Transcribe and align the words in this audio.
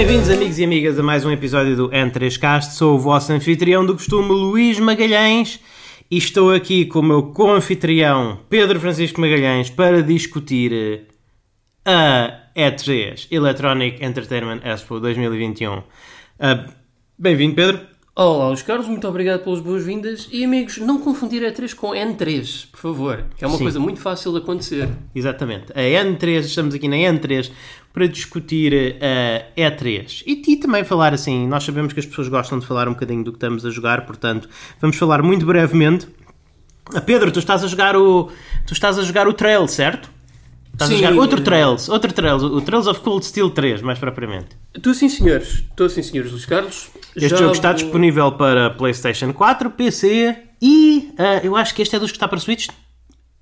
Bem-vindos, 0.00 0.30
amigos 0.30 0.58
e 0.58 0.64
amigas, 0.64 0.98
a 0.98 1.02
mais 1.02 1.26
um 1.26 1.30
episódio 1.30 1.76
do 1.76 1.90
N3Cast. 1.90 2.70
Sou 2.70 2.94
o 2.94 2.98
vosso 2.98 3.34
anfitrião 3.34 3.84
do 3.84 3.92
costume, 3.92 4.30
Luís 4.30 4.80
Magalhães, 4.80 5.60
e 6.10 6.16
estou 6.16 6.54
aqui 6.54 6.86
com 6.86 7.00
o 7.00 7.02
meu 7.02 7.22
co-anfitrião, 7.24 8.38
Pedro 8.48 8.80
Francisco 8.80 9.20
Magalhães, 9.20 9.68
para 9.68 10.02
discutir 10.02 11.06
a 11.84 12.32
E3 12.56 13.26
Electronic 13.30 14.02
Entertainment 14.02 14.62
Expo 14.64 14.98
2021. 15.00 15.82
Ah, 16.38 16.64
Bem-vindo, 17.18 17.54
Pedro. 17.54 17.80
Olá, 18.16 18.48
Luís 18.48 18.60
Carlos, 18.60 18.88
muito 18.88 19.06
obrigado 19.06 19.44
pelas 19.44 19.60
boas-vindas. 19.60 20.28
E 20.32 20.44
amigos, 20.44 20.78
não 20.78 20.98
confundir 20.98 21.42
E3 21.42 21.74
com 21.74 21.90
N3, 21.90 22.66
por 22.70 22.78
favor, 22.78 23.24
que 23.36 23.44
é 23.44 23.46
uma 23.46 23.56
Sim. 23.56 23.64
coisa 23.64 23.78
muito 23.78 24.00
fácil 24.00 24.32
de 24.32 24.38
acontecer. 24.38 24.88
Exatamente. 25.14 25.72
A 25.72 25.80
N3, 25.80 26.40
estamos 26.40 26.74
aqui 26.74 26.88
na 26.88 26.96
N3 26.96 27.50
para 27.92 28.06
discutir 28.06 28.96
a 29.02 29.60
E3 29.60 30.22
e, 30.26 30.42
e 30.52 30.56
também 30.56 30.84
falar 30.84 31.12
assim. 31.12 31.46
Nós 31.46 31.64
sabemos 31.64 31.92
que 31.92 32.00
as 32.00 32.06
pessoas 32.06 32.28
gostam 32.28 32.58
de 32.58 32.66
falar 32.66 32.88
um 32.88 32.92
bocadinho 32.92 33.24
do 33.24 33.32
que 33.32 33.36
estamos 33.36 33.66
a 33.66 33.70
jogar, 33.70 34.06
portanto, 34.06 34.48
vamos 34.80 34.96
falar 34.96 35.22
muito 35.22 35.44
brevemente. 35.44 36.06
Ah, 36.94 37.00
Pedro, 37.00 37.30
tu 37.30 37.38
estás 37.38 37.62
a 37.64 37.66
jogar 37.66 37.96
o. 37.96 38.30
Tu 38.66 38.72
estás 38.72 38.98
a 38.98 39.02
jogar 39.02 39.28
o 39.28 39.32
Trail, 39.32 39.66
certo? 39.68 40.10
Estás 40.72 40.90
a 40.90 40.94
Sim. 40.94 41.02
jogar 41.02 41.20
outro 41.20 41.40
Trails, 41.42 41.88
outro 41.88 42.12
Trails, 42.12 42.42
o 42.42 42.60
Trails 42.62 42.86
of 42.86 43.00
Cold 43.00 43.24
Steel 43.24 43.50
3, 43.50 43.82
mais 43.82 43.98
propriamente. 43.98 44.56
Estou 44.74 44.94
sim, 44.94 45.08
senhores. 45.10 45.64
Estou 45.68 45.88
sim, 45.90 46.02
senhores, 46.02 46.32
Luís 46.32 46.46
Carlos. 46.46 46.88
Este 47.14 47.28
Já 47.28 47.36
jogo 47.36 47.52
está 47.52 47.72
disponível 47.72 48.32
para 48.32 48.70
PlayStation 48.70 49.32
4, 49.32 49.70
PC 49.72 50.38
e 50.62 51.12
ah, 51.18 51.40
eu 51.44 51.54
acho 51.54 51.74
que 51.74 51.82
este 51.82 51.96
é 51.96 51.98
dos 51.98 52.10
que 52.10 52.16
está 52.16 52.26
para 52.26 52.38
Switch. 52.38 52.68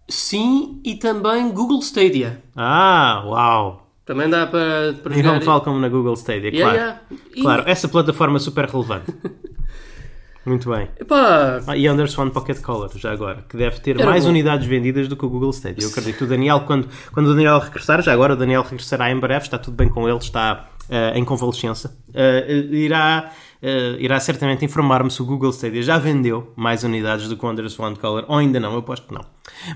Sim, 0.09 0.81
e 0.85 0.97
também 0.97 1.51
Google 1.51 1.81
Stadia. 1.81 2.43
Ah, 2.57 3.23
uau! 3.27 3.88
Também 4.09 4.29
dá 4.29 4.47
para, 4.47 4.95
E 5.15 5.23
não 5.23 5.39
Falcom 5.43 5.79
na 5.79 5.89
Google 5.89 6.15
Stadia, 6.15 6.49
Yeah, 6.51 6.61
claro. 6.61 6.77
yeah. 6.79 7.01
E- 7.37 7.43
Claro, 7.43 7.63
essa 7.67 7.87
plataforma 7.89 8.39
super 8.39 8.65
relevante. 8.65 9.15
Muito 10.47 10.71
bem. 10.71 10.89
Epá, 10.99 11.61
Ah, 11.67 11.77
e 11.77 11.87
Anderson 11.87 12.31
Pocket 12.31 12.59
Color, 12.63 12.91
já 12.97 13.13
agora, 13.13 13.45
que 13.47 13.55
deve 13.55 13.81
ter 13.81 13.97
Era 14.01 14.09
mais 14.09 14.25
bom. 14.25 14.31
unidades 14.31 14.67
vendidas 14.67 15.07
do 15.07 15.15
que 15.15 15.27
o 15.27 15.29
Google 15.29 15.51
Stadia. 15.51 15.85
Eu 15.85 15.91
acredito. 15.91 16.25
O 16.25 16.27
Daniel, 16.27 16.61
quando, 16.61 16.89
quando 17.13 17.27
o 17.27 17.35
Daniel 17.35 17.59
regressar, 17.59 18.01
já 18.03 18.15
agora 18.15 18.33
o 18.33 18.37
Daniel 18.37 18.63
regressará 18.63 19.11
em 19.11 19.19
breve, 19.21 19.45
está 19.45 19.59
tudo 19.59 19.77
bem 19.77 19.91
com 19.91 20.09
ele, 20.09 20.17
está 20.17 20.71
ah, 20.91 21.13
em 21.15 21.23
convalescença. 21.23 21.95
Ah, 22.15 22.51
irá, 22.51 23.31
ah, 23.63 23.67
irá 23.99 24.19
certamente 24.21 24.65
informar-me 24.65 25.11
se 25.11 25.21
o 25.21 25.27
Google 25.27 25.51
Stadia 25.51 25.83
já 25.83 25.99
vendeu 25.99 26.51
mais 26.57 26.83
unidades 26.83 27.29
do 27.29 27.37
que 27.37 27.45
o 27.45 27.49
Anderson 27.49 27.95
Color, 27.97 28.25
ou 28.27 28.39
ainda 28.39 28.59
não, 28.59 28.73
eu 28.73 28.79
aposto 28.79 29.07
que 29.07 29.13
não. 29.13 29.27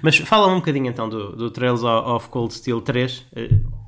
Mas 0.03 0.17
fala-me 0.17 0.55
um 0.55 0.59
bocadinho 0.61 0.87
então 0.87 1.07
do, 1.07 1.37
do 1.37 1.51
Trails 1.51 1.83
of 1.85 2.31
Cold 2.31 2.55
Steel 2.55 2.81
3. 2.81 3.27
ah, 3.37 3.82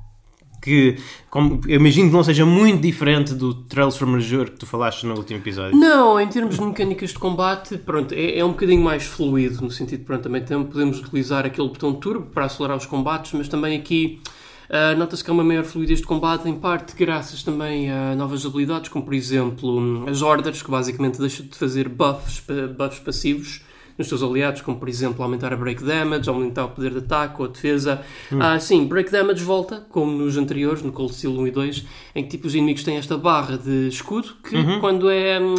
que 0.61 0.97
como, 1.29 1.61
eu 1.67 1.75
imagino 1.79 2.09
que 2.09 2.13
não 2.15 2.23
seja 2.23 2.45
muito 2.45 2.81
diferente 2.81 3.33
do 3.33 3.53
Trails 3.53 3.97
from 3.97 4.15
Azure 4.15 4.51
que 4.51 4.57
tu 4.59 4.65
falaste 4.65 5.03
no 5.05 5.15
último 5.15 5.39
episódio. 5.39 5.77
Não, 5.77 6.19
em 6.19 6.27
termos 6.27 6.55
de 6.57 6.61
mecânicas 6.61 7.11
de 7.11 7.19
combate, 7.19 7.77
pronto, 7.77 8.13
é, 8.13 8.39
é 8.39 8.45
um 8.45 8.49
bocadinho 8.49 8.83
mais 8.83 9.03
fluido, 9.03 9.61
no 9.61 9.69
sentido, 9.71 10.03
pronto, 10.05 10.23
também 10.23 10.43
tem- 10.43 10.63
podemos 10.63 10.99
utilizar 10.99 11.45
aquele 11.45 11.67
botão 11.67 11.93
turbo 11.93 12.27
para 12.27 12.45
acelerar 12.45 12.77
os 12.77 12.85
combates, 12.85 13.33
mas 13.33 13.47
também 13.47 13.77
aqui 13.77 14.19
ah, 14.67 14.95
nota-se 14.95 15.23
que 15.23 15.29
há 15.29 15.33
uma 15.33 15.43
maior 15.43 15.63
fluidez 15.63 15.99
de 15.99 16.05
combate, 16.07 16.49
em 16.49 16.55
parte 16.55 16.95
graças 16.95 17.43
também 17.43 17.91
a 17.91 18.15
novas 18.15 18.43
habilidades, 18.45 18.89
como 18.89 19.05
por 19.05 19.13
exemplo 19.13 20.05
as 20.09 20.23
orders, 20.23 20.61
que 20.63 20.71
basicamente 20.71 21.19
deixam 21.19 21.45
de 21.45 21.55
fazer 21.55 21.87
buffs, 21.87 22.43
buffs 22.75 22.99
passivos 22.99 23.61
nos 23.97 24.07
seus 24.09 24.21
aliados, 24.21 24.61
como 24.61 24.77
por 24.77 24.89
exemplo 24.89 25.23
aumentar 25.23 25.53
a 25.53 25.55
break 25.55 25.83
damage, 25.83 26.27
aumentar 26.29 26.65
o 26.65 26.69
poder 26.69 26.91
de 26.91 26.97
ataque 26.99 27.35
ou 27.41 27.47
a 27.47 27.49
defesa. 27.51 28.01
Ah, 28.39 28.59
sim, 28.59 28.85
break 28.85 29.09
damage 29.11 29.43
volta, 29.43 29.85
como 29.89 30.11
nos 30.11 30.35
anteriores, 30.37 30.81
no 30.81 30.91
Cold 30.91 31.13
Steel 31.13 31.31
1 31.39 31.47
e 31.47 31.51
2, 31.51 31.85
em 32.15 32.23
que 32.23 32.29
tipo, 32.29 32.47
os 32.47 32.53
inimigos 32.55 32.83
têm 32.83 32.97
esta 32.97 33.17
barra 33.17 33.57
de 33.57 33.87
escudo 33.87 34.33
que 34.43 34.79
quando 34.79 35.09
é, 35.09 35.39
hum, 35.39 35.55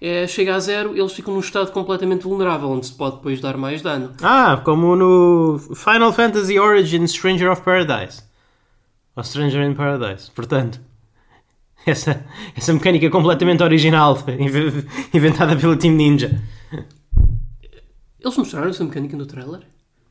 é, 0.00 0.26
chega 0.26 0.54
a 0.54 0.58
zero, 0.60 0.96
eles 0.96 1.12
ficam 1.12 1.32
num 1.34 1.40
estado 1.40 1.72
completamente 1.72 2.22
vulnerável, 2.24 2.68
onde 2.70 2.86
se 2.86 2.92
pode 2.92 3.16
depois 3.16 3.40
dar 3.40 3.56
mais 3.56 3.80
dano. 3.82 4.12
Ah, 4.22 4.60
como 4.64 4.94
no 4.96 5.58
Final 5.74 6.12
Fantasy 6.12 6.58
Origins 6.58 7.12
Stranger 7.12 7.50
of 7.50 7.62
Paradise. 7.62 8.22
Ou 9.16 9.24
Stranger 9.24 9.62
in 9.62 9.74
Paradise. 9.74 10.30
Portanto, 10.30 10.80
essa, 11.86 12.24
essa 12.56 12.72
mecânica 12.72 13.08
completamente 13.10 13.62
original, 13.62 14.18
inve- 14.38 14.86
inventada 15.14 15.56
pela 15.56 15.76
Team 15.76 15.94
Ninja. 15.94 16.40
Eles 18.22 18.36
mostraram 18.36 18.68
essa 18.70 18.84
mecânica 18.84 19.16
no 19.16 19.26
trailer? 19.26 19.60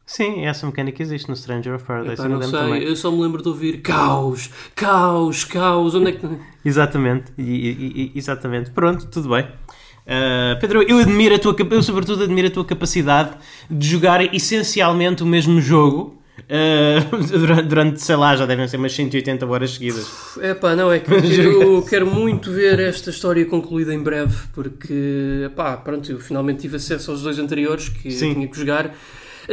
Sim, 0.06 0.46
essa 0.46 0.66
mecânica 0.66 1.04
existe 1.04 1.30
no 1.30 1.36
Stranger 1.36 1.76
of 1.76 1.86
Paradise. 1.86 2.14
Epá, 2.14 2.24
eu 2.24 2.30
não 2.30 2.42
sei, 2.42 2.52
também. 2.60 2.84
eu 2.84 2.96
só 2.96 3.12
me 3.12 3.22
lembro 3.22 3.44
de 3.44 3.48
ouvir 3.48 3.82
caos, 3.82 4.50
caos, 4.76 5.44
caos, 5.44 5.94
onde 5.94 6.10
é 6.10 6.12
que... 6.14 6.28
Exatamente, 6.66 7.32
e- 7.38 7.44
e- 7.44 8.12
exatamente. 8.16 8.72
Pronto, 8.72 9.06
tudo 9.08 9.30
bem. 9.30 9.44
Uh, 9.46 10.60
Pedro, 10.60 10.82
eu 10.82 10.98
admiro 10.98 11.36
a 11.36 11.40
tua, 11.40 11.56
eu 11.70 11.84
sobretudo 11.84 12.24
admiro 12.24 12.48
a 12.48 12.52
tua 12.52 12.66
capacidade 12.66 13.38
de 13.70 13.88
jogar 13.88 14.34
essencialmente 14.34 15.22
o 15.22 15.26
mesmo 15.28 15.62
jogo 15.62 16.19
uh, 16.44 17.18
durante, 17.38 17.64
durante, 17.64 18.02
sei 18.02 18.16
lá, 18.16 18.36
já 18.36 18.46
devem 18.46 18.68
ser 18.68 18.78
umas 18.78 18.94
180 18.94 19.46
horas 19.46 19.72
seguidas. 19.72 20.08
É 20.40 20.54
pá, 20.54 20.76
não, 20.76 20.92
é 20.92 21.00
que 21.00 21.12
eu 21.12 21.82
quero 21.90 22.06
muito 22.08 22.52
ver 22.52 22.80
esta 22.80 23.10
história 23.10 23.46
concluída 23.46 23.94
em 23.94 24.02
breve, 24.02 24.36
porque, 24.54 25.50
pá, 25.56 25.78
pronto, 25.78 26.12
eu 26.12 26.20
finalmente 26.20 26.62
tive 26.62 26.78
acesso 26.78 27.12
aos 27.12 27.22
dois 27.22 27.40
anteriores 27.40 27.90
que 27.90 28.12
Sim. 28.12 28.34
tinha 28.34 28.48
que 28.48 28.58
jogar. 28.58 28.96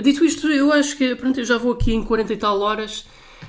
Dito 0.02 0.24
isto, 0.24 0.48
eu 0.48 0.72
acho 0.72 0.96
que, 0.96 1.14
pronto, 1.14 1.40
eu 1.40 1.44
já 1.44 1.56
vou 1.56 1.72
aqui 1.72 1.94
em 1.94 2.02
40 2.02 2.32
e 2.32 2.36
tal 2.36 2.60
horas. 2.60 3.06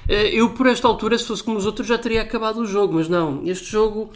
Eh, 0.07 0.35
Eu, 0.35 0.49
por 0.49 0.67
esta 0.67 0.87
altura, 0.87 1.17
se 1.17 1.25
fosse 1.25 1.43
como 1.43 1.57
os 1.57 1.65
outros, 1.65 1.87
já 1.87 1.97
teria 1.97 2.21
acabado 2.21 2.59
o 2.59 2.65
jogo, 2.65 2.93
mas 2.95 3.09
não, 3.09 3.41
este 3.45 3.69
jogo 3.71 4.11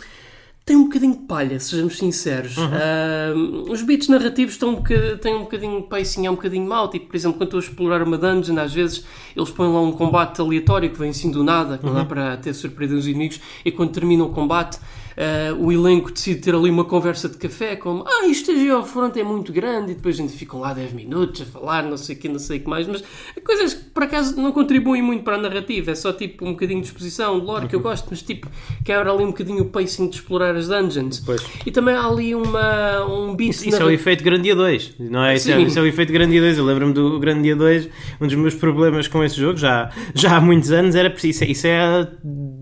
tem 0.72 0.78
um 0.78 0.84
bocadinho 0.86 1.12
de 1.12 1.20
palha, 1.20 1.60
sejamos 1.60 1.98
sinceros. 1.98 2.56
Ah, 2.58 3.34
os 3.70 3.82
beats 3.82 4.08
narrativos 4.08 4.54
estão 4.54 4.70
um 4.70 4.76
boca- 4.76 5.18
têm 5.22 5.36
um 5.36 5.40
bocadinho 5.42 5.82
de 5.82 5.88
pacing, 5.88 6.26
é 6.26 6.32
um 6.32 6.36
bocadinho 6.36 6.66
mau. 6.66 6.90
Tipo, 6.90 7.08
por 7.08 7.16
exemplo, 7.18 7.38
quando 7.38 7.48
estou 7.50 7.60
a 7.60 7.64
explorar 7.64 8.02
uma 8.04 8.18
dungeon, 8.18 8.58
às 8.58 8.74
vezes 8.74 9.04
eles 9.36 9.50
põem 9.50 9.68
lá 9.72 9.82
um 9.82 9.92
combate 9.92 10.40
aleatório 10.40 10.90
que 10.90 10.98
vem 10.98 11.10
assim 11.10 11.30
do 11.30 11.44
nada, 11.44 11.78
que 11.78 11.86
não 11.86 11.94
dá 11.94 12.06
para 12.06 12.38
ter 12.38 12.54
surpresa 12.54 12.96
os 12.96 13.06
inimigos, 13.06 13.42
e 13.66 13.72
quando 13.72 13.92
termina 13.92 14.24
o 14.24 14.30
combate. 14.30 14.80
Ah, 15.18 15.54
o 15.60 15.72
elenco 15.72 16.12
decide 16.12 16.42
ter 16.42 16.56
ali 16.56 16.70
uma 16.70 16.86
conversa 16.86 17.28
de 17.30 17.38
café, 17.38 17.76
como 17.76 18.04
ah, 18.08 18.26
isto 18.28 18.52
a 18.52 18.56
Geofront 18.56 19.20
é 19.20 19.24
muito 19.24 19.52
grande, 19.54 19.92
e 19.92 19.96
depois 19.96 20.16
a 20.20 20.22
gente 20.24 20.34
ficam 20.34 20.60
lá 20.60 20.74
10 20.74 20.94
minutos 20.94 21.42
a 21.42 21.46
falar, 21.46 21.84
não 21.84 21.98
sei 21.98 22.16
o 22.16 22.20
que, 22.20 22.30
não 22.30 22.40
sei 22.40 22.58
o 22.58 22.62
que 22.62 22.70
mais, 22.70 22.88
mas 22.88 23.04
coisas 23.44 23.74
que 23.74 23.84
por 23.92 24.04
acaso 24.04 24.36
não 24.40 24.52
contribuem 24.52 25.02
muito 25.02 25.24
para 25.24 25.36
a 25.36 25.38
narrativa, 25.38 25.92
é 25.92 25.96
só 25.96 26.12
tipo 26.14 26.46
um 26.46 26.52
bocadinho 26.52 26.82
de 26.82 26.88
exposição, 26.88 27.40
de 27.40 27.46
lore 27.46 27.68
que 27.68 27.76
eu 27.76 27.80
gosto, 27.80 28.08
mas 28.10 28.22
tipo 28.22 28.48
quebra 28.86 29.12
ali 29.12 29.24
um 29.24 29.28
bocadinho 29.28 29.64
o 29.64 29.66
pacing 29.66 30.10
de 30.10 30.16
explorar 30.16 30.56
as 30.56 30.68
dungeons. 30.68 31.20
Pois. 31.26 31.42
E 31.66 31.72
também 31.72 31.96
há 31.96 32.06
ali 32.08 32.34
uma, 32.36 33.06
um 33.06 33.36
beat 33.36 33.52
Isso, 33.52 33.70
isso 33.70 33.82
é 33.82 33.86
o 33.86 33.90
efeito 33.92 34.24
Grandia 34.24 34.56
2, 34.56 34.96
não 35.00 35.24
é? 35.24 35.36
Isso, 35.36 35.52
é? 35.52 35.62
Isso 35.62 35.78
é 35.78 35.82
o 35.82 35.86
efeito 35.86 36.12
Grandia 36.14 36.40
2. 36.42 36.58
Eu 36.58 36.66
lembro-me 36.66 36.94
do 36.94 37.20
Grandia 37.20 37.56
2, 37.56 37.90
um 38.20 38.28
dos 38.28 38.36
meus 38.36 38.56
problemas 38.56 39.08
com 39.08 39.24
esse 39.24 39.36
jogo, 39.36 39.58
já, 39.58 39.90
já 40.16 40.38
há 40.38 40.42
muitos 40.42 40.72
anos, 40.72 40.96
era 40.96 41.10
preciso. 41.10 41.44
Isso 41.46 41.68
é 41.68 41.80
a 41.82 42.08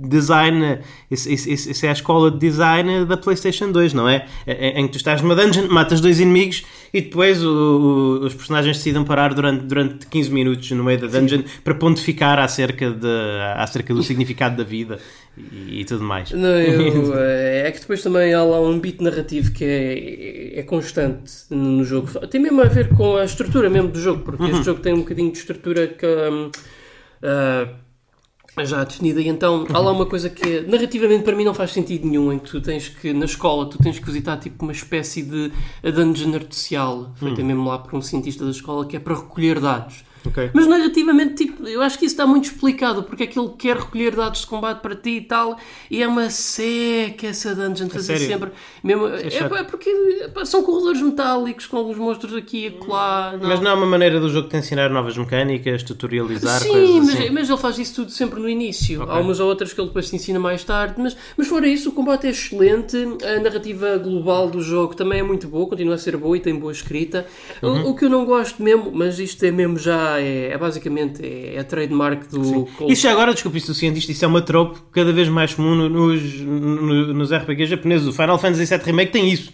design, 0.08 0.80
isso, 1.12 1.30
isso- 1.30 1.50
isso- 1.50 1.72
isso 1.72 1.86
é 1.86 1.90
a 1.90 1.94
escola 1.94 2.32
de 2.32 2.39
design 2.40 3.06
da 3.06 3.18
PlayStation 3.18 3.72
2, 3.72 3.94
não 3.94 4.08
é? 4.10 4.26
É- 4.48 4.70
é- 4.70 4.80
Em 4.80 4.86
que 4.88 4.94
tu 4.94 4.98
estás 4.98 5.22
numa 5.22 5.36
dungeon, 5.36 5.68
matas 5.70 6.00
dois 6.02 6.20
inimigos 6.20 6.64
e 6.94 7.02
depois 7.02 7.44
o- 7.44 7.50
o- 8.22 8.26
os 8.26 8.34
personagens 8.34 8.78
decidem 8.78 9.04
parar 9.04 9.34
durante, 9.34 9.66
durante 9.66 10.08
15 10.08 10.32
minutos 10.32 10.72
no 10.72 10.84
meio 10.84 11.00
da 11.00 11.08
dungeon 11.08 11.44
para 11.64 11.76
pontificar 11.76 12.40
acerca, 12.40 12.90
de, 12.92 13.08
acerca 13.58 13.94
do 13.94 14.02
significado 14.02 14.56
da 14.58 14.64
vida 14.64 14.98
e, 15.38 15.82
e 15.82 15.86
tudo 15.86 16.04
mais. 16.04 16.32
Não, 16.32 16.50
eu, 16.60 17.14
eh, 17.18 17.64
é 17.68 17.72
que 17.72 17.80
depois 17.82 18.02
também 18.02 18.34
há 18.34 18.44
lá 18.44 18.60
um 18.62 18.80
beat 18.80 19.02
narrativo 19.02 19.52
que 19.52 19.64
é, 19.64 20.60
é 20.60 20.64
constante 20.64 21.32
no 21.50 21.84
jogo. 21.84 22.08
Tem 22.28 22.42
mesmo 22.42 22.62
a 22.62 22.66
ver 22.66 22.90
com 22.90 23.18
a 23.18 23.26
estrutura 23.26 23.70
mesmo 23.70 23.90
do 23.90 24.00
jogo, 24.00 24.24
porque 24.24 24.44
este 24.46 24.64
jogo 24.64 24.80
tem 24.82 24.94
um 24.94 25.00
bocadinho 25.00 25.32
de 25.32 25.38
estrutura 25.38 25.88
que 25.88 26.06
hum, 26.06 26.50
ah, 27.24 27.68
já 28.64 28.84
definida. 28.84 29.22
E 29.22 29.28
então 29.28 29.66
há 29.74 29.80
lá 29.80 29.92
uma 29.92 30.06
coisa 30.06 30.30
que 30.30 30.62
narrativamente 30.62 31.24
para 31.24 31.36
mim 31.36 31.44
não 31.44 31.54
faz 31.54 31.72
sentido 31.72 32.08
nenhum, 32.08 32.32
em 32.34 32.40
que 32.40 32.50
tu 32.50 32.62
tens 32.62 32.90
que, 32.90 33.14
na 33.14 33.26
escola, 33.26 33.70
tu 33.70 33.78
tens 33.78 34.00
que 34.00 34.06
visitar 34.06 34.38
tipo 34.38 34.64
uma 34.64 34.72
espécie 34.72 35.24
de 35.24 35.52
dungeon 35.84 36.34
artificial, 36.36 37.14
feita 37.16 37.44
mesmo 37.44 37.68
lá 37.68 37.80
por 37.80 37.96
um 37.96 38.02
cientista 38.02 38.44
da 38.46 38.52
escola, 38.52 38.86
que 38.86 38.96
é 38.96 39.00
para 39.00 39.16
recolher 39.16 39.60
dados. 39.60 40.04
Ok. 40.26 40.50
Mas 40.54 40.68
narrativamente, 40.68 41.46
tipo, 41.46 41.68
eu 41.68 41.82
acho 41.82 41.98
que 41.98 42.06
isso 42.06 42.14
está 42.14 42.26
muito 42.26 42.46
explicado, 42.46 43.04
porque 43.04 43.24
é 43.24 43.28
que 43.28 43.40
ele 43.40 43.50
quer 43.58 43.78
recolher 43.78 44.16
dados 44.16 44.42
de 44.42 44.48
combate 44.48 44.82
para 44.82 44.96
ti 44.96 45.18
e 45.18 45.22
tal, 45.22 45.58
e 45.90 46.02
é 46.02 46.08
uma 46.08 46.30
seca 46.30 47.28
essa 47.28 47.56
dungeon 47.56 47.88
de 47.88 47.94
fazer 47.94 48.18
sério? 48.18 48.28
sempre. 48.28 48.52
Mesmo, 48.84 49.08
é, 49.08 49.30
chato. 49.30 49.56
é 49.56 49.64
porque 49.64 49.90
são 50.46 50.64
corredores 50.64 51.02
metálicos 51.02 51.68
com 51.68 51.78
alguns 51.78 51.98
monstros 51.98 52.36
aqui 52.36 52.66
e 52.66 52.68
acolá. 52.68 53.36
Não. 53.40 53.50
Mas 53.50 53.60
não 53.60 53.72
é 53.72 53.74
uma 53.74 53.86
maneira 53.86 54.20
do 54.20 54.30
jogo 54.30 54.50
te 54.50 54.58
ensinar 54.58 54.90
novas 54.90 55.18
mecânicas, 55.18 55.84
tutorializar 55.84 56.62
Sim, 56.62 56.70
coisas 56.70 57.06
mas, 57.06 57.16
assim. 57.16 57.30
mas 57.30 57.50
ele 57.50 57.58
faz 57.58 57.80
isso 57.80 57.96
tudo 57.96 58.12
sempre 58.12 58.40
no 58.40 58.50
início. 58.50 59.02
Ok. 59.02 59.16
Há 59.16 59.20
umas 59.20 59.40
ou 59.40 59.48
outras 59.48 59.74
que 59.74 59.80
ele 59.80 59.88
depois 59.88 60.10
te 60.10 60.16
ensina 60.16 60.40
mais 60.40 60.64
tarde, 60.64 60.96
mas, 60.98 61.16
mas 61.38 61.48
fora 61.48 61.68
isso, 61.68 61.90
o 61.90 61.92
combate 61.92 62.28
é 62.28 62.30
excelente. 62.30 62.98
A 63.24 63.40
narrativa 63.40 63.98
global 63.98 64.50
do 64.50 64.62
jogo 64.62 64.96
também 64.96 65.20
é 65.20 65.24
muito 65.24 65.48
boa, 65.48 65.68
continua 65.68 65.96
a 65.96 65.98
ser 65.98 66.18
boa 66.18 66.36
e 66.38 66.40
tem 66.40 66.56
boa 66.56 66.72
escrita. 66.72 67.26
Uhum. 67.62 67.88
O, 67.88 67.90
o 67.92 67.96
que 67.96 68.06
eu 68.06 68.10
não 68.10 68.26
gosto 68.26 68.62
mesmo, 68.62 68.92
mas 68.94 69.20
isto 69.20 69.44
é 69.44 69.52
mesmo 69.52 69.78
já, 69.78 70.09
é, 70.18 70.52
é 70.52 70.58
basicamente 70.58 71.22
é, 71.26 71.56
é, 71.56 71.60
a 71.60 71.64
trademark 71.64 72.30
do 72.30 72.66
Cold 72.78 72.92
Isso 72.94 73.04
já 73.04 73.12
agora, 73.12 73.34
desculpa, 73.34 73.58
isso 73.58 73.68
do 73.68 73.74
cientista, 73.74 74.12
isso 74.12 74.24
é 74.24 74.28
uma 74.28 74.42
trope 74.42 74.80
cada 74.92 75.12
vez 75.12 75.28
mais 75.28 75.54
comum 75.54 75.76
no- 75.76 75.90
nos, 75.90 76.22
no- 76.42 77.14
nos 77.14 77.32
RPGs 77.34 77.70
japoneses. 77.72 78.08
O 78.08 78.14
Final 78.14 78.38
Fantasy 78.40 78.66
VII 78.66 78.84
Remake 78.86 79.12
tem 79.12 79.30
isso. 79.30 79.52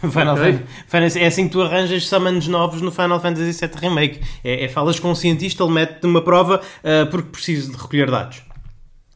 Final 0.00 0.34
Ok. 0.34 0.52
Fan- 0.52 0.62
Fantasy- 0.88 1.20
é 1.20 1.26
assim 1.26 1.44
que 1.46 1.52
tu 1.52 1.60
arranjas 1.62 2.06
summons 2.08 2.48
novos 2.48 2.80
no 2.80 2.90
Final 2.90 3.20
Fantasy 3.20 3.52
VII 3.66 3.70
Remake. 3.80 4.20
É, 4.42 4.64
é 4.64 4.68
falas 4.68 4.98
com 4.98 5.10
um 5.10 5.14
cientista, 5.14 5.62
ele 5.62 5.72
mete-te 5.72 6.06
uma 6.06 6.22
prova 6.22 6.60
ah, 6.82 7.06
porque 7.10 7.28
precisa 7.30 7.70
de 7.70 7.76
recolher 7.76 8.10
dados. 8.10 8.42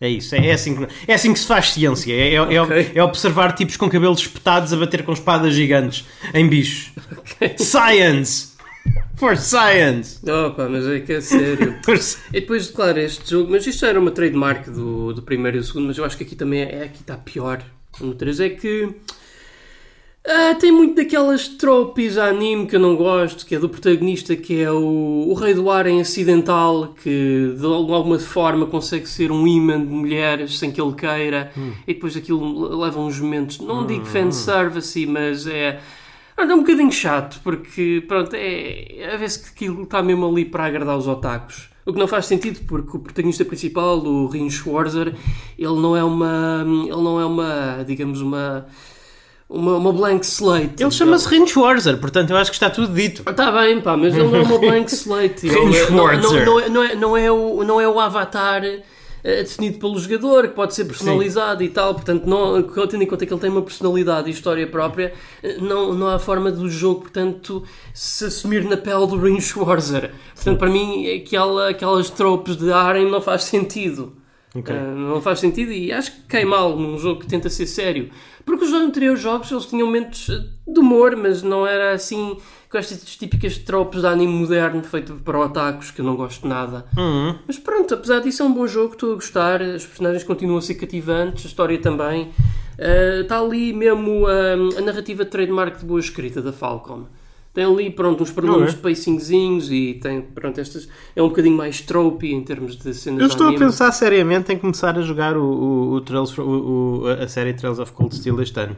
É 0.01 0.09
isso, 0.09 0.35
é, 0.35 0.49
é 0.49 0.53
assim, 0.53 0.75
que, 0.77 0.87
é 1.09 1.15
assim 1.15 1.33
que 1.33 1.39
se 1.39 1.47
faz 1.47 1.71
ciência. 1.73 2.13
É, 2.13 2.35
é- 2.35 2.35
é- 2.35 2.61
Ok. 2.61 2.93
é 2.95 3.03
observar 3.03 3.53
tipos 3.53 3.77
com 3.77 3.89
cabelos 3.89 4.21
espetados 4.21 4.73
a 4.73 4.77
bater 4.77 5.03
com 5.05 5.13
espadas 5.13 5.55
gigantes 5.55 6.05
em 6.35 6.47
bichos. 6.47 6.91
Science! 7.57 8.54
For 9.17 9.37
science! 9.37 10.21
Pá, 10.57 10.69
mas 10.69 10.87
é 10.87 11.01
que 11.01 11.13
é 11.13 11.21
sério. 11.21 11.77
E 12.33 12.41
depois, 12.41 12.71
claro, 12.71 12.99
este 12.99 13.31
jogo, 13.31 13.51
mas 13.51 13.67
isto 13.67 13.87
era 13.87 13.99
uma 13.99 14.11
trademark 14.11 14.69
do, 14.69 15.13
do 15.13 15.23
primeiro 15.23 15.57
e 15.57 15.61
do 15.61 15.67
segundo, 15.67 15.87
mas 15.87 15.99
eu 15.99 16.05
acho 16.05 16.17
que 16.17 16.25
aqui 16.25 16.35
também 16.35 16.63
é, 16.63 16.85
aqui 16.85 17.01
está 17.01 17.17
pior. 17.17 17.63
No 18.01 18.15
3 18.15 18.41
é 18.41 18.49
que 18.51 18.95
ah, 20.27 20.55
tem 20.55 20.73
muito 20.73 20.97
daquelas 20.97 21.47
tropes 21.47 22.17
a 22.17 22.29
anime 22.29 22.67
que 22.67 22.75
eu 22.75 22.81
não 22.81 22.97
gosto, 22.97 23.45
que 23.45 23.55
é 23.55 23.59
do 23.59 23.69
protagonista 23.69 24.35
que 24.35 24.63
é 24.63 24.71
o, 24.73 25.27
o 25.29 25.35
rei 25.35 25.53
do 25.53 25.71
ar 25.71 25.87
em 25.87 26.01
acidental, 26.01 26.95
que 27.03 27.55
de 27.59 27.67
alguma 27.67 28.19
forma 28.19 28.65
consegue 28.65 29.07
ser 29.07 29.31
um 29.31 29.47
imã 29.47 29.79
de 29.79 29.87
mulheres 29.87 30.59
sem 30.59 30.73
que 30.73 30.81
ele 30.81 30.95
queira, 30.95 31.53
e 31.87 31.93
depois 31.93 32.17
aquilo 32.17 32.75
leva 32.75 32.99
uns 33.01 33.21
momentos, 33.21 33.59
não 33.59 33.87
digo 33.87 34.07
fanservice, 34.07 35.05
mas 35.05 35.47
é. 35.47 35.79
É 36.37 36.43
um 36.43 36.59
bocadinho 36.59 36.93
chato, 36.93 37.41
porque 37.43 38.05
pronto, 38.07 38.35
é, 38.35 39.13
a 39.13 39.17
vez 39.17 39.37
que 39.37 39.51
aquilo 39.51 39.85
está 39.85 40.03
mesmo 40.03 40.27
ali 40.27 40.45
para 40.45 40.67
agradar 40.67 40.97
os 40.97 41.07
otakus. 41.07 41.69
O 41.87 41.93
que 41.93 41.99
não 41.99 42.09
faz 42.09 42.27
sentido, 42.27 42.61
porque 42.67 42.97
o 42.97 43.01
protagonista 43.01 43.45
principal, 43.45 43.99
o 43.99 44.27
Rin 44.27 44.49
Schwarzer, 44.51 45.15
ele 45.59 45.81
não 45.81 45.97
é 45.97 46.03
uma. 46.03 46.65
Ele 46.67 46.91
não 46.91 47.21
é 47.21 47.27
uma. 47.27 47.85
digamos, 47.87 48.21
uma. 48.21 48.67
uma, 49.49 49.77
uma 49.77 49.93
blank 49.93 50.25
slate. 50.25 50.83
Ele 50.83 50.91
chama-se 50.91 51.29
Rin 51.29 51.47
Schwarzer, 51.47 51.99
portanto 51.99 52.31
eu 52.31 52.37
acho 52.37 52.51
que 52.51 52.57
está 52.57 52.71
tudo 52.71 52.93
dito. 52.95 53.29
Está 53.29 53.53
bem, 53.53 53.81
pá, 53.83 53.97
mas 53.97 54.15
ele 54.15 54.29
não 54.29 54.37
é 54.37 54.43
uma 54.43 54.59
blank 54.59 54.91
slate. 54.91 55.47
Rin 55.49 55.67
não, 55.67 55.73
Schwarzer. 55.73 56.47
não, 56.47 56.55
não, 56.55 56.61
é, 56.61 56.69
não, 56.69 56.83
é, 56.83 56.95
não, 56.95 57.17
é 57.17 57.31
o, 57.31 57.65
não 57.65 57.81
é 57.81 57.89
o 57.89 58.01
avatar 58.01 58.63
eh, 59.25 59.43
definido 59.43 59.79
pelo 59.79 59.99
jogador, 59.99 60.49
que 60.49 60.55
pode 60.55 60.75
ser 60.75 60.85
personalizado 60.85 61.63
e 61.63 61.69
tal. 61.71 61.95
Portanto, 61.95 62.27
não, 62.27 62.63
tendo 62.63 63.03
em 63.03 63.07
conta 63.07 63.25
que 63.25 63.33
ele 63.33 63.41
tem 63.41 63.51
uma 63.51 63.63
personalidade 63.63 64.29
e 64.29 64.33
história 64.33 64.67
própria, 64.67 65.15
não, 65.61 65.95
não 65.95 66.09
há 66.09 66.19
forma 66.19 66.53
do 66.53 66.69
jogo, 66.69 67.01
portanto, 67.01 67.65
se 67.95 68.27
assumir 68.27 68.65
na 68.65 68.77
pele 68.77 69.07
do 69.07 69.19
Rin 69.19 69.41
Schwarzer. 69.41 70.13
Portanto, 70.35 70.59
para 70.59 70.71
mim, 70.71 71.11
aquela, 71.11 71.71
aquelas 71.71 72.11
tropes 72.11 72.57
de 72.57 72.71
Arem 72.71 73.11
não 73.11 73.23
faz 73.23 73.45
sentido. 73.45 74.15
Ok. 74.55 74.73
Uh, 74.73 74.95
não 74.95 75.21
faz 75.21 75.41
sentido 75.41 75.73
e 75.73 75.91
acho 75.91 76.13
que 76.13 76.23
cai 76.29 76.45
mal 76.45 76.79
num 76.79 76.97
jogo 76.97 77.21
que 77.21 77.27
tenta 77.27 77.51
ser 77.51 77.67
sério. 77.67 78.11
Porque 78.45 78.65
os 78.65 78.73
anteriores 78.73 79.21
jogos 79.21 79.51
eles 79.51 79.67
tinham 79.67 79.87
momentos 79.87 80.27
de 80.27 80.81
humor, 80.81 81.17
mas 81.17 81.43
não 81.43 81.67
era 81.67 81.93
assim 81.93 82.37
com 82.75 82.79
estas 82.79 83.15
típicas 83.17 83.57
tropes 83.57 84.01
de 84.01 84.07
anime 84.09 84.33
moderno 84.33 84.83
feito 84.83 85.15
para 85.25 85.39
otakus 85.39 85.93
que 85.93 86.01
eu 86.01 86.05
não 86.05 86.17
gosto 86.17 86.47
nada. 86.49 86.85
Uhum. 86.97 87.37
Mas 87.47 87.57
pronto, 87.57 87.95
apesar 87.95 88.19
disso 88.19 88.43
é 88.43 88.47
um 88.47 88.53
bom 88.53 88.67
jogo, 88.67 88.95
estou 88.95 89.13
a 89.13 89.15
gostar, 89.15 89.63
as 89.63 89.87
personagens 89.87 90.25
continuam 90.25 90.59
a 90.59 90.63
ser 90.63 90.75
cativantes, 90.75 91.45
a 91.45 91.49
história 91.49 91.79
também. 91.81 92.31
Uh, 92.77 93.21
Está 93.23 93.39
ali 93.39 93.73
mesmo 93.73 94.25
uh, 94.25 94.77
a 94.79 94.81
narrativa 94.81 95.25
trademark 95.25 95.79
de 95.79 95.85
boa 95.87 96.01
escrita 96.01 96.43
da 96.43 96.53
Falcom. 96.53 97.05
Tem 97.53 97.65
ali, 97.65 97.89
pronto, 97.89 98.25
uns 98.25 98.33
problemas 98.33 98.71
Ok. 98.71 98.75
de 98.75 98.81
pacingzinhos 98.83 99.71
e 99.71 99.95
tem, 100.03 100.21
pronto, 100.21 100.61
estas... 100.61 100.89
É 101.15 101.23
um 101.23 101.29
bocadinho 101.29 101.57
mais 101.57 101.81
trope 101.81 102.33
em 102.35 102.43
termos 102.43 102.77
de 102.77 102.93
cenas 102.93 103.21
Eu 103.21 103.29
de 103.29 103.33
estou 103.35 103.49
a 103.49 103.55
pensar 103.57 103.93
seriamente 103.93 104.53
em 104.53 104.59
começar 104.59 104.99
a 104.99 105.03
jogar 105.03 105.37
o, 105.37 105.45
o, 105.45 105.93
o 105.93 106.01
Trails, 106.01 106.37
o- 106.37 107.05
a 107.23 107.29
série 107.29 107.55
Trails 107.55 107.79
of 107.79 107.93
Cold 107.93 108.17
Steel 108.17 108.41
este 108.43 108.59
ano. 108.59 108.77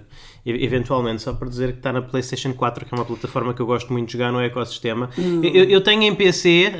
Eventualmente, 0.48 1.22
só 1.22 1.32
para 1.32 1.48
dizer 1.48 1.72
que 1.72 1.78
está 1.78 1.92
na 1.92 2.00
PlayStation 2.00 2.52
4, 2.54 2.86
que 2.86 2.94
é 2.94 2.96
uma 2.96 3.04
plataforma 3.04 3.52
que 3.52 3.60
eu 3.60 3.66
gosto 3.66 3.92
muito 3.92 4.06
de 4.06 4.12
jogar 4.12 4.30
no 4.30 4.40
ecossistema. 4.40 5.10
Eu, 5.18 5.64
eu 5.64 5.80
tenho 5.80 6.02
em 6.04 6.14
PC 6.14 6.48
eh, 6.72 6.76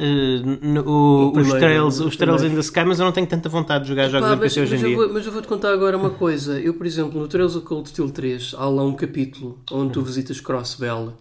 n- 0.63 0.79
o- 0.87 1.33
os 1.37 1.49
Trails, 1.49 1.99
os 1.99 2.17
Trails 2.17 2.43
in 2.45 2.51
the 2.55 2.61
Sky, 2.61 2.85
mas 2.87 3.01
eu 3.01 3.05
não 3.05 3.13
tenho 3.13 3.27
tanta 3.27 3.49
vontade 3.49 3.83
de 3.85 3.91
jogar 3.91 4.09
jogos 4.09 4.29
Pá, 4.29 4.35
em 4.37 4.39
PC 4.39 4.61
hoje 4.61 4.77
em 4.77 4.81
eu 4.83 4.87
dia. 4.89 4.97
vou, 4.97 5.13
mas 5.13 5.27
eu 5.27 5.33
vou-te 5.33 5.49
contar 5.49 5.73
agora 5.73 5.97
uma 5.97 6.11
coisa. 6.11 6.61
Eu, 6.61 6.75
por 6.75 6.87
exemplo, 6.87 7.21
no 7.21 7.27
Trails 7.27 7.57
of 7.57 7.67
Cold 7.67 7.89
Steel 7.89 8.09
3, 8.11 8.55
há 8.57 8.69
lá 8.69 8.85
um 8.85 8.95
capítulo 8.95 9.59
onde 9.73 9.93
tu 9.93 10.01
visitas 10.03 10.41
Crossbell. 10.41 11.13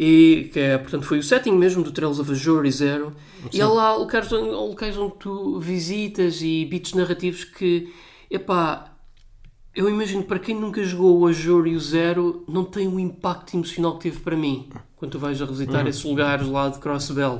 E 0.00 0.48
que 0.52 0.60
é, 0.60 0.78
portanto, 0.78 1.02
foi 1.04 1.18
o 1.18 1.22
setting 1.22 1.52
mesmo 1.52 1.82
do 1.82 1.90
Trails 1.90 2.20
of 2.20 2.30
Azure 2.30 2.68
e 2.68 2.70
Zero. 2.72 3.12
E 3.52 3.60
há 3.60 3.66
lá 3.68 3.94
locais, 3.96 4.32
onde- 4.32 4.50
locais 4.50 4.96
onde 4.96 5.14
tu 5.18 5.58
visitas 5.58 6.40
e 6.40 6.64
bits 6.64 6.94
narrativos 6.94 7.42
que, 7.44 7.92
epá, 8.30 8.87
eu 9.74 9.88
imagino 9.88 10.22
para 10.24 10.38
quem 10.38 10.54
nunca 10.54 10.82
jogou 10.82 11.18
o 11.20 11.26
Azure 11.26 11.70
e 11.70 11.76
o 11.76 11.80
Zero, 11.80 12.44
não 12.48 12.64
tem 12.64 12.88
o 12.88 12.98
impacto 12.98 13.54
emocional 13.54 13.96
que 13.96 14.04
teve 14.10 14.20
para 14.20 14.36
mim. 14.36 14.68
Quando 14.96 15.12
tu 15.12 15.18
vais 15.18 15.40
a 15.40 15.44
revisitar 15.44 15.86
esses 15.86 16.02
lugares 16.02 16.48
lá 16.48 16.68
de 16.68 16.78
Crossbell. 16.78 17.38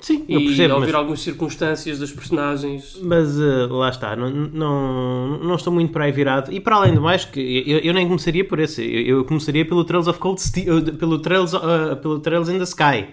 Sim, 0.00 0.24
eu 0.28 0.38
E 0.40 0.46
percebo, 0.46 0.74
ouvir 0.74 0.86
mas, 0.86 0.94
algumas 0.94 1.20
circunstâncias 1.20 1.98
das 1.98 2.12
personagens. 2.12 2.96
mas, 3.02 3.40
eh, 3.40 3.66
lá 3.68 3.88
está, 3.88 4.14
não, 4.14 4.30
não, 4.30 5.38
não 5.38 5.54
estou 5.56 5.72
muito 5.72 5.90
para 5.92 6.04
aí 6.04 6.12
virado. 6.12 6.52
E 6.52 6.60
para 6.60 6.76
além 6.76 6.94
do 6.94 7.00
mais, 7.00 7.24
que 7.24 7.40
eu, 7.66 7.78
eu 7.78 7.92
nem 7.92 8.06
começaria 8.06 8.44
por 8.46 8.60
esse, 8.60 8.80
eu, 8.84 9.18
eu 9.18 9.24
começaria 9.24 9.64
pelo 9.66 9.82
Trails 9.84 10.06
of 10.06 10.20
Cold 10.20 10.40
Steel, 10.40 10.78
eh, 10.78 10.82
pelo 10.92 11.18
Trails, 11.18 11.52
eh, 11.52 11.94
pelo 11.96 12.20
Trails 12.20 12.48
in 12.48 12.58
the 12.58 12.64
Sky. 12.64 13.06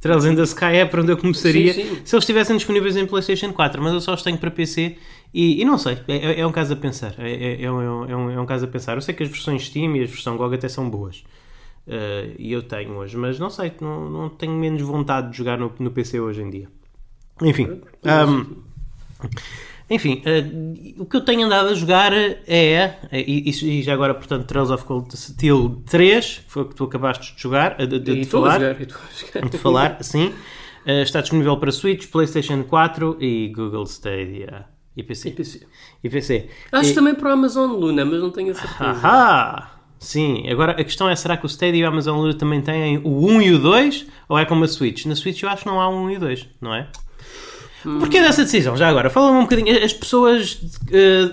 Trails 0.00 0.26
in 0.26 0.34
the 0.36 0.42
Sky 0.42 0.64
é 0.76 0.84
para 0.84 1.00
onde 1.00 1.10
eu 1.12 1.16
começaria 1.16 1.72
Sim, 1.72 1.82
sim. 1.84 2.00
se 2.04 2.14
eles 2.14 2.22
estivessem 2.24 2.54
disponíveis 2.56 2.96
em 2.96 3.06
PlayStation 3.06 3.50
4, 3.52 3.82
mas 3.82 3.94
eu 3.94 4.00
só 4.00 4.12
os 4.12 4.22
tenho 4.22 4.36
para 4.36 4.50
PC 4.50 4.96
e, 5.42 5.60
e 5.62 5.64
não 5.64 5.76
sei, 5.78 5.98
é, 6.08 6.16
é- 6.16 6.40
é 6.40 6.46
um 6.46 6.52
caso 6.52 6.72
a 6.72 6.76
pensar. 6.76 7.14
É, 7.18 7.30
é- 7.32 7.62
é 7.62 7.70
um, 7.70 7.80
é 8.10 8.16
um- 8.16 8.30
é 8.30 8.40
um 8.40 8.46
caso 8.46 8.64
a 8.64 8.68
pensar. 8.68 8.96
Eu 8.96 9.00
sei 9.02 9.14
que 9.14 9.22
as 9.22 9.28
versões 9.28 9.66
Steam 9.66 9.94
e 9.96 10.02
as 10.02 10.10
versões 10.10 10.36
GOG 10.36 10.54
até 10.56 10.68
são 10.68 10.88
boas. 10.90 11.22
eh, 11.88 12.30
e 12.38 12.50
eu 12.52 12.62
tenho 12.62 12.94
hoje, 12.96 13.16
mas 13.16 13.38
não 13.38 13.48
sei, 13.48 13.70
não, 13.80 14.10
não 14.10 14.28
tenho 14.28 14.52
menos 14.54 14.82
vontade 14.82 15.30
de 15.30 15.36
jogar 15.36 15.56
no, 15.56 15.72
no 15.78 15.90
PC 15.92 16.18
hoje 16.18 16.42
em 16.42 16.50
dia. 16.50 16.68
Enfim, 17.40 17.80
ahm, 18.04 18.44
enfim, 19.88 20.20
eh, 20.24 20.44
o 20.98 21.04
que 21.06 21.16
eu 21.16 21.20
tenho 21.20 21.46
andado 21.46 21.68
a 21.68 21.74
jogar 21.74 22.12
é, 22.12 22.38
é, 22.48 22.96
e, 23.12 23.48
e 23.50 23.82
já 23.82 23.92
agora, 23.94 24.14
portanto, 24.14 24.44
Trails 24.46 24.70
of 24.72 24.84
Cold 24.84 25.16
Steel 25.16 25.80
3, 25.88 26.38
que 26.44 26.50
foi 26.52 26.62
o 26.62 26.64
que 26.66 26.74
tu 26.74 26.82
acabaste 26.84 27.36
de 27.36 27.40
jogar, 27.40 27.76
eh, 27.80 27.86
de, 27.86 28.00
de- 28.00 28.14
de 28.16 28.26
falar, 28.26 28.58
jogar, 29.16 29.48
de 29.48 29.58
falar, 29.58 30.02
sim. 30.02 30.32
Eh, 30.84 31.02
está 31.02 31.20
disponível 31.20 31.56
para 31.56 31.70
Switch, 31.70 32.08
PlayStation 32.08 32.64
4 32.64 33.16
e 33.20 33.48
Google 33.54 33.84
Stadia 33.86 34.64
e 34.96 35.02
PC. 35.02 35.28
E 35.28 35.32
PC. 35.32 35.60
E 36.04 36.08
PC. 36.10 36.48
Acho 36.72 36.90
E- 36.90 36.94
também 36.94 37.14
para 37.14 37.30
a 37.30 37.32
Amazon 37.34 37.70
Luna, 37.72 38.04
mas 38.04 38.20
não 38.20 38.30
tenho 38.30 38.50
a 38.52 38.54
certeza. 38.54 38.84
Ahá! 38.90 39.72
Sim, 39.98 40.48
agora 40.50 40.72
a 40.72 40.84
questão 40.84 41.08
é: 41.08 41.16
será 41.16 41.36
que 41.36 41.44
o 41.44 41.48
Stadia 41.48 41.80
e 41.80 41.84
o 41.84 41.88
Amazon 41.88 42.18
Luna 42.18 42.34
também 42.34 42.60
têm 42.60 42.98
o 42.98 43.26
1 43.26 43.42
e 43.42 43.52
o 43.54 43.58
2? 43.58 44.06
Ou 44.28 44.38
é 44.38 44.44
como 44.44 44.64
a 44.64 44.68
Switch? 44.68 45.06
Na 45.06 45.14
Switch 45.16 45.42
eu 45.42 45.48
acho 45.48 45.62
que 45.62 45.68
não 45.68 45.80
há 45.80 45.88
um 45.88 46.10
e 46.10 46.16
o 46.16 46.20
2, 46.20 46.46
não 46.60 46.74
é? 46.74 46.86
Porquê 47.82 48.20
dessa 48.20 48.42
decisão? 48.42 48.76
Já 48.76 48.88
agora, 48.88 49.08
fala-me 49.08 49.38
um 49.38 49.42
bocadinho. 49.42 49.82
As 49.84 49.92
pessoas. 49.92 50.60
eh, 50.92 51.30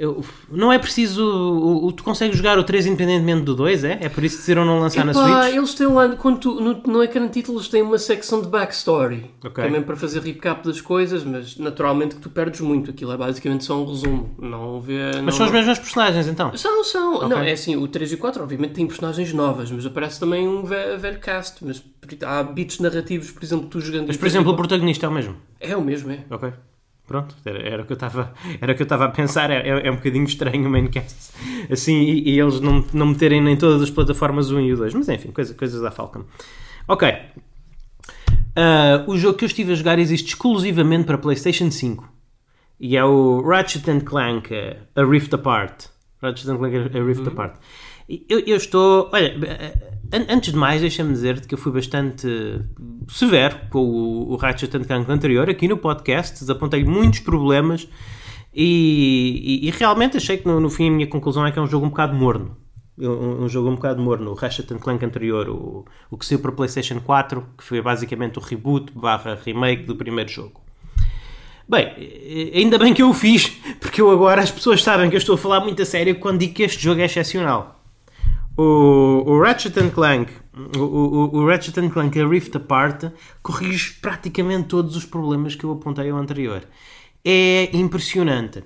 eu- 0.00 0.24
não 0.50 0.72
é 0.72 0.78
preciso. 0.78 1.24
o- 1.24 1.86
o- 1.86 1.92
Tu 1.92 2.02
consegues 2.02 2.36
jogar 2.36 2.58
o 2.58 2.64
3 2.64 2.86
independentemente 2.86 3.42
do 3.44 3.54
2, 3.54 3.84
é? 3.84 3.98
É 4.00 4.08
por 4.08 4.24
isso 4.24 4.36
que 4.36 4.40
decidiram 4.40 4.64
não 4.64 4.80
lançar 4.80 5.04
na 5.04 5.12
Epá, 5.12 5.42
Switch? 5.42 5.56
eles 5.56 5.74
têm 5.74 5.86
lá, 5.86 6.08
quando 6.16 6.38
tu, 6.38 6.60
no, 6.60 6.82
no 6.86 7.02
ecrã 7.02 7.26
de 7.26 7.32
títulos 7.32 7.68
tem 7.68 7.82
uma 7.82 7.98
secção 7.98 8.40
de 8.40 8.48
backstory. 8.48 9.30
Ok. 9.44 9.62
Também 9.64 9.82
para 9.82 9.96
fazer 9.96 10.20
recap 10.22 10.64
das 10.66 10.80
coisas, 10.80 11.22
mas 11.24 11.56
naturalmente 11.58 12.14
que 12.16 12.20
tu 12.20 12.30
perdes 12.30 12.60
muito. 12.60 12.90
Aquilo 12.90 13.12
é 13.12 13.16
basicamente 13.16 13.64
só 13.64 13.80
um 13.80 13.86
resumo. 13.86 14.34
Não 14.38 14.80
vê. 14.80 14.98
Mas 15.16 15.22
não, 15.24 15.32
são 15.32 15.46
os 15.46 15.52
mesmos 15.52 15.78
personagens 15.78 16.26
então? 16.28 16.56
São, 16.56 16.82
são. 16.84 17.28
Não, 17.28 17.38
é 17.38 17.52
assim, 17.52 17.76
o 17.76 17.86
3 17.86 18.12
e 18.12 18.14
o 18.14 18.18
4 18.18 18.42
obviamente 18.42 18.72
têm 18.72 18.86
personagens 18.86 19.32
novas, 19.32 19.70
mas 19.70 19.84
aparece 19.84 20.18
também 20.18 20.48
um 20.48 20.62
ve- 20.64 20.96
velho 20.96 21.18
cast. 21.20 21.64
Mas 21.64 21.82
há 22.24 22.42
bits 22.42 22.78
narrativos, 22.80 23.30
por 23.30 23.42
exemplo, 23.42 23.66
tu 23.68 23.80
jogando. 23.80 24.06
Mas 24.08 24.16
por 24.16 24.26
exemplo, 24.26 24.52
o 24.52 24.56
protagonista 24.56 25.06
é 25.06 25.08
o 25.08 25.12
mesmo. 25.12 25.36
É 25.60 25.76
o 25.76 25.82
mesmo, 25.82 26.10
é. 26.10 26.24
Ok. 26.30 26.50
Pronto, 27.10 27.34
era, 27.44 27.58
era 27.58 27.82
o 27.82 27.84
que 27.84 27.92
eu 27.92 27.94
estava 27.94 28.32
era 28.60 28.70
o 28.70 28.76
que 28.76 28.82
eu 28.82 28.84
estava 28.84 29.06
a 29.06 29.08
pensar. 29.08 29.50
É, 29.50 29.68
é, 29.68 29.88
é 29.88 29.90
um 29.90 29.96
bocadinho 29.96 30.24
estranho 30.24 30.64
o 30.64 30.70
maincast 30.70 31.32
assim 31.68 32.02
e, 32.02 32.30
e 32.30 32.38
eles 32.38 32.60
não, 32.60 32.84
não 32.92 33.06
meterem 33.06 33.42
nem 33.42 33.56
todas 33.56 33.82
as 33.82 33.90
plataformas 33.90 34.52
o 34.52 34.56
1 34.58 34.60
e 34.60 34.72
o 34.74 34.76
2. 34.76 34.94
Mas 34.94 35.08
enfim, 35.08 35.32
coisa, 35.32 35.52
coisas 35.52 35.82
da 35.82 35.90
Falcon. 35.90 36.22
Ok. 36.86 37.12
Ah, 38.54 39.04
o 39.08 39.16
jogo 39.18 39.36
que 39.36 39.44
eu 39.44 39.48
estive 39.48 39.72
a 39.72 39.74
jogar 39.74 39.98
existe 39.98 40.28
exclusivamente 40.28 41.04
para 41.04 41.18
PlayStation 41.18 41.68
5 41.68 42.08
e 42.78 42.96
é 42.96 43.04
o 43.04 43.42
Ratchet 43.42 43.90
and 43.90 44.02
Clank 44.02 44.54
eh, 44.54 44.76
A 44.94 45.04
Rift 45.04 45.34
Apart. 45.34 45.86
Ratchet 46.22 46.48
and 46.48 46.58
Clank 46.58 46.76
A 46.76 47.02
Rift 47.04 47.26
Apart. 47.26 47.56
Eu, 48.28 48.40
eu 48.40 48.56
estou. 48.56 49.08
Olha, 49.12 49.26
eh, 49.46 49.76
an- 50.12 50.26
antes 50.28 50.52
de 50.52 50.58
mais, 50.58 50.80
deixa-me 50.80 51.12
dizer-te 51.12 51.46
que 51.46 51.54
eu 51.54 51.58
fui 51.58 51.70
bastante 51.72 52.26
severo 53.08 53.56
com 53.70 53.78
o, 53.78 54.32
o 54.32 54.36
Ratchet 54.36 54.70
Clank 54.84 55.10
anterior 55.10 55.48
aqui 55.48 55.68
no 55.68 55.76
podcast. 55.76 56.40
Desapontei 56.40 56.82
muitos 56.84 57.20
problemas 57.20 57.88
e, 58.54 59.60
e- 59.62 59.68
e 59.68 59.70
realmente 59.70 60.16
achei 60.16 60.36
que 60.38 60.46
no, 60.46 60.60
no 60.60 60.68
fim 60.70 60.88
a 60.88 60.92
minha 60.92 61.06
conclusão 61.06 61.46
é 61.46 61.52
que 61.52 61.58
é 61.58 61.62
um 61.62 61.66
jogo 61.66 61.86
um 61.86 61.90
bocado 61.90 62.14
morno. 62.16 62.56
um, 62.98 63.44
um 63.44 63.48
jogo 63.48 63.68
um 63.70 63.76
bocado 63.76 64.02
morno, 64.02 64.30
o 64.32 64.34
Ratchet 64.34 64.66
Clank 64.78 65.04
anterior, 65.04 65.48
o, 65.48 65.84
o 66.10 66.18
que 66.18 66.26
saiu 66.26 66.40
para 66.40 66.50
PlayStation 66.52 67.00
4, 67.00 67.46
que 67.56 67.62
foi 67.64 67.80
basicamente 67.80 68.38
o 68.38 68.42
reboot 68.42 68.92
barra 68.92 69.38
remake 69.44 69.84
do 69.84 69.94
primeiro 69.96 70.28
jogo. 70.30 70.60
Bem, 71.68 71.86
ainda 72.52 72.76
bem 72.78 72.92
que 72.92 73.00
eu 73.00 73.10
o 73.10 73.14
fiz, 73.14 73.48
porque 73.80 74.02
eu 74.02 74.10
agora 74.10 74.42
as 74.42 74.50
pessoas 74.50 74.82
sabem 74.82 75.08
que 75.08 75.14
eu 75.14 75.18
estou 75.18 75.36
a 75.36 75.38
falar 75.38 75.60
muito 75.60 75.80
a 75.80 75.84
sério 75.86 76.16
quando 76.18 76.40
digo 76.40 76.52
que 76.54 76.64
este 76.64 76.82
jogo 76.82 77.00
é 77.00 77.04
excepcional. 77.04 77.79
O, 78.56 79.22
o 79.26 79.40
Ratchet 79.40 79.90
Clank, 79.90 80.32
o, 80.76 80.80
o, 80.80 81.36
o 81.38 81.46
Ratchet 81.46 81.88
Clank 81.88 82.20
a 82.20 82.26
Rift 82.26 82.56
Apart 82.56 83.04
corrige 83.42 83.94
praticamente 84.00 84.68
todos 84.68 84.96
os 84.96 85.04
problemas 85.04 85.54
que 85.54 85.64
eu 85.64 85.72
apontei 85.72 86.10
ao 86.10 86.18
anterior. 86.18 86.62
É 87.24 87.70
impressionante. 87.72 88.64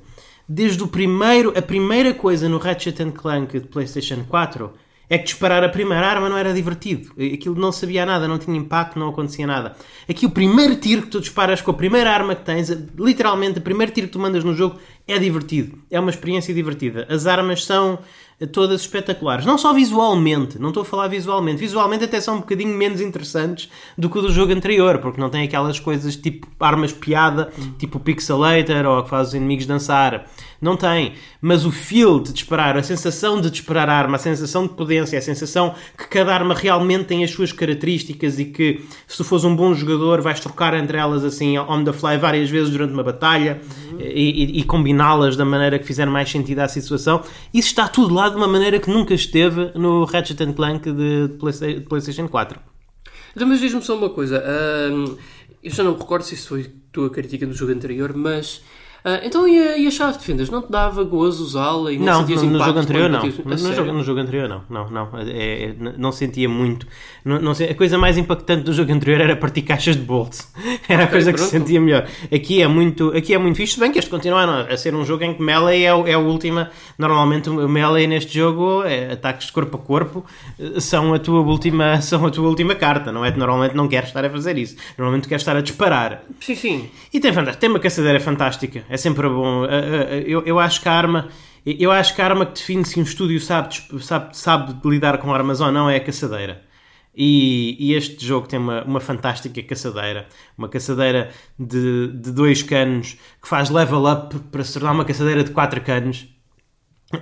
Desde 0.49 0.83
o 0.83 0.89
primeiro, 0.89 1.57
a 1.57 1.63
primeira 1.63 2.13
coisa 2.13 2.49
no 2.49 2.59
Ratchet 2.59 3.13
Clank 3.13 3.61
de 3.61 3.67
PlayStation 3.67 4.25
4 4.29 4.73
é 5.09 5.19
que 5.19 5.25
disparar 5.25 5.63
a 5.63 5.69
primeira 5.69 6.07
arma 6.07 6.29
não 6.29 6.37
era 6.37 6.53
divertido. 6.53 7.13
Aquilo 7.13 7.55
não 7.55 7.71
sabia 7.71 8.07
nada, 8.07 8.27
não 8.27 8.39
tinha 8.39 8.57
impacto, 8.57 8.99
não 8.99 9.09
acontecia 9.09 9.47
nada. 9.47 9.77
Aqui 10.09 10.27
o 10.27 10.31
primeiro 10.31 10.77
tiro 10.77 11.03
que 11.03 11.09
tu 11.09 11.21
disparas 11.21 11.61
com 11.61 11.71
a 11.71 11.75
primeira 11.75 12.11
arma 12.11 12.35
que 12.35 12.45
tens, 12.45 12.69
literalmente 12.99 13.59
o 13.59 13.63
primeiro 13.63 13.93
tiro 13.93 14.07
que 14.07 14.13
tu 14.13 14.19
mandas 14.19 14.45
no 14.45 14.55
jogo 14.55 14.79
é 15.07 15.19
divertido. 15.19 15.79
É 15.91 16.01
uma 16.01 16.11
experiência 16.11 16.55
divertida. 16.55 17.07
As 17.09 17.27
armas 17.27 17.65
são 17.65 17.99
todas 18.53 18.81
espetaculares. 18.81 19.47
Não 19.47 19.57
só 19.57 19.73
visualmente, 19.73 20.59
não 20.59 20.69
estou 20.69 20.83
a 20.83 20.85
falar 20.85 21.09
visualmente. 21.09 21.59
Visualmente 21.59 22.05
até 22.05 22.21
são 22.21 22.37
um 22.37 22.41
bocadinho 22.41 22.77
menos 22.77 23.01
interessantes 23.01 23.69
do 23.97 24.11
que 24.11 24.19
o 24.19 24.23
do 24.23 24.33
jogo 24.33 24.53
anterior, 24.53 24.99
porque 24.99 25.21
não 25.21 25.31
tem 25.31 25.45
aquelas 25.45 25.79
coisas 25.79 26.17
tipo 26.17 26.49
armas 26.59 26.93
piada, 26.93 27.51
tipo 27.79 28.01
pixelator 28.01 28.85
ou 28.87 29.03
que 29.03 29.11
faz 29.11 29.29
os 29.29 29.35
inimigos 29.35 29.67
dançar. 29.67 30.27
Não 30.61 30.77
tem. 30.77 31.13
Mas 31.43 31.67
o 31.67 31.71
feel 31.71 32.21
de 32.21 32.33
disparar, 32.33 32.77
a 32.77 32.83
sensação 32.83 33.41
de 33.41 33.51
disparar 33.51 33.89
a 33.89 33.95
arma, 33.95 34.17
a 34.17 34.19
sensação 34.19 34.67
de 34.67 34.73
potência, 34.73 35.19
a 35.19 35.23
sensação 35.23 35.75
que 35.97 36.09
cada 36.09 36.35
arma 36.35 36.55
realmente 36.55 37.05
tem 37.05 37.23
as 37.23 37.31
suas 37.31 37.53
características 37.53 38.39
e 38.39 38.47
que 38.47 38.83
se 39.07 39.19
tu 39.19 39.25
fores 39.25 39.45
um 39.45 39.55
bom 39.55 39.75
jogador 39.75 40.23
vais 40.23 40.41
trocar 40.41 40.73
entre 40.75 40.97
elas 40.97 41.23
assim 41.23 41.59
on 41.59 41.85
the 41.85 41.93
fly 41.93 42.17
várias 42.17 42.49
vezes 42.49 42.71
durante 42.71 42.95
uma 42.95 43.03
batalha 43.03 43.61
uhum. 43.91 44.01
e, 44.01 44.45
e, 44.57 44.61
e 44.61 44.65
combiná-las 44.65 45.37
da 45.37 45.45
maneira 45.45 45.79
que 45.79 45.85
fizer 45.85 46.07
mais 46.07 46.31
sentido 46.31 46.61
à 46.61 46.69
situação. 46.69 47.21
Isso 47.53 47.69
está 47.69 47.87
tudo 47.87 48.15
lá 48.15 48.24
de 48.29 48.37
uma 48.37 48.49
maneira 48.49 48.79
que 48.79 48.91
nunca 48.91 49.15
esteve 49.15 49.73
no 49.75 50.05
Ratchet 50.05 50.53
Clank 50.55 50.91
de 50.91 51.29
PlayStation 51.89 52.29
4. 52.29 52.61
Então, 53.35 53.49
mas 53.49 53.61
diz-me 53.61 53.83
só 53.83 53.97
uma 53.97 54.11
coisa. 54.11 54.43
Uh, 54.43 55.19
eu 55.63 55.71
já 55.71 55.83
não 55.83 55.93
me 55.93 55.99
recordo 55.99 56.23
se 56.23 56.35
isso 56.35 56.49
foi 56.49 56.71
tua 56.93 57.11
crítica 57.11 57.47
no 57.47 57.53
jogo 57.53 57.73
anterior, 57.73 58.15
mas 58.15 58.63
Uh, 59.05 59.21
então 59.23 59.47
e 59.47 59.59
a, 59.59 59.77
e 59.77 59.87
a, 59.87 59.91
chave 59.91 60.17
de 60.17 60.25
fendas? 60.25 60.49
Não 60.49 60.63
te 60.63 60.71
dava 60.71 61.05
gozo 61.05 61.45
usá-la 61.45 61.93
e 61.93 61.99
não, 61.99 62.23
não 62.23 62.27
no, 62.27 62.51
no 62.53 62.65
jogo 62.65 62.79
anterior 62.79 63.11
não. 63.11 63.23
No, 63.23 63.51
no, 63.51 63.75
jogo, 63.75 63.93
no 63.93 64.03
jogo 64.03 64.21
anterior 64.21 64.49
não. 64.49 64.63
Não, 64.71 64.91
não, 64.91 65.11
é, 65.19 65.65
é, 65.65 65.75
não 65.99 66.11
sentia 66.11 66.49
muito. 66.49 66.87
Não, 67.23 67.39
não, 67.39 67.53
a 67.53 67.75
coisa 67.75 67.99
mais 67.99 68.17
impactante 68.17 68.63
do 68.63 68.73
jogo 68.73 68.91
anterior 68.91 69.21
era 69.21 69.37
partir 69.37 69.61
caixas 69.61 69.95
de 69.95 70.01
bolts. 70.01 70.51
Era 70.89 71.05
a 71.05 71.07
coisa 71.07 71.35
que 71.35 71.41
se 71.41 71.51
sentia 71.51 71.79
melhor. 71.81 72.09
Aqui 72.33 72.63
é 72.63 72.69
muito, 72.69 73.15
aqui 73.15 73.35
é 73.35 73.39
muito 73.39 73.57
fixe, 73.57 73.79
bem 73.79 73.93
que 73.93 73.99
este 73.99 74.11
continua 74.11 74.63
a 74.63 74.77
ser 74.77 74.95
um 74.95 75.05
jogo 75.05 75.25
em 75.25 75.35
que 75.35 75.43
Melee 75.43 75.85
é, 75.85 76.11
é 76.11 76.15
a 76.15 76.19
última. 76.19 76.71
Normalmente 76.99 77.51
o 77.51 77.69
Melee 77.69 78.07
neste 78.07 78.39
jogo, 78.39 78.85
é, 78.85 79.13
ataques 79.13 79.49
de 79.49 79.53
corpo 79.53 79.77
a 79.77 79.81
corpo, 79.81 80.25
são 80.79 81.13
a 81.13 81.19
tua 81.19 81.41
última, 81.41 82.01
são 82.03 82.25
a 82.25 82.31
tua 82.31 82.49
última 82.49 82.75
carta, 82.75 83.13
não 83.13 83.23
é? 83.23 83.31
Normalmente 83.37 83.75
não 83.75 83.87
queres 83.87 84.09
estar 84.09 84.25
a 84.25 84.31
fazer 84.31 84.57
isso. 84.57 84.77
Normalmente 84.97 85.29
queres 85.29 85.43
estar 85.43 85.57
a 85.57 85.61
disparar. 85.61 86.23
Sim, 86.41 86.55
sim. 86.55 86.91
E 87.13 87.21
tem, 87.21 87.33
tem 87.59 87.69
uma 87.69 87.79
caçadeira 87.79 88.19
fantástica 88.19 88.83
é 88.95 88.97
sempre 88.97 89.29
bom. 89.29 89.65
Eh, 89.65 90.21
eh, 90.21 90.25
eu, 90.27 90.43
eu 90.47 90.59
acho 90.61 90.81
que 90.81 90.89
a 90.89 90.93
arma. 90.93 91.29
Eu 91.67 91.91
acho 91.91 92.15
que 92.15 92.23
a 92.23 92.25
arma 92.25 92.47
que 92.47 92.61
define 92.61 92.85
se 92.85 93.01
um 93.01 93.03
estúdio 93.03 93.41
sabe, 93.41 93.75
sabe, 94.01 94.37
sabe 94.37 94.75
lidar 94.89 95.19
com 95.19 95.33
armas 95.35 95.61
ou 95.61 95.73
não 95.73 95.91
é 95.91 95.97
a 95.97 96.01
caçadeira. 96.01 96.63
E, 97.17 97.77
e, 97.79 97.95
este 97.95 98.25
jogo 98.25 98.47
tem 98.47 98.59
uma, 98.59 98.85
uma 98.85 99.01
fantástica 99.01 99.63
caçadeira, 99.63 100.27
uma 100.59 100.69
caçadeira 100.69 101.31
de, 101.59 102.09
de 102.09 102.33
dois 102.33 102.63
canos 102.63 103.17
que 103.41 103.49
faz 103.49 103.71
level 103.71 104.05
up 104.05 104.37
para 104.53 104.63
se 104.63 104.75
tornar 104.75 104.93
uma 104.93 105.05
caçadeira 105.05 105.43
de 105.43 105.51
quatro 105.51 105.81
canos. 105.81 106.29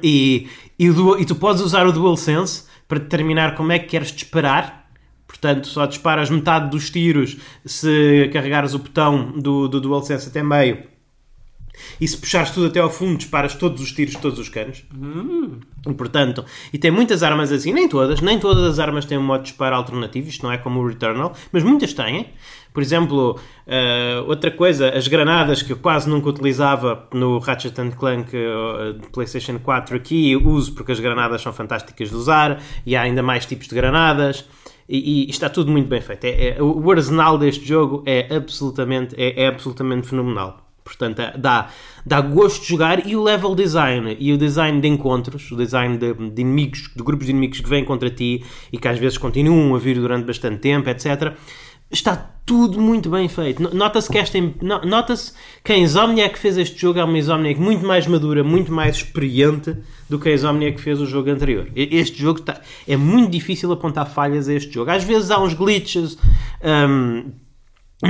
E, 0.02 0.49
e, 0.79 0.88
e 0.88 1.25
tu 1.25 1.35
podes 1.37 1.62
usar 1.62 1.87
o 1.87 1.93
DualSense 1.93 2.64
para 2.88 2.99
determinar 2.99 3.55
como 3.55 3.73
é 3.73 3.79
que 3.79 3.87
queres 3.87 4.12
disparar. 4.12 4.91
Portanto, 5.26 5.67
só 5.69 5.87
disparas 5.87 6.29
metade 6.29 6.71
dos 6.71 6.91
tiros 6.91 7.37
se 7.64 8.29
carregares 8.33 8.75
o 8.75 8.79
botão 8.79 9.33
do, 9.38 9.69
do 9.69 9.81
DualSense 9.81 10.29
até 10.29 10.43
meio 10.43 10.92
e 12.00 12.07
se 12.07 12.17
puxares 12.17 12.50
tudo 12.50 12.67
até 12.67 12.81
ao 12.81 12.91
fundo, 12.91 13.17
disparas 13.17 13.55
todos 13.55 13.81
os 13.81 13.93
tiros 13.93 14.14
de 14.14 14.21
todos 14.21 14.38
os 14.38 14.49
canos. 14.49 14.85
Hum. 14.95 15.61
E, 15.87 15.95
portanto, 15.95 16.45
e 16.73 16.79
tem 16.79 16.91
muitas 16.91 17.23
armas 17.23 17.50
assim, 17.50 17.73
nem 17.73 17.88
todas, 17.88 18.21
nem 18.21 18.38
todas 18.38 18.64
as 18.64 18.79
armas 18.79 19.05
têm 19.05 19.19
um 19.19 19.23
modo 19.23 19.43
de 19.43 19.50
disparo 19.50 19.76
alternativo, 19.76 20.29
isto 20.29 20.45
não 20.45 20.52
é 20.52 20.59
como 20.59 20.81
o 20.81 20.87
Returnal, 20.87 21.35
mas 21.50 21.62
muitas 21.62 21.93
têm. 21.93 22.31
Por 22.73 22.83
exemplo, 22.83 23.38
uh, 23.67 24.29
outra 24.29 24.50
coisa, 24.50 24.91
as 24.91 25.07
granadas 25.07 25.62
que 25.62 25.73
eu 25.73 25.76
quase 25.76 26.09
nunca 26.09 26.31
utilizava 26.31 27.07
no 27.12 27.38
Ratchet 27.38 27.75
Clank 27.99 28.35
uh, 28.35 28.95
de 28.95 29.09
PlayStation 29.09 29.59
4 29.59 29.97
aqui 29.97 30.35
uso 30.37 30.73
porque 30.73 30.93
as 30.93 30.99
granadas 30.99 31.43
são 31.43 31.52
fantásticas 31.52 32.09
de 32.09 32.14
usar 32.14 32.62
e 32.87 32.97
há 32.97 33.02
ainda 33.02 33.23
mais 33.23 33.45
tipos 33.45 33.69
de 33.69 33.75
granadas. 33.75 34.47
E, 34.88 35.26
e, 35.26 35.31
está 35.31 35.49
tudo 35.49 35.71
muito 35.71 35.88
bem 35.88 36.00
feito. 36.00 36.25
É, 36.25 36.57
é, 36.57 36.62
o 36.62 36.91
arsenal 36.91 37.38
deste 37.38 37.64
jogo 37.64 38.02
é 38.05 38.35
absolutamente, 38.35 39.14
é, 39.17 39.45
é 39.45 39.47
absolutamente 39.47 40.09
fenomenal. 40.09 40.72
Portanto, 40.85 41.21
é, 41.21 41.37
dá, 41.37 41.69
dá 42.05 42.21
gosto 42.21 42.62
de 42.62 42.69
jogar 42.69 43.07
e 43.07 43.15
o 43.17 43.23
level 43.23 43.55
design 43.55 44.17
e 44.19 44.33
o 44.33 44.39
design 44.39 44.81
de 44.81 44.89
encontros, 44.89 45.51
o 45.51 45.57
design 45.57 45.97
de, 45.97 46.12
de, 46.12 46.43
inimigos, 46.43 46.91
de 46.95 47.03
grupos 47.03 47.27
de 47.27 47.33
inimigos 47.33 47.61
que 47.61 47.69
vêm 47.69 47.85
contra 47.85 48.11
ti 48.11 48.45
e 48.73 48.79
que 48.79 48.89
às 48.89 48.99
vezes 48.99 49.19
continuam 49.19 49.75
a 49.75 49.79
vir 49.79 49.97
durante 49.97 50.27
bastante 50.27 50.59
tempo, 50.59 50.89
etc. 50.89 51.35
Está 51.91 52.17
tudo 52.45 52.81
muito 52.81 53.11
bem 53.11 53.29
feito. 53.29 53.62
Nota-se 53.75 54.11
que 54.11 54.19
esta. 54.19 54.39
Nota-se 54.85 55.33
que 55.62 55.73
a 55.73 55.77
Insomniac 55.77 56.39
fez 56.39 56.57
este 56.57 56.81
jogo 56.81 56.99
é 56.99 57.05
uma 57.05 57.19
Insomniac 57.19 57.61
muito 57.61 57.87
mais 57.87 58.07
madura, 58.07 58.43
muito 58.43 58.73
mais 58.73 58.97
experiente 58.97 59.77
do 60.09 60.19
que 60.19 60.31
a 60.31 60.33
Insomniac 60.33 60.77
que 60.77 60.83
fez 60.83 61.01
o 61.01 61.07
jogo 61.07 61.31
anterior. 61.31 61.69
Este 61.77 62.21
jogo 62.21 62.41
está, 62.41 62.61
é 62.89 62.97
muito 62.97 63.31
difícil 63.31 63.71
apontar 63.71 64.09
falhas 64.09 64.49
a 64.49 64.55
este 64.55 64.73
jogo. 64.73 64.91
Às 64.91 65.05
vezes 65.05 65.31
há 65.31 65.39
uns 65.39 65.55
glitches. 65.55 66.17
Um, 66.65 67.42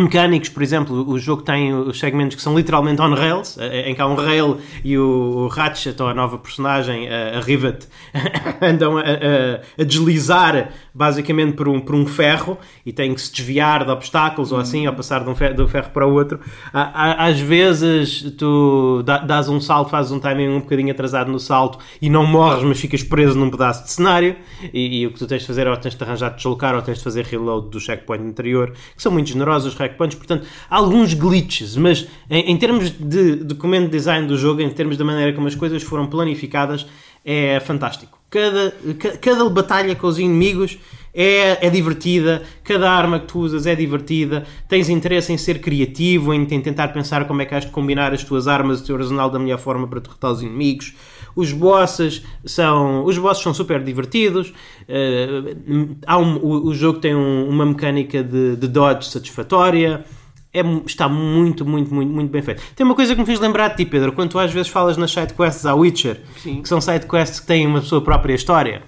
mecânicos, 0.01 0.49
por 0.49 0.63
exemplo, 0.63 1.07
o 1.07 1.19
jogo 1.19 1.43
tem 1.43 1.75
os 1.75 1.99
segmentos 1.99 2.35
que 2.35 2.43
são 2.43 2.57
literalmente 2.57 3.03
on 3.03 3.15
rails, 3.15 3.59
eh, 3.59 3.81
eh, 3.81 3.91
em 3.91 3.95
que 3.95 4.01
há 4.01 4.07
um 4.07 4.15
rail 4.15 4.59
e 4.83 4.97
o 4.97 5.49
Ratchet, 5.49 6.01
ou 6.01 6.09
a 6.09 6.15
nova 6.15 6.39
personagem, 6.39 7.09
a 7.09 7.41
Rivet, 7.41 7.87
andam 8.63 8.97
a, 8.97 9.03
a, 9.03 9.83
a, 9.83 9.85
deslizar 9.85 10.71
basicamente 10.95 11.55
por 11.55 11.69
um, 11.69 11.81
por 11.81 11.95
um 11.95 12.07
ferro 12.07 12.59
e 12.85 12.93
têm 12.93 13.15
que 13.15 13.21
se 13.21 13.33
desviar 13.33 13.85
de 13.85 13.91
obstáculos 13.91 14.53
ou 14.53 14.59
assim, 14.59 14.87
ou 14.87 14.93
passar 14.93 15.25
de 15.25 15.31
um 15.31 15.35
ferro, 15.35 15.55
de 15.55 15.63
um 15.63 15.69
ferro 15.69 15.91
para 15.91 16.07
o 16.07 16.13
outro. 16.13 16.41
Às 16.73 17.41
vezes 17.41 18.33
tu 18.37 19.03
dás 19.03 19.49
um 19.49 19.61
salto, 19.61 19.91
fazes 19.91 20.13
um 20.13 20.19
timing 20.19 20.49
um 20.49 20.61
bocadinho 20.61 20.91
atrasado 20.91 21.31
no 21.31 21.41
salto 21.41 21.79
e 22.01 22.11
não 22.11 22.27
morres, 22.27 22.65
mas 22.65 22.81
ficas 22.81 23.03
preso 23.03 23.39
num 23.39 23.51
pedaço 23.51 23.85
de 23.85 23.91
cenário 23.91 24.37
e, 24.73 25.01
e 25.01 25.07
o 25.07 25.13
que 25.13 25.19
tu 25.19 25.27
tens 25.27 25.43
de 25.43 25.47
fazer 25.47 25.67
é 25.67 25.71
ou 25.71 25.77
tens 25.77 25.95
de 25.95 26.05
arranjar 26.05 26.31
de 26.31 26.37
deslocar 26.37 26.75
ou 26.75 26.83
tens 26.83 26.99
de 26.99 27.05
fazer 27.05 27.25
reload 27.25 27.71
do 27.71 27.81
checkpoint 27.81 28.25
anterior, 28.25 28.73
que 28.95 29.03
são 29.03 29.13
muito 29.13 29.29
generosos 29.29 29.75
checkpoints, 29.75 30.17
portanto, 30.17 30.47
há 30.69 30.77
alguns 30.77 31.15
glitches, 31.15 31.77
mas 31.77 32.07
em, 32.31 32.51
em 32.51 32.57
termos 32.57 32.91
de 32.91 33.37
documento 33.37 33.91
design 33.91 34.27
do 34.27 34.37
jogo, 34.37 34.61
em 34.61 34.71
termos 34.71 34.97
da 34.97 35.05
maneira 35.05 35.33
como 35.33 35.47
as 35.47 35.55
coisas 35.55 35.83
foram 35.83 36.07
planificadas, 36.07 36.87
é 37.25 37.61
fantástico. 37.61 38.22
Cada, 38.33 38.75
cada 39.21 39.51
batalha 39.51 39.95
com 39.95 40.07
os 40.07 40.19
inimigos 40.19 40.79
é, 41.12 41.67
é 41.67 41.69
divertida, 41.69 42.43
cada 42.65 42.91
arma 42.91 43.21
que 43.21 43.27
tu 43.27 43.41
usas 43.41 43.67
é 43.67 43.75
divertida, 43.75 44.47
tens 44.67 44.89
interesse 44.89 45.31
em 45.35 45.37
ser 45.37 45.61
criativo, 45.61 46.33
em, 46.33 46.41
em 46.51 46.61
tentar 46.62 46.89
pensar 46.89 47.27
como 47.27 47.43
é 47.43 47.45
que 47.45 47.55
has 47.55 47.67
de 47.67 47.71
combinar 47.71 48.15
as 48.15 48.25
tuas 48.25 48.49
armas, 48.49 48.81
o 48.81 48.87
teu 48.87 48.97
arsenal 48.97 49.29
da 49.29 49.39
melhor 49.39 49.59
forma 49.59 49.87
para 49.87 50.01
derrotar 50.01 50.33
os 50.33 50.43
inimigos. 50.43 50.95
Os 51.37 51.53
bosses 51.53 52.23
são, 52.45 53.05
os 53.05 53.19
bosses 53.19 53.43
são 53.43 53.53
super 53.53 53.83
divertidos. 53.85 54.49
Uh, 54.89 55.95
há 56.07 56.17
um, 56.17 56.37
o, 56.37 56.69
o, 56.69 56.75
jogo 56.75 57.01
tem 57.01 57.15
um, 57.15 57.49
uma 57.49 57.67
mecânica 57.67 58.25
de, 58.25 58.57
de 58.57 58.69
dodge 58.69 59.09
satisfatória. 59.09 60.05
É, 60.54 60.61
está 60.85 61.09
muito, 61.09 61.64
muito, 61.64 61.94
muito, 61.94 62.12
muito 62.12 62.30
bem 62.30 62.42
feito. 62.42 62.62
Tem 62.76 62.85
uma 62.85 62.94
coisa 62.94 63.14
que 63.14 63.21
me 63.21 63.26
fez 63.26 63.40
lembrar 63.40 63.68
de 63.68 63.76
ti, 63.76 63.87
Pedro, 63.87 64.12
quando 64.12 64.30
tu 64.30 64.38
às 64.38 64.52
vezes 64.52 64.68
falas 64.68 64.99
nas 64.99 65.11
sidequests 65.11 65.64
à 65.64 65.75
Witcher, 65.75 66.21
Sim. 66.42 66.61
que 66.61 66.68
são 66.68 66.80
sidequests 66.80 67.40
que 67.40 67.47
têm 67.47 67.66
uma 67.66 67.80
sua 67.80 68.02
própria 68.02 68.35
história. 68.35 68.82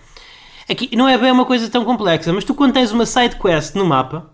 Aqui 0.69 0.95
não 0.95 1.09
é 1.09 1.17
bem 1.17 1.31
uma 1.31 1.45
coisa 1.47 1.69
tão 1.71 1.85
complexa, 1.85 2.33
mas 2.33 2.45
tu 2.45 2.55
quando 2.55 2.75
tens 2.75 2.93
uma 2.93 3.07
sidequest 3.07 3.75
no 3.75 3.87
mapa, 3.87 4.31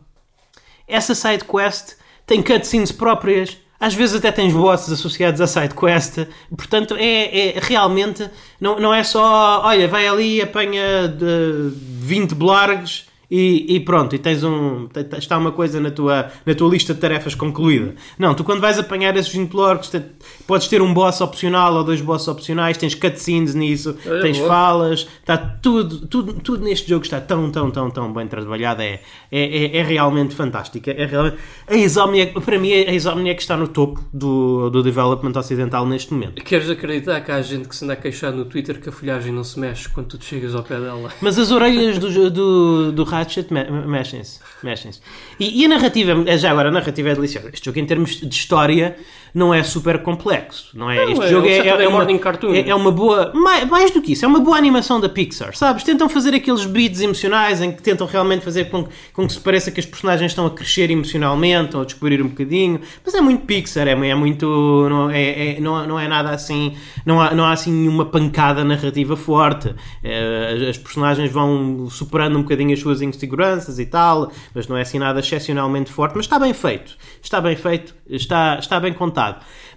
essa 0.89 1.15
sidequest 1.15 1.95
tem 2.27 2.43
cutscenes 2.43 2.91
próprias 2.91 3.59
às 3.81 3.95
vezes 3.95 4.17
até 4.17 4.31
tens 4.31 4.53
bosses 4.53 4.93
associados 4.93 5.41
à 5.41 5.47
sidequest, 5.47 6.27
portanto 6.55 6.95
é, 6.99 7.57
é, 7.57 7.59
realmente, 7.59 8.29
não, 8.61 8.79
não 8.79 8.93
é 8.93 9.03
só, 9.03 9.63
olha, 9.65 9.89
vai 9.89 10.07
ali, 10.07 10.43
apanha 10.43 11.09
de 11.09 11.73
20 11.75 12.35
blargs 12.35 13.07
e, 13.31 13.77
e 13.77 13.81
pronto, 13.81 14.15
e 14.15 14.19
tens 14.19 14.43
um. 14.43 14.89
Está 15.17 15.39
uma 15.39 15.53
coisa 15.53 15.79
na 15.81 15.91
tua, 15.91 16.31
na 16.45 16.55
tua 16.55 16.69
lista 16.71 16.93
de 16.93 17.01
tarefas 17.01 17.35
concluída. 17.35 17.95
Não, 18.19 18.35
tu 18.35 18.43
quando 18.43 18.61
vais 18.61 18.79
apanhar 18.79 19.17
esses 19.17 19.33
20 19.33 19.53
lords, 19.53 19.89
te- 19.91 20.03
podes 20.47 20.67
ter 20.67 20.83
um 20.83 20.93
boss 20.93 21.21
opcional 21.21 21.75
ou 21.75 21.85
dois 21.85 22.01
boss 22.01 22.27
opcionais, 22.29 22.77
tens 22.77 22.95
cutscenes 22.95 23.55
nisso, 23.55 23.97
Olha, 24.07 24.21
tens 24.23 24.37
boa. 24.39 24.49
falas, 24.49 25.07
está 25.21 25.37
tudo, 25.37 26.07
tudo, 26.09 26.35
tudo 26.35 26.65
neste 26.65 26.89
jogo 26.89 27.05
está 27.05 27.21
tão, 27.21 27.51
tão, 27.51 27.71
tão, 27.71 27.91
tão 27.91 28.13
bem 28.13 28.27
trabalhado. 28.27 28.83
É, 28.83 29.01
é, 29.31 29.65
é, 29.67 29.77
é 29.77 29.83
realmente 29.83 30.35
fantástico. 30.35 30.91
É 30.91 31.07
realmente, 31.07 31.37
a 31.69 31.77
Insomniac, 31.77 32.41
para 32.41 32.59
mim, 32.59 32.73
a 32.73 32.93
Insomniac 32.93 33.41
está 33.41 33.57
no 33.57 33.69
topo 33.69 34.01
do, 34.13 34.71
do 34.71 34.83
development 34.83 35.33
ocidental 35.39 35.87
neste 35.87 36.13
momento. 36.13 36.43
Queres 36.43 36.69
acreditar 36.69 37.21
que 37.21 37.31
há 37.31 37.41
gente 37.43 37.69
que 37.69 37.77
se 37.77 37.85
anda 37.85 37.93
a 37.93 37.97
queixar 37.97 38.33
no 38.33 38.45
Twitter 38.45 38.81
que 38.81 38.89
a 38.89 38.93
folhagem 38.93 39.33
não 39.33 39.45
se 39.45 39.59
mexe 39.59 39.89
quando 39.89 40.09
tu 40.09 40.25
chegas 40.25 40.55
ao 40.55 40.63
pé 40.63 40.81
dela? 40.81 41.11
Mas 41.21 41.39
as 41.39 41.51
orelhas 41.51 41.99
do, 41.99 42.31
do, 42.31 42.93
do 42.93 43.05
Ratchet 43.21 43.51
me- 43.53 43.71
mexem-se. 43.71 44.41
mexem-se. 44.63 45.01
E, 45.39 45.61
e 45.61 45.65
a 45.65 45.69
narrativa, 45.69 46.13
é- 46.27 46.39
já 46.39 46.51
agora, 46.51 46.69
a 46.69 46.73
narrativa 46.73 47.11
é 47.11 47.15
deliciosa. 47.15 47.51
Este 47.53 47.65
jogo, 47.67 47.79
em 47.79 47.87
termos 47.87 48.21
de 48.21 48.35
história, 48.35 48.97
não 49.35 49.53
é 49.55 49.63
super 49.63 50.03
complexo. 50.03 50.71
Não 50.75 50.91
é? 50.91 50.97
Não, 50.97 51.13
este 51.13 51.25
é 51.25 51.29
jogo 51.29 51.47
um 51.47 51.51
é, 51.51 51.57
Saturday 51.57 51.85
é, 51.85 51.89
uma, 51.89 52.57
é, 52.57 52.69
é 52.69 52.75
uma 52.75 52.91
boa. 52.91 53.33
Mais, 53.35 53.69
mais 53.69 53.91
do 53.91 54.03
que 54.03 54.13
isso, 54.13 54.25
é 54.25 54.29
uma 54.29 54.41
boa 54.41 54.57
animação 54.57 55.01
da 55.01 55.09
Pixar. 55.09 55.55
Sabes? 55.57 55.83
Tentam 55.85 56.09
fazer 56.09 56.35
aqueles 56.35 56.65
beats 56.65 57.01
emocionais 57.01 57.61
em 57.61 57.73
que 57.73 57.83
tentam 57.83 58.07
realmente 58.07 58.45
fazer 58.45 58.71
com, 58.71 58.87
com 59.13 59.27
que 59.27 59.33
se 59.33 59.41
pareça 59.41 59.71
que 59.71 59.81
as 59.81 59.87
personagens 59.87 60.33
estão 60.33 60.47
a 60.47 60.51
crescer 60.51 60.91
emocionalmente 60.91 61.77
ou 61.77 61.83
a 61.83 61.85
descobrir 61.85 62.23
um 62.23 62.29
bocadinho. 62.29 62.81
Mas 63.05 63.15
é 63.15 63.21
muito 63.21 63.47
Pixar, 63.47 63.87
é, 63.89 63.93
é 63.93 64.15
muito. 64.15 64.47
Não 64.89 65.11
é, 65.11 65.57
é- 65.57 65.61
não, 65.61 65.87
não 65.87 65.99
é 66.01 66.09
nada 66.09 66.31
assim. 66.31 66.77
Não 67.05 67.21
há, 67.21 67.35
não 67.35 67.45
há 67.45 67.53
assim 67.53 67.73
nenhuma 67.73 68.05
pancada 68.07 68.65
narrativa 68.65 69.17
forte. 69.17 69.75
É, 70.03 70.55
as- 70.57 70.69
as 70.71 70.79
personagens 70.79 71.31
vão 71.31 71.89
superando 71.91 72.39
um 72.39 72.43
bocadinho 72.43 72.73
as 72.73 72.81
suas 72.81 73.03
inseguranças 73.03 73.79
e 73.79 73.87
tal, 73.87 74.31
mas 74.55 74.67
não 74.69 74.77
é 74.77 74.83
assim 74.83 74.99
nada 74.99 75.21
excepcionalmente 75.21 75.91
forte. 75.91 76.15
Mas 76.17 76.27
está 76.27 76.39
bem 76.39 76.53
feito. 76.53 76.97
Está 77.23 77.41
bem 77.41 77.57
feito, 77.57 77.95
está, 78.09 78.59
está 78.59 78.81
bem 78.81 78.93
contado. 78.93 79.20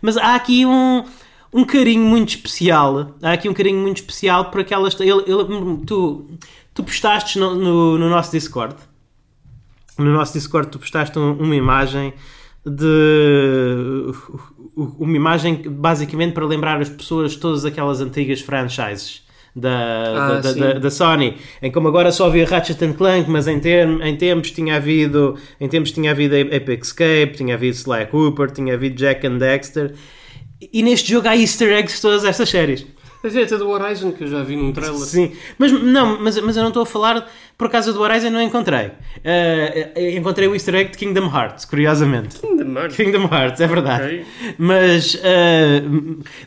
Mas 0.01 0.17
há 0.17 0.35
aqui 0.35 0.65
um 0.65 1.03
um 1.55 1.63
carinho 1.63 2.03
muito 2.03 2.29
especial. 2.29 3.15
Há 3.21 3.33
aqui 3.33 3.47
um 3.47 3.53
carinho 3.53 3.79
muito 3.79 3.97
especial 3.97 4.45
por 4.45 4.61
aquelas. 4.61 4.99
Ele, 4.99 5.11
ele- 5.11 5.85
tu, 5.85 6.25
tu 6.73 6.83
postaste 6.83 7.37
no, 7.37 7.53
no, 7.55 7.97
no 7.99 8.09
nosso 8.09 8.31
Discord. 8.31 8.75
No 9.99 10.11
nosso 10.11 10.33
Discord, 10.33 10.69
tu 10.69 10.79
postaste 10.79 11.17
um- 11.19 11.33
uma 11.33 11.55
imagem 11.55 12.13
de. 12.65 14.11
Uma 14.75 15.15
imagem 15.15 15.61
basicamente 15.69 16.33
para 16.33 16.45
lembrar 16.45 16.81
as 16.81 16.89
pessoas 16.89 17.35
todas 17.35 17.63
aquelas 17.65 18.01
antigas 18.01 18.41
franchises. 18.41 19.22
Da, 19.55 19.69
Ah, 19.69 20.39
da, 20.39 20.51
da, 20.53 20.73
da 20.79 20.89
Sony, 20.89 21.37
em 21.61 21.71
como 21.71 21.87
agora 21.87 22.11
só 22.11 22.25
havia 22.25 22.43
Ratchet 22.43 22.83
and 22.83 22.93
Clank, 22.93 23.29
mas 23.29 23.47
em, 23.47 23.59
term, 23.59 24.01
em 24.01 24.15
tempos 24.15 24.49
tinha 24.49 24.77
havido 24.77 25.37
em 25.61 25.69
tempos 25.69 25.91
tinha 25.91 26.09
havido 26.09 26.35
Apex 26.35 26.87
Escape, 26.87 27.33
tinha 27.35 27.53
havido 27.53 27.75
Sly 27.75 28.07
Cooper, 28.09 28.49
tinha 28.49 28.73
havido 28.73 28.95
Jack 28.95 29.27
and 29.27 29.37
Dexter, 29.37 29.93
e 30.59 30.81
neste 30.81 31.11
jogo 31.11 31.27
há 31.27 31.37
easter 31.37 31.71
eggs 31.71 31.95
de 31.95 32.01
todas 32.01 32.25
estas 32.25 32.49
séries. 32.49 32.83
Mas 33.23 33.35
é 33.37 33.43
até 33.43 33.57
do 33.57 33.69
Horizon 33.69 34.11
que 34.11 34.25
eu 34.25 34.27
já 34.27 34.43
vi 34.43 34.57
num 34.57 34.73
trailer. 34.73 34.99
Sim, 34.99 35.31
mas 35.57 35.71
não, 35.71 36.19
mas, 36.21 36.37
mas 36.41 36.57
eu 36.57 36.61
não 36.61 36.67
estou 36.67 36.83
a 36.83 36.85
falar 36.85 37.25
por 37.57 37.69
causa 37.69 37.93
do 37.93 38.01
Horizon, 38.01 38.29
não 38.29 38.41
encontrei. 38.41 38.91
Eh, 39.23 40.13
encontrei 40.17 40.47
o 40.49 40.53
easter 40.53 40.75
egg 40.75 40.91
de 40.91 40.97
Kingdom 40.97 41.27
Hearts, 41.33 41.63
curiosamente. 41.63 42.37
Ainda 42.43 42.65
mais. 42.65 42.93
Kingdom 42.95 43.23
Hearts, 43.31 43.61
é 43.61 43.67
verdade. 43.67 44.03
Ok. 44.05 44.25
Mas, 44.57 45.17
eh, 45.23 45.81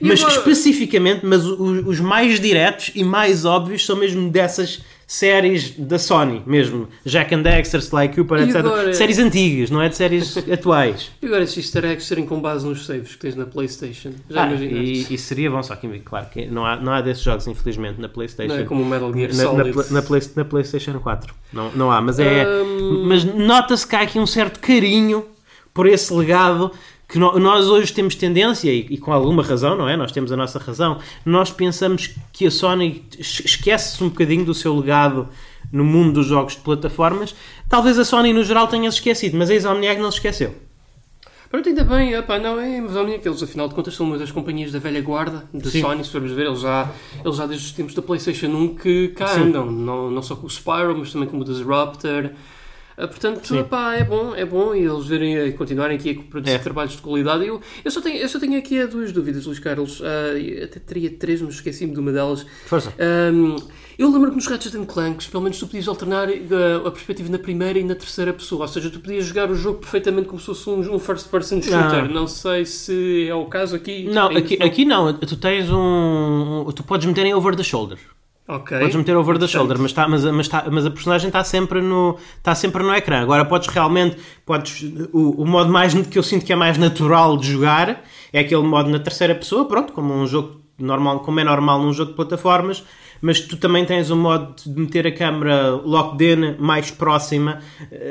mas 0.00 0.20
agora- 0.22 0.36
especificamente, 0.38 1.24
mas 1.24 1.46
o- 1.46 1.88
os 1.88 1.98
mais 1.98 2.38
diretos 2.38 2.90
e 2.94 3.02
mais 3.02 3.44
óbvios 3.46 3.86
são 3.86 3.96
mesmo 3.96 4.28
dessas 4.30 4.82
séries 5.06 5.70
da 5.78 5.98
Sony, 5.98 6.42
mesmo. 6.46 6.88
Jack 7.04 7.32
and 7.34 7.42
Dexter, 7.42 7.80
Sly 7.80 8.08
Cooper, 8.08 8.38
etc. 8.42 8.56
agora- 8.56 8.92
Séries 8.92 9.18
antigas, 9.20 9.70
não 9.70 9.80
é 9.80 9.88
de 9.88 9.96
séries 9.96 10.36
atuais. 10.50 11.12
E 11.22 11.26
agora 11.26 11.44
esses 11.44 11.56
easter 11.58 11.84
eggs 11.84 12.06
serem 12.06 12.26
com 12.26 12.40
base 12.40 12.66
nos 12.66 12.84
saves 12.86 13.12
que 13.14 13.18
tens 13.20 13.36
na 13.36 13.46
Playstation? 13.46 14.10
Já 14.28 14.42
Ah, 14.44 14.46
imaginaste? 14.48 15.12
e, 15.12 15.14
e 15.14 15.18
seria 15.18 15.50
bom, 15.50 15.62
só 15.62 15.76
que, 15.76 15.86
claro, 16.00 16.26
que 16.30 16.46
não 16.46 16.66
há, 16.66 16.76
não 16.76 16.92
há 16.92 17.00
desses 17.00 17.22
jogos, 17.22 17.46
infelizmente, 17.46 18.00
na 18.00 18.08
PlayStation. 18.08 18.52
Não 18.54 18.60
é 18.60 18.64
como 18.64 18.82
o 18.82 18.86
Metal 18.86 19.12
Gear 19.14 19.30
na, 19.32 19.36
na, 19.44 19.50
Solid. 19.50 19.72
Pla- 19.72 19.84
na, 19.90 20.02
Play- 20.02 20.30
na 20.34 20.44
PlayStation 20.44 20.98
4. 20.98 21.34
Não, 21.52 21.70
não 21.72 21.92
há, 21.92 22.00
mas 22.00 22.18
é. 22.18 22.44
Hum. 22.46 23.04
Mas 23.06 23.22
nota-se 23.24 23.86
que 23.86 23.94
há 23.94 24.00
aqui 24.00 24.18
um 24.18 24.26
certo 24.26 24.58
carinho 24.58 25.24
por 25.72 25.86
esse 25.86 26.12
legado 26.12 26.72
que 27.08 27.18
nós 27.18 27.66
hoje 27.66 27.92
temos 27.92 28.14
tendência, 28.16 28.70
e, 28.72 28.98
com 28.98 29.12
alguma 29.12 29.42
razão, 29.42 29.76
não 29.76 29.88
é? 29.88 29.96
Nós 29.96 30.10
temos 30.12 30.32
a 30.32 30.36
nossa 30.36 30.58
razão. 30.58 30.98
Nós 31.24 31.50
pensamos 31.50 32.10
que 32.32 32.46
a 32.46 32.50
Sony 32.50 33.04
es- 33.18 33.42
esquece-se 33.44 34.02
um 34.02 34.08
bocadinho 34.08 34.44
do 34.44 34.52
seu 34.54 34.74
legado 34.76 35.28
no 35.72 35.84
mundo 35.84 36.14
dos 36.14 36.26
jogos 36.26 36.54
de 36.54 36.60
plataformas. 36.60 37.34
Talvez 37.68 37.98
a 37.98 38.04
Sony 38.04 38.32
no 38.32 38.42
geral 38.42 38.66
tenha 38.66 38.90
se 38.90 38.98
esquecido, 38.98 39.36
mas 39.36 39.50
a 39.50 39.54
Insomniac 39.54 40.00
não 40.00 40.10
se 40.10 40.16
esqueceu. 40.18 40.54
Pronto, 41.48 41.68
ainda 41.68 41.84
bem, 41.84 42.12
epá, 42.12 42.40
não 42.40 42.58
é, 42.58 43.18
que 43.18 43.28
eles 43.28 43.40
afinal 43.40 43.68
de 43.68 43.74
contas 43.74 43.94
são 43.94 44.04
uma 44.04 44.18
das 44.18 44.32
companhias 44.32 44.72
da 44.72 44.80
velha 44.80 45.00
guarda 45.00 45.48
da. 45.54 45.70
Sony, 45.70 46.04
se 46.04 46.10
formos 46.10 46.32
ver, 46.32 46.46
eles 46.46 46.60
já, 46.60 46.90
eles 47.24 47.36
já 47.36 47.46
desde 47.46 47.66
os 47.66 47.72
tempos 47.72 47.94
da 47.94 48.02
Playstation 48.02 48.48
1 48.48 48.74
que 48.74 49.08
cá 49.08 49.28
Sim. 49.28 49.42
andam, 49.42 49.70
não, 49.70 50.10
não 50.10 50.22
só 50.22 50.34
com 50.34 50.46
o 50.46 50.50
Spyro, 50.50 50.96
mas 50.98 51.12
também 51.12 51.28
com 51.28 51.38
o 51.38 51.44
Disruptor. 51.44 52.30
Ah, 52.98 53.06
portanto, 53.06 53.54
é 53.54 54.04
bom, 54.04 54.34
é 54.34 54.44
bom 54.44 54.74
e 54.74 54.80
eles 54.84 55.04
verem, 55.06 55.38
a 55.38 55.52
continuarem 55.52 55.96
aqui 55.98 56.10
a 56.26 56.30
produzir 56.30 56.54
É. 56.54 56.58
trabalhos 56.58 56.92
de 56.94 57.02
qualidade. 57.02 57.46
Eu, 57.46 57.60
eu, 57.84 57.90
só 57.90 58.00
tenho, 58.00 58.16
eu 58.16 58.28
só 58.28 58.38
tenho 58.38 58.58
aqui 58.58 58.86
duas 58.86 59.12
dúvidas, 59.12 59.44
Luís 59.46 59.58
Carlos, 59.58 60.00
Ah, 60.02 60.38
eu 60.38 60.64
até 60.64 60.80
teria 60.80 61.10
três, 61.10 61.42
mas 61.42 61.54
esqueci-me 61.54 61.92
de 61.92 62.00
uma 62.00 62.10
delas. 62.12 62.46
Força. 62.66 62.92
Um, 63.32 63.56
eu 63.98 64.10
lembro 64.10 64.30
que 64.30 64.36
nos 64.36 64.46
Ratchet 64.46 64.76
Clanks, 64.86 65.26
pelo 65.26 65.42
menos 65.42 65.58
tu 65.58 65.66
podias 65.66 65.88
alternar 65.88 66.28
uh, 66.28 66.86
a 66.86 66.90
perspectiva 66.90 67.30
na 67.30 67.38
primeira 67.38 67.78
e 67.78 67.82
na 67.84 67.94
terceira 67.94 68.32
pessoa, 68.32 68.62
ou 68.62 68.68
seja, 68.68 68.90
tu 68.90 69.00
podias 69.00 69.24
jogar 69.24 69.50
o 69.50 69.54
jogo 69.54 69.78
perfeitamente 69.78 70.28
como 70.28 70.38
se 70.38 70.46
fosse 70.46 70.68
um, 70.68 70.94
um 70.94 70.98
first-person 70.98 71.62
shooter. 71.62 72.04
Ah. 72.04 72.08
Não 72.08 72.26
sei 72.26 72.64
se 72.66 73.26
é 73.28 73.34
o 73.34 73.46
caso 73.46 73.74
aqui. 73.76 74.04
Não, 74.04 74.28
aqui, 74.28 74.58
aqui 74.62 74.84
não. 74.84 75.12
Tu 75.14 75.36
tens 75.36 75.70
um. 75.70 76.66
Tu 76.74 76.82
podes 76.82 77.06
meter 77.06 77.24
em 77.26 77.34
over 77.34 77.56
the 77.56 77.62
shoulder. 77.62 77.98
Ok. 78.48 78.78
Podes 78.78 78.94
meter 78.94 79.16
over 79.16 79.38
the 79.38 79.46
shoulder, 79.48 79.76
mas, 79.78 79.92
tá, 79.92 80.06
mas, 80.06 80.24
mas, 80.24 80.46
tá, 80.46 80.64
mas 80.70 80.86
a 80.86 80.90
personagem 80.90 81.26
está 81.26 81.42
sempre, 81.42 81.80
no, 81.80 82.16
está 82.36 82.54
sempre 82.54 82.82
no 82.82 82.94
ecrã. 82.94 83.20
Agora 83.20 83.44
podes 83.44 83.68
realmente. 83.68 84.16
Podes, 84.44 84.84
o, 85.12 85.42
o 85.42 85.46
modo 85.46 85.72
mais 85.72 85.94
que 85.94 86.16
eu 86.16 86.22
sinto 86.22 86.44
que 86.44 86.52
é 86.52 86.56
mais 86.56 86.78
natural 86.78 87.36
de 87.36 87.50
jogar 87.50 88.04
é 88.32 88.40
aquele 88.40 88.62
modo 88.62 88.88
na 88.88 89.00
terceira 89.00 89.34
pessoa, 89.34 89.66
pronto, 89.66 89.92
como 89.92 90.14
um 90.14 90.26
jogo 90.26 90.60
normal, 90.78 91.20
como 91.20 91.40
é 91.40 91.44
normal 91.44 91.82
num 91.82 91.92
jogo 91.92 92.10
de 92.10 92.16
plataformas. 92.16 92.84
Mas 93.20 93.40
tu 93.40 93.56
também 93.56 93.84
tens 93.84 94.10
o 94.10 94.16
modo 94.16 94.54
de 94.64 94.78
meter 94.78 95.06
a 95.06 95.12
câmera 95.12 95.70
locked 95.70 96.22
in 96.24 96.56
mais 96.58 96.90
próxima, 96.90 97.60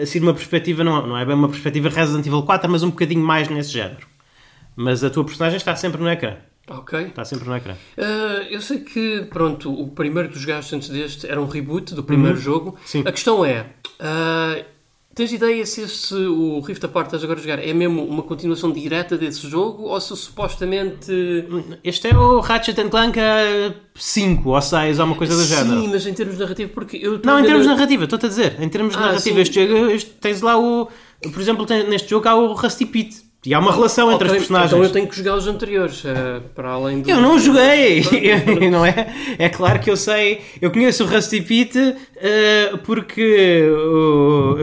assim 0.02 0.20
de 0.20 0.26
uma 0.26 0.34
perspectiva, 0.34 0.84
não, 0.84 1.06
não 1.08 1.18
é 1.18 1.24
bem 1.24 1.36
uma 1.36 1.48
perspectiva 1.48 1.90
Resident 1.90 2.26
Evil 2.26 2.42
4, 2.42 2.70
mas 2.70 2.84
um 2.84 2.90
bocadinho 2.90 3.24
mais 3.24 3.48
nesse 3.48 3.72
género. 3.72 4.08
Mas 4.76 5.04
a 5.04 5.10
tua 5.10 5.24
personagem 5.24 5.58
está 5.58 5.76
sempre 5.76 6.02
no 6.02 6.10
ecrã. 6.10 6.36
Ok. 6.68 7.00
Está 7.00 7.24
sempre 7.26 7.48
no 7.48 7.56
ecrã. 7.56 7.74
Uh, 7.98 8.44
eu 8.50 8.60
sei 8.62 8.80
que, 8.80 9.28
pronto, 9.30 9.72
o 9.72 9.88
primeiro 9.90 10.30
que 10.30 10.34
tu 10.36 10.40
jogaste 10.40 10.76
antes 10.76 10.90
deste 10.90 11.28
era 11.28 11.40
um 11.42 11.48
reboot 11.48 11.94
do 11.94 12.04
primeiro 12.04 12.38
jogo. 12.38 12.70
Uhum. 12.72 12.76
Sim. 12.86 13.04
A 13.06 13.12
questão 13.12 13.46
é. 13.46 13.68
uh, 14.00 14.76
Tens 15.14 15.32
ideia 15.32 15.66
se 15.66 15.80
esse, 15.80 16.14
o 16.14 16.60
Rift 16.60 16.84
Apart 16.86 17.06
que 17.08 17.16
estás 17.16 17.24
agora 17.24 17.40
a 17.40 17.42
jogar 17.42 17.60
é 17.66 17.74
mesmo 17.74 18.04
uma 18.04 18.22
continuação 18.22 18.70
direta 18.70 19.18
desse 19.18 19.48
jogo 19.50 19.84
ou 19.84 20.02
se 20.02 20.14
supostamente. 20.18 21.10
Este 21.86 22.10
é 22.10 22.18
o 22.18 22.42
Ratchet 22.42 22.78
and 22.82 22.90
Clank 22.90 23.18
5 23.96 24.50
ou 24.50 24.62
6 24.62 25.00
ou 25.00 25.06
uma 25.06 25.16
coisa 25.16 25.34
do 25.38 25.44
género. 25.46 25.80
Sim, 25.82 25.88
mas 25.88 26.06
em 26.06 26.14
termos 26.14 26.38
narrativos, 26.38 26.74
porque 26.74 26.98
eu. 26.98 27.22
Não, 27.24 27.40
em 27.40 27.44
termos 27.46 27.64
de 27.64 27.70
narrativa, 27.70 28.04
estou-te 28.04 28.26
a 28.26 28.30
dizer. 28.30 28.62
Em 28.62 28.68
termos 28.68 28.92
de 28.94 28.98
Ah, 29.02 29.06
narrativa, 29.08 29.36
sim. 29.36 29.42
este 29.42 29.66
jogo, 29.68 29.90
este- 29.92 30.12
tens 30.20 30.42
lá 30.42 30.60
o. 30.60 30.90
Por 31.32 31.42
exemplo, 31.42 31.66
tem- 31.66 31.88
neste 31.88 32.10
jogo 32.10 32.28
há 32.28 32.36
o 32.36 32.52
Rusty 32.54 32.86
Pete. 32.86 33.24
E 33.46 33.54
há 33.54 33.60
uma 33.60 33.72
relação 33.72 34.12
entre 34.12 34.28
Ok, 34.28 34.38
os 34.38 34.48
personagens. 34.48 34.72
Então 34.72 34.84
eu 34.84 34.92
tenho 34.92 35.08
que 35.08 35.16
jogar 35.16 35.36
os 35.36 35.48
anteriores, 35.48 36.04
eh, 36.04 36.42
para 36.56 36.72
além 36.72 37.02
do. 37.02 37.10
Eu 37.10 37.22
não 37.22 37.38
joguei, 37.38 38.04
não 38.72 38.86
é? 38.86 39.14
É 39.38 39.50
claro 39.50 39.80
que 39.80 39.90
eu 39.90 39.96
sei, 39.96 40.42
eu 40.60 40.72
conheço 40.72 41.04
o 41.04 41.08
Rusty 41.08 41.42
Pete 41.42 41.96
eh, 42.18 42.74
porque, 42.84 43.68
o, 43.70 44.58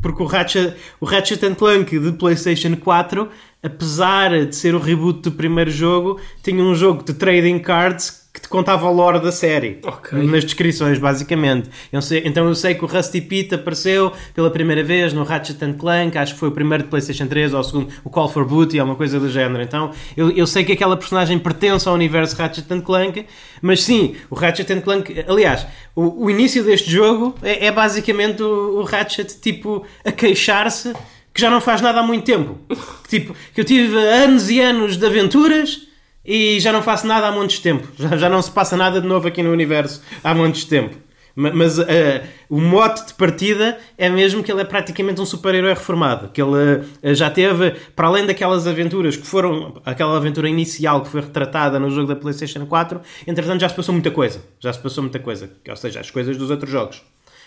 porque 0.00 0.22
o, 0.22 0.26
Ratchet, 0.26 0.74
o 1.00 1.04
Ratchet 1.04 1.44
and 1.44 1.54
Clank 1.54 1.98
de 1.98 2.12
PlayStation 2.12 2.76
4, 2.76 3.28
apesar 3.62 4.46
de 4.46 4.54
ser 4.54 4.74
o 4.74 4.78
reboot 4.78 5.20
do 5.20 5.32
primeiro 5.32 5.70
jogo, 5.70 6.20
tinha 6.42 6.62
um 6.62 6.74
jogo 6.74 7.02
de 7.02 7.14
trading 7.14 7.58
cards 7.58 8.21
que 8.34 8.40
te 8.40 8.48
contava 8.48 8.88
o 8.88 8.92
lore 8.94 9.20
da 9.20 9.30
série 9.30 9.78
Ok. 9.84 10.18
nas 10.22 10.42
descrições, 10.42 10.98
basicamente. 10.98 11.68
Eu 11.92 12.00
sei- 12.00 12.22
então 12.24 12.48
eu 12.48 12.54
sei 12.54 12.74
que 12.74 12.82
o 12.82 12.88
Rusty 12.88 13.20
Pete 13.20 13.54
apareceu 13.56 14.10
pela 14.34 14.50
primeira 14.50 14.82
vez 14.82 15.12
no 15.12 15.22
Ratchet 15.22 15.62
and 15.62 15.74
Clank, 15.74 16.16
acho 16.16 16.32
que 16.32 16.40
foi 16.40 16.48
o 16.48 16.52
primeiro 16.52 16.84
de 16.84 16.88
PlayStation 16.88 17.26
3 17.26 17.52
ou 17.52 17.60
o 17.60 17.62
segundo, 17.62 17.88
o 18.02 18.08
Call 18.08 18.30
for 18.30 18.46
Booty 18.46 18.80
ou 18.80 18.86
uma 18.86 18.94
coisa 18.94 19.20
do 19.20 19.28
género. 19.28 19.62
Então 19.62 19.90
eu, 20.16 20.30
eu 20.30 20.46
sei 20.46 20.64
que 20.64 20.72
aquela 20.72 20.96
personagem 20.96 21.38
pertence 21.38 21.86
ao 21.86 21.94
universo 21.94 22.34
Ratchet 22.36 22.64
and 22.72 22.80
Clank, 22.80 23.26
mas 23.60 23.82
sim, 23.82 24.14
o 24.30 24.34
Ratchet 24.34 24.72
and 24.72 24.80
Clank, 24.80 25.24
aliás, 25.28 25.66
o, 25.94 26.24
o 26.24 26.30
início 26.30 26.64
deste 26.64 26.90
jogo 26.90 27.34
é, 27.42 27.66
é 27.66 27.70
basicamente 27.70 28.42
o, 28.42 28.78
o 28.78 28.82
Ratchet 28.82 29.40
tipo 29.42 29.84
a 30.06 30.10
queixar-se 30.10 30.94
que 31.34 31.40
já 31.40 31.50
não 31.50 31.60
faz 31.60 31.82
nada 31.82 32.00
há 32.00 32.02
muito 32.02 32.24
tempo. 32.24 32.56
Tipo, 33.08 33.36
que 33.54 33.60
eu 33.60 33.64
tive 33.66 33.94
anos 33.98 34.48
e 34.48 34.58
anos 34.58 34.96
de 34.96 35.04
aventuras 35.04 35.82
e 36.24 36.58
já 36.60 36.72
não 36.72 36.82
faço 36.82 37.06
nada 37.06 37.26
há 37.28 37.32
montes 37.32 37.56
de 37.56 37.62
tempo. 37.62 37.86
Já, 37.98 38.16
já 38.16 38.28
não 38.28 38.40
se 38.42 38.50
passa 38.50 38.76
nada 38.76 39.00
de 39.00 39.06
novo 39.06 39.26
aqui 39.28 39.42
no 39.42 39.50
universo 39.50 40.02
há 40.22 40.34
montes 40.34 40.62
de 40.62 40.68
tempo. 40.68 40.96
Ma- 41.34 41.50
Mas 41.52 41.78
eh, 41.78 42.24
o 42.50 42.60
mote 42.60 43.06
de 43.06 43.14
partida 43.14 43.78
é 43.96 44.08
mesmo 44.10 44.42
que 44.42 44.52
ele 44.52 44.60
é 44.60 44.64
praticamente 44.64 45.18
um 45.20 45.24
super-herói 45.26 45.70
reformado. 45.72 46.28
Que 46.28 46.42
ele 46.42 46.84
eh, 47.02 47.14
já 47.14 47.30
teve, 47.30 47.70
para 47.96 48.06
além 48.06 48.26
daquelas 48.26 48.66
aventuras 48.66 49.16
que 49.16 49.26
foram, 49.26 49.80
aquela 49.84 50.14
aventura 50.16 50.48
inicial 50.48 51.00
que 51.02 51.08
foi 51.08 51.22
retratada 51.22 51.80
no 51.80 51.90
jogo 51.90 52.08
da 52.08 52.16
PlayStation 52.16 52.66
4, 52.66 53.00
entretanto 53.26 53.60
já 53.62 53.68
se 53.70 53.74
passou 53.74 53.94
muita 53.94 54.10
coisa. 54.10 54.42
Já 54.60 54.72
se 54.72 54.78
passou 54.78 55.02
muita 55.02 55.18
coisa. 55.18 55.50
Ou 55.68 55.76
seja, 55.76 56.00
as 56.00 56.10
coisas 56.10 56.36
dos 56.36 56.50
outros 56.50 56.70
jogos. 56.70 57.02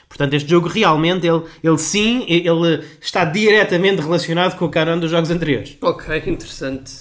Portanto, 0.10 0.34
este 0.36 0.50
jogo 0.50 0.68
realmente, 0.68 1.26
ele, 1.28 1.42
ele 1.64 1.78
sim, 1.78 2.26
ele 2.28 2.84
está 3.02 3.24
diretamente 3.26 4.02
relacionado 4.02 4.56
com 4.58 4.66
o 4.66 4.70
canon 4.70 5.00
dos 5.00 5.10
jogos 5.12 5.30
anteriores. 5.32 5.78
Ok, 5.82 6.24
interessante. 6.28 6.92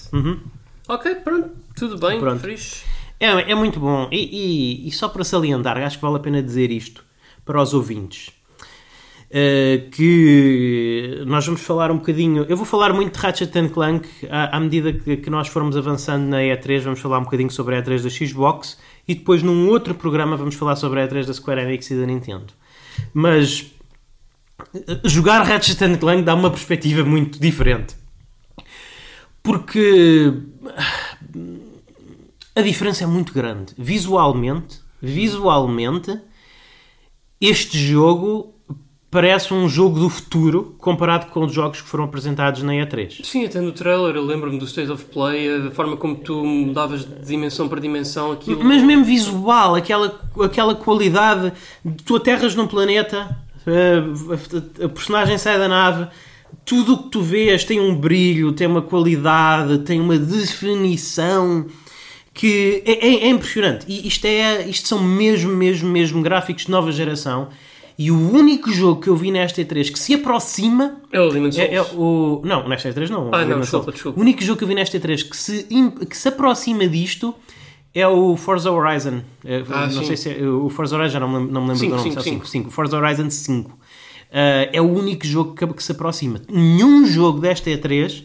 Ok, 0.89 1.15
pronto, 1.17 1.51
tudo 1.77 1.99
bem. 1.99 2.19
Pronto. 2.19 2.47
É, 3.21 3.27
é 3.51 3.55
muito 3.55 3.79
bom. 3.81 4.09
E, 4.11 4.85
e- 4.85 4.89
e 4.89 4.93
só 4.93 5.09
para 5.09 5.25
salientar, 5.25 5.77
acho 5.79 5.97
que 5.99 6.03
vale 6.03 6.17
a 6.17 6.21
pena 6.21 6.43
dizer 6.43 6.71
isto 6.71 7.05
para 7.45 7.61
os 7.61 7.75
ouvintes. 7.75 8.31
Uh, 9.31 9.91
que 9.91 11.23
nós 11.27 11.45
vamos 11.45 11.61
falar 11.63 11.91
um 11.91 11.97
bocadinho. 11.97 12.47
Eu 12.49 12.57
vou 12.57 12.65
falar 12.65 12.93
muito 12.93 13.15
de 13.15 13.19
Ratchet 13.19 13.57
and 13.59 13.69
Clank 13.71 14.09
à, 14.31 14.57
à 14.57 14.61
medida 14.61 14.93
que, 14.93 15.17
que 15.17 15.29
nós 15.29 15.49
formos 15.49 15.77
avançando 15.77 16.25
na 16.27 16.39
E3. 16.39 16.81
Vamos 16.83 17.01
falar 17.01 17.19
um 17.19 17.25
bocadinho 17.25 17.51
sobre 17.51 17.75
a 17.75 17.83
E3 17.83 18.03
da 18.03 18.11
Xbox 18.11 18.79
e 19.09 19.15
depois 19.15 19.43
num 19.43 19.69
outro 19.69 19.95
programa 19.95 20.37
vamos 20.37 20.55
falar 20.55 20.77
sobre 20.77 21.01
a 21.01 21.09
E3 21.09 21.27
da 21.27 21.35
Square 21.35 21.63
Enix 21.63 21.91
e 21.91 21.97
da 21.97 22.07
Nintendo. 22.07 22.53
Mas 23.13 23.63
uh, 24.73 25.09
jogar 25.09 25.43
Ratchet 25.43 25.83
and 25.83 25.97
Clank 25.97 26.23
dá 26.23 26.35
uma 26.35 26.51
perspectiva 26.51 27.03
muito 27.05 27.41
diferente 27.41 27.97
porque 29.45 30.33
a 32.55 32.61
diferença 32.63 33.05
é 33.05 33.07
muito 33.07 33.33
grande. 33.33 33.73
Visualmente, 33.77 34.79
visualmente, 35.03 36.19
este 37.41 37.79
jogo 37.79 38.55
parece 39.11 39.55
um 39.55 39.69
jogo 39.69 40.01
do 40.01 40.09
futuro 40.11 40.75
comparado 40.79 41.27
com 41.27 41.45
os 41.45 41.53
jogos 41.53 41.81
que 41.81 41.87
foram 41.89 42.05
apresentados 42.05 42.63
na 42.63 42.73
E3. 42.73 43.25
Sim, 43.25 43.45
até 43.45 43.61
no 43.61 43.71
trailer 43.71 44.17
eu 44.17 44.25
lembro-me 44.25 44.59
do 44.59 44.65
State 44.65 44.91
of 44.91 45.05
Play, 45.05 45.69
a 45.69 45.71
forma 45.71 45.97
como 45.97 46.17
tu 46.17 46.45
mudavas 46.45 47.05
de 47.05 47.25
dimensão 47.25 47.69
para 47.69 47.81
dimensão, 47.81 48.33
aquilo. 48.33 48.65
Mas 48.65 48.83
mesmo 48.83 49.05
visual, 49.05 49.77
aquela, 49.77 50.21
aquela 50.43 50.75
qualidade 50.75 51.53
de 51.85 52.03
tu 52.03 52.17
aterras 52.17 52.57
num 52.57 52.67
planeta, 52.67 53.39
a, 53.67 54.83
a- 54.83 54.87
a 54.87 54.89
personagem 54.89 55.39
sai 55.39 55.59
da 55.59 55.69
nave, 55.69 56.09
tudo 56.65 56.95
o 56.95 57.03
que 57.05 57.11
tu 57.11 57.21
vês 57.23 57.63
tem 57.63 57.81
um 57.81 57.95
brilho, 57.95 58.51
tem 58.53 58.67
uma 58.67 58.83
qualidade, 58.83 59.79
tem 59.79 60.01
uma 60.01 60.19
definição 60.19 61.67
que 62.35 62.83
é, 62.85 62.93
é- 63.07 63.25
é 63.27 63.29
impressionante. 63.29 63.87
E 63.89 64.07
isto, 64.07 64.25
é, 64.27 64.67
isto 64.69 64.89
são 64.89 65.03
mesmo, 65.03 65.51
mesmo, 65.55 65.89
mesmo 65.89 66.21
gráficos 66.21 66.65
de 66.67 66.71
nova 66.71 66.91
geração. 66.93 67.49
E 67.97 68.11
o 68.11 68.31
único 68.33 68.73
jogo 68.73 69.01
que 69.01 69.09
eu 69.09 69.15
vi 69.15 69.31
nesta 69.31 69.63
E3 69.63 69.89
que 69.93 69.99
se 70.01 70.15
aproxima 70.15 70.97
É 71.13 71.21
o 71.21 71.31
Demon's 71.31 71.57
é, 71.57 71.75
é 71.77 71.85
Souls. 71.85 71.95
o. 71.97 72.43
Não, 72.45 72.69
nesta 72.69 72.93
E3 72.93 73.09
não. 73.09 73.31
Ah, 73.33 73.45
não, 73.45 73.61
desculpa, 73.61 73.67
Souls. 73.85 73.95
desculpa. 73.95 74.19
O 74.19 74.23
único 74.23 74.43
jogo 74.43 74.59
que 74.59 74.65
eu 74.65 74.69
vi 74.69 74.75
nesta 74.75 74.99
E3 74.99 75.23
que 75.31 75.37
se, 75.37 75.63
que 76.11 76.17
se 76.17 76.27
aproxima 76.27 76.89
disto 76.89 77.33
é 77.95 78.05
o 78.09 78.37
Forza 78.37 78.73
Horizon. 78.73 79.21
É, 79.45 79.63
Ah, 79.71 79.87
não 79.87 80.01
sim. 80.03 80.07
sei 80.07 80.17
se 80.17 80.29
é, 80.31 80.43
o 80.45 80.69
Forza 80.71 80.97
Horizon, 80.97 81.21
não 81.21 81.29
me 81.29 81.37
lembro, 81.39 81.53
não 81.53 81.61
me 81.61 81.67
lembro 81.69 81.79
Cinco, 81.79 81.91
do 81.93 81.97
nome. 81.99 82.11
cinco, 82.11 82.21
só 82.21 82.29
cinco. 82.29 82.47
5. 82.49 82.71
Forza 82.73 82.97
Horizon 82.99 83.31
5. 83.31 83.79
Ah, 84.33 84.69
é 84.73 84.81
o 84.83 84.91
único 84.93 85.25
jogo 85.25 85.55
que, 85.55 85.65
que 85.65 85.83
se 85.85 85.93
aproxima. 85.93 86.41
Nenhum 86.51 87.07
jogo 87.07 87.39
desta 87.39 87.71
E3, 87.71 88.25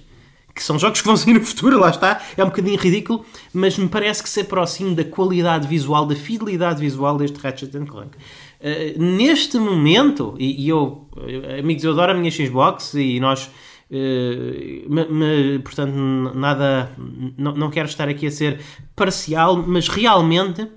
que 0.60 0.64
são 0.66 0.78
jogos 0.78 1.02
que 1.02 1.08
vão 1.08 1.16
sair 1.18 1.34
no 1.34 1.42
futuro, 1.44 1.80
lá 1.80 1.90
está, 1.90 2.22
é 2.38 2.44
um 2.44 2.48
bocadinho 2.48 2.78
ridículo, 2.78 3.26
mas 3.54 3.78
me 3.78 3.88
parece 3.88 4.22
que 4.22 4.30
se 4.30 4.42
aproxima 4.42 4.94
da 4.94 5.04
qualidade 5.04 5.68
visual, 5.68 6.06
da 6.06 6.16
fidelidade 6.16 6.80
visual 6.80 7.18
deste 7.18 7.38
Ratchet 7.40 7.72
Clank. 7.86 8.18
Ah, 8.62 8.68
neste 8.98 9.58
momento, 9.58 10.36
e, 10.38 10.66
e 10.66 10.70
eu, 10.70 11.08
eh, 11.26 11.60
amigos, 11.60 11.84
eu 11.84 11.92
adoro 11.92 12.12
a 12.12 12.16
minha 12.16 12.30
Xbox 12.30 12.94
e 12.94 13.20
nós. 13.20 13.50
eh, 13.92 14.84
me- 14.88 15.08
me- 15.08 15.60
portanto, 15.60 15.94
nada. 16.36 16.92
Não, 17.38 17.70
quero 17.72 17.88
estar 17.88 18.08
aqui 18.08 18.28
a 18.28 18.32
ser 18.32 18.60
parcial, 18.96 19.56
mas 19.66 19.88
realmente 19.88 20.68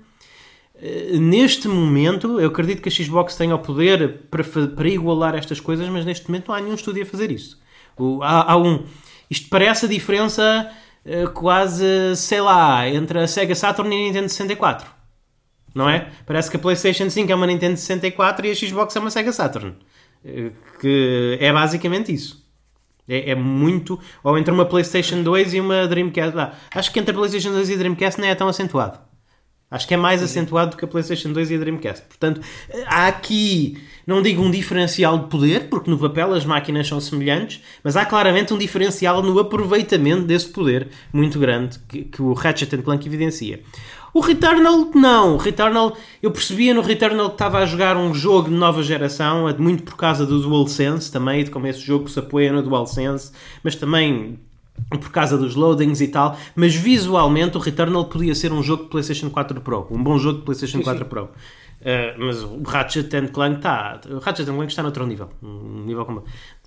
eh, 0.81 1.17
neste 1.19 1.67
momento, 1.67 2.39
eu 2.39 2.47
acredito 2.47 2.81
que 2.81 2.89
a 2.89 2.91
Xbox 2.91 3.35
tenha 3.35 3.53
o 3.55 3.59
poder 3.59 4.21
para, 4.31 4.43
para 4.43 4.87
igualar 4.89 5.35
estas 5.35 5.59
coisas, 5.59 5.87
mas 5.89 6.05
neste 6.05 6.27
momento 6.27 6.47
não 6.47 6.55
há 6.55 6.61
nenhum 6.61 6.73
estúdio 6.75 7.03
a 7.03 7.05
fazer 7.05 7.29
isso. 7.31 7.61
O- 7.97 8.21
há, 8.23 8.51
há 8.53 8.57
um. 8.57 8.83
Isto 9.29 9.49
parece 9.49 9.85
a 9.85 9.89
diferença 9.89 10.69
eh, 11.05 11.27
quase, 11.27 12.15
sei 12.15 12.41
lá, 12.41 12.87
entre 12.87 13.19
a 13.19 13.27
Sega 13.27 13.55
Saturn 13.55 13.93
e 13.93 13.99
a 13.99 14.03
Nintendo 14.07 14.29
64. 14.29 14.89
Não 15.73 15.89
é? 15.89 16.09
Parece 16.25 16.51
que 16.51 16.57
a 16.57 16.59
PlayStation 16.59 17.09
5 17.09 17.31
é 17.31 17.35
uma 17.35 17.47
Nintendo 17.47 17.77
64 17.77 18.45
e 18.45 18.51
a 18.51 18.55
Xbox 18.55 18.95
é 18.95 18.99
uma 18.99 19.09
Sega 19.09 19.31
Saturn. 19.31 19.75
Eh, 20.23 20.51
Que 20.79 21.37
é 21.39 21.51
basicamente 21.51 22.13
isso. 22.13 22.43
É, 23.07 23.31
é 23.31 23.35
muito. 23.35 23.99
Ou 24.23 24.37
entre 24.37 24.53
uma 24.53 24.65
PlayStation 24.65 25.23
2 25.23 25.53
e 25.55 25.59
uma 25.59 25.87
Dreamcast. 25.87 26.37
Ah, 26.37 26.53
acho 26.75 26.91
que 26.91 26.99
entre 26.99 27.11
a 27.11 27.17
PlayStation 27.17 27.51
2 27.51 27.69
e 27.69 27.73
a 27.73 27.77
Dreamcast 27.77 28.21
não 28.21 28.27
é 28.27 28.35
tão 28.35 28.47
acentuado. 28.47 28.99
Acho 29.73 29.87
que 29.87 29.95
é 29.95 29.97
mais 29.97 30.21
acentuado 30.21 30.69
do 30.69 30.77
que 30.77 30.85
a 30.85 30.87
PlayStation 30.87 31.33
2 31.33 31.49
e 31.49 31.55
a 31.55 31.57
Dreamcast. 31.57 32.05
Portanto, 32.05 32.41
há 32.85 33.07
aqui, 33.07 33.75
não 34.05 34.21
digo 34.21 34.43
um 34.43 34.51
diferencial 34.51 35.17
de 35.17 35.29
poder, 35.29 35.67
porque 35.67 35.89
no 35.89 35.97
papel 35.97 36.31
as 36.31 36.45
máquinas 36.45 36.87
são 36.87 37.01
semelhantes, 37.01 37.59
mas 37.83 37.97
há 37.97 38.05
claramente 38.05 38.53
um 38.53 38.57
diferencial 38.59 39.23
no 39.23 39.39
aproveitamento 39.39 40.27
desse 40.27 40.47
poder 40.47 40.89
muito 41.11 41.39
grande 41.39 41.79
que, 41.89 42.03
que 42.03 42.21
o 42.21 42.33
Ratchet 42.33 42.77
Clank 42.83 43.07
evidencia. 43.07 43.61
O 44.13 44.19
Returnal, 44.19 44.91
não. 44.93 45.33
O 45.33 45.37
Returnal, 45.37 45.97
eu 46.21 46.29
percebia 46.29 46.71
no 46.71 46.81
Returnal 46.81 47.29
que 47.29 47.33
estava 47.33 47.57
a 47.57 47.65
jogar 47.65 47.97
um 47.97 48.13
jogo 48.13 48.49
de 48.49 48.55
nova 48.55 48.83
geração, 48.83 49.51
muito 49.57 49.81
por 49.81 49.97
causa 49.97 50.23
do 50.23 50.39
DualSense 50.39 51.11
também, 51.11 51.43
de 51.43 51.49
como 51.49 51.65
esse 51.65 51.79
jogo 51.79 52.07
se 52.07 52.19
apoia 52.19 52.53
no 52.53 52.61
DualSense, 52.61 53.31
mas 53.63 53.75
também 53.75 54.37
por 54.89 55.11
causa 55.11 55.37
dos 55.37 55.55
loadings 55.55 56.01
e 56.01 56.07
tal, 56.07 56.37
mas 56.55 56.75
visualmente 56.75 57.57
o 57.57 57.59
Returnal 57.59 58.05
podia 58.05 58.35
ser 58.35 58.51
um 58.51 58.61
jogo 58.61 58.83
de 58.83 58.89
PlayStation 58.89 59.29
4 59.29 59.61
Pro, 59.61 59.87
um 59.89 60.01
bom 60.03 60.17
jogo 60.17 60.39
de 60.39 60.45
PlayStation 60.45 60.81
4 60.81 61.05
Pro. 61.05 61.23
Uh, 61.23 62.17
mas 62.17 62.41
o 62.41 62.61
Ratchet 62.63 63.09
Clank 63.33 63.57
está, 63.57 63.99
o 64.09 64.19
Ratchet 64.19 64.45
Clank 64.45 64.67
está 64.67 64.81
noutro 64.81 65.05
nível, 65.05 65.29
um 65.41 65.83
nível 65.85 66.05
como 66.05 66.23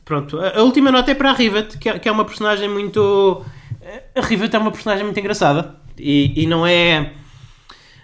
Pronto, 0.06 0.38
a, 0.38 0.58
a 0.58 0.62
última 0.62 0.92
nota 0.92 1.10
é 1.10 1.14
para 1.14 1.30
a 1.30 1.34
Rivet, 1.34 1.78
que 1.78 1.88
é, 1.88 1.98
que 1.98 2.08
é 2.08 2.12
uma 2.12 2.24
personagem 2.24 2.68
muito. 2.68 3.44
A 4.14 4.20
Rivet 4.20 4.54
é 4.54 4.58
uma 4.58 4.70
personagem 4.70 5.04
muito 5.04 5.18
engraçada 5.18 5.74
e, 5.98 6.32
e 6.44 6.46
não 6.46 6.64
é 6.64 7.12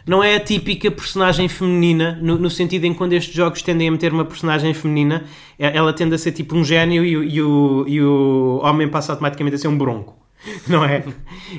não 0.07 0.23
é 0.23 0.37
a 0.37 0.41
típica 0.41 0.91
personagem 0.91 1.49
feminina, 1.49 2.19
no, 2.21 2.39
no 2.39 2.51
sentido 2.51 2.85
em 2.85 2.93
que 2.93 2.99
quando 2.99 3.13
estes 3.13 3.35
jogos 3.35 3.63
tendem 3.63 3.89
a 3.89 3.91
meter 3.93 4.13
uma 4.13 4.25
personagem 4.25 4.73
feminina, 4.75 5.25
e- 5.59 5.65
ela 5.65 5.93
tende 5.93 6.15
a 6.15 6.19
ser 6.19 6.33
tipo 6.33 6.57
um 6.57 6.65
gênio 6.65 7.05
e, 7.05 7.11
e 7.35 7.43
o, 7.43 7.85
e 7.87 8.01
o 8.03 8.61
homem 8.63 8.89
passa 8.89 9.13
automaticamente 9.13 9.57
a 9.57 9.59
ser 9.59 9.69
um 9.69 9.77
bronco, 9.79 10.17
não 10.69 10.85
é? 10.85 11.05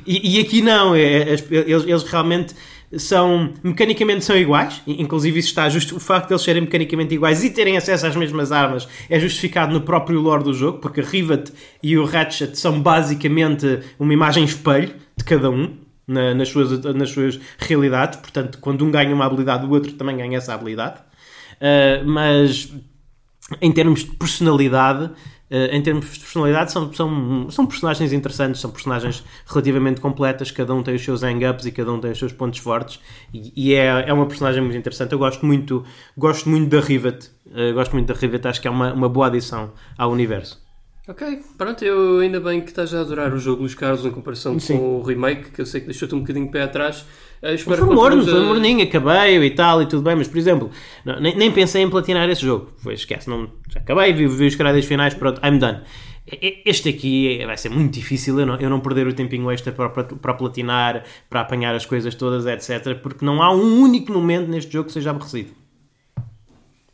E, 0.06 0.38
e 0.38 0.41
aqui 0.41 0.62
não, 0.62 0.93
é- 0.95 1.01
é- 1.01 1.29
eles, 1.51 1.86
eles 1.88 2.03
realmente 2.03 2.53
são, 2.95 3.51
mecanicamente 3.63 4.23
são 4.23 4.38
iguais, 4.38 4.82
inclusive 4.86 5.39
isso 5.39 5.47
está 5.49 5.67
justo, 5.67 5.95
o 5.95 5.99
facto 5.99 6.27
de 6.27 6.34
eles 6.34 6.43
serem 6.43 6.62
mecanicamente 6.62 7.15
iguais 7.15 7.43
e 7.43 7.49
terem 7.49 7.75
acesso 7.75 8.06
às 8.06 8.15
mesmas 8.15 8.51
armas 8.51 8.88
é 9.10 9.19
justificado 9.19 9.73
no 9.73 9.82
próprio 9.82 10.19
lore 10.21 10.43
do 10.43 10.53
jogo, 10.53 10.77
porque 10.77 11.01
a 11.01 11.03
Rivet 11.03 11.51
e 11.82 11.97
o 11.97 12.06
Ratchet 12.06 12.56
são 12.56 12.79
basicamente 12.79 13.79
uma 13.99 14.13
imagem 14.13 14.43
espelho 14.43 14.93
de 15.17 15.23
cada 15.23 15.49
um, 15.49 15.71
na- 16.07 16.33
nas, 16.33 16.49
suas, 16.49 16.81
nas 16.93 17.09
suas 17.09 17.39
realidades. 17.57 18.19
Portanto, 18.19 18.57
quando 18.59 18.83
um 18.85 18.91
ganha 18.91 19.13
uma 19.13 19.25
habilidade, 19.25 19.65
o 19.65 19.69
outro 19.71 19.91
também 19.93 20.17
ganha 20.17 20.37
essa 20.37 20.53
habilidade. 20.53 20.99
Uh, 21.55 22.05
mas 22.05 22.73
em 23.61 23.71
termos 23.71 24.01
de 24.01 24.11
personalidade, 24.11 25.05
uh, 25.05 25.11
em 25.71 25.81
termos 25.81 26.13
de 26.13 26.19
personalidade, 26.19 26.71
são, 26.71 26.91
são, 26.93 27.49
são 27.49 27.65
personagens 27.65 28.11
interessantes, 28.13 28.61
são 28.61 28.71
personagens 28.71 29.23
relativamente 29.45 30.01
completas, 30.01 30.49
cada 30.49 30.73
um 30.73 30.81
tem 30.81 30.95
os 30.95 31.03
seus 31.03 31.21
hang-ups 31.21 31.65
e 31.65 31.71
cada 31.71 31.91
um 31.91 31.99
tem 31.99 32.11
os 32.11 32.17
seus 32.17 32.31
pontos 32.31 32.59
fortes, 32.59 32.99
e, 33.33 33.51
e 33.55 33.73
é, 33.73 34.09
é 34.09 34.13
uma 34.13 34.25
personagem 34.25 34.61
muito 34.61 34.77
interessante. 34.77 35.11
Eu 35.11 35.19
gosto 35.19 35.45
muito, 35.45 35.83
gosto 36.17 36.49
muito 36.49 36.69
da 36.69 36.81
Rivet, 36.81 37.29
uh, 37.47 37.73
gosto 37.73 37.91
muito 37.93 38.07
da 38.07 38.19
Rivet, 38.19 38.47
acho 38.47 38.61
que 38.61 38.67
é 38.67 38.71
uma, 38.71 38.93
uma 38.93 39.09
boa 39.09 39.27
adição 39.27 39.73
ao 39.97 40.11
universo. 40.11 40.62
Ok, 41.05 41.41
pronto, 41.57 41.83
eu 41.83 42.19
ainda 42.19 42.39
bem 42.39 42.61
que 42.61 42.69
estás 42.69 42.93
a 42.93 43.01
adorar 43.01 43.33
o 43.33 43.37
jogo, 43.37 43.61
Luís 43.63 43.75
Carlos, 43.75 44.05
em 44.05 44.11
comparação 44.11 44.57
Sim. 44.57 44.77
com 44.77 44.99
o 44.99 45.01
remake, 45.03 45.51
que 45.51 45.59
eu 45.59 45.65
sei 45.65 45.81
que 45.81 45.87
deixou-te 45.87 46.15
um 46.15 46.21
bocadinho 46.21 46.45
de 46.45 46.51
pé 46.53 46.61
atrás. 46.63 47.05
Eh, 47.41 47.55
espero 47.55 47.85
Foi 47.85 47.93
morno, 47.93 48.23
foi 48.23 48.41
morninho, 48.45 48.83
acabei 48.85 49.37
e 49.43 49.49
tal 49.51 49.81
e 49.81 49.85
tudo 49.85 50.01
bem, 50.01 50.15
mas 50.15 50.29
por 50.29 50.37
exemplo, 50.37 50.71
não- 51.03 51.19
nem, 51.19 51.35
nem 51.35 51.51
pensei 51.51 51.81
em 51.81 51.89
platinar 51.89 52.29
esse 52.29 52.41
jogo. 52.41 52.71
Foi, 52.77 52.93
esquece, 52.93 53.29
não, 53.29 53.49
já 53.69 53.81
acabei, 53.81 54.13
vi, 54.13 54.27
vi 54.27 54.47
os 54.47 54.55
créditos 54.55 54.87
finais, 54.87 55.13
pronto, 55.13 55.41
I'm 55.45 55.57
done. 55.59 55.81
Este 56.25 56.87
aqui 56.87 57.43
vai 57.45 57.57
ser 57.57 57.67
muito 57.67 57.91
difícil 57.95 58.39
eu 58.39 58.45
não, 58.45 58.55
eu 58.55 58.69
não 58.69 58.79
perder 58.79 59.05
o 59.05 59.13
tempinho 59.13 59.51
extra 59.51 59.73
para, 59.73 59.89
para, 59.89 60.03
para 60.05 60.33
platinar, 60.35 61.03
para 61.29 61.41
apanhar 61.41 61.75
as 61.75 61.85
coisas 61.85 62.15
todas, 62.15 62.45
etc. 62.45 62.97
Porque 63.01 63.25
não 63.25 63.43
há 63.43 63.51
um 63.53 63.81
único 63.81 64.09
momento 64.13 64.47
neste 64.49 64.71
jogo 64.71 64.87
que 64.87 64.93
seja 64.93 65.09
aborrecido. 65.09 65.51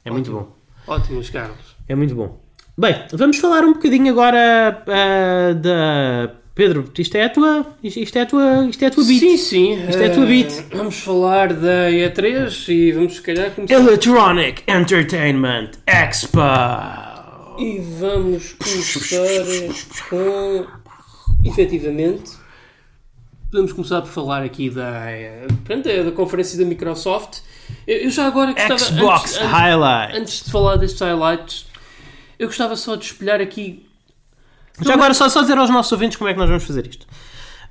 É 0.03 0.09
muito 0.09 0.31
bom. 0.31 0.51
Ótimo, 0.87 1.17
Luís 1.17 1.29
Carlos. 1.29 1.75
É 1.87 1.93
muito 1.93 2.15
bom. 2.15 2.48
Bem, 2.79 2.95
vamos 3.11 3.35
falar 3.39 3.65
um 3.65 3.73
bocadinho 3.73 4.09
agora 4.09 4.81
ah, 4.87 5.53
da 5.53 6.31
Pedro, 6.55 6.89
isto 6.97 7.13
é 7.15 7.25
a 7.25 7.29
tua, 7.29 7.65
isto 7.83 8.17
é 8.17 8.21
a 8.21 8.25
tua, 8.25 8.67
isto 8.69 8.81
é 8.81 8.87
a 8.87 8.89
tua 8.89 9.03
beat. 9.03 9.19
Sim, 9.19 9.37
sim. 9.37 9.85
Isto 9.89 10.01
é 10.01 10.05
a 10.05 10.13
tua 10.13 10.23
eh, 10.23 10.27
beat. 10.27 10.63
Vamos 10.71 10.97
falar 10.97 11.51
da 11.51 11.89
E3 11.91 12.69
e 12.69 12.91
vamos 12.93 13.15
se 13.15 13.21
calhar 13.21 13.51
começar. 13.51 13.73
Electronic 13.73 14.63
Entertainment 14.65 15.71
Expo. 15.85 16.39
E 17.59 17.79
vamos 17.99 18.53
começar 18.53 19.43
com. 20.09 20.65
Efetivamente. 21.43 22.31
Podemos 23.51 23.73
começar 23.73 24.01
por 24.03 24.09
falar 24.09 24.41
aqui 24.41 24.69
da, 24.69 25.01
pronto, 25.65 25.89
é 25.89 26.01
da 26.01 26.11
conferência 26.11 26.57
da 26.57 26.63
Microsoft. 26.63 27.39
Eu, 27.85 27.97
eu 28.03 28.09
já 28.09 28.25
agora 28.27 28.53
gostava. 28.53 28.77
Xbox 28.79 29.21
antes, 29.33 29.37
antes- 29.37 29.51
Highlight. 29.51 30.17
Antes 30.17 30.43
de 30.45 30.51
falar 30.51 30.75
destes 30.77 31.01
highlights, 31.01 31.68
eu 32.39 32.47
gostava 32.47 32.75
só 32.75 32.95
de 32.95 33.05
espelhar 33.05 33.41
aqui. 33.41 33.85
Já 34.81 34.93
agora 34.93 35.13
só, 35.13 35.27
só 35.27 35.41
dizer 35.41 35.57
aos 35.57 35.69
nossos 35.69 35.91
ouvintes 35.91 36.17
como 36.17 36.29
é 36.29 36.33
que 36.33 36.39
nós 36.39 36.47
vamos 36.47 36.63
fazer 36.63 36.87
isto. 36.87 37.05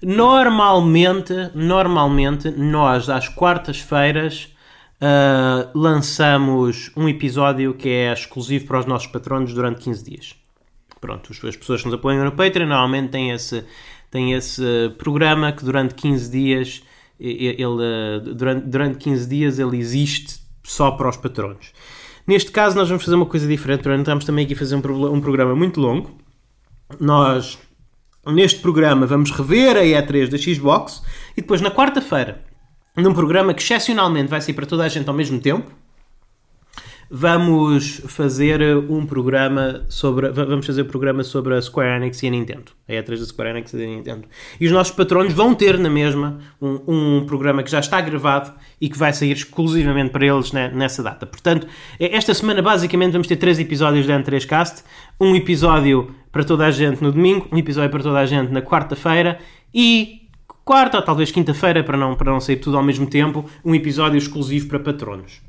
Normalmente, 0.03 1.33
normalmente, 1.55 2.51
nós 2.51 3.09
às 3.09 3.29
quartas-feiras 3.29 4.55
ah, 5.01 5.71
lançamos 5.75 6.91
um 6.97 7.09
episódio 7.09 7.73
que 7.75 7.89
é 7.89 8.13
exclusivo 8.13 8.67
para 8.67 8.81
os 8.81 8.87
nossos 8.87 9.09
patronos 9.09 9.55
durante 9.55 9.81
15 9.81 10.05
dias. 10.05 10.35
Pronto, 11.01 11.31
as 11.33 11.57
pessoas 11.57 11.81
que 11.81 11.87
nos 11.87 11.95
apoiam 11.95 12.25
no 12.25 12.33
Patreon 12.33 12.67
normalmente 12.67 13.11
têm 13.11 13.31
esse, 13.31 13.65
têm 14.11 14.35
esse 14.35 14.63
programa 14.99 15.53
que 15.53 15.65
durante 15.65 15.95
15 15.95 16.31
dias 16.31 16.83
ele, 17.19 17.65
ah, 17.65 18.19
durante, 18.21 18.67
durante 18.67 18.99
15 18.99 19.29
dias 19.29 19.59
ele 19.59 19.79
existe 19.79 20.41
só 20.65 20.91
para 20.91 21.09
os 21.09 21.17
patronos. 21.17 21.73
Neste 22.29 22.51
caso 22.51 22.77
nós 22.77 22.87
vamos 22.91 23.03
fazer 23.03 23.17
uma 23.17 23.25
coisa 23.25 23.49
diferente, 23.49 23.83
portanto, 23.83 24.01
estamos 24.01 24.25
também 24.27 24.45
aqui 24.45 24.53
a 24.53 24.57
fazer 24.59 24.77
um, 24.77 25.15
um 25.15 25.19
programa 25.19 25.57
muito 25.57 25.81
longo. 25.81 26.11
Nós 27.01 27.59
neste 28.27 28.61
programa 28.61 29.07
vamos 29.07 29.31
rever 29.31 29.79
a 29.79 29.81
E3 29.81 30.29
da 30.29 30.37
Xbox 30.37 31.03
e 31.35 31.41
depois 31.41 31.63
na 31.63 31.71
quarta-feira, 31.71 32.45
num 32.95 33.15
programa 33.15 33.55
que 33.55 33.63
excepcionalmente 33.63 34.29
vai 34.29 34.43
sair 34.43 34.53
para 34.53 34.67
toda 34.67 34.85
a 34.85 34.89
gente 34.89 35.09
ao 35.09 35.15
mesmo 35.15 35.41
tempo, 35.41 35.73
vamos 37.11 38.03
fazer 38.07 38.61
um 38.89 39.07
programa 39.07 39.85
sobre 39.89 40.29
va- 40.31 40.45
vamos 40.45 40.67
fazer 40.67 40.83
um 40.83 40.87
programa 40.87 41.25
sobre 41.25 41.55
a 41.55 41.63
Square 41.63 41.97
Enix 42.03 42.23
e 42.23 42.27
a 42.27 42.31
Nintendo. 42.31 42.73
A 42.89 42.93
E3 42.93 43.19
da 43.19 43.25
Square 43.25 43.51
Enix 43.51 43.73
e 43.73 43.77
da 43.79 43.85
Nintendo. 43.85 44.25
E 44.61 44.67
os 44.67 44.73
nossos 44.73 44.95
patronos 44.95 45.33
vão 45.33 45.55
ter 45.55 45.79
na 45.79 45.89
mesma 45.89 46.39
um, 46.61 46.81
um 47.21 47.27
programa 47.27 47.63
que 47.63 47.71
já 47.71 47.81
está 47.81 48.01
gravado 48.01 48.53
e 48.81 48.89
que 48.89 48.99
vai 48.99 49.13
sair 49.13 49.33
exclusivamente 49.33 50.11
para 50.11 50.27
eles 50.27 50.53
ne- 50.53 50.69
nessa 50.69 51.03
data. 51.03 51.25
Portanto, 51.27 51.67
eh, 51.99 52.15
esta 52.17 52.35
semana 52.35 52.61
basicamente 52.63 53.13
vamos 53.13 53.27
ter 53.27 53.37
três 53.37 53.59
episódios 53.59 54.07
da 54.07 54.15
N3Cast. 54.19 54.85
Um 55.21 55.35
episódio 55.35 56.15
para 56.31 56.45
toda 56.45 56.67
a 56.67 56.71
gente 56.71 57.03
no 57.03 57.11
domingo, 57.11 57.49
um 57.51 57.59
episódio 57.59 57.91
para 57.91 58.03
toda 58.03 58.19
a 58.19 58.27
gente 58.27 58.53
na 58.53 58.61
quarta-feira 58.63 59.39
e 59.75 60.29
quarta 60.65 60.99
ou 60.99 61.03
talvez 61.03 61.31
quinta-feira, 61.31 61.83
para 61.83 61.97
não, 61.97 62.15
para 62.15 62.31
não 62.31 62.41
sair 62.41 62.57
tudo 62.57 62.77
ao 62.77 62.83
mesmo 62.83 63.07
tempo, 63.09 63.45
um 63.65 63.75
episódio 63.75 64.19
exclusivo 64.19 64.69
para 64.69 64.79
patronos. 64.79 65.41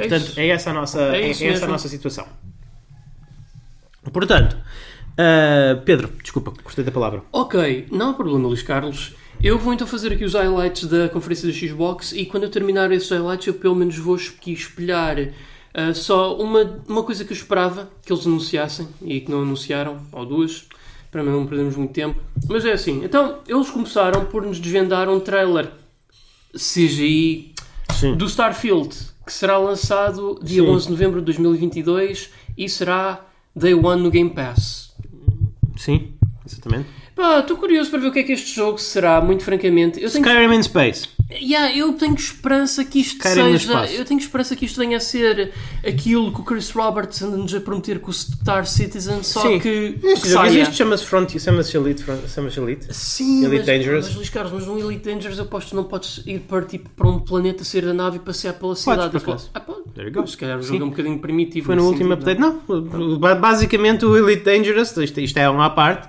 É 0.00 0.08
Portanto, 0.08 0.28
isso. 0.28 0.40
é 0.40 0.48
essa 0.48 0.70
a 0.70 0.72
nossa, 0.72 1.00
É 1.16 1.30
é 1.30 1.46
essa 1.46 1.64
a 1.64 1.68
nossa 1.68 1.88
situação. 1.88 2.26
Portanto, 4.12 4.56
ah, 5.16 5.80
Pedro, 5.84 6.10
desculpa, 6.22 6.52
gostei 6.64 6.84
da 6.84 6.90
palavra. 6.90 7.22
Ok, 7.32 7.86
não 7.90 8.10
há 8.10 8.14
problema, 8.14 8.48
Luís 8.48 8.62
Carlos. 8.62 9.14
Eu 9.42 9.58
vou 9.58 9.72
então 9.72 9.86
fazer 9.86 10.12
aqui 10.12 10.24
os 10.24 10.34
highlights 10.34 10.86
da 10.86 11.08
conferência 11.08 11.48
da 11.48 11.54
Xbox 11.54 12.12
e 12.12 12.26
quando 12.26 12.44
eu 12.44 12.50
terminar 12.50 12.92
esses 12.92 13.08
highlights 13.08 13.46
eu 13.46 13.54
pelo 13.54 13.74
menos 13.74 13.96
vou 13.96 14.14
aqui 14.14 14.52
espelhar 14.52 15.16
ah, 15.72 15.94
só 15.94 16.36
uma, 16.36 16.82
uma 16.88 17.02
coisa 17.02 17.24
que 17.24 17.32
eu 17.32 17.36
esperava 17.36 17.88
que 18.04 18.12
eles 18.12 18.26
anunciassem 18.26 18.88
e 19.02 19.20
que 19.20 19.30
não 19.30 19.42
anunciaram, 19.42 19.98
ou 20.12 20.26
duas, 20.26 20.66
para 21.10 21.22
não 21.22 21.46
perdermos 21.46 21.76
muito 21.76 21.92
tempo. 21.92 22.20
Mas 22.48 22.64
é 22.64 22.72
assim, 22.72 23.04
então 23.04 23.38
eles 23.46 23.70
começaram 23.70 24.24
por 24.24 24.42
nos 24.42 24.58
desvendar 24.58 25.08
um 25.08 25.20
trailer 25.20 25.70
CGI 26.54 27.54
Sim. 27.92 28.16
do 28.16 28.26
Starfield, 28.26 28.96
que 29.30 29.34
será 29.36 29.56
lançado 29.56 30.40
dia 30.42 30.60
Sim. 30.60 30.68
11 30.68 30.86
de 30.86 30.90
novembro 30.90 31.20
de 31.20 31.26
2022 31.26 32.30
e 32.58 32.68
será 32.68 33.24
Day 33.54 33.74
One 33.74 34.02
no 34.02 34.10
Game 34.10 34.30
Pass. 34.30 34.92
Sim, 35.76 36.14
exatamente. 36.44 36.88
Pá, 37.20 37.40
estou 37.40 37.58
curioso 37.58 37.90
para 37.90 37.98
ver 38.00 38.06
o 38.08 38.12
que 38.12 38.20
é 38.20 38.22
que 38.22 38.32
este 38.32 38.54
jogo 38.56 38.78
será, 38.78 39.20
muito 39.20 39.44
francamente. 39.44 40.02
Eu 40.02 40.10
tenho, 40.10 40.24
Skyrim 40.24 40.54
in 40.54 40.62
Space. 40.62 41.06
Yeah, 41.30 41.76
eu 41.76 41.92
tenho 41.92 42.14
esperança 42.14 42.82
que 42.82 42.98
isto 43.00 43.18
Skyrim 43.18 43.58
seja. 43.58 43.86
Eu 43.92 44.06
tenho 44.06 44.18
esperança 44.18 44.56
que 44.56 44.64
isto 44.64 44.80
venha 44.80 44.96
a 44.96 45.00
ser 45.00 45.52
aquilo 45.86 46.32
que 46.32 46.40
o 46.40 46.44
Chris 46.44 46.70
Roberts 46.70 47.20
anda-nos 47.20 47.54
a 47.54 47.60
prometer 47.60 48.00
com 48.00 48.10
o 48.10 48.14
Star 48.14 48.64
Citizen, 48.66 49.22
só 49.22 49.42
Sim. 49.42 49.58
que. 49.58 49.98
Este 50.02 50.22
que 50.22 50.28
saia. 50.28 50.48
existe, 50.48 50.76
chama-se 50.76 51.04
Frontier, 51.04 51.42
chama-se 51.42 51.76
Elite. 51.76 52.02
Chama-se 52.34 52.58
Elite. 52.58 52.86
Sim, 52.88 53.44
Elite 53.44 53.56
mas, 53.58 53.66
Dangerous. 53.66 54.06
mas 54.06 54.14
Luís 54.16 54.30
Carlos, 54.30 54.52
mas 54.54 54.66
no 54.66 54.78
Elite 54.80 55.04
Dangerous 55.10 55.36
eu 55.36 55.44
aposto 55.44 55.68
que 55.68 55.76
não 55.76 55.84
podes 55.84 56.22
ir 56.26 56.38
para, 56.40 56.62
tipo, 56.64 56.88
para 56.88 57.06
um 57.06 57.18
planeta, 57.20 57.62
sair 57.64 57.82
da 57.84 57.92
nave 57.92 58.16
e 58.16 58.20
passear 58.20 58.54
pela 58.54 58.74
cidade. 58.74 59.14
acaso. 59.14 59.50
Ah, 59.52 59.60
pode. 59.60 59.82
There 59.94 60.08
you 60.08 60.14
go. 60.14 60.26
Se 60.26 60.38
calhar 60.38 60.58
o 60.58 60.62
Sim. 60.62 60.68
jogo 60.72 60.84
é 60.84 60.86
um 60.86 60.90
bocadinho 60.90 61.18
primitivo. 61.18 61.66
Foi 61.66 61.76
no 61.76 61.84
último 61.86 62.14
sentido, 62.14 62.30
update. 62.30 62.40
Não, 62.40 63.18
ba- 63.18 63.34
basicamente 63.34 64.06
o 64.06 64.16
Elite 64.16 64.42
Dangerous, 64.44 64.96
isto, 64.96 65.20
isto 65.20 65.36
é 65.38 65.50
uma 65.50 65.66
à 65.66 65.70
parte. 65.70 66.08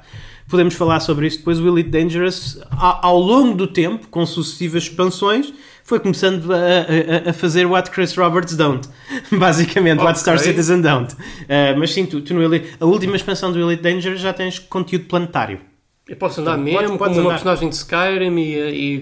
Podemos 0.52 0.74
falar 0.76 1.00
sobre 1.00 1.26
isso 1.28 1.38
depois. 1.40 1.60
O 1.60 1.68
Elite 1.68 1.90
Dangerous, 1.90 2.60
ao 2.78 3.18
longo 3.18 3.56
do 3.56 3.66
tempo, 3.68 4.08
com 4.10 4.26
sucessivas 4.26 4.84
expansões, 4.84 5.52
foi 5.84 6.00
começando 6.00 6.52
a, 6.54 6.58
a- 6.58 7.30
a 7.30 7.34
fazer 7.34 7.66
what 7.66 7.90
Chris 7.90 8.14
Roberts 8.16 8.56
don't. 8.56 8.88
Basicamente, 9.32 10.00
what 10.00 10.12
Ok. 10.12 10.20
Star 10.22 10.38
Citizen 10.40 10.82
don't. 10.82 11.14
Uh, 11.14 11.80
mas 11.80 11.92
sim, 11.94 12.06
tu, 12.06 12.22
tu 12.22 12.34
no 12.34 12.44
Elite, 12.44 12.68
a 12.80 12.86
última 12.86 13.16
expansão 13.16 13.52
do 13.52 13.60
Elite 13.60 13.82
Dangerous 13.82 14.20
já 14.20 14.34
tens 14.34 14.60
conteúdo 14.60 15.06
planetário. 15.06 15.60
Eu 16.08 16.18
posso 16.18 16.42
andar 16.42 16.58
Podes- 16.58 16.74
mesmo 16.74 16.98
podes 16.98 17.16
como 17.16 17.28
uma 17.28 17.34
andar. 17.36 17.44
personagem 17.44 17.70
de 17.70 17.76
Skyrim 17.76 18.38
e, 18.38 18.56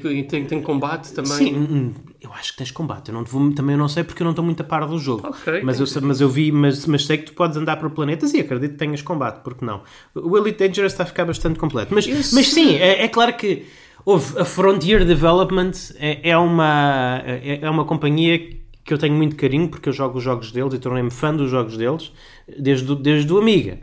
e, 0.03 0.19
e 0.19 0.23
tem, 0.23 0.45
tem 0.45 0.61
combate 0.61 1.11
também. 1.13 1.31
Sim, 1.31 1.55
hum, 1.55 1.93
eu 2.21 2.31
acho 2.33 2.51
que 2.51 2.57
tens 2.57 2.71
combate. 2.71 3.09
Eu 3.09 3.13
não 3.15 3.23
vou, 3.23 3.51
também 3.53 3.77
não 3.77 3.87
sei 3.87 4.03
porque 4.03 4.21
eu 4.21 4.25
não 4.25 4.31
estou 4.31 4.43
muito 4.43 4.61
a 4.61 4.63
par 4.63 4.85
do 4.85 4.97
jogo. 4.99 5.27
Ok, 5.27 5.61
mas, 5.63 5.79
eu, 5.79 5.87
sei- 5.87 6.01
mas 6.01 6.19
eu 6.19 6.27
vi, 6.29 6.51
mas, 6.51 6.85
mas 6.85 7.05
sei 7.05 7.17
que 7.17 7.25
tu 7.25 7.33
podes 7.33 7.55
andar 7.57 7.77
por 7.77 7.89
planetas 7.91 8.33
e 8.33 8.39
acredito 8.39 8.71
que 8.73 8.77
tenhas 8.77 9.01
combate, 9.01 9.41
porque 9.43 9.63
não? 9.65 9.81
O 10.13 10.37
Elite 10.37 10.59
Dangerous 10.67 10.91
está 10.93 11.03
a 11.03 11.07
ficar 11.07 11.25
bastante 11.25 11.57
completo. 11.59 11.93
Mas, 11.93 12.05
mas 12.33 12.47
sim, 12.47 12.75
é, 12.75 13.03
é 13.03 13.07
claro 13.07 13.33
que 13.37 13.65
houve 14.05 14.39
a 14.39 14.45
Frontier 14.45 15.05
Development 15.05 15.71
é, 15.97 16.29
é 16.31 16.37
uma, 16.37 17.21
é, 17.25 17.59
é 17.61 17.69
uma 17.69 17.85
companhia 17.85 18.37
que 18.83 18.93
eu 18.93 18.97
tenho 18.97 19.13
muito 19.13 19.35
carinho 19.35 19.67
porque 19.69 19.87
eu 19.89 19.93
jogo 19.93 20.17
os 20.17 20.23
jogos 20.23 20.51
deles 20.51 20.73
e 20.73 20.79
tornei-me 20.79 21.11
fã 21.11 21.33
dos 21.35 21.49
jogos 21.51 21.77
deles 21.77 22.11
desde, 22.57 22.95
desde 22.95 23.31
o 23.31 23.37
Amiga 23.37 23.77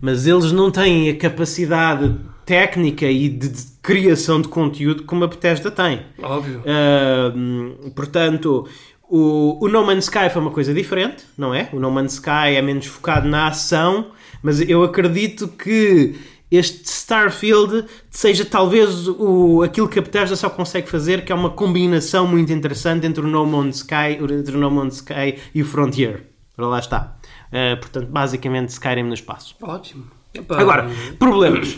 mas 0.00 0.26
eles 0.26 0.52
não 0.52 0.70
têm 0.70 1.10
a 1.10 1.16
capacidade 1.16 2.14
técnica 2.44 3.06
e 3.06 3.28
de, 3.28 3.48
de 3.48 3.62
criação 3.82 4.40
de 4.40 4.48
conteúdo 4.48 5.04
como 5.04 5.24
a 5.24 5.26
Bethesda 5.26 5.70
tem. 5.70 6.02
Óbvio. 6.22 6.60
Uh, 6.60 7.90
portanto, 7.90 8.68
o, 9.02 9.64
o 9.64 9.68
No 9.68 9.84
Man's 9.84 10.04
Sky 10.04 10.30
foi 10.30 10.40
uma 10.40 10.50
coisa 10.50 10.72
diferente, 10.72 11.24
não 11.36 11.54
é? 11.54 11.68
O 11.72 11.78
No 11.78 11.90
Man's 11.90 12.14
Sky 12.14 12.56
é 12.56 12.62
menos 12.62 12.86
focado 12.86 13.28
na 13.28 13.48
ação, 13.48 14.12
mas 14.42 14.60
eu 14.60 14.82
acredito 14.82 15.48
que 15.48 16.14
este 16.50 16.84
Starfield 16.84 17.86
seja 18.10 18.44
talvez 18.44 19.08
o, 19.08 19.62
aquilo 19.62 19.88
que 19.88 19.98
a 19.98 20.02
Bethesda 20.02 20.36
só 20.36 20.50
consegue 20.50 20.88
fazer, 20.88 21.24
que 21.24 21.32
é 21.32 21.34
uma 21.34 21.50
combinação 21.50 22.26
muito 22.26 22.52
interessante 22.52 23.06
entre 23.06 23.24
o 23.24 23.28
No 23.28 23.46
Man's 23.46 23.76
Sky, 23.76 24.18
entre 24.20 24.56
o 24.56 24.58
no 24.58 24.70
Man's 24.70 24.96
Sky 24.96 25.38
e 25.54 25.62
o 25.62 25.64
Frontier. 25.64 26.24
Ora, 26.56 26.66
lá 26.66 26.78
está. 26.78 27.16
Uh, 27.48 27.78
portanto, 27.80 28.08
basicamente 28.08 28.68
Skyrim 28.68 29.04
no 29.04 29.14
espaço. 29.14 29.56
Ótimo. 29.62 30.04
Epá, 30.34 30.58
Agora, 30.58 30.90
problemas. 31.18 31.76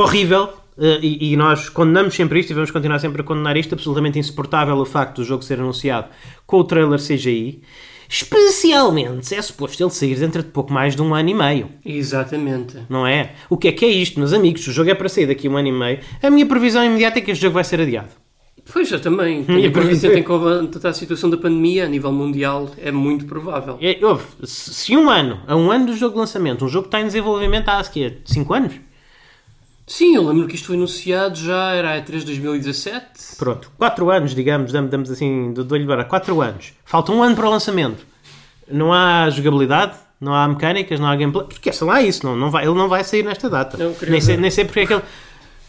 Horrível. 0.00 0.48
eh, 0.78 0.98
e, 1.02 1.32
e 1.32 1.36
nós 1.36 1.68
condenamos 1.68 2.14
sempre 2.14 2.38
isto 2.40 2.50
e 2.50 2.54
vamos 2.54 2.70
continuar 2.70 2.98
sempre 3.00 3.20
a 3.22 3.24
condenar 3.24 3.56
isto. 3.56 3.74
Absolutamente 3.74 4.18
insuportável 4.18 4.76
o 4.76 4.84
facto 4.84 5.16
do 5.16 5.24
jogo 5.24 5.42
ser 5.42 5.58
anunciado 5.60 6.08
com 6.46 6.58
o 6.58 6.64
trailer 6.64 6.98
CGI. 7.00 7.62
Especialmente 8.08 9.26
se 9.26 9.34
é 9.34 9.42
suposto 9.42 9.82
ele 9.82 9.90
sair 9.90 10.14
dentro 10.18 10.42
de 10.42 10.48
pouco 10.48 10.72
mais 10.72 10.94
de 10.96 11.02
um 11.02 11.14
ano 11.14 11.28
e 11.28 11.34
meio. 11.34 11.68
Exatamente. 11.84 12.78
Não 12.88 13.06
é? 13.06 13.32
O 13.50 13.56
que 13.56 13.68
é 13.68 13.72
que 13.72 13.84
é 13.84 13.88
isto, 13.88 14.18
meus 14.18 14.32
amigos? 14.32 14.66
O 14.66 14.72
jogo 14.72 14.88
é 14.90 14.94
para 14.94 15.08
sair 15.08 15.26
daqui 15.26 15.46
a 15.46 15.50
um 15.50 15.56
ano 15.56 15.68
e 15.68 15.72
meio. 15.72 15.98
A 16.22 16.30
minha 16.30 16.46
previsão 16.46 16.84
imediata 16.84 17.18
é 17.18 17.22
que 17.22 17.30
este 17.32 17.42
jogo 17.42 17.54
vai 17.54 17.64
ser 17.64 17.80
adiado. 17.80 18.08
Pois, 18.72 18.90
eu 18.92 19.00
também. 19.00 19.42
Tenho 19.44 19.72
previsão- 19.72 20.10
tendo 20.10 20.20
em 20.20 20.22
conta 20.22 20.88
a 20.88 20.92
situação 20.92 21.28
da 21.28 21.36
pandemia 21.36 21.84
a 21.84 21.88
nível 21.88 22.12
mundial, 22.12 22.70
é 22.78 22.90
muito 22.90 23.24
provável. 23.26 23.78
É, 23.80 23.98
houve, 24.02 24.24
se 24.44 24.96
um 24.96 25.10
ano, 25.10 25.40
a 25.46 25.56
um 25.56 25.70
ano 25.70 25.86
do 25.86 25.96
jogo 25.96 26.14
de 26.14 26.20
lançamento, 26.20 26.64
um 26.64 26.68
jogo 26.68 26.84
que 26.84 26.88
está 26.88 27.00
em 27.00 27.06
desenvolvimento 27.06 27.68
há, 27.68 27.82
que 27.84 28.18
5 28.24 28.54
anos? 28.54 28.74
Sim, 29.88 30.16
eu 30.16 30.22
lembro 30.22 30.46
que 30.46 30.54
isto 30.54 30.66
foi 30.66 30.76
anunciado 30.76 31.34
já, 31.34 31.72
era 31.72 31.94
a 31.94 32.00
E3 32.00 32.22
2017. 32.22 33.36
Pronto, 33.38 33.72
4 33.78 34.10
anos, 34.10 34.34
digamos, 34.34 34.70
damos, 34.70 34.90
damos 34.90 35.10
assim, 35.10 35.52
do 35.54 35.74
olho 35.74 35.86
para 35.86 36.04
4 36.04 36.40
anos. 36.42 36.74
Falta 36.84 37.10
um 37.10 37.22
ano 37.22 37.34
para 37.34 37.48
o 37.48 37.50
lançamento. 37.50 38.06
Não 38.70 38.92
há 38.92 39.30
jogabilidade, 39.30 39.96
não 40.20 40.34
há 40.34 40.46
mecânicas, 40.46 41.00
não 41.00 41.06
há 41.06 41.16
gameplay. 41.16 41.46
Porque 41.46 41.72
sei 41.72 41.86
lá 41.86 42.02
isso, 42.02 42.26
não, 42.26 42.36
não 42.36 42.50
vai, 42.50 42.66
ele 42.66 42.74
não 42.74 42.86
vai 42.86 43.02
sair 43.02 43.24
nesta 43.24 43.48
data. 43.48 43.78
Não, 43.78 43.94
nem, 44.06 44.20
sei, 44.20 44.36
nem 44.36 44.50
sei 44.50 44.66
porque 44.66 44.80
é 44.80 44.86
que 44.86 44.92
ele. 44.92 45.02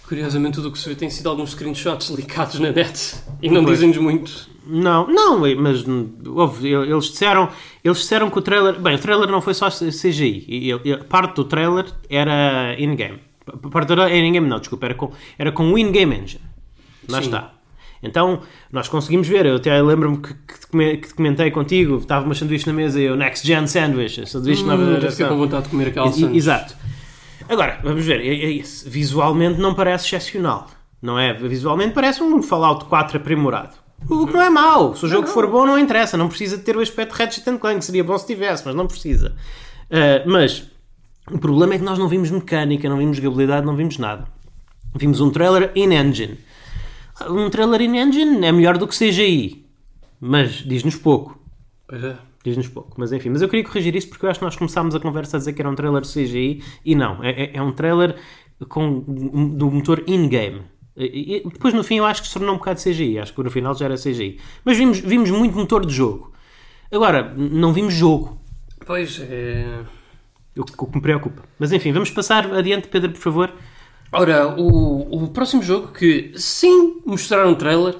Curiosamente, 0.05 0.55
tudo 0.55 0.67
o 0.67 0.71
que 0.73 0.79
se 0.79 0.89
vê 0.89 0.95
tem 0.95 1.09
sido 1.09 1.29
alguns 1.29 1.51
screenshots 1.51 2.09
licados 2.11 2.59
na 2.59 2.73
net 2.73 3.15
e 3.41 3.49
não 3.49 3.63
dizem-nos 3.63 3.97
muito. 3.97 4.49
Não, 4.67 5.07
não, 5.07 5.39
mas 5.57 5.85
houve, 6.27 6.67
eles 6.67 7.05
disseram, 7.05 7.49
eles 7.83 7.99
disseram 7.99 8.29
que 8.29 8.37
o 8.37 8.41
trailer. 8.41 8.77
Bem, 8.79 8.95
o 8.95 8.99
trailer 8.99 9.29
não 9.29 9.41
foi 9.41 9.53
só 9.53 9.69
CGI. 9.69 10.73
Parte 11.07 11.35
do 11.35 11.45
trailer 11.45 11.85
era 12.09 12.75
in-game. 12.77 13.28
Portal 13.57 13.99
era 14.01 14.15
in-game, 14.15 14.47
não, 14.47 14.59
desculpa, 14.59 14.85
era 14.87 14.95
com, 14.95 15.11
era 15.37 15.51
com 15.51 15.71
o 15.71 15.77
in-game 15.77 16.15
engine. 16.15 16.41
Lá 17.09 17.19
Sim. 17.19 17.25
está. 17.27 17.53
Então, 18.01 18.41
nós 18.71 18.87
conseguimos 18.87 19.27
ver, 19.27 19.45
eu 19.45 19.57
até 19.57 19.81
lembro-me 19.81 20.17
que, 20.19 20.33
que, 20.33 20.97
que 20.97 21.07
te 21.09 21.13
comentei 21.13 21.51
contigo, 21.51 21.97
estava 21.97 22.23
uma 22.25 22.33
sanduíche 22.33 22.65
na 22.67 22.71
mesa 22.73 22.99
e 22.99 23.03
eu, 23.03 23.15
Next 23.17 23.45
Gen 23.45 23.67
Sandwich, 23.67 24.25
sanduíche 24.29 24.63
nova 24.63 24.81
Hum, 24.81 24.85
fiquei 24.95 25.01
geração. 25.01 25.29
com 25.29 25.37
vontade 25.37 25.63
de 25.63 25.69
comer 25.69 25.87
aquela 25.89 26.07
E- 26.07 26.13
sandes. 26.13 26.35
Exato. 26.37 26.75
Agora, 27.49 27.79
vamos 27.83 28.05
ver, 28.05 28.21
é- 28.21 28.57
é 28.59 28.63
visualmente 28.85 29.59
não 29.59 29.73
parece 29.73 30.05
excepcional, 30.05 30.67
não 31.01 31.19
é? 31.19 31.33
Visualmente 31.33 31.93
parece 31.93 32.23
um 32.23 32.41
Fallout 32.41 32.85
4 32.85 33.17
aprimorado. 33.17 33.73
O 34.09 34.25
que 34.27 34.33
não 34.33 34.41
é 34.43 34.49
mau. 34.49 34.95
Se 34.95 35.05
o 35.05 35.09
jogo 35.09 35.27
for 35.27 35.45
bom, 35.47 35.65
não 35.65 35.77
interessa. 35.77 36.15
Não 36.15 36.29
precisa 36.29 36.57
ter 36.57 36.77
o 36.77 36.79
aspecto 36.79 37.11
Ratchet 37.11 37.45
and 37.49 37.57
Clank. 37.57 37.83
Seria 37.83 38.01
bom 38.01 38.17
se 38.17 38.25
tivesse, 38.25 38.63
mas 38.65 38.73
não 38.73 38.87
precisa. 38.87 39.35
Ah, 39.91 40.23
mas 40.25 40.71
o 41.31 41.39
problema 41.39 41.73
é 41.73 41.77
que 41.77 41.83
nós 41.83 41.97
não 41.99 42.07
vimos 42.07 42.29
mecânica, 42.31 42.87
não 42.89 42.97
vimos 42.97 43.17
jogabilidade, 43.17 43.65
não 43.65 43.75
vimos 43.75 43.97
nada. 43.97 44.27
Vimos 44.95 45.21
um 45.21 45.29
trailer 45.29 45.71
in-engine. 45.75 46.37
Um 47.29 47.49
trailer 47.49 47.81
in-engine 47.81 48.45
é 48.45 48.51
melhor 48.51 48.77
do 48.77 48.87
que 48.87 48.95
CGI. 48.97 49.65
Mas 50.19 50.51
diz-nos 50.65 50.95
pouco. 50.95 51.39
Pois 51.87 52.03
é. 52.03 52.15
Diz-nos 52.43 52.67
pouco, 52.69 52.93
mas 52.97 53.11
enfim. 53.11 53.29
Mas 53.29 53.41
eu 53.41 53.49
queria 53.49 53.65
corrigir 53.65 53.95
isso 53.95 54.07
porque 54.09 54.25
eu 54.25 54.29
acho 54.29 54.39
que 54.39 54.45
nós 54.45 54.55
começámos 54.55 54.95
a 54.95 54.99
conversa 54.99 55.37
a 55.37 55.39
dizer 55.39 55.53
que 55.53 55.61
era 55.61 55.69
um 55.69 55.75
trailer 55.75 56.01
CGI 56.03 56.63
e 56.85 56.95
não. 56.95 57.23
É, 57.23 57.29
é- 57.31 57.51
é 57.57 57.61
um 57.61 57.71
trailer 57.73 58.15
com, 58.69 58.99
do 59.01 59.69
motor 59.69 60.03
in-game. 60.07 60.61
E- 60.97 61.43
Depois 61.45 61.73
no 61.73 61.83
fim 61.83 61.95
eu 61.97 62.05
acho 62.05 62.21
que 62.21 62.27
se 62.27 62.33
tornou 62.33 62.55
um 62.55 62.57
bocado 62.57 62.79
CGI. 62.81 63.19
Acho 63.19 63.33
que 63.33 63.43
no 63.43 63.51
final 63.51 63.75
já 63.75 63.85
era 63.85 63.95
CGI. 63.95 64.39
Mas 64.63 64.77
vimos, 64.77 64.99
vimos 64.99 65.29
muito 65.31 65.55
motor 65.57 65.85
de 65.85 65.93
jogo. 65.93 66.31
Agora, 66.91 67.33
não 67.37 67.73
vimos 67.73 67.93
jogo. 67.93 68.39
Pois 68.85 69.19
é. 69.21 69.79
O 70.61 70.85
que 70.87 70.95
me 70.95 71.01
preocupa. 71.01 71.43
Mas 71.57 71.71
enfim, 71.71 71.91
vamos 71.91 72.09
passar 72.11 72.53
adiante, 72.53 72.87
Pedro, 72.87 73.11
por 73.11 73.19
favor. 73.19 73.53
Ora, 74.11 74.47
o, 74.59 75.23
o 75.23 75.27
próximo 75.29 75.61
jogo 75.61 75.89
que 75.89 76.31
sim 76.35 77.01
mostraram 77.05 77.51
um 77.51 77.55
trailer 77.55 77.95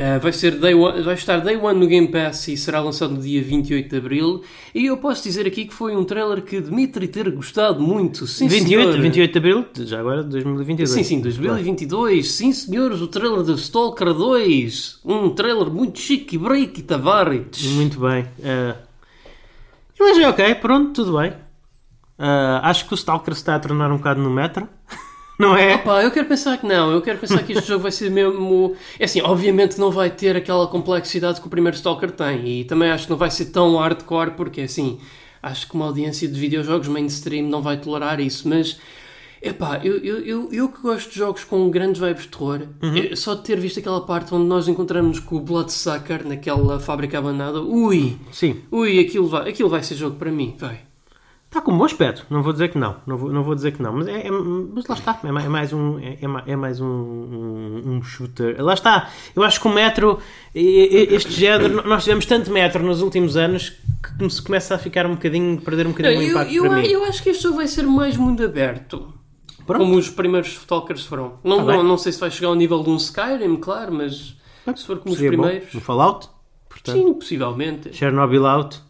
eh, 0.00 0.16
vai, 0.20 0.32
ser 0.32 0.52
day 0.52 0.74
one, 0.74 1.02
vai 1.02 1.14
estar 1.14 1.38
Day 1.40 1.56
One 1.56 1.80
no 1.80 1.88
Game 1.88 2.06
Pass 2.06 2.46
e 2.46 2.56
será 2.56 2.80
lançado 2.80 3.14
no 3.14 3.20
dia 3.20 3.42
28 3.42 3.88
de 3.88 3.96
Abril. 3.96 4.44
E 4.72 4.86
eu 4.86 4.96
posso 4.96 5.24
dizer 5.24 5.44
aqui 5.44 5.64
que 5.64 5.74
foi 5.74 5.96
um 5.96 6.04
trailer 6.04 6.40
que 6.42 6.60
Dimitri 6.60 7.08
ter 7.08 7.28
gostado 7.32 7.80
muito. 7.80 8.24
Sim, 8.24 8.46
28, 8.46 8.90
senhor. 8.90 9.02
28 9.02 9.32
de 9.32 9.38
Abril, 9.38 9.66
já 9.84 9.98
agora 9.98 10.22
de 10.22 10.30
2022. 10.30 10.90
Sim, 10.90 11.02
sim, 11.02 11.20
2022. 11.20 12.30
Sim, 12.30 12.52
senhores, 12.52 13.00
o 13.00 13.08
trailer 13.08 13.42
de 13.42 13.54
Stalker 13.54 14.14
2. 14.14 15.00
Um 15.04 15.30
trailer 15.30 15.68
muito 15.68 15.98
chique 15.98 16.38
break 16.38 16.78
e 16.78 16.82
Tavares. 16.84 17.64
Muito 17.72 17.98
bem. 17.98 18.22
Uh, 18.38 18.78
mas 19.98 20.16
é 20.16 20.28
ok, 20.28 20.54
pronto, 20.54 20.92
tudo 20.92 21.18
bem. 21.18 21.32
Uh, 22.18 22.58
acho 22.62 22.86
que 22.86 22.92
o 22.92 22.96
Stalker 22.96 23.32
se 23.34 23.40
está 23.40 23.54
a 23.54 23.60
tornar 23.60 23.92
um 23.92 23.98
bocado 23.98 24.20
no 24.20 24.30
metro. 24.30 24.68
Não 25.38 25.56
é? 25.56 25.78
Pá, 25.78 26.02
eu 26.02 26.10
quero 26.10 26.26
pensar 26.26 26.58
que 26.58 26.66
não. 26.66 26.90
Eu 26.90 27.00
quero 27.00 27.16
pensar 27.16 27.40
que 27.44 27.52
este 27.52 27.62
jogo 27.68 27.84
vai 27.84 27.92
ser 27.92 28.10
mesmo. 28.10 28.74
É 28.98 29.04
assim, 29.04 29.22
obviamente 29.22 29.78
não 29.78 29.88
vai 29.88 30.10
ter 30.10 30.34
aquela 30.34 30.66
complexidade 30.66 31.40
que 31.40 31.46
o 31.46 31.50
primeiro 31.50 31.76
Stalker 31.76 32.10
tem. 32.10 32.44
E 32.44 32.64
também 32.64 32.90
acho 32.90 33.04
que 33.04 33.10
não 33.10 33.16
vai 33.16 33.30
ser 33.30 33.46
tão 33.46 33.76
hardcore, 33.76 34.32
porque 34.32 34.62
assim, 34.62 34.98
acho 35.40 35.68
que 35.68 35.76
uma 35.76 35.86
audiência 35.86 36.26
de 36.26 36.38
videojogos 36.38 36.88
mainstream 36.88 37.46
não 37.48 37.62
vai 37.62 37.76
tolerar 37.76 38.18
isso. 38.18 38.48
Mas, 38.48 38.80
epá, 39.40 39.80
eu, 39.84 39.98
eu, 39.98 40.18
eu, 40.24 40.48
eu 40.50 40.68
que 40.70 40.82
gosto 40.82 41.08
de 41.08 41.16
jogos 41.16 41.44
com 41.44 41.70
grandes 41.70 42.00
vibes 42.00 42.22
de 42.22 42.30
terror, 42.30 42.62
eh, 42.82 43.14
só 43.14 43.36
de 43.36 43.42
ter 43.42 43.60
visto 43.60 43.78
aquela 43.78 44.04
parte 44.04 44.34
onde 44.34 44.46
nós 44.46 44.66
encontramos 44.66 45.20
com 45.20 45.36
o 45.36 45.40
Bloodsucker 45.40 46.26
naquela 46.26 46.80
fábrica 46.80 47.16
abandonada, 47.16 47.60
ui, 47.60 48.18
Sim. 48.32 48.56
ui, 48.72 48.98
aquilo 48.98 49.28
vai, 49.28 49.50
aquilo 49.50 49.68
vai 49.68 49.84
ser 49.84 49.94
jogo 49.94 50.16
para 50.16 50.32
mim, 50.32 50.56
vai. 50.58 50.87
Está 51.50 51.62
com 51.62 51.72
um 51.72 51.78
bom 51.78 51.84
aspecto. 51.86 52.26
Não 52.28 52.42
vou 52.42 52.52
dizer 52.52 52.68
que 52.68 52.76
não. 52.76 52.96
Não 53.06 53.16
vou, 53.16 53.32
não 53.32 53.42
vou 53.42 53.54
dizer 53.54 53.72
que 53.72 53.82
não. 53.82 53.90
Mas, 53.92 54.06
é, 54.06 54.26
é- 54.26 54.30
mas 54.30 54.86
lá 54.86 54.94
está. 54.94 55.18
É 55.24 55.32
mais, 55.32 55.46
é 55.46 55.48
mais 55.48 55.72
um, 55.72 55.98
é, 55.98 56.18
é 56.20 56.52
é 56.52 56.56
mais 56.56 56.78
um, 56.78 56.86
um, 56.86 57.82
um 57.96 58.02
shooter. 58.02 58.62
Lá 58.62 58.74
está. 58.74 59.08
Eu 59.34 59.42
acho 59.42 59.58
que 59.58 59.66
o 59.66 59.72
Metro, 59.72 60.18
este 60.54 61.32
género, 61.32 61.88
nós 61.88 62.04
tivemos 62.04 62.26
tanto 62.26 62.50
Metro 62.52 62.82
nos 62.84 63.00
últimos 63.00 63.34
anos 63.36 63.70
que 64.18 64.28
se 64.30 64.42
começa 64.42 64.74
a 64.74 64.78
ficar 64.78 65.06
um 65.06 65.12
bocadinho, 65.14 65.58
perder 65.60 65.86
um 65.86 65.90
bocadinho 65.92 66.20
o 66.20 66.22
Eu, 66.22 66.30
impacto 66.30 66.52
eu, 66.54 66.62
para 66.64 66.76
mim. 66.76 66.86
eu 66.86 67.04
acho 67.04 67.22
que 67.22 67.30
este 67.30 67.42
jogo 67.44 67.56
vai 67.56 67.66
ser 67.66 67.84
mais 67.84 68.16
mundo 68.16 68.44
aberto. 68.44 69.14
Pronto. 69.66 69.80
Como 69.80 69.96
os 69.96 70.08
primeiros 70.10 70.48
Stalkers 70.52 71.04
foram. 71.06 71.38
Não, 71.42 71.64
Tá 71.64 71.72
não, 71.76 71.82
não 71.82 71.96
sei 71.98 72.12
se 72.12 72.20
vai 72.20 72.30
chegar 72.30 72.48
ao 72.48 72.54
nível 72.54 72.82
de 72.82 72.90
um 72.90 72.96
Skyrim, 72.96 73.56
claro, 73.56 73.92
mas 73.94 74.36
se 74.76 74.86
for 74.86 74.98
como 74.98 75.14
os 75.14 75.18
Seria 75.20 75.36
bom. 75.36 75.44
primeiros. 75.44 75.72
No 75.74 75.80
Fallout. 75.80 76.28
Portanto, 76.68 76.94
Sim, 76.96 77.14
possivelmente. 77.14 77.94
Chernobyl 77.96 78.46
out. 78.46 78.80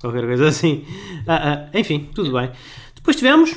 Qualquer 0.00 0.24
coisa 0.26 0.48
assim. 0.48 0.84
Ah, 1.26 1.68
ah, 1.72 1.78
enfim, 1.78 2.08
tudo 2.14 2.32
bem. 2.32 2.50
Depois 2.94 3.16
tivemos 3.16 3.56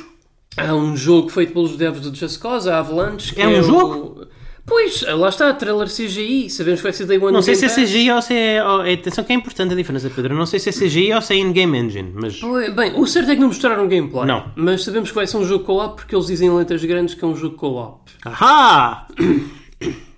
Há 0.56 0.74
um 0.74 0.94
jogo 0.96 1.30
feito 1.30 1.52
pelos 1.54 1.76
devs 1.78 2.00
do 2.02 2.14
Just 2.14 2.38
Cause, 2.40 2.68
a 2.68 2.78
Avalanche. 2.80 3.34
que 3.34 3.40
É 3.40 3.48
um 3.48 3.58
o- 3.60 3.62
jogo? 3.62 4.26
Pois, 4.66 5.02
lá 5.02 5.28
está, 5.30 5.52
trailer 5.54 5.88
CGI. 5.88 6.48
Sabemos 6.50 6.80
que 6.80 6.84
vai 6.84 6.92
ser 6.92 7.04
Day 7.06 7.18
One 7.18 7.32
Não 7.32 7.42
sei 7.42 7.54
se 7.56 7.64
é. 7.64 7.68
CGI 7.68 8.10
ou 8.12 8.22
se 8.22 8.34
é. 8.34 8.62
ou- 8.64 8.82
Atenção 8.82 9.24
que 9.24 9.32
é 9.32 9.36
importante 9.36 9.72
a 9.72 9.76
diferença, 9.76 10.08
Pedro. 10.10 10.34
Não 10.36 10.44
sei 10.46 10.60
se 10.60 10.68
é 10.68 10.72
CGI 10.72 11.14
ou 11.14 11.20
se 11.22 11.32
é 11.32 11.38
in-game 11.38 11.76
engine, 11.78 12.12
mas. 12.14 12.38
Bem, 12.76 12.92
o 13.00 13.06
certo 13.06 13.30
é 13.30 13.34
que 13.34 13.40
não 13.40 13.48
mostraram 13.48 13.88
gameplay. 13.88 14.24
Não. 14.26 14.52
Mas 14.54 14.84
sabemos 14.84 15.08
que 15.08 15.14
vai 15.16 15.26
ser 15.26 15.38
um 15.38 15.44
jogo 15.44 15.64
co-op 15.64 15.96
porque 15.96 16.14
eles 16.14 16.26
dizem 16.26 16.48
em 16.48 16.52
letras 16.54 16.84
grandes 16.84 17.14
que 17.14 17.24
é 17.24 17.26
um 17.26 17.34
jogo 17.34 17.56
co-op. 17.56 18.10
Ahá! 18.24 19.08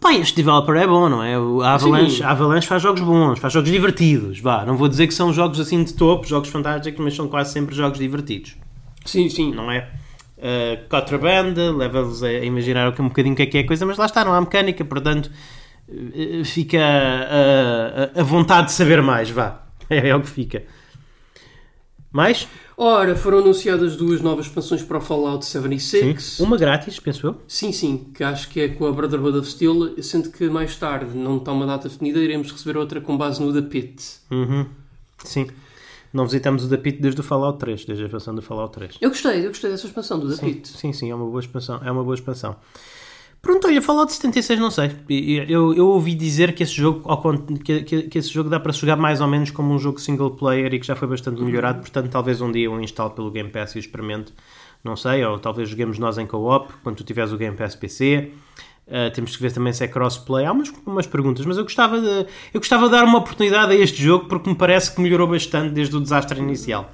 Opa, 0.00 0.14
este 0.14 0.36
developer 0.36 0.74
é 0.76 0.86
bom, 0.86 1.10
não 1.10 1.22
é? 1.22 1.34
A 1.34 1.74
Avalanche, 1.74 2.22
a 2.22 2.30
Avalanche 2.30 2.66
faz 2.66 2.82
jogos 2.82 3.02
bons, 3.02 3.38
faz 3.38 3.52
jogos 3.52 3.70
divertidos. 3.70 4.40
Vá, 4.40 4.64
não 4.64 4.74
vou 4.74 4.88
dizer 4.88 5.06
que 5.06 5.12
são 5.12 5.30
jogos 5.30 5.60
assim 5.60 5.84
de 5.84 5.92
topo, 5.92 6.26
jogos 6.26 6.48
fantásticos, 6.48 7.04
mas 7.04 7.14
são 7.14 7.28
quase 7.28 7.52
sempre 7.52 7.74
jogos 7.74 7.98
divertidos, 7.98 8.56
Sim, 9.04 9.28
sim. 9.28 9.52
não 9.52 9.70
é? 9.70 9.90
Uh, 10.38 10.88
Contraband, 10.88 11.52
leva-los 11.76 12.22
a 12.22 12.32
imaginar 12.32 12.98
um 12.98 13.08
bocadinho 13.08 13.34
o 13.34 13.36
que 13.36 13.42
é 13.42 13.46
que 13.46 13.58
é 13.58 13.60
a 13.60 13.66
coisa, 13.66 13.84
mas 13.84 13.98
lá 13.98 14.06
está, 14.06 14.24
não 14.24 14.32
há 14.32 14.40
mecânica, 14.40 14.82
portanto 14.86 15.30
uh, 15.86 16.44
fica 16.46 16.78
uh, 16.78 18.18
a, 18.18 18.20
a 18.20 18.24
vontade 18.24 18.68
de 18.68 18.72
saber 18.72 19.02
mais, 19.02 19.28
vá. 19.28 19.66
É, 19.90 20.08
é 20.10 20.14
o 20.14 20.20
que 20.20 20.28
fica. 20.30 20.62
Mais? 22.12 22.46
Ora, 22.82 23.14
foram 23.14 23.40
anunciadas 23.40 23.94
duas 23.94 24.22
novas 24.22 24.46
expansões 24.46 24.82
para 24.82 24.96
o 24.96 25.00
Fallout 25.02 25.44
76. 25.44 26.40
Uma 26.40 26.56
grátis, 26.56 26.98
penso 26.98 27.26
eu. 27.26 27.36
Sim, 27.46 27.72
sim, 27.72 28.06
que 28.14 28.24
acho 28.24 28.48
que 28.48 28.58
é 28.58 28.68
com 28.70 28.86
a 28.86 28.90
Brotherhood 28.90 29.36
of 29.36 29.46
Steel, 29.50 30.02
sendo 30.02 30.30
que 30.30 30.48
mais 30.48 30.74
tarde, 30.76 31.14
não 31.14 31.36
está 31.36 31.52
uma 31.52 31.66
data 31.66 31.90
definida, 31.90 32.18
iremos 32.18 32.50
receber 32.50 32.78
outra 32.78 32.98
com 32.98 33.18
base 33.18 33.42
no 33.42 33.52
The 33.52 33.68
Pit. 33.68 34.02
Uhum. 34.30 34.64
Sim. 35.22 35.48
Não 36.10 36.24
visitamos 36.24 36.64
o 36.64 36.68
da 36.68 36.78
Pit 36.78 37.02
desde 37.02 37.20
o 37.20 37.22
Fallout 37.22 37.58
3, 37.58 37.84
desde 37.84 38.02
a 38.02 38.06
expansão 38.06 38.34
do 38.34 38.40
Fallout 38.40 38.72
3. 38.72 38.96
Eu 38.98 39.10
gostei, 39.10 39.44
eu 39.44 39.48
gostei 39.48 39.70
dessa 39.70 39.86
expansão 39.86 40.18
do 40.18 40.34
The 40.34 40.42
Pit. 40.42 40.68
Sim, 40.68 40.94
sim, 40.94 41.10
é 41.10 41.14
uma 41.14 41.26
boa 41.26 41.40
expansão. 41.40 41.82
É 41.84 41.92
uma 41.92 42.02
boa 42.02 42.14
expansão. 42.14 42.56
Pronto, 43.42 43.66
olha, 43.66 43.80
Fallout 43.80 44.12
76 44.12 44.60
não 44.60 44.70
sei. 44.70 44.90
Eu, 45.48 45.72
eu 45.74 45.88
ouvi 45.88 46.14
dizer 46.14 46.54
que 46.54 46.62
esse 46.62 46.74
jogo 46.74 47.02
que, 47.64 47.82
que- 47.84 48.02
que 48.02 48.18
esse 48.18 48.28
jogo 48.30 48.50
dá 48.50 48.60
para 48.60 48.70
jogar 48.72 48.96
mais 48.96 49.20
ou 49.22 49.26
menos 49.26 49.50
como 49.50 49.72
um 49.72 49.78
jogo 49.78 49.98
single 49.98 50.30
player 50.32 50.74
e 50.74 50.78
que 50.78 50.86
já 50.86 50.94
foi 50.94 51.08
bastante 51.08 51.40
melhorado, 51.42 51.80
portanto 51.80 52.10
talvez 52.10 52.40
um 52.42 52.52
dia 52.52 52.66
eu 52.66 52.80
instale 52.80 53.10
pelo 53.10 53.30
Game 53.30 53.48
Pass 53.48 53.74
e 53.76 53.78
experimente. 53.78 54.32
Não 54.84 54.94
sei, 54.96 55.24
ou 55.24 55.38
talvez 55.38 55.68
joguemos 55.68 55.98
nós 55.98 56.16
em 56.18 56.26
co-op 56.26 56.72
quando 56.82 56.96
tu 56.96 57.04
tiveres 57.04 57.32
o 57.32 57.36
Game 57.38 57.56
Pass 57.56 57.74
PC. 57.74 58.30
Uh, 58.86 59.10
temos 59.14 59.36
que 59.36 59.42
ver 59.42 59.52
também 59.52 59.72
se 59.72 59.84
é 59.84 59.88
crossplay. 59.88 60.44
Há 60.44 60.52
umas, 60.52 60.72
umas 60.84 61.06
perguntas, 61.06 61.44
mas 61.46 61.56
eu 61.56 61.62
gostava, 61.62 62.00
de, 62.00 62.26
eu 62.52 62.60
gostava 62.60 62.86
de 62.86 62.92
dar 62.92 63.04
uma 63.04 63.18
oportunidade 63.18 63.72
a 63.72 63.76
este 63.76 64.02
jogo 64.02 64.26
porque 64.26 64.48
me 64.50 64.56
parece 64.56 64.94
que 64.94 65.00
melhorou 65.00 65.28
bastante 65.28 65.72
desde 65.72 65.96
o 65.96 66.00
desastre 66.00 66.40
inicial. 66.40 66.90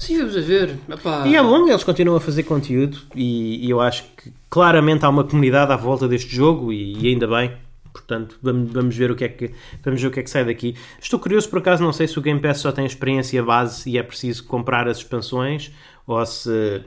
Sim, 0.00 0.16
vamos 0.18 0.36
a 0.36 0.40
ver. 0.40 0.78
Epá, 0.88 1.26
E 1.28 1.36
é 1.36 1.42
bom, 1.42 1.68
eles 1.68 1.84
continuam 1.84 2.16
a 2.16 2.20
fazer 2.20 2.42
conteúdo 2.44 2.98
e, 3.14 3.66
e 3.66 3.70
eu 3.70 3.80
acho 3.80 4.04
que 4.16 4.32
claramente 4.48 5.04
há 5.04 5.08
uma 5.10 5.22
comunidade 5.24 5.70
à 5.72 5.76
volta 5.76 6.08
deste 6.08 6.34
jogo 6.34 6.72
e, 6.72 6.96
e 6.98 7.08
ainda 7.08 7.26
bem. 7.28 7.52
Portanto, 7.92 8.38
vamos, 8.42 8.72
vamos, 8.72 8.96
ver 8.96 9.10
o 9.10 9.16
que 9.16 9.24
é 9.24 9.28
que, 9.28 9.50
vamos 9.84 10.00
ver 10.00 10.08
o 10.08 10.10
que 10.10 10.20
é 10.20 10.22
que 10.22 10.30
sai 10.30 10.44
daqui. 10.44 10.74
Estou 11.00 11.18
curioso, 11.20 11.50
por 11.50 11.58
acaso, 11.58 11.82
não 11.82 11.92
sei 11.92 12.06
se 12.08 12.18
o 12.18 12.22
Game 12.22 12.40
Pass 12.40 12.58
só 12.60 12.72
tem 12.72 12.86
experiência 12.86 13.42
base 13.42 13.90
e 13.90 13.98
é 13.98 14.02
preciso 14.02 14.44
comprar 14.44 14.88
as 14.88 14.98
expansões 14.98 15.70
ou 16.06 16.24
se, 16.24 16.82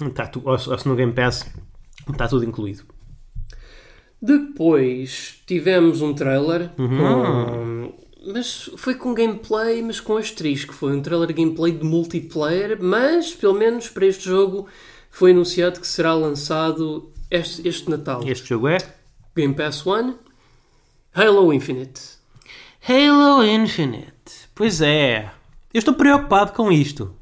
está 0.00 0.26
tu, 0.26 0.40
ou, 0.44 0.56
se- 0.58 0.68
ou 0.70 0.78
se 0.78 0.86
no 0.86 0.94
Game 0.94 1.12
Pass 1.12 1.50
está 2.10 2.28
tudo 2.28 2.44
incluído. 2.44 2.84
Depois 4.20 5.42
tivemos 5.46 6.02
um 6.02 6.12
trailer 6.14 6.70
Uhum. 6.78 6.98
com. 6.98 8.07
Mas 8.30 8.70
foi 8.76 8.94
com 8.94 9.14
gameplay, 9.14 9.82
mas 9.82 10.00
com 10.00 10.16
asterisco. 10.18 10.74
Foi 10.74 10.94
um 10.94 11.00
trailer 11.00 11.28
de 11.28 11.32
gameplay 11.32 11.72
de 11.72 11.82
multiplayer, 11.82 12.76
mas 12.78 13.34
pelo 13.34 13.54
menos 13.54 13.88
para 13.88 14.04
este 14.04 14.26
jogo 14.26 14.68
foi 15.10 15.30
anunciado 15.30 15.80
que 15.80 15.86
será 15.86 16.12
lançado 16.12 17.10
este, 17.30 17.66
este 17.66 17.88
Natal. 17.88 18.20
Este 18.26 18.50
jogo 18.50 18.68
é 18.68 18.78
Game 19.34 19.54
Pass 19.54 19.86
One, 19.86 20.16
Halo 21.14 21.52
Infinite. 21.54 22.18
Halo 22.86 23.44
Infinite. 23.44 24.48
Pois 24.54 24.82
é. 24.82 25.30
Eu 25.72 25.78
estou 25.78 25.94
preocupado 25.94 26.52
com 26.52 26.70
isto. 26.70 27.14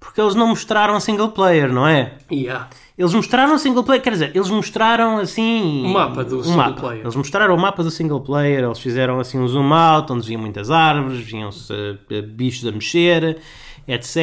Porque 0.00 0.20
eles 0.20 0.34
não 0.34 0.48
mostraram 0.48 0.98
single 0.98 1.30
player, 1.30 1.72
não 1.72 1.86
é? 1.86 2.18
Yeah. 2.30 2.68
Eles 2.98 3.12
mostraram 3.12 3.58
single 3.58 3.84
player, 3.84 4.02
quer 4.02 4.10
dizer, 4.10 4.30
eles 4.34 4.48
mostraram 4.48 5.18
assim. 5.18 5.84
O 5.84 5.88
mapa 5.88 6.24
do 6.24 6.38
um 6.38 6.42
single 6.42 6.56
mapa. 6.56 6.80
player. 6.80 7.02
Eles 7.02 7.16
mostraram 7.16 7.54
o 7.54 7.60
mapa 7.60 7.82
do 7.82 7.90
single 7.90 8.20
player, 8.20 8.64
eles 8.64 8.78
fizeram 8.78 9.20
assim 9.20 9.38
um 9.38 9.46
zoom 9.46 9.72
out, 9.72 10.10
onde 10.12 10.26
viam 10.26 10.40
muitas 10.40 10.70
árvores, 10.70 11.20
viam-se 11.20 11.72
eh, 12.10 12.22
bichos 12.22 12.66
a 12.66 12.72
mexer, 12.72 13.38
etc. 13.86 14.16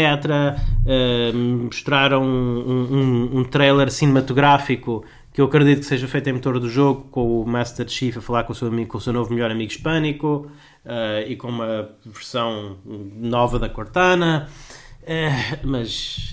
Uh, 0.86 1.38
mostraram 1.66 2.24
um, 2.24 2.88
um, 2.92 3.40
um 3.40 3.44
trailer 3.44 3.92
cinematográfico 3.92 5.06
que 5.34 5.42
eu 5.42 5.46
acredito 5.46 5.80
que 5.80 5.86
seja 5.86 6.08
feito 6.08 6.30
em 6.30 6.34
motor 6.34 6.60
do 6.60 6.70
jogo, 6.70 7.08
com 7.10 7.42
o 7.42 7.46
Master 7.46 7.90
Chief 7.90 8.18
a 8.18 8.22
falar 8.22 8.44
com 8.44 8.54
o 8.54 8.56
seu, 8.56 8.68
amigo, 8.68 8.92
com 8.92 8.98
o 9.00 9.02
seu 9.02 9.12
novo 9.12 9.34
melhor 9.34 9.50
amigo 9.50 9.72
hispânico 9.72 10.52
uh, 10.86 11.28
e 11.28 11.36
com 11.36 11.50
uma 11.50 11.90
versão 12.06 12.78
nova 12.86 13.58
da 13.58 13.68
Cortana. 13.68 14.48
Uh, 15.02 15.68
mas 15.68 16.33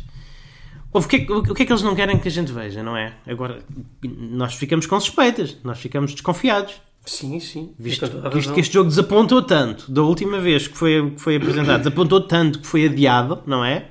o 0.93 1.03
que, 1.03 1.17
é, 1.17 1.33
o 1.33 1.55
que 1.55 1.63
é 1.63 1.67
que 1.67 1.73
eles 1.73 1.83
não 1.83 1.95
querem 1.95 2.19
que 2.19 2.29
a 2.29 2.31
gente 2.31 2.53
veja, 2.53 2.83
não 2.83 2.97
é? 2.97 3.15
Agora, 3.27 3.61
nós 4.03 4.55
ficamos 4.55 4.87
com 4.87 4.99
suspeitas, 4.99 5.57
nós 5.63 5.79
ficamos 5.79 6.13
desconfiados. 6.13 6.75
Sim, 7.07 7.41
sim. 7.41 7.73
Visto, 7.79 8.07
visto 8.33 8.53
que 8.53 8.61
este 8.61 8.75
jogo 8.75 8.89
desapontou 8.89 9.43
tanto, 9.43 9.91
da 9.91 10.03
última 10.03 10.39
vez 10.39 10.69
que 10.69 10.77
foi, 10.77 11.11
que 11.11 11.21
foi 11.21 11.37
apresentado, 11.37 11.79
desapontou 11.79 12.21
tanto 12.21 12.59
que 12.59 12.67
foi 12.67 12.87
adiado, 12.87 13.41
não 13.47 13.65
é? 13.65 13.87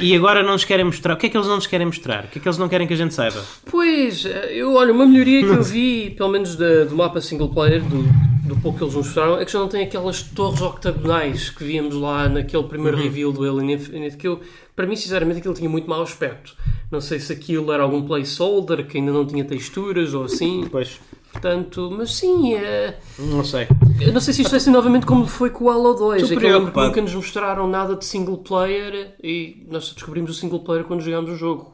E, 0.00 0.10
e, 0.10 0.16
agora 0.16 0.42
não 0.42 0.52
nos 0.52 0.64
querem 0.64 0.84
mostrar. 0.84 1.14
O 1.14 1.16
que 1.16 1.26
é 1.26 1.28
que 1.28 1.36
eles 1.36 1.46
não 1.46 1.54
nos 1.54 1.66
querem 1.68 1.86
mostrar? 1.86 2.24
O 2.24 2.28
que 2.28 2.38
é 2.38 2.42
que 2.42 2.48
eles 2.48 2.58
não 2.58 2.68
querem 2.68 2.88
que 2.88 2.92
a 2.92 2.96
gente 2.96 3.14
saiba? 3.14 3.40
Pois, 3.70 4.24
eu 4.50 4.74
olha, 4.74 4.92
uma 4.92 5.06
melhoria 5.06 5.42
que 5.42 5.48
eu 5.48 5.62
vi, 5.62 6.10
pelo 6.10 6.30
menos 6.30 6.56
da, 6.56 6.84
do 6.84 6.96
mapa 6.96 7.20
single 7.20 7.48
player, 7.48 7.80
do, 7.82 8.04
do 8.44 8.56
pouco 8.56 8.78
que 8.78 8.84
eles 8.84 8.94
mostraram, 8.94 9.38
é 9.38 9.44
que 9.44 9.52
já 9.52 9.58
não 9.58 9.68
tem 9.68 9.82
aquelas 9.82 10.22
torres 10.22 10.60
octagonais 10.60 11.50
que 11.50 11.64
víamos 11.64 11.94
lá 11.94 12.28
naquele 12.28 12.64
primeiro 12.64 12.96
uhum. 12.96 13.02
reveal 13.02 13.32
do 13.32 13.42
Alien 13.42 13.72
Infinite, 13.72 14.16
que 14.16 14.28
eu, 14.28 14.40
para 14.76 14.86
mim, 14.86 14.96
sinceramente, 14.96 15.38
aquilo 15.38 15.54
tinha 15.54 15.68
muito 15.68 15.88
mau 15.88 16.02
aspecto. 16.02 16.54
Não 16.90 17.00
sei 17.00 17.18
se 17.18 17.32
aquilo 17.32 17.72
era 17.72 17.82
algum 17.82 18.02
placeholder 18.02 18.86
que 18.86 18.98
ainda 18.98 19.12
não 19.12 19.26
tinha 19.26 19.44
texturas 19.44 20.12
ou 20.14 20.24
assim. 20.24 20.68
Pois. 20.70 21.00
Portanto, 21.32 21.92
mas 21.96 22.14
sim, 22.14 22.54
é... 22.54 22.98
Não 23.18 23.42
sei. 23.42 23.66
Eu 24.00 24.12
não 24.12 24.20
sei 24.20 24.32
se 24.32 24.42
isto 24.42 24.50
vai 24.50 24.60
ser 24.60 24.70
novamente 24.70 25.04
como 25.04 25.26
foi 25.26 25.50
com 25.50 25.64
o 25.64 25.70
Halo 25.70 25.94
2. 25.94 26.22
Estou 26.22 26.36
é 26.36 26.40
que 26.40 26.46
eu 26.46 26.58
lembro 26.58 26.72
que 26.72 26.80
nunca 26.80 27.00
nos 27.00 27.14
mostraram 27.14 27.66
nada 27.66 27.96
de 27.96 28.04
single 28.04 28.38
player 28.38 29.16
e 29.22 29.66
nós 29.68 29.92
descobrimos 29.92 30.30
o 30.30 30.34
single 30.34 30.60
player 30.60 30.84
quando 30.84 31.00
jogámos 31.00 31.30
o 31.30 31.36
jogo. 31.36 31.72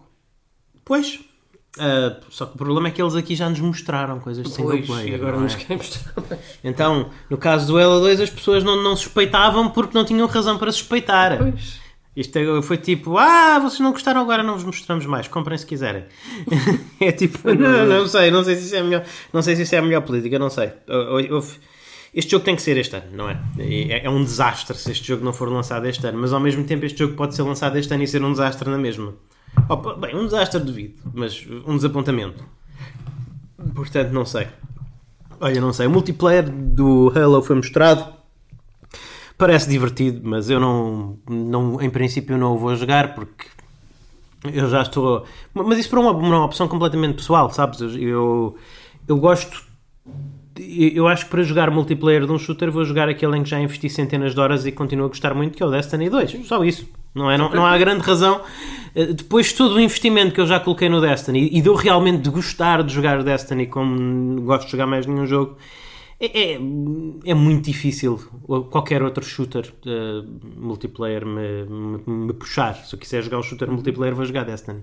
Pois. 0.82 1.20
Uh, 1.78 2.20
só 2.30 2.46
que 2.46 2.54
o 2.56 2.58
problema 2.58 2.88
é 2.88 2.90
que 2.90 3.00
eles 3.00 3.14
aqui 3.14 3.36
já 3.36 3.48
nos 3.48 3.60
mostraram 3.60 4.18
coisas 4.18 4.44
de 4.44 4.50
single 4.50 4.82
player. 4.82 5.14
Agora 5.14 5.36
não 5.36 5.42
nos 5.42 5.54
é? 5.54 5.58
querem 5.58 5.76
mostrar. 5.76 6.14
Então, 6.64 7.10
no 7.28 7.38
caso 7.38 7.66
do 7.66 7.78
Halo 7.78 8.00
2, 8.00 8.20
as 8.20 8.30
pessoas 8.30 8.64
não, 8.64 8.82
não 8.82 8.96
suspeitavam 8.96 9.70
porque 9.70 9.96
não 9.96 10.04
tinham 10.04 10.26
razão 10.26 10.58
para 10.58 10.72
suspeitar. 10.72 11.38
Pois. 11.38 11.78
Isto 12.16 12.38
é, 12.38 12.62
foi 12.62 12.76
tipo, 12.76 13.16
ah, 13.16 13.60
vocês 13.60 13.78
não 13.78 13.92
gostaram, 13.92 14.20
agora 14.20 14.42
não 14.42 14.54
vos 14.54 14.64
mostramos 14.64 15.06
mais, 15.06 15.28
comprem 15.28 15.56
se 15.56 15.64
quiserem. 15.64 16.04
é 17.00 17.12
tipo, 17.12 17.54
não, 17.54 17.86
não 17.86 18.06
sei, 18.08 18.32
não 18.32 18.42
sei 18.42 18.56
se 18.56 18.66
isso 18.66 18.74
é 18.74 18.80
a 18.80 18.84
melhor, 18.84 19.04
não 19.32 19.40
sei 19.40 19.54
se 19.54 19.62
isso 19.62 19.74
é 19.76 19.78
a 19.78 19.82
melhor 19.82 20.02
política, 20.02 20.38
não 20.38 20.50
sei. 20.50 20.72
Este 22.12 22.32
jogo 22.32 22.44
tem 22.44 22.56
que 22.56 22.62
ser 22.62 22.76
este 22.76 22.96
ano, 22.96 23.06
não 23.12 23.30
é? 23.30 23.40
é? 23.58 24.04
É 24.04 24.10
um 24.10 24.24
desastre 24.24 24.76
se 24.76 24.90
este 24.90 25.06
jogo 25.06 25.24
não 25.24 25.32
for 25.32 25.48
lançado 25.48 25.86
este 25.86 26.04
ano, 26.04 26.18
mas 26.18 26.32
ao 26.32 26.40
mesmo 26.40 26.64
tempo 26.64 26.84
este 26.84 26.98
jogo 26.98 27.14
pode 27.14 27.36
ser 27.36 27.42
lançado 27.42 27.78
este 27.78 27.94
ano 27.94 28.02
e 28.02 28.08
ser 28.08 28.22
um 28.24 28.32
desastre 28.32 28.68
na 28.68 28.76
mesma. 28.76 29.14
Bem, 29.98 30.16
um 30.16 30.24
desastre 30.24 30.60
devido, 30.60 31.00
mas 31.12 31.46
um 31.66 31.76
desapontamento. 31.76 32.44
Portanto, 33.74 34.10
não 34.12 34.24
sei. 34.24 34.48
Olha, 35.40 35.60
não 35.60 35.72
sei. 35.72 35.86
O 35.86 35.90
multiplayer 35.90 36.50
do 36.50 37.12
Halo 37.14 37.42
foi 37.42 37.56
mostrado 37.56 38.20
Parece 39.40 39.70
divertido, 39.70 40.20
mas 40.22 40.50
eu 40.50 40.60
não, 40.60 41.16
não 41.26 41.80
em 41.80 41.88
princípio 41.88 42.36
não 42.36 42.52
o 42.52 42.58
vou 42.58 42.76
jogar 42.76 43.14
porque 43.14 43.46
eu 44.52 44.68
já 44.68 44.82
estou. 44.82 45.24
Mas 45.54 45.78
isso 45.78 45.88
para 45.88 45.98
uma, 45.98 46.10
uma 46.10 46.44
opção 46.44 46.68
completamente 46.68 47.14
pessoal, 47.14 47.48
sabes? 47.50 47.80
Eu, 47.80 48.54
eu 49.08 49.16
gosto. 49.16 49.64
Eu 50.58 51.08
acho 51.08 51.24
que 51.24 51.30
para 51.30 51.42
jogar 51.42 51.70
multiplayer 51.70 52.26
de 52.26 52.32
um 52.32 52.38
shooter 52.38 52.70
vou 52.70 52.84
jogar 52.84 53.08
aquele 53.08 53.38
em 53.38 53.42
que 53.42 53.48
já 53.48 53.58
investi 53.58 53.88
centenas 53.88 54.34
de 54.34 54.40
horas 54.40 54.66
e 54.66 54.72
continuo 54.72 55.06
a 55.06 55.08
gostar 55.08 55.32
muito, 55.32 55.56
que 55.56 55.62
é 55.62 55.66
o 55.66 55.70
Destiny 55.70 56.10
2. 56.10 56.46
Só 56.46 56.62
isso. 56.62 56.86
Não, 57.14 57.30
é? 57.30 57.36
não, 57.36 57.50
não 57.50 57.66
há 57.66 57.76
grande 57.76 58.02
razão. 58.02 58.40
Eh, 58.94 59.06
depois 59.06 59.46
de 59.46 59.54
todo 59.54 59.74
o 59.74 59.80
investimento 59.80 60.34
que 60.34 60.40
eu 60.40 60.46
já 60.46 60.60
coloquei 60.60 60.88
no 60.88 61.00
Destiny 61.00 61.48
e 61.52 61.62
deu 61.62 61.74
realmente 61.74 62.22
de 62.22 62.30
gostar 62.30 62.82
de 62.82 62.92
jogar 62.92 63.22
Destiny 63.22 63.66
como 63.66 64.40
gosto 64.42 64.66
de 64.66 64.72
jogar 64.72 64.86
mais 64.86 65.06
nenhum 65.06 65.26
jogo, 65.26 65.56
é, 66.18 66.52
é, 66.52 66.54
é, 67.24 67.34
muito 67.34 67.64
difícil 67.64 68.18
qualquer 68.70 69.02
outro 69.02 69.24
shooter 69.24 69.72
uh, 69.86 70.60
multiplayer 70.60 71.24
me, 71.24 71.64
me, 71.64 72.26
me, 72.26 72.32
puxar. 72.34 72.74
Se 72.74 72.94
eu 72.94 72.98
quiser 72.98 73.22
jogar 73.22 73.38
um 73.38 73.42
shooter 73.42 73.70
multiplayer, 73.70 74.14
vou 74.14 74.26
jogar 74.26 74.44
Destiny. 74.44 74.82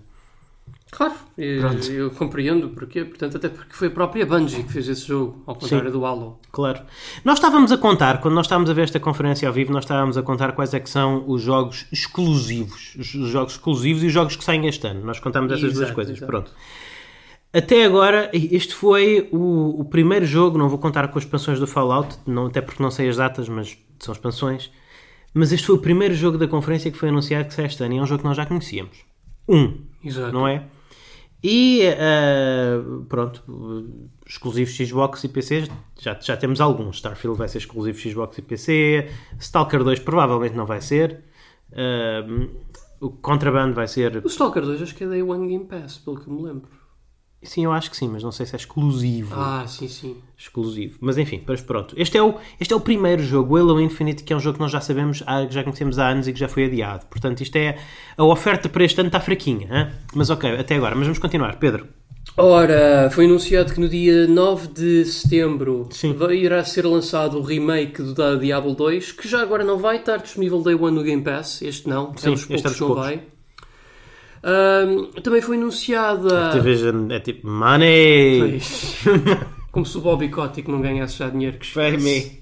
Claro, 0.90 1.14
eu, 1.38 1.70
eu 1.92 2.12
compreendo 2.12 2.70
porquê. 2.70 3.04
Portanto, 3.04 3.38
até 3.38 3.50
porque 3.50 3.74
foi 3.74 3.90
a 3.90 3.92
própria 3.92 4.26
Bungie 4.26 4.64
que 4.64 4.72
fez 4.72 4.88
esse 4.88 5.06
jogo, 5.06 5.44
ao 5.46 5.56
contrário 5.56 5.92
Sim, 5.92 5.98
do 5.98 6.06
Halo. 6.06 6.40
Claro. 6.52 6.82
Nós 7.26 7.38
estávamos 7.38 7.72
a 7.72 7.78
contar, 7.78 8.22
quando 8.22 8.36
nós 8.36 8.46
estávamos 8.46 8.70
a 8.70 8.74
ver 8.74 8.84
esta 8.84 9.00
conferência 9.00 9.48
ao 9.48 9.54
vivo, 9.54 9.74
nós 9.74 9.84
estávamos 9.84 10.18
a 10.18 10.24
contar 10.24 10.54
quais 10.54 10.74
é 10.74 10.80
que 10.80 10.90
são 10.90 11.26
os 11.28 11.42
jogos 11.42 11.86
exclusivos. 11.92 12.96
Os 12.98 13.08
jogos 13.08 13.54
exclusivos 13.54 14.04
e 14.04 14.08
os 14.08 14.14
jogos 14.14 14.36
que 14.36 14.44
saem 14.44 14.66
este 14.68 14.88
ano. 14.88 15.06
Nós 15.06 15.20
contamos 15.20 15.52
essas 15.52 15.66
exato, 15.66 15.80
duas 15.80 15.92
coisas. 15.92 16.18
Exato. 16.18 16.32
Pronto. 16.32 16.52
Até 17.54 17.86
agora, 17.86 18.30
este 18.34 18.74
foi 18.74 19.30
o, 19.32 19.82
o, 19.82 19.86
primeiro 19.86 20.26
jogo, 20.26 20.58
não 20.58 20.70
vou 20.70 20.78
contar 20.78 21.08
com 21.08 21.18
as 21.18 21.26
expansões 21.26 21.60
do 21.60 21.66
Fallout, 21.66 22.18
não, 22.26 22.48
até 22.48 22.62
porque 22.62 22.84
não 22.84 22.92
sei 22.92 23.10
as 23.10 23.18
datas, 23.18 23.50
mas 23.50 23.78
são 24.00 24.14
expansões. 24.14 24.70
Mas 25.34 25.52
este 25.52 25.66
foi 25.66 25.76
o 25.76 25.80
primeiro 25.80 26.14
jogo 26.14 26.38
da 26.38 26.48
conferência 26.48 26.92
que 26.92 26.98
foi 26.98 27.10
anunciado 27.10 27.48
que 27.48 27.54
sai 27.54 27.66
este 27.66 27.84
ano 27.84 27.94
e 27.96 27.98
é 27.98 28.02
um 28.02 28.06
jogo 28.06 28.22
que 28.22 28.28
nós 28.28 28.38
já 28.38 28.46
conhecíamos. 28.46 29.06
Um, 29.48 29.86
Exato. 30.04 30.34
não 30.34 30.48
é? 30.48 30.66
E 31.44 31.84
uh, 31.88 33.04
pronto, 33.06 33.44
exclusivos 34.26 34.76
Xbox 34.76 35.24
e 35.24 35.30
PC, 35.30 35.68
já, 36.00 36.18
já 36.20 36.36
temos 36.36 36.60
alguns. 36.60 36.98
Starfield 36.98 37.38
vai 37.38 37.48
ser 37.48 37.60
exclusivo 37.60 37.98
Xbox 37.98 38.38
e 38.38 38.42
PC, 38.42 39.10
Stalker 39.40 39.84
2 39.84 40.00
provavelmente 40.00 40.56
não 40.56 40.66
vai 40.66 40.82
ser. 40.82 41.24
Uh, 41.72 42.50
o 43.00 43.12
Contraband 43.12 43.74
vai 43.74 43.88
ser. 43.88 44.18
O 44.26 44.28
Stalker 44.28 44.64
2 44.64 44.82
acho 44.82 44.96
que 44.96 45.04
é 45.04 45.08
Day 45.08 45.22
One 45.22 45.48
Game 45.48 45.66
Pass, 45.66 46.00
pelo 46.00 46.20
que 46.20 46.30
me 46.30 46.42
lembro. 46.42 46.77
Sim, 47.44 47.66
eu 47.66 47.72
acho 47.72 47.92
que 47.92 47.96
sim, 47.96 48.08
mas 48.08 48.24
não 48.24 48.32
sei 48.32 48.46
se 48.46 48.56
é 48.56 48.58
exclusivo. 48.58 49.36
Ah, 49.36 49.64
sim, 49.68 49.88
sim. 49.88 50.18
Exclusivo. 50.38 50.98
Mas 51.00 51.18
enfim, 51.18 51.44
mas 51.48 51.62
pronto. 51.62 51.94
Este 51.98 52.18
é 52.18 52.24
o, 52.24 52.36
este 52.60 52.74
é 52.74 52.76
o 52.76 52.80
primeiro 52.80 53.22
jogo, 53.24 53.56
o 53.56 53.58
Halo 53.58 53.80
Infinite, 53.80 54.24
que 54.24 54.34
é 54.34 54.36
um 54.36 54.40
jogo 54.40 54.56
que 54.56 54.62
nós 54.62 54.72
já 54.72 54.82
sabemos, 54.82 55.22
que 55.22 55.54
já 55.54 55.64
conhecemos 55.64 56.00
há 56.00 56.10
anos 56.10 56.28
e 56.28 56.34
que 56.34 56.40
já 56.40 56.48
foi 56.48 56.66
adiado. 56.66 57.06
Portanto, 57.06 57.42
isto 57.42 57.56
é. 57.56 57.78
A 58.18 58.24
oferta 58.24 58.68
para 58.68 58.84
este 58.84 59.00
ano 59.00 59.08
está 59.08 59.20
fraquinha. 59.20 59.68
Hein? 59.72 59.94
Mas 60.16 60.30
ok, 60.30 60.58
até 60.58 60.76
agora. 60.76 60.96
Mas 60.96 61.06
vamos 61.06 61.20
continuar. 61.20 61.58
Pedro. 61.58 61.88
Ora, 62.36 63.10
foi 63.12 63.26
anunciado 63.26 63.74
que 63.74 63.80
no 63.80 63.88
dia 63.88 64.28
9 64.28 64.68
de 64.68 65.06
setembro 65.06 65.88
Sim. 65.92 66.16
irá 66.34 66.64
ser 66.64 66.86
lançado 66.86 67.38
o 67.40 67.42
remake 67.42 68.02
do 68.02 68.38
Diablo 68.38 68.76
2, 68.76 69.12
que 69.14 69.28
já 69.28 69.42
agora 69.42 69.64
não 69.64 69.78
vai 69.78 69.98
estar 69.98 70.18
disponível 70.18 70.62
Day 70.62 70.76
One 70.76 70.96
no 70.96 71.04
Game 71.04 71.24
Pass. 71.24 71.62
Este 71.62 71.88
não, 71.88 72.16
Sim, 72.18 72.28
é 72.28 72.32
dos 72.32 72.46
poucos 72.46 72.56
este 72.56 72.68
é 72.68 72.70
dos 72.70 72.80
não 72.80 72.88
poucos. 72.88 73.37
Vai 74.44 75.22
também 75.22 75.42
foi 75.42 75.58
anunciada. 75.58 76.48
Activision 76.48 77.12
é 77.12 77.20
tipo 77.20 77.48
money! 77.48 78.60
Como 79.72 79.86
se 79.86 79.98
o 79.98 80.02
Bobby 80.02 80.30
Kotick 80.30 80.70
não 80.70 80.82
ganhasse 80.82 81.18
já 81.18 81.30
dinheiro 81.30 81.58
que 81.58 81.72
Pay 81.74 81.98
me. 81.98 82.42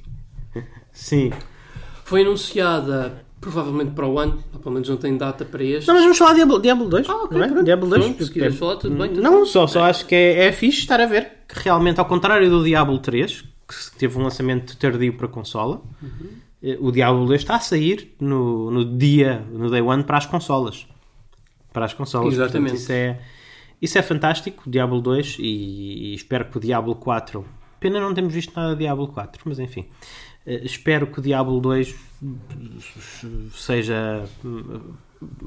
Sim. 0.91 1.31
Foi 2.03 2.21
anunciada 2.21 3.25
provavelmente 3.41 3.91
para 3.91 4.07
o 4.07 4.17
ano, 4.17 4.43
pelo 4.61 4.73
menos 4.73 4.89
não 4.89 4.97
tem 4.97 5.15
data 5.17 5.45
para 5.45 5.63
este. 5.63 5.87
Não, 5.87 5.95
mas 5.95 6.03
vamos 6.03 6.17
falar 6.17 6.31
de 6.31 6.37
Diablo, 6.37 6.61
Diablo 6.61 6.89
2. 6.89 7.09
Ah, 7.09 7.15
ok. 7.23 7.37
Não 7.37 7.59
é? 7.59 7.63
Diablo 7.63 7.89
2. 7.89 8.03
Pronto, 8.03 8.25
se 8.25 8.31
quiseres 8.31 8.57
falar, 8.57 8.75
tudo 8.77 8.95
bem. 8.95 9.09
Tudo 9.09 9.21
não, 9.21 9.35
bem. 9.37 9.45
só, 9.45 9.67
só 9.67 9.83
acho 9.83 10.05
que 10.05 10.15
é, 10.15 10.45
é 10.45 10.51
fixe 10.51 10.79
estar 10.79 10.99
a 10.99 11.05
ver 11.05 11.31
que 11.47 11.59
realmente, 11.59 11.99
ao 11.99 12.05
contrário 12.05 12.49
do 12.49 12.63
Diablo 12.63 12.97
3, 12.97 13.41
que 13.41 13.97
teve 13.99 14.17
um 14.17 14.23
lançamento 14.23 14.75
tardio 14.77 15.13
para 15.15 15.27
a 15.27 15.29
consola, 15.29 15.81
uhum. 16.01 16.77
o 16.79 16.91
Diablo 16.91 17.25
2 17.25 17.41
está 17.41 17.55
a 17.55 17.59
sair 17.59 18.15
no, 18.19 18.71
no 18.71 18.97
dia, 18.97 19.45
no 19.51 19.69
day 19.69 19.81
one, 19.81 20.03
para 20.03 20.17
as 20.17 20.25
consolas 20.25 20.87
para 21.75 21.85
as 21.85 21.93
consolas. 21.93 22.33
Exatamente. 22.33 22.71
Portanto, 22.71 22.81
isso, 22.81 22.91
é, 22.93 23.19
isso 23.81 23.97
é 23.97 24.01
fantástico, 24.01 24.63
Diablo 24.65 25.01
2, 25.01 25.35
e, 25.39 25.43
e, 25.43 26.15
espero 26.15 26.45
que 26.45 26.57
o 26.57 26.59
Diablo 26.61 26.95
4. 26.95 27.45
Pena 27.81 27.99
não 27.99 28.13
temos 28.13 28.33
visto 28.33 28.55
nada 28.55 28.71
de 28.71 28.79
Diablo 28.79 29.09
4, 29.09 29.41
mas 29.45 29.59
enfim. 29.59 29.81
Uh, 30.47 30.63
espero 30.63 31.05
que 31.07 31.19
o 31.19 31.21
Diablo 31.21 31.59
2 31.59 31.93
seja. 33.53 34.23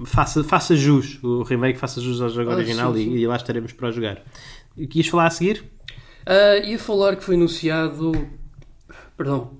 Faça, 0.04 0.44
faça 0.44 0.76
jus, 0.76 1.22
o 1.22 1.42
remake 1.42 1.78
faça 1.78 2.00
jus 2.00 2.20
ao 2.20 2.28
jogo 2.28 2.50
ah, 2.50 2.54
original 2.56 2.92
sim, 2.92 3.04
sim. 3.04 3.10
E, 3.12 3.20
e, 3.20 3.26
lá 3.26 3.36
estaremos 3.36 3.72
para 3.72 3.90
jogar. 3.90 4.22
Quis 4.90 5.06
falar 5.08 5.26
a 5.26 5.30
seguir? 5.30 5.64
Uh, 6.26 6.66
ia 6.66 6.78
falar 6.78 7.16
que 7.16 7.24
foi 7.24 7.36
anunciado. 7.36 8.12
Perdão. 9.16 9.56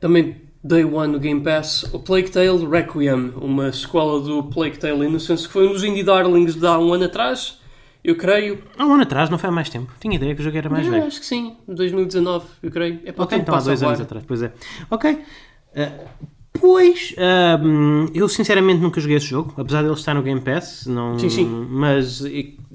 Também 0.00 0.40
Day 0.64 0.84
One 0.84 1.12
no 1.12 1.18
Game 1.18 1.40
Pass, 1.40 1.84
o 1.92 1.98
Plague 1.98 2.30
Tale 2.30 2.64
Requiem, 2.64 3.32
uma 3.36 3.72
sequela 3.72 4.20
do 4.20 4.44
Plague 4.44 4.78
Tale 4.78 5.06
Innocence, 5.06 5.46
que 5.46 5.52
foi 5.52 5.66
um 5.66 5.72
dos 5.72 5.82
Indie 5.82 6.04
Darlings 6.04 6.54
de 6.54 6.64
há 6.64 6.78
um 6.78 6.92
ano 6.92 7.04
atrás, 7.04 7.58
eu 8.04 8.16
creio. 8.16 8.62
Há 8.78 8.86
um 8.86 8.92
ano 8.92 9.02
atrás, 9.02 9.28
não 9.28 9.38
foi 9.38 9.48
há 9.48 9.52
mais 9.52 9.68
tempo. 9.68 9.92
Tinha 10.00 10.14
ideia 10.14 10.34
que 10.34 10.40
o 10.40 10.44
jogo 10.44 10.56
era 10.56 10.70
mais 10.70 10.84
não, 10.84 10.92
velho. 10.92 11.06
Acho 11.06 11.18
que 11.18 11.26
sim, 11.26 11.56
2019, 11.66 12.46
eu 12.62 12.70
creio. 12.70 13.00
É 13.04 13.10
para 13.10 13.24
ok, 13.24 13.38
então 13.38 13.54
há 13.54 13.60
dois 13.60 13.82
anos 13.82 14.00
atrás, 14.00 14.24
pois 14.24 14.42
é. 14.42 14.52
Ok. 14.88 15.10
Uh, 15.10 16.28
pois, 16.52 17.12
uh, 17.18 18.10
eu 18.14 18.28
sinceramente 18.28 18.80
nunca 18.80 19.00
joguei 19.00 19.16
esse 19.16 19.26
jogo, 19.26 19.52
apesar 19.56 19.80
de 19.82 19.88
ele 19.88 19.94
estar 19.94 20.14
no 20.14 20.22
Game 20.22 20.40
Pass, 20.40 20.86
não, 20.86 21.18
sim, 21.18 21.28
sim. 21.28 21.66
mas 21.70 22.22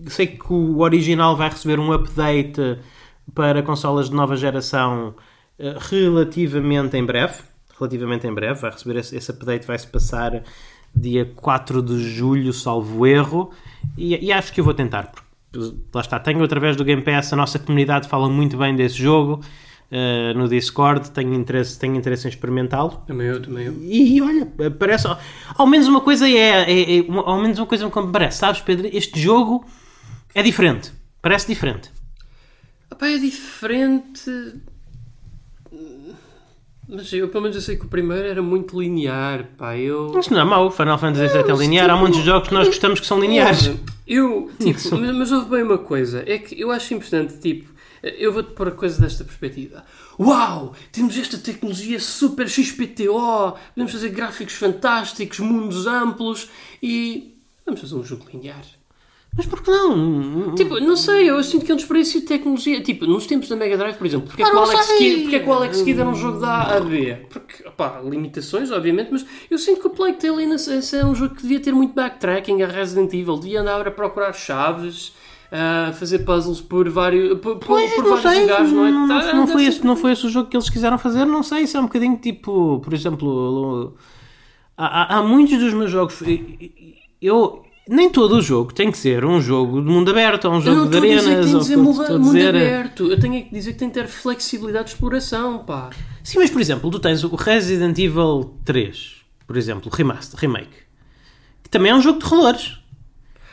sei 0.07 0.27
que 0.27 0.51
o 0.51 0.79
original 0.79 1.37
vai 1.37 1.49
receber 1.49 1.79
um 1.79 1.93
update 1.93 2.79
para 3.33 3.63
consolas 3.63 4.09
de 4.09 4.15
nova 4.15 4.35
geração 4.35 5.15
uh, 5.57 5.79
relativamente 5.89 6.97
em 6.97 7.05
breve 7.05 7.35
relativamente 7.77 8.27
em 8.27 8.33
breve, 8.33 8.59
vai 8.59 8.71
receber 8.71 8.99
esse, 8.99 9.15
esse 9.15 9.31
update, 9.31 9.65
vai-se 9.65 9.87
passar 9.87 10.43
dia 10.95 11.25
4 11.35 11.81
de 11.81 11.99
julho, 12.09 12.51
salvo 12.53 13.05
erro, 13.05 13.51
e, 13.97 14.25
e 14.25 14.31
acho 14.31 14.51
que 14.51 14.59
eu 14.59 14.65
vou 14.65 14.73
tentar, 14.73 15.11
porque 15.11 15.27
lá 15.93 16.01
está, 16.01 16.19
tenho 16.19 16.43
através 16.43 16.75
do 16.75 16.83
Game 16.83 17.01
Pass, 17.01 17.31
a 17.33 17.35
nossa 17.35 17.59
comunidade 17.59 18.07
fala 18.07 18.29
muito 18.29 18.57
bem 18.57 18.75
desse 18.75 18.95
jogo, 18.95 19.41
uh, 19.91 20.37
no 20.37 20.47
Discord, 20.47 21.11
tenho 21.11 21.33
interesse, 21.33 21.77
tenho 21.79 21.95
interesse 21.95 22.27
em 22.27 22.29
experimentá-lo. 22.29 23.03
Também 23.07 23.27
eu, 23.27 23.41
também 23.41 23.65
eu. 23.65 23.73
E, 23.81 24.21
olha, 24.21 24.47
parece. 24.77 25.07
Ao 25.55 25.67
menos 25.67 25.87
uma 25.87 26.01
coisa 26.01 26.27
é, 26.27 26.71
é, 26.71 26.99
é, 26.99 27.05
Ao 27.09 27.41
menos 27.41 27.57
uma 27.59 27.67
coisa 27.67 27.85
me 27.85 28.11
parece, 28.11 28.39
sabes, 28.39 28.61
Pedro? 28.61 28.87
Este 28.91 29.19
jogo 29.19 29.65
é 30.33 30.43
diferente. 30.43 30.91
Parece 31.21 31.47
diferente. 31.47 31.89
Epá, 32.91 33.07
é 33.07 33.17
diferente. 33.17 34.31
Mas 36.87 37.11
eu, 37.11 37.27
pelo 37.27 37.43
menos, 37.43 37.57
eu 37.57 37.61
sei 37.61 37.75
que 37.75 37.85
o 37.85 37.89
primeiro 37.89 38.25
era 38.25 38.41
muito 38.41 38.79
linear, 38.79 39.49
pá, 39.57 39.75
eu... 39.77 40.17
Isso 40.17 40.33
não 40.33 40.39
é 40.39 40.45
mau, 40.45 40.71
Final 40.71 40.97
Fantasy 40.97 41.33
VII 41.33 41.51
é 41.51 41.55
linear, 41.55 41.87
tipo, 41.87 41.97
há 41.97 41.99
muitos 41.99 42.19
jogos 42.23 42.47
que 42.47 42.53
nós 42.53 42.67
gostamos 42.67 43.01
que 43.01 43.05
são 43.05 43.19
lineares. 43.19 43.71
Eu, 44.07 44.49
tipo, 44.57 44.97
mas, 44.97 45.15
mas 45.15 45.31
houve 45.33 45.49
bem 45.49 45.63
uma 45.63 45.77
coisa, 45.77 46.23
é 46.25 46.37
que 46.37 46.57
eu 46.57 46.71
acho 46.71 46.93
importante, 46.93 47.39
tipo, 47.39 47.69
eu 48.01 48.31
vou-te 48.31 48.53
pôr 48.53 48.69
a 48.69 48.71
coisa 48.71 49.01
desta 49.01 49.25
perspectiva. 49.25 49.83
Uau! 50.17 50.73
Temos 50.91 51.17
esta 51.17 51.37
tecnologia 51.37 51.99
super 51.99 52.47
XPTO, 52.47 53.57
podemos 53.73 53.91
fazer 53.91 54.09
gráficos 54.09 54.53
fantásticos, 54.53 55.39
mundos 55.39 55.85
amplos 55.87 56.49
e 56.81 57.35
vamos 57.65 57.81
fazer 57.81 57.95
um 57.95 58.03
jogo 58.03 58.25
linear. 58.31 58.63
Mas 59.37 59.45
por 59.45 59.61
que 59.61 59.69
não? 59.69 60.55
Tipo, 60.55 60.79
não 60.79 60.97
sei, 60.97 61.29
eu 61.29 61.41
sinto 61.43 61.63
que 61.63 61.71
é 61.71 61.75
um 61.75 61.77
desperdício 61.77 62.19
de 62.21 62.25
tecnologia. 62.25 62.81
Tipo, 62.81 63.05
nos 63.05 63.27
tempos 63.27 63.47
da 63.47 63.55
Mega 63.55 63.77
Drive, 63.77 63.95
por 63.95 64.07
exemplo, 64.07 64.27
porque 64.27 64.41
é 64.41 64.49
que 64.49 64.55
o 64.55 64.59
Alex, 64.59 64.91
Kidd, 64.93 65.21
porque 65.21 65.35
é 65.35 65.39
que 65.39 65.49
o 65.49 65.53
Alex 65.53 65.81
Kidd 65.83 65.99
era 65.99 66.09
um 66.09 66.15
jogo 66.15 66.39
da 66.39 66.47
A 66.47 66.77
a 66.77 66.79
B? 66.79 67.17
Porque, 67.29 67.67
opá, 67.67 68.01
limitações, 68.03 68.71
obviamente, 68.71 69.09
mas 69.11 69.23
eu 69.49 69.59
sinto 69.59 69.79
que 69.79 69.87
o 69.87 69.91
Plague 69.91 70.17
Tale 70.17 70.43
é 70.43 71.05
um 71.05 71.13
jogo 71.13 71.35
que 71.35 71.43
devia 71.43 71.59
ter 71.59 71.71
muito 71.71 71.93
backtracking 71.93 72.63
a 72.63 72.67
Resident 72.67 73.13
Evil, 73.13 73.37
devia 73.37 73.61
andar 73.61 73.87
a 73.87 73.91
procurar 73.91 74.33
chaves 74.33 75.13
a 75.51 75.93
fazer 75.93 76.19
puzzles 76.19 76.59
por 76.59 76.89
vários, 76.89 77.39
por, 77.39 77.57
pois, 77.59 77.93
por 77.93 78.03
vários 78.05 78.21
sei, 78.21 78.41
lugares, 78.41 78.71
não 78.71 78.85
é? 78.85 78.91
Não, 78.91 79.07
não, 79.07 79.35
não 79.35 79.47
foi 79.47 79.65
esse, 79.65 79.85
não 79.85 79.95
foi 79.95 80.11
esse 80.11 80.25
o 80.25 80.29
jogo 80.29 80.49
que 80.49 80.57
eles 80.57 80.69
quiseram 80.69 80.97
fazer, 80.97 81.25
não 81.25 81.43
sei, 81.43 81.61
isso 81.61 81.77
é 81.77 81.79
um 81.79 81.83
bocadinho 81.83 82.17
tipo, 82.17 82.79
por 82.83 82.93
exemplo, 82.93 83.95
há, 84.75 85.17
há 85.17 85.23
muitos 85.23 85.57
dos 85.57 85.73
meus 85.73 85.89
jogos, 85.89 86.21
eu, 87.21 87.63
nem 87.89 88.09
todo 88.09 88.37
o 88.37 88.41
jogo 88.41 88.73
tem 88.73 88.91
que 88.91 88.97
ser 88.97 89.23
um 89.25 89.39
jogo 89.39 89.81
de 89.81 89.87
mundo 89.89 90.09
aberto, 90.11 90.45
ou 90.45 90.55
um 90.55 90.61
jogo 90.61 90.89
de 90.89 90.97
arenas. 90.97 91.25
Eu 91.25 91.45
não 91.45 91.59
dizer 91.59 91.77
mundo, 91.77 92.19
mundo 92.19 92.47
aberto, 92.47 93.11
eu 93.11 93.19
tenho 93.19 93.43
que 93.43 93.53
dizer 93.53 93.73
que 93.73 93.79
tem 93.79 93.89
que 93.89 93.93
ter 93.93 94.07
flexibilidade 94.07 94.85
de 94.85 94.91
exploração, 94.91 95.59
pá. 95.59 95.89
Sim, 96.23 96.39
mas 96.39 96.49
por 96.49 96.61
exemplo, 96.61 96.89
tu 96.91 96.99
tens 96.99 97.23
o 97.23 97.35
Resident 97.35 97.97
Evil 97.97 98.53
3, 98.65 99.15
por 99.45 99.57
exemplo, 99.57 99.91
remaster, 99.93 100.39
remake, 100.39 100.75
que 101.63 101.69
também 101.69 101.91
é 101.91 101.95
um 101.95 102.01
jogo 102.01 102.19
de 102.19 102.29
terrores. 102.29 102.79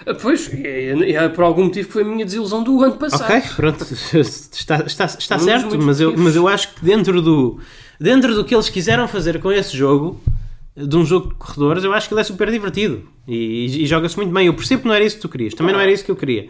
Ah, 0.07 0.15
pois, 0.15 0.53
é, 0.53 0.91
é, 0.91 1.13
é, 1.13 1.29
por 1.29 1.45
algum 1.45 1.65
motivo 1.65 1.87
que 1.87 1.93
foi 1.93 2.03
a 2.03 2.05
minha 2.05 2.25
desilusão 2.25 2.63
do 2.63 2.83
ano 2.83 2.97
passado. 2.97 3.31
Ok, 3.31 3.43
pronto, 3.57 3.85
está, 4.15 4.85
está, 4.87 5.05
está 5.05 5.39
certo, 5.39 5.79
mas 5.79 6.01
eu, 6.01 6.17
mas 6.17 6.37
eu 6.37 6.47
acho 6.49 6.75
que 6.75 6.85
dentro 6.85 7.23
do, 7.23 7.59
dentro 7.99 8.35
do 8.35 8.45
que 8.45 8.55
eles 8.55 8.69
quiseram 8.69 9.09
fazer 9.09 9.41
com 9.41 9.51
esse 9.51 9.77
jogo, 9.77 10.21
de 10.77 10.97
um 10.97 11.05
jogo 11.05 11.29
de 11.29 11.35
corredores, 11.35 11.85
eu 11.85 11.93
acho 11.93 12.09
que 12.09 12.15
ele 12.15 12.21
é 12.21 12.25
super 12.25 12.51
divertido 12.51 13.03
e, 13.29 13.67
e, 13.67 13.83
e 13.85 13.87
joga-se 13.87 14.17
muito 14.17 14.33
bem. 14.33 14.47
Eu 14.47 14.55
percebo 14.55 14.83
que 14.83 14.89
não 14.89 14.95
era 14.95 15.05
isso 15.05 15.17
que 15.17 15.23
tu 15.23 15.29
querias, 15.29 15.55
também 15.55 15.73
não 15.73 15.81
era 15.81 15.91
isso 15.91 16.05
que 16.05 16.11
eu 16.11 16.17
queria, 16.17 16.49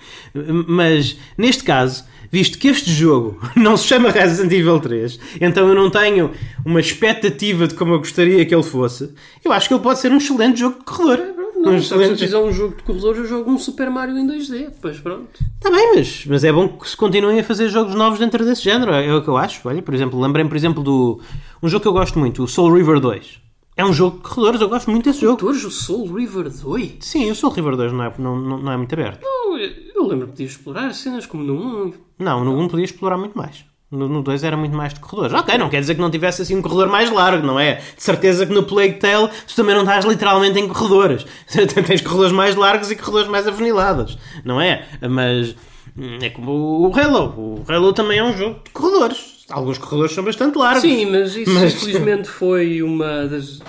mas 0.66 1.18
neste 1.36 1.62
caso, 1.62 2.04
visto 2.30 2.58
que 2.58 2.68
este 2.68 2.90
jogo 2.90 3.38
não 3.56 3.76
se 3.76 3.86
chama 3.86 4.10
Resident 4.10 4.52
Evil 4.52 4.80
3, 4.80 5.18
então 5.40 5.68
eu 5.68 5.74
não 5.74 5.90
tenho 5.90 6.30
uma 6.64 6.80
expectativa 6.80 7.66
de 7.66 7.74
como 7.74 7.94
eu 7.94 7.98
gostaria 7.98 8.44
que 8.46 8.54
ele 8.54 8.62
fosse, 8.62 9.12
eu 9.44 9.52
acho 9.52 9.68
que 9.68 9.74
ele 9.74 9.82
pode 9.82 9.98
ser 10.00 10.10
um 10.10 10.16
excelente 10.16 10.60
jogo 10.60 10.78
de 10.78 10.84
corredor. 10.84 11.34
Não, 11.64 11.80
se 11.80 12.16
fizer 12.16 12.36
um 12.36 12.52
jogo 12.52 12.76
de 12.76 12.82
corredores, 12.82 13.18
eu 13.20 13.26
jogo 13.26 13.50
um 13.50 13.58
Super 13.58 13.88
Mario 13.88 14.18
em 14.18 14.26
2D. 14.26 14.70
Pois 14.82 15.00
pronto. 15.00 15.30
Está 15.54 15.70
bem, 15.70 15.94
mas, 15.94 16.26
mas 16.26 16.44
é 16.44 16.52
bom 16.52 16.68
que 16.68 16.88
se 16.88 16.94
continuem 16.94 17.40
a 17.40 17.44
fazer 17.44 17.68
jogos 17.70 17.94
novos 17.94 18.18
dentro 18.18 18.44
desse 18.44 18.62
género. 18.62 18.92
É, 18.92 19.06
é 19.06 19.14
o 19.14 19.22
que 19.22 19.28
eu 19.28 19.36
acho. 19.38 19.66
Olha, 19.66 19.80
por 19.80 19.94
exemplo, 19.94 20.20
lembrei-me, 20.20 20.50
por 20.50 20.56
exemplo, 20.56 20.82
do 20.82 21.20
um 21.62 21.68
jogo 21.68 21.80
que 21.80 21.88
eu 21.88 21.92
gosto 21.94 22.18
muito, 22.18 22.42
o 22.42 22.46
Soul 22.46 22.74
River 22.74 23.00
2. 23.00 23.40
É 23.76 23.84
um 23.84 23.92
jogo 23.92 24.18
de 24.18 24.22
corredores, 24.22 24.60
eu 24.60 24.68
gosto 24.68 24.90
muito 24.90 25.04
desse 25.04 25.20
jogo. 25.20 25.38
Corredores, 25.38 25.64
o 25.64 25.70
Soul 25.70 26.14
River 26.14 26.48
2? 26.48 26.96
Sim, 27.00 27.30
o 27.30 27.34
Soul 27.34 27.52
River 27.52 27.76
2 27.76 27.92
não 27.92 28.04
é, 28.04 28.12
não, 28.18 28.36
não, 28.38 28.58
não 28.58 28.72
é 28.72 28.76
muito 28.76 28.92
aberto. 28.92 29.20
Não, 29.22 29.58
eu 29.58 30.06
lembro 30.06 30.26
que 30.26 30.32
podia 30.32 30.46
explorar 30.46 30.94
cenas 30.94 31.26
como 31.26 31.42
no 31.42 31.86
1. 31.86 31.94
Não, 32.20 32.44
no 32.44 32.56
1 32.60 32.68
podia 32.68 32.84
explorar 32.84 33.16
muito 33.16 33.36
mais. 33.36 33.64
No 33.90 34.22
2 34.22 34.44
era 34.44 34.56
muito 34.56 34.76
mais 34.76 34.94
de 34.94 35.00
corredores. 35.00 35.34
Ok, 35.34 35.56
não 35.58 35.68
quer 35.68 35.80
dizer 35.80 35.94
que 35.94 36.00
não 36.00 36.10
tivesse 36.10 36.42
assim 36.42 36.56
um 36.56 36.62
corredor 36.62 36.88
mais 36.88 37.10
largo, 37.10 37.46
não 37.46 37.58
é? 37.58 37.74
De 37.74 38.02
certeza 38.02 38.46
que 38.46 38.52
no 38.52 38.64
Plague 38.64 38.94
Tale 38.94 39.28
tu 39.46 39.54
também 39.54 39.74
não 39.74 39.82
estás 39.82 40.04
literalmente 40.04 40.58
em 40.58 40.68
corredores. 40.68 41.26
Tens 41.86 42.00
corredores 42.00 42.32
mais 42.32 42.56
largos 42.56 42.90
e 42.90 42.96
corredores 42.96 43.28
mais 43.28 43.46
avenilados, 43.46 44.18
não 44.44 44.60
é? 44.60 44.86
Mas 45.08 45.54
hum, 45.96 46.18
é 46.20 46.30
como 46.30 46.88
o 46.88 46.92
Halo. 46.96 47.34
O 47.36 47.72
Halo 47.72 47.92
também 47.92 48.18
é 48.18 48.24
um 48.24 48.36
jogo 48.36 48.60
de 48.64 48.70
corredores. 48.70 49.33
Alguns 49.50 49.78
corredores 49.78 50.14
são 50.14 50.24
bastante 50.24 50.56
largos. 50.56 50.82
Sim, 50.82 51.06
mas 51.06 51.36
isso 51.36 51.50
mas... 51.50 51.74
infelizmente 51.74 52.28
foi 52.28 52.82
uma 52.82 53.26
das 53.26 53.60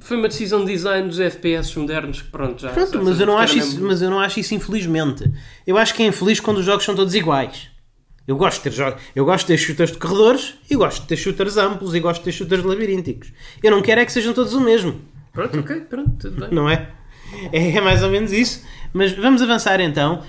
foi 0.00 0.16
uma 0.16 0.28
decisão 0.28 0.64
de 0.64 0.72
design 0.72 1.08
dos 1.08 1.18
FPS 1.18 1.76
modernos 1.76 2.22
que 2.22 2.30
pronto 2.30 2.62
já. 2.62 2.70
Pronto, 2.70 3.02
mas, 3.02 3.18
eu 3.18 3.26
não 3.26 3.36
acho 3.36 3.58
isso, 3.58 3.82
mas 3.82 4.00
eu 4.00 4.10
não 4.10 4.20
acho 4.20 4.38
isso 4.38 4.54
infelizmente. 4.54 5.30
Eu 5.66 5.76
acho 5.76 5.94
que 5.94 6.02
é 6.02 6.06
infeliz 6.06 6.40
quando 6.40 6.58
os 6.58 6.64
jogos 6.64 6.84
são 6.84 6.94
todos 6.94 7.14
iguais. 7.14 7.68
Eu 8.26 8.36
gosto 8.36 8.58
de 8.58 8.64
ter 8.64 8.72
jogos, 8.72 9.02
eu 9.16 9.24
gosto 9.24 9.46
de 9.46 9.52
ter 9.52 9.58
shooters 9.58 9.90
de 9.90 9.98
corredores 9.98 10.54
e 10.70 10.76
gosto 10.76 11.02
de 11.02 11.08
ter 11.08 11.16
shooters 11.16 11.56
amplos 11.56 11.94
e 11.94 12.00
gosto 12.00 12.20
de 12.20 12.26
ter 12.26 12.32
shooters 12.32 12.62
labirínticos. 12.62 13.32
Eu 13.62 13.72
não 13.72 13.82
quero 13.82 14.00
é 14.00 14.04
que 14.04 14.12
sejam 14.12 14.32
todos 14.32 14.54
o 14.54 14.60
mesmo. 14.60 15.00
Pronto, 15.32 15.58
ok, 15.58 15.80
pronto, 15.80 16.12
tudo 16.18 16.40
bem. 16.40 16.50
Não 16.52 16.70
é? 16.70 16.88
É 17.52 17.80
mais 17.80 18.02
ou 18.02 18.10
menos 18.10 18.32
isso. 18.32 18.62
Mas 18.92 19.12
vamos 19.12 19.42
avançar 19.42 19.80
então. 19.80 20.22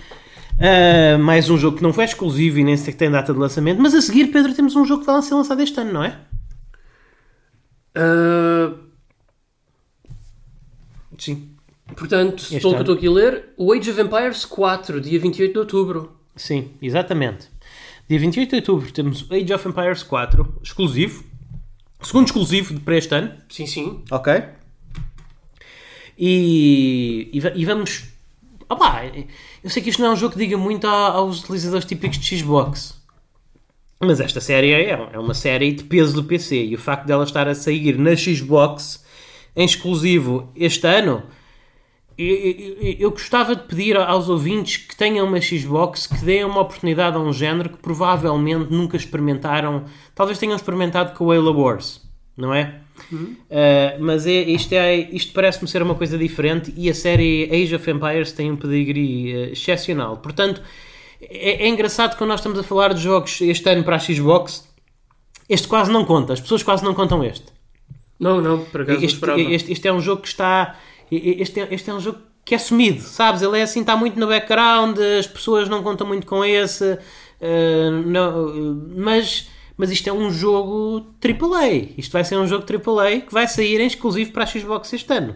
Uh, 0.59 1.17
mais 1.19 1.49
um 1.49 1.57
jogo 1.57 1.77
que 1.77 1.83
não 1.83 1.91
foi 1.91 2.05
exclusivo 2.05 2.59
e 2.59 2.63
nem 2.63 2.77
sequer 2.77 2.97
tem 2.97 3.11
data 3.11 3.33
de 3.33 3.39
lançamento. 3.39 3.81
Mas 3.81 3.93
a 3.93 4.01
seguir, 4.01 4.27
Pedro, 4.27 4.53
temos 4.53 4.75
um 4.75 4.85
jogo 4.85 5.01
que 5.01 5.07
vai 5.07 5.21
ser 5.21 5.33
lançado 5.33 5.61
este 5.61 5.79
ano, 5.79 5.93
não 5.93 6.03
é? 6.03 6.19
Uh... 7.97 8.77
Sim. 11.17 11.49
Portanto, 11.95 12.41
este 12.41 12.55
estou 12.57 12.73
que 12.73 12.79
estou 12.81 12.95
aqui 12.95 13.07
a 13.07 13.11
ler, 13.11 13.49
o 13.57 13.71
Age 13.73 13.91
of 13.91 14.01
Empires 14.01 14.45
4, 14.45 15.01
dia 15.01 15.19
28 15.19 15.51
de 15.51 15.59
outubro. 15.59 16.17
Sim, 16.35 16.71
exatamente. 16.81 17.49
Dia 18.09 18.19
28 18.19 18.49
de 18.49 18.55
outubro 18.55 18.91
temos 18.91 19.27
Age 19.31 19.53
of 19.53 19.67
Empires 19.67 20.03
4, 20.03 20.59
exclusivo. 20.63 21.23
Segundo 22.01 22.25
exclusivo 22.25 22.79
para 22.81 22.97
este 22.97 23.13
ano. 23.15 23.31
Sim, 23.49 23.65
sim. 23.65 24.03
Ok. 24.11 24.43
E, 26.17 27.29
e, 27.33 27.61
e 27.61 27.65
vamos. 27.65 28.05
Opa, 28.69 29.03
eu 29.63 29.69
sei 29.69 29.81
que 29.81 29.89
isto 29.89 30.01
não 30.01 30.09
é 30.09 30.13
um 30.13 30.15
jogo 30.15 30.33
que 30.33 30.39
diga 30.39 30.57
muito 30.57 30.85
aos 30.85 31.41
utilizadores 31.43 31.85
típicos 31.85 32.17
de 32.17 32.37
Xbox. 32.37 33.01
Mas 33.99 34.19
esta 34.19 34.41
série 34.41 34.71
é, 34.71 34.89
é 35.13 35.19
uma 35.19 35.33
série 35.33 35.71
de 35.71 35.83
peso 35.85 36.13
do 36.13 36.23
PC. 36.23 36.65
E 36.65 36.75
o 36.75 36.79
facto 36.79 37.05
dela 37.05 37.23
estar 37.23 37.47
a 37.47 37.55
sair 37.55 37.97
na 37.97 38.15
Xbox 38.15 39.03
em 39.55 39.63
exclusivo 39.65 40.51
este 40.55 40.85
ano 40.85 41.23
eu, 42.17 43.09
gostava 43.09 43.55
de 43.55 43.63
pedir 43.63 43.97
aos 43.97 44.29
ouvintes 44.29 44.77
que 44.77 44.95
tenham 44.95 45.25
uma 45.27 45.41
Xbox 45.41 46.05
que 46.05 46.23
deem 46.23 46.43
uma 46.43 46.61
oportunidade 46.61 47.17
a 47.17 47.19
um 47.19 47.33
género 47.33 47.69
que 47.69 47.77
provavelmente 47.77 48.71
nunca 48.71 48.95
experimentaram, 48.95 49.85
talvez 50.13 50.37
tenham 50.37 50.55
experimentado 50.55 51.17
com 51.17 51.25
o 51.25 51.31
Halo 51.31 51.59
Wars, 51.59 52.01
não 52.35 52.53
é? 52.53 52.79
Uhum. 53.11 53.35
Uh, 53.49 53.99
mas 53.99 54.25
é, 54.25 54.41
isto, 54.43 54.73
é, 54.73 54.95
isto 54.95 55.33
parece-me 55.33 55.67
ser 55.67 55.81
uma 55.81 55.95
coisa 55.95 56.17
diferente 56.17 56.73
e 56.75 56.89
a 56.89 56.93
série 56.93 57.49
Age 57.51 57.75
of 57.75 57.89
Empires 57.89 58.31
tem 58.31 58.51
um 58.51 58.55
pedigree 58.55 59.33
uh, 59.33 59.51
excepcional. 59.51 60.17
Portanto, 60.17 60.61
é, 61.21 61.65
é 61.65 61.67
engraçado 61.67 62.11
que 62.11 62.17
quando 62.17 62.29
nós 62.29 62.39
estamos 62.39 62.57
a 62.59 62.63
falar 62.63 62.93
de 62.93 63.01
jogos 63.01 63.39
este 63.41 63.69
ano 63.69 63.83
para 63.83 63.95
a 63.95 63.99
Xbox, 63.99 64.67
este 65.47 65.67
quase 65.67 65.91
não 65.91 66.05
conta, 66.05 66.33
as 66.33 66.41
pessoas 66.41 66.63
quase 66.63 66.83
não 66.83 66.93
contam 66.93 67.23
este. 67.23 67.45
Não, 68.19 68.41
não, 68.41 68.63
por 68.65 68.81
acaso 68.81 69.03
este, 69.03 69.25
este, 69.51 69.71
este 69.73 69.87
é 69.87 69.93
um 69.93 69.99
jogo 69.99 70.21
que 70.21 70.27
está 70.27 70.77
este 71.11 71.59
é, 71.59 71.67
este 71.71 71.89
é 71.89 71.93
um 71.93 71.99
jogo 71.99 72.19
que 72.45 72.55
é 72.55 72.57
sumido, 72.57 73.01
sabes? 73.01 73.41
Ele 73.41 73.59
é 73.59 73.63
assim, 73.63 73.81
está 73.81 73.95
muito 73.95 74.19
no 74.19 74.27
background, 74.27 74.97
as 75.19 75.27
pessoas 75.27 75.69
não 75.69 75.81
contam 75.81 76.05
muito 76.05 76.27
com 76.27 76.43
esse, 76.43 76.83
uh, 76.93 77.91
não, 78.05 78.81
mas, 78.95 79.49
mas 79.77 79.91
isto 79.91 80.07
é 80.07 80.13
um 80.13 80.31
jogo 80.31 81.05
AAA. 81.21 81.89
Isto 81.97 82.11
vai 82.11 82.23
ser 82.23 82.37
um 82.37 82.47
jogo 82.47 82.65
AAA 82.65 83.21
que 83.21 83.33
vai 83.33 83.47
sair 83.47 83.79
em 83.79 83.87
exclusivo 83.87 84.31
para 84.31 84.43
a 84.43 84.45
Xbox 84.47 84.93
este 84.93 85.11
ano. 85.13 85.35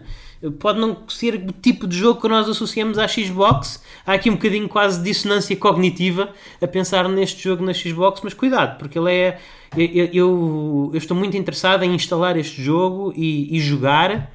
Pode 0.60 0.78
não 0.78 1.08
ser 1.08 1.34
o 1.34 1.52
tipo 1.52 1.86
de 1.86 1.96
jogo 1.96 2.20
que 2.20 2.28
nós 2.28 2.48
associamos 2.48 2.96
à 2.96 3.08
Xbox. 3.08 3.82
Há 4.06 4.12
aqui 4.12 4.30
um 4.30 4.34
bocadinho 4.34 4.68
quase 4.68 4.98
de 4.98 5.04
dissonância 5.04 5.56
cognitiva 5.56 6.32
a 6.62 6.66
pensar 6.66 7.08
neste 7.08 7.42
jogo 7.42 7.64
na 7.64 7.74
Xbox, 7.74 8.20
mas 8.22 8.34
cuidado, 8.34 8.78
porque 8.78 8.98
ele 8.98 9.12
é. 9.12 9.40
Eu, 9.76 9.86
eu, 9.86 10.90
eu 10.94 10.98
estou 10.98 11.16
muito 11.16 11.36
interessado 11.36 11.82
em 11.82 11.94
instalar 11.94 12.36
este 12.36 12.62
jogo 12.62 13.12
e, 13.14 13.54
e 13.54 13.60
jogar 13.60 14.32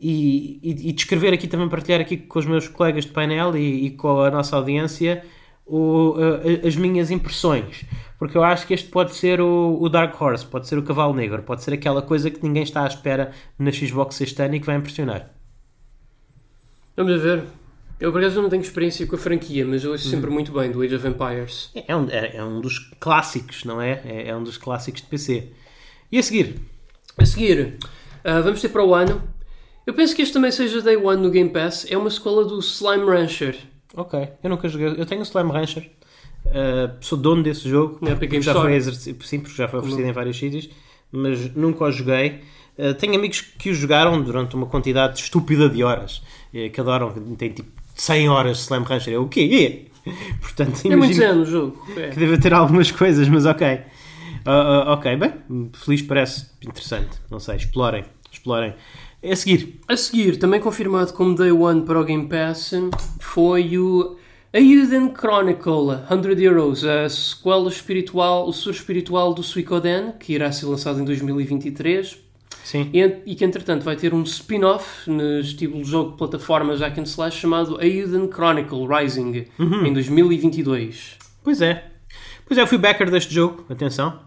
e, 0.00 0.60
e, 0.62 0.90
e, 0.90 0.92
descrever 0.92 1.32
aqui 1.32 1.48
também, 1.48 1.68
partilhar 1.68 2.00
aqui 2.00 2.16
com 2.16 2.38
os 2.38 2.46
meus 2.46 2.68
colegas 2.68 3.04
de 3.04 3.10
painel 3.10 3.56
e, 3.56 3.86
e 3.86 3.90
com 3.90 4.20
a 4.20 4.30
nossa 4.30 4.54
audiência 4.54 5.24
o, 5.66 6.14
as 6.66 6.76
minhas 6.76 7.10
impressões. 7.10 7.84
Porque 8.18 8.36
eu 8.36 8.42
acho 8.42 8.66
que 8.66 8.74
este 8.74 8.88
pode 8.88 9.14
ser 9.14 9.40
o, 9.40 9.78
o 9.80 9.88
Dark 9.88 10.20
Horse, 10.20 10.44
pode 10.44 10.66
ser 10.66 10.76
o 10.76 10.82
Cavalo 10.82 11.14
Negro, 11.14 11.42
pode 11.42 11.62
ser 11.62 11.72
aquela 11.72 12.02
coisa 12.02 12.30
que 12.30 12.42
ninguém 12.42 12.64
está 12.64 12.82
à 12.82 12.86
espera 12.86 13.32
na 13.58 13.70
Xbox 13.70 14.20
este 14.20 14.42
ano 14.42 14.56
e 14.56 14.60
que 14.60 14.66
vai 14.66 14.76
impressionar. 14.76 15.30
Vamos 16.96 17.22
ver. 17.22 17.44
Eu, 18.00 18.12
por 18.12 18.20
acaso, 18.20 18.40
não 18.40 18.48
tenho 18.48 18.62
experiência 18.62 19.06
com 19.06 19.16
a 19.16 19.18
franquia, 19.18 19.64
mas 19.64 19.82
eu 19.82 19.92
ouço 19.92 20.08
sempre 20.08 20.30
muito 20.30 20.52
bem 20.52 20.70
do 20.70 20.82
Age 20.82 20.94
of 20.94 21.06
Empires. 21.06 21.70
É 21.74 21.96
um, 21.96 22.08
é, 22.08 22.36
é 22.36 22.44
um 22.44 22.60
dos 22.60 22.78
clássicos, 23.00 23.64
não 23.64 23.80
é? 23.80 24.00
é? 24.04 24.28
é 24.28 24.36
um 24.36 24.42
dos 24.42 24.56
clássicos 24.56 25.02
de 25.02 25.08
PC. 25.08 25.52
E 26.10 26.18
a 26.18 26.22
seguir? 26.22 26.60
A 27.16 27.26
seguir, 27.26 27.78
uh, 28.24 28.42
vamos 28.42 28.60
ter 28.60 28.68
para 28.68 28.84
o 28.84 28.94
ano. 28.94 29.20
Eu 29.84 29.94
penso 29.94 30.14
que 30.14 30.22
este 30.22 30.32
também 30.32 30.52
seja 30.52 30.80
Day 30.80 30.96
One 30.96 31.22
no 31.22 31.30
Game 31.30 31.50
Pass. 31.50 31.86
É 31.90 31.96
uma 31.96 32.08
escola 32.08 32.44
do 32.44 32.60
Slime 32.60 33.04
Rancher. 33.04 33.56
Ok, 33.96 34.28
eu 34.42 34.50
nunca 34.50 34.68
joguei. 34.68 34.88
Eu 34.88 35.06
tenho 35.06 35.20
o 35.20 35.24
Slime 35.24 35.50
Rancher. 35.50 35.90
Uh, 36.48 36.96
sou 37.00 37.18
dono 37.18 37.42
desse 37.42 37.68
jogo. 37.68 37.98
É, 38.06 38.14
Game 38.26 38.42
já 38.42 38.54
foi 38.54 38.74
exercido, 38.74 39.22
sim, 39.24 39.40
porque 39.40 39.56
já 39.56 39.68
foi 39.68 39.80
oferecido 39.80 40.08
em 40.08 40.12
vários 40.12 40.38
sítios, 40.38 40.68
mas 41.12 41.54
nunca 41.54 41.84
o 41.84 41.92
joguei. 41.92 42.40
Uh, 42.78 42.94
tenho 42.94 43.14
amigos 43.14 43.40
que 43.40 43.70
o 43.70 43.74
jogaram 43.74 44.20
durante 44.22 44.54
uma 44.54 44.66
quantidade 44.66 45.20
estúpida 45.20 45.68
de 45.68 45.82
horas, 45.82 46.22
eh, 46.54 46.68
que 46.68 46.80
adoram, 46.80 47.12
tem 47.36 47.50
tipo 47.50 47.68
100 47.94 48.28
horas 48.28 48.56
de 48.58 48.62
Slime 48.62 48.84
Rancher. 48.84 49.12
Eu, 49.12 49.22
o 49.24 49.28
quê? 49.28 49.88
É. 50.06 50.10
Portanto, 50.40 50.80
É 50.90 50.96
muito 50.96 51.22
anos 51.22 51.48
o 51.48 51.50
jogo. 51.50 51.86
É. 51.96 52.08
que 52.08 52.18
deve 52.18 52.38
ter 52.38 52.54
algumas 52.54 52.90
coisas, 52.90 53.28
mas 53.28 53.44
ok. 53.44 53.66
Uh, 53.66 54.50
uh, 54.50 54.92
ok, 54.92 55.16
bem, 55.16 55.70
feliz 55.74 56.02
parece 56.02 56.46
interessante. 56.64 57.18
Não 57.30 57.40
sei, 57.40 57.56
explorem, 57.56 58.04
explorem. 58.30 58.74
A 59.22 59.34
seguir, 59.34 59.80
A 59.88 59.96
seguir, 59.96 60.36
também 60.36 60.60
confirmado 60.60 61.12
como 61.12 61.34
Day 61.34 61.50
One 61.50 61.82
para 61.82 62.00
o 62.00 62.04
Game 62.04 62.28
Pass, 62.28 62.72
foi 63.18 63.76
o 63.76 64.16
Ayuden 64.52 65.12
Chronicle 65.12 66.06
100 66.08 66.42
Heroes, 66.42 66.82
a 66.82 67.06
sequela 67.08 67.68
espiritual, 67.68 68.48
o 68.48 68.52
sur 68.52 68.72
espiritual 68.72 69.34
do 69.34 69.42
Suikoden, 69.42 70.12
que 70.18 70.32
irá 70.32 70.50
ser 70.50 70.64
lançado 70.64 70.98
em 70.98 71.04
2023. 71.04 72.16
sim. 72.64 72.90
E, 72.94 73.00
e 73.26 73.34
que 73.34 73.44
entretanto 73.44 73.84
vai 73.84 73.94
ter 73.94 74.14
um 74.14 74.22
spin-off 74.22 75.10
no 75.10 75.40
estilo 75.40 75.82
de 75.82 75.90
jogo 75.90 76.12
de 76.12 76.16
plataforma 76.16 76.76
Jack 76.76 76.98
and 76.98 77.02
Slash 77.02 77.38
chamado 77.38 77.78
Ayuden 77.78 78.30
Chronicle 78.30 78.86
Rising 78.88 79.46
em 79.58 79.92
2022. 79.92 81.18
Pois 81.44 81.60
é. 81.60 81.84
Pois 82.46 82.56
é, 82.56 82.62
eu 82.62 82.66
fui 82.66 82.78
backer 82.78 83.10
deste 83.10 83.34
jogo, 83.34 83.66
atenção. 83.68 84.18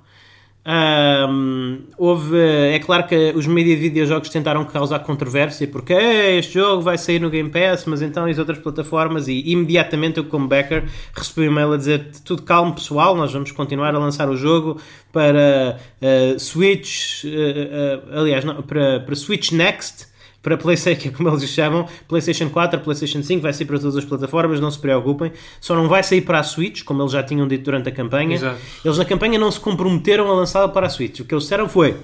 Ahm, 0.64 1.80
houve, 1.97 2.38
é 2.38 2.78
claro 2.78 3.07
que 3.07 3.34
os 3.36 3.47
mídias 3.47 3.78
de 3.78 3.82
videojogos 3.89 4.30
tentaram 4.30 4.64
causar 4.64 4.99
controvérsia 4.99 5.68
porque 5.68 5.91
"Eh, 5.91 6.38
este 6.38 6.53
jogo 6.53 6.84
vai 6.84 6.99
sair 6.99 7.20
no 7.20 7.32
Game 7.32 7.49
Pass, 7.49 7.86
mas 7.86 7.99
então 8.03 8.26
as 8.26 8.38
outras 8.38 8.59
plataformas? 8.59 9.28
E 9.28 9.41
imediatamente 9.51 10.20
eu 10.20 10.26
como 10.26 10.47
backer 10.47 10.84
recebi 11.16 11.47
um 11.47 11.51
e-mail 11.51 11.74
a 11.74 11.78
dizer 11.78 12.12
tudo 12.24 12.43
calmo 12.43 12.76
pessoal, 12.76 13.16
nós 13.16 13.34
vamos 13.34 13.51
continuar 13.51 13.95
a 13.95 13.97
lançar 13.97 14.30
o 14.30 14.38
jogo 14.38 14.80
para 15.12 15.80
eh, 15.99 16.36
Switch, 16.38 17.26
eh, 17.26 17.30
eh, 17.32 18.20
aliás, 18.20 18.45
não, 18.45 18.62
para, 18.62 18.99
para 18.99 19.16
Switch 19.16 19.51
Next 19.53 20.11
para 20.41 20.57
PlayStation, 20.57 21.11
como 21.11 21.29
eles 21.29 21.47
chamam, 21.49 21.87
PlayStation 22.07 22.49
4, 22.49 22.79
PlayStation 22.79 23.21
5, 23.21 23.41
vai 23.41 23.53
sair 23.53 23.65
para 23.65 23.79
todas 23.79 23.95
as 23.95 24.05
plataformas, 24.05 24.59
não 24.59 24.71
se 24.71 24.79
preocupem. 24.79 25.31
Só 25.59 25.75
não 25.75 25.87
vai 25.87 26.03
sair 26.03 26.21
para 26.21 26.39
a 26.39 26.43
Switch, 26.43 26.83
como 26.83 27.01
eles 27.01 27.11
já 27.11 27.21
tinham 27.21 27.47
dito 27.47 27.63
durante 27.63 27.89
a 27.89 27.91
campanha. 27.91 28.35
Exato. 28.35 28.59
Eles 28.83 28.97
na 28.97 29.05
campanha 29.05 29.37
não 29.37 29.51
se 29.51 29.59
comprometeram 29.59 30.29
a 30.29 30.33
lançá-la 30.33 30.69
para 30.69 30.87
a 30.87 30.89
Switch. 30.89 31.19
O 31.19 31.25
que 31.25 31.33
eles 31.33 31.43
disseram 31.43 31.69
foi: 31.69 31.95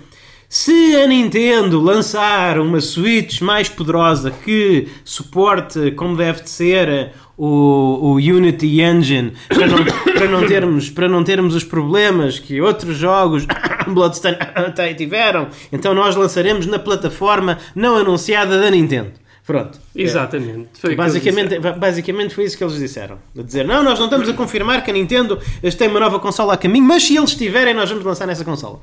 se 0.50 0.96
a 0.96 1.06
Nintendo 1.06 1.82
lançar 1.82 2.58
uma 2.60 2.80
Switch 2.80 3.42
mais 3.42 3.68
poderosa 3.68 4.32
que 4.32 4.88
suporte, 5.04 5.92
como 5.92 6.16
deve 6.16 6.44
de 6.44 6.50
ser, 6.50 7.12
o, 7.38 8.00
o 8.02 8.14
Unity 8.16 8.82
Engine 8.82 9.34
para 9.48 9.68
não, 9.68 9.86
para, 9.86 10.28
não 10.28 10.48
termos, 10.48 10.90
para 10.90 11.08
não 11.08 11.24
termos 11.24 11.54
os 11.54 11.64
problemas 11.64 12.40
que 12.40 12.60
outros 12.62 12.98
jogos 12.98 13.46
Bloodstained 13.88 14.40
tiveram, 14.98 15.50
então 15.72 15.94
nós 15.94 16.16
lançaremos 16.16 16.66
na 16.66 16.80
plataforma 16.80 17.60
não 17.76 17.96
anunciada 17.98 18.60
da 18.60 18.72
Nintendo. 18.72 19.12
Pronto. 19.46 19.80
Exatamente. 19.96 20.68
Foi 20.74 20.94
Basicamente, 20.94 21.58
basicamente 21.60 22.36
foi 22.36 22.44
isso 22.44 22.58
que 22.58 22.64
eles 22.64 22.78
disseram. 22.78 23.18
A 23.38 23.42
dizer, 23.42 23.66
não, 23.66 23.82
nós 23.82 23.98
não 23.98 24.08
estamos 24.08 24.28
a 24.28 24.34
confirmar 24.34 24.84
que 24.84 24.92
a 24.92 24.94
Nintendo 24.94 25.40
tem 25.78 25.88
uma 25.88 26.02
nova 26.02 26.20
consola 26.20 26.56
a 26.56 26.58
caminho, 26.58 26.84
mas 26.84 27.04
se 27.04 27.16
eles 27.16 27.34
tiverem, 27.34 27.74
nós 27.74 27.90
vamos 27.90 28.04
lançar 28.04 28.28
nessa 28.28 28.44
consola. 28.44 28.82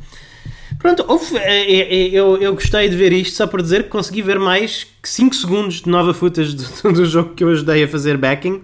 Pronto, 0.84 1.02
houve- 1.08 1.38
é- 1.38 1.72
é- 1.72 2.08
eu, 2.10 2.36
eu 2.36 2.52
gostei 2.52 2.90
de 2.90 2.94
ver 2.94 3.10
isto 3.10 3.34
só 3.36 3.46
por 3.46 3.62
dizer 3.62 3.84
que 3.84 3.88
consegui 3.88 4.20
ver 4.20 4.38
mais 4.38 4.84
que 5.02 5.08
5 5.08 5.34
segundos 5.34 5.80
de 5.80 5.88
nova 5.88 6.12
footage 6.12 6.54
do, 6.54 6.92
do 6.92 7.06
jogo 7.06 7.32
que 7.34 7.42
eu 7.42 7.48
ajudei 7.48 7.84
a 7.84 7.88
fazer 7.88 8.18
backing. 8.18 8.60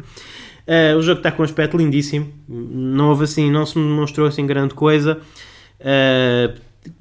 Eh, 0.67 0.95
o 0.95 1.01
jogo 1.01 1.21
está 1.21 1.33
com 1.33 1.41
um 1.41 1.47
aspecto 1.47 1.79
lindíssimo. 1.79 2.31
Não 2.47 3.09
houve 3.09 3.25
assim, 3.25 3.51
não 3.51 3.65
se 3.65 3.79
me 3.79 3.85
mostrou 3.85 4.27
assim 4.27 4.45
grande 4.45 4.75
coisa. 4.75 5.19
Eh, 5.81 6.53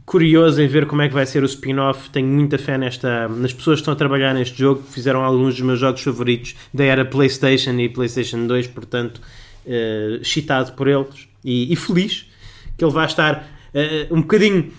curioso 0.05 0.61
em 0.61 0.67
ver 0.69 0.85
como 0.85 1.01
é 1.01 1.09
que 1.09 1.13
vai 1.13 1.25
ser 1.25 1.43
o 1.43 1.45
spin-off. 1.47 2.09
Tenho 2.11 2.25
muita 2.29 2.57
fé 2.57 2.77
nesta, 2.77 3.27
nas 3.27 3.51
pessoas 3.51 3.79
que 3.79 3.81
estão 3.81 3.93
a 3.93 3.97
trabalhar 3.97 4.33
neste 4.33 4.57
jogo, 4.57 4.83
que 4.83 4.93
fizeram 4.93 5.21
alguns 5.21 5.55
dos 5.55 5.61
meus 5.65 5.79
jogos 5.81 6.01
favoritos 6.01 6.55
da 6.73 6.85
era 6.85 7.03
PlayStation 7.03 7.71
e 7.71 7.89
PlayStation 7.89 8.47
2, 8.47 8.67
portanto, 8.67 9.19
eh, 9.67 10.19
excitado 10.21 10.71
por 10.71 10.87
eles 10.87 11.27
e, 11.43 11.73
e 11.73 11.75
feliz 11.75 12.25
que 12.77 12.85
ele 12.85 12.93
vai 12.93 13.05
estar 13.05 13.45
eh, 13.73 14.07
um 14.09 14.21
bocadinho. 14.21 14.71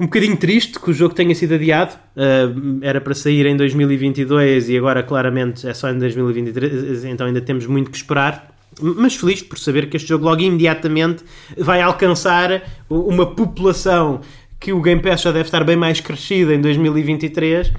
Um 0.00 0.06
bocadinho 0.06 0.36
triste 0.36 0.78
que 0.80 0.90
o 0.90 0.92
jogo 0.92 1.14
tenha 1.14 1.34
sido 1.34 1.54
adiado. 1.54 1.94
Uh, 2.16 2.80
era 2.82 3.00
para 3.00 3.14
sair 3.14 3.46
em 3.46 3.56
2022 3.56 4.68
e 4.68 4.76
agora 4.76 5.02
claramente 5.02 5.66
é 5.66 5.74
só 5.74 5.90
em 5.90 5.98
2023, 5.98 7.04
então 7.04 7.26
ainda 7.26 7.40
temos 7.40 7.66
muito 7.66 7.90
que 7.90 7.96
esperar. 7.96 8.52
Mas 8.80 9.14
feliz 9.14 9.42
por 9.42 9.58
saber 9.58 9.88
que 9.88 9.96
este 9.96 10.08
jogo 10.08 10.24
logo 10.24 10.40
imediatamente 10.40 11.22
vai 11.58 11.82
alcançar 11.82 12.62
uma 12.88 13.26
população 13.26 14.22
que 14.58 14.72
o 14.72 14.80
Game 14.80 15.02
Pass 15.02 15.22
já 15.22 15.30
deve 15.30 15.46
estar 15.46 15.62
bem 15.64 15.76
mais 15.76 16.00
crescida 16.00 16.54
em 16.54 16.60
2023 16.60 17.72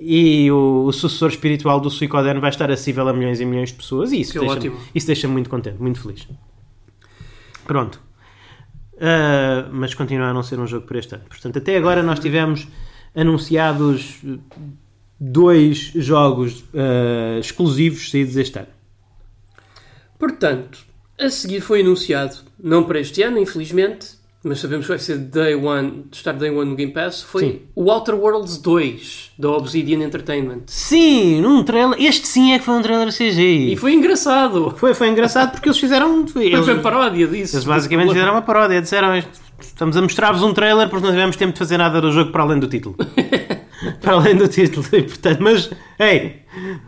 e 0.00 0.50
o, 0.50 0.84
o 0.86 0.92
sucessor 0.92 1.28
espiritual 1.28 1.78
do 1.78 1.90
Suicoden 1.90 2.40
vai 2.40 2.50
estar 2.50 2.70
acessível 2.70 3.06
a 3.06 3.12
milhões 3.12 3.40
e 3.40 3.44
milhões 3.44 3.68
de 3.68 3.74
pessoas 3.74 4.12
e 4.12 4.20
isso 4.20 4.38
deixa, 4.38 4.54
ótimo. 4.54 4.76
isso 4.94 5.06
deixa-me 5.06 5.32
muito 5.34 5.50
contente, 5.50 5.76
muito 5.80 6.00
feliz. 6.00 6.26
Pronto. 7.66 8.00
Uh, 9.00 9.72
mas 9.72 9.94
continua 9.94 10.26
a 10.26 10.34
não 10.34 10.42
ser 10.42 10.60
um 10.60 10.66
jogo 10.66 10.86
para 10.86 10.98
este 10.98 11.14
ano. 11.14 11.24
Portanto, 11.26 11.56
até 11.56 11.74
agora 11.74 12.02
nós 12.02 12.18
tivemos 12.18 12.68
anunciados 13.14 14.20
dois 15.18 15.92
jogos 15.94 16.60
uh, 16.74 17.38
exclusivos 17.40 18.10
saídos 18.10 18.36
este 18.36 18.58
ano. 18.58 18.68
Portanto, 20.18 20.80
a 21.18 21.30
seguir 21.30 21.62
foi 21.62 21.80
anunciado, 21.80 22.36
não 22.62 22.84
para 22.84 23.00
este 23.00 23.22
ano, 23.22 23.38
infelizmente, 23.38 24.19
mas 24.42 24.60
sabemos 24.60 24.86
que 24.86 24.92
vai 24.92 24.98
ser 24.98 25.18
Day 25.18 25.54
One, 25.54 26.06
estar 26.10 26.32
Day 26.32 26.50
One 26.50 26.70
no 26.70 26.76
Game 26.76 26.92
Pass, 26.92 27.22
foi 27.22 27.42
Sim. 27.42 27.60
o 27.74 27.90
Outer 27.90 28.14
Worlds 28.14 28.56
2 28.58 29.32
da 29.38 29.50
Obsidian 29.50 30.02
Entertainment. 30.02 30.62
Sim, 30.66 31.40
num 31.40 31.62
trailer. 31.62 32.00
Este 32.00 32.26
sim 32.26 32.52
é 32.52 32.58
que 32.58 32.64
foi 32.64 32.74
um 32.74 32.82
trailer 32.82 33.08
CGI. 33.08 33.72
E 33.72 33.76
foi 33.76 33.92
engraçado. 33.92 34.74
Foi, 34.76 34.94
foi 34.94 35.08
engraçado 35.08 35.52
porque 35.52 35.68
eles 35.68 35.78
fizeram. 35.78 36.26
Foi 36.28 36.46
Eles, 36.46 36.66
uma 36.66 36.78
paródia 36.78 37.26
disso. 37.26 37.56
eles 37.56 37.64
basicamente 37.64 38.08
fizeram 38.08 38.32
uma 38.32 38.42
paródia. 38.42 38.80
Disseram: 38.80 39.22
Estamos 39.60 39.96
a 39.96 40.02
mostrar-vos 40.02 40.42
um 40.42 40.52
trailer 40.54 40.88
porque 40.88 41.04
não 41.04 41.12
tivemos 41.12 41.36
tempo 41.36 41.52
de 41.52 41.58
fazer 41.58 41.76
nada 41.76 42.00
do 42.00 42.12
jogo 42.12 42.30
para 42.30 42.42
além 42.42 42.58
do 42.58 42.66
título. 42.66 42.96
para 44.00 44.12
além 44.12 44.36
do 44.36 44.48
título. 44.48 44.86
E, 44.92 45.02
portanto, 45.02 45.40
mas, 45.40 45.70
hey, 45.98 46.42
look, 46.58 46.80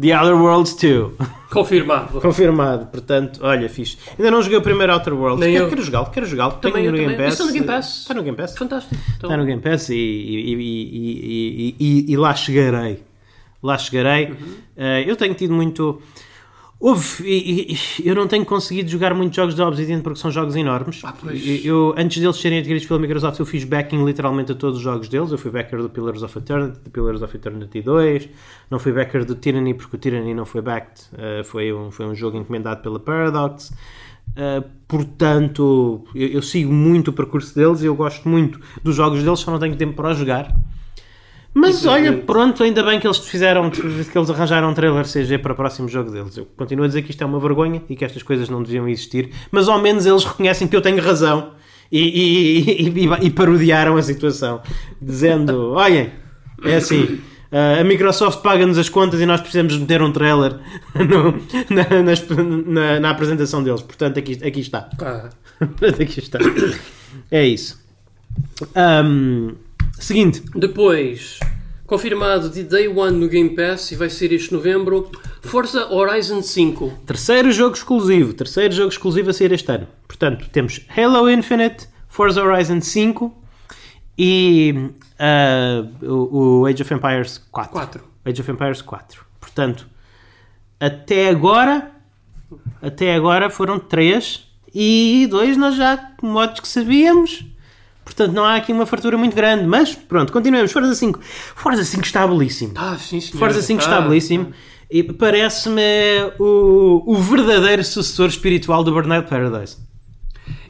The 0.00 0.12
Outer 0.16 0.34
Worlds 0.36 0.74
2. 0.74 1.12
Confirmado. 1.50 2.20
Confirmado, 2.20 2.86
portanto, 2.86 3.40
olha, 3.42 3.68
fixe. 3.68 3.96
Ainda 4.18 4.30
não 4.30 4.42
joguei 4.42 4.58
o 4.58 4.62
primeiro 4.62 4.92
Outer 4.92 5.14
Worlds. 5.14 5.40
Nem 5.40 5.52
Quero, 5.54 5.64
eu. 5.64 5.68
quero 5.70 5.82
jogá-lo, 5.82 6.10
quero 6.10 6.26
jogá-lo. 6.26 6.52
Também 6.54 6.86
no 6.90 6.96
Game. 6.96 7.16
Pass. 7.16 7.32
Está 7.32 7.44
no 7.44 7.52
Game 7.52 7.66
Pass. 7.66 7.98
Está 8.00 8.14
no 8.14 8.22
Game 8.22 8.36
Pass. 8.36 8.56
Fantástico. 8.56 8.94
Está 9.14 9.36
no 9.36 9.44
Game 9.44 9.60
Pass 9.62 9.88
e, 9.88 9.94
e- 9.94 11.74
e- 11.78 12.12
e- 12.12 12.16
lá 12.16 12.34
chegarei. 12.34 13.02
Lá 13.62 13.76
chegarei. 13.78 14.26
Uhum. 14.26 14.36
Eh, 14.76 15.04
eu 15.06 15.16
tenho 15.16 15.34
tido 15.34 15.52
muito. 15.54 16.00
Houve. 16.80 17.24
e- 17.24 17.72
e- 17.72 18.08
eu 18.08 18.14
não 18.14 18.28
tenho 18.28 18.44
conseguido 18.44 18.88
jogar 18.88 19.12
muitos 19.12 19.34
jogos 19.34 19.54
da 19.56 19.66
Obsidian 19.66 20.00
porque 20.00 20.20
são 20.20 20.30
jogos 20.30 20.54
enormes. 20.54 21.00
Ah, 21.02 21.12
pois. 21.20 21.44
Eu, 21.44 21.56
eu- 21.64 21.94
antes 21.98 22.20
deles 22.22 22.36
serem 22.36 22.58
adquiridos 22.58 22.86
pela 22.86 23.00
Microsoft, 23.00 23.38
eu 23.40 23.46
fiz 23.46 23.64
backing 23.64 24.04
literalmente 24.04 24.52
a 24.52 24.54
todos 24.54 24.76
os 24.78 24.82
jogos 24.84 25.08
deles. 25.08 25.32
Eu 25.32 25.38
fui 25.38 25.50
backer 25.50 25.80
do 25.82 25.90
Pillars 25.90 26.22
of 26.22 26.38
Eternity, 26.38 26.78
do 26.84 26.90
Pillars 26.90 27.20
of 27.20 27.36
Eternity 27.36 27.82
2. 27.82 28.28
Não 28.70 28.78
fui 28.78 28.92
backer 28.92 29.24
do 29.24 29.34
Tyranny 29.34 29.74
porque 29.74 29.96
o 29.96 29.98
Tyranny 29.98 30.32
não 30.34 30.46
foi 30.46 30.62
backed. 30.62 31.06
eh, 31.18 31.42
foi, 31.42 31.72
um, 31.72 31.90
foi 31.90 32.06
um 32.06 32.14
jogo 32.14 32.36
encomendado 32.36 32.80
pela 32.80 33.00
Paradox. 33.00 33.72
Uh, 34.36 34.62
portanto, 34.86 36.04
eu, 36.14 36.28
eu 36.28 36.42
sigo 36.42 36.72
muito 36.72 37.08
o 37.08 37.12
percurso 37.12 37.54
deles 37.54 37.82
e 37.82 37.86
eu 37.86 37.94
gosto 37.94 38.28
muito 38.28 38.60
dos 38.84 38.94
jogos 38.94 39.22
deles, 39.24 39.40
só 39.40 39.50
não 39.50 39.58
tenho 39.58 39.74
tempo 39.74 39.94
para 39.94 40.12
jogar. 40.14 40.54
Mas 41.60 41.84
olha, 41.86 42.12
pronto, 42.12 42.62
ainda 42.62 42.82
bem 42.82 42.98
que 43.00 43.06
eles 43.06 43.18
fizeram, 43.18 43.70
que 43.70 43.80
eles 44.16 44.30
arranjaram 44.30 44.70
um 44.70 44.74
trailer 44.74 45.04
CG 45.04 45.38
para 45.38 45.52
o 45.52 45.56
próximo 45.56 45.88
jogo 45.88 46.10
deles. 46.10 46.36
Eu 46.36 46.46
continuo 46.56 46.84
a 46.84 46.88
dizer 46.88 47.02
que 47.02 47.10
isto 47.10 47.22
é 47.22 47.26
uma 47.26 47.40
vergonha 47.40 47.82
e 47.88 47.96
que 47.96 48.04
estas 48.04 48.22
coisas 48.22 48.48
não 48.48 48.62
deviam 48.62 48.88
existir, 48.88 49.30
mas 49.50 49.68
ao 49.68 49.80
menos 49.80 50.06
eles 50.06 50.24
reconhecem 50.24 50.68
que 50.68 50.76
eu 50.76 50.80
tenho 50.80 51.00
razão 51.02 51.52
e, 51.90 51.98
e- 52.00 52.88
e- 52.88 53.26
e- 53.26 53.30
parodiaram 53.30 53.96
a 53.96 54.02
situação, 54.02 54.60
dizendo: 55.00 55.72
olhem, 55.72 56.10
é 56.64 56.76
assim, 56.76 57.20
Uh, 57.50 57.80
a 57.80 57.82
Microsoft 57.84 58.42
paga-nos 58.42 58.76
as 58.76 58.90
contas 58.90 59.22
e 59.22 59.24
nós 59.24 59.40
precisamos 59.40 59.74
meter 59.74 60.02
um 60.02 60.12
trailer 60.12 60.58
no- 60.94 61.32
na, 61.74 62.02
nas- 62.02 62.28
na- 62.28 63.00
na 63.00 63.08
apresentação 63.08 63.62
deles. 63.64 63.80
Portanto, 63.80 64.18
aqui, 64.18 64.38
aqui 64.46 64.60
está. 64.60 64.90
Ah, 65.00 65.30
aqui 65.98 66.20
está. 66.20 66.38
É 67.30 67.46
isso. 67.46 67.82
Ahm, 68.74 69.52
seguinte. 70.04 70.42
Depois, 70.54 71.38
confirmado 71.86 72.48
de 72.50 72.62
Day 72.62 72.88
One 72.88 73.16
no 73.16 73.28
Game 73.28 73.50
Pass 73.50 73.90
e 73.92 73.96
vai 73.96 74.10
ser 74.10 74.32
este 74.32 74.52
novembro, 74.52 75.10
Forza 75.40 75.92
Horizon 75.92 76.42
5. 76.42 77.00
Terceiro 77.06 77.50
jogo 77.50 77.74
exclusivo. 77.74 78.34
Terceiro 78.34 78.74
jogo 78.74 78.90
exclusivo 78.90 79.30
a 79.30 79.32
sair 79.32 79.52
este 79.52 79.70
ano. 79.70 79.88
Portanto, 80.06 80.48
temos 80.50 80.84
Halo 80.94 81.30
Infinite, 81.30 81.88
Forza 82.08 82.42
Horizon 82.42 82.80
5 82.80 83.34
e 84.18 84.90
o, 86.02 86.60
o 86.60 86.66
Age 86.66 86.82
of 86.82 86.94
Empires 86.94 87.38
4. 87.50 87.72
4. 87.72 88.04
Age 88.24 88.40
of 88.40 88.50
Empires 88.50 88.82
4. 88.82 89.24
Portanto, 89.40 89.86
até 90.78 91.28
agora, 91.28 91.90
até 92.82 93.14
agora 93.14 93.48
foram 93.48 93.78
3 93.78 94.46
e 94.74 95.26
dois 95.30 95.56
nós 95.56 95.76
já 95.76 96.12
modos 96.22 96.60
que 96.60 96.68
sabíamos. 96.68 97.44
Portanto, 98.08 98.32
não 98.32 98.44
há 98.44 98.56
aqui 98.56 98.72
uma 98.72 98.86
fartura 98.86 99.16
muito 99.18 99.36
grande. 99.36 99.66
Mas 99.66 99.94
pronto, 99.94 100.32
continuemos. 100.32 100.72
Forza 100.72 100.94
5. 100.94 101.20
Forza 101.54 101.84
5 101.84 102.04
está 102.04 102.26
belíssimo. 102.26 102.72
Ah, 102.76 102.96
sim, 102.98 103.20
senhor. 103.20 103.38
Forza 103.38 103.60
5 103.62 103.82
está 103.82 103.98
Ah, 103.98 104.00
belíssimo. 104.00 104.52
E 104.90 105.02
parece-me 105.02 105.82
o, 106.38 107.02
o 107.06 107.16
verdadeiro 107.16 107.84
sucessor 107.84 108.28
espiritual 108.28 108.82
do 108.82 108.90
Burnout 108.92 109.28
Paradise. 109.28 109.76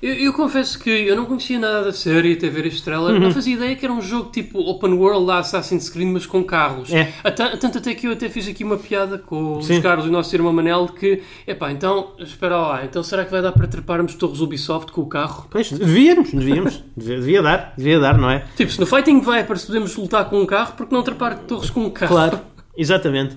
Eu, 0.01 0.14
eu 0.14 0.32
confesso 0.32 0.78
que 0.78 0.88
eu 0.90 1.16
não 1.16 1.24
conhecia 1.24 1.59
nada 1.59 1.84
da 1.84 1.92
série 1.92 2.34
até 2.34 2.49
ver 2.49 2.66
este 2.66 2.82
trailer. 2.82 3.14
Uhum. 3.14 3.20
Não 3.20 3.30
fazia 3.32 3.55
ideia 3.55 3.74
que 3.74 3.84
era 3.84 3.92
um 3.92 4.01
jogo 4.01 4.30
tipo 4.30 4.59
open 4.61 4.92
world 4.92 5.26
da 5.26 5.38
Assassin's 5.38 5.90
Creed, 5.90 6.09
mas 6.09 6.24
com 6.26 6.42
carros. 6.44 6.92
É. 6.92 7.12
Até- 7.24 7.57
Tanto 7.57 7.78
até 7.78 7.94
que 7.94 8.07
eu 8.07 8.12
até 8.12 8.28
fiz 8.28 8.46
aqui 8.49 8.62
uma 8.64 8.76
piada 8.76 9.18
com 9.18 9.61
Sim. 9.61 9.76
os 9.76 9.82
Carlos 9.82 10.07
e 10.07 10.09
o 10.09 10.12
nosso 10.12 10.34
irmão 10.36 10.53
Manel 10.53 10.86
que, 10.88 11.22
epá, 11.46 11.72
então, 11.72 12.12
espera 12.18 12.57
lá, 12.57 12.84
então 12.84 13.03
será 13.03 13.24
que 13.24 13.30
vai 13.30 13.42
dar 13.42 13.53
para 13.53 13.66
treparmos 13.66 14.14
torres 14.14 14.40
Ubisoft 14.40 14.92
com 14.92 15.01
o 15.03 15.07
carro? 15.07 15.46
Pois, 15.51 15.70
devíamos, 15.72 16.32
devíamos. 16.32 16.82
Devia, 16.96 17.16
devia 17.18 17.42
dar, 17.42 17.74
devia 17.76 17.99
dar, 17.99 18.16
não 18.18 18.30
é? 18.30 18.44
Tipo, 18.57 18.70
se 18.70 18.78
no 18.80 18.86
Fighting 18.86 19.20
Vipers 19.20 19.64
podemos 19.64 19.96
lutar 19.96 20.24
com 20.30 20.40
um 20.40 20.46
carro, 20.46 20.74
porque 20.76 20.94
não 20.94 21.03
trepar 21.03 21.38
torres 21.40 21.70
com 21.70 21.80
um 21.84 21.90
carro? 21.90 22.12
Claro, 22.12 22.40
exatamente. 22.76 23.36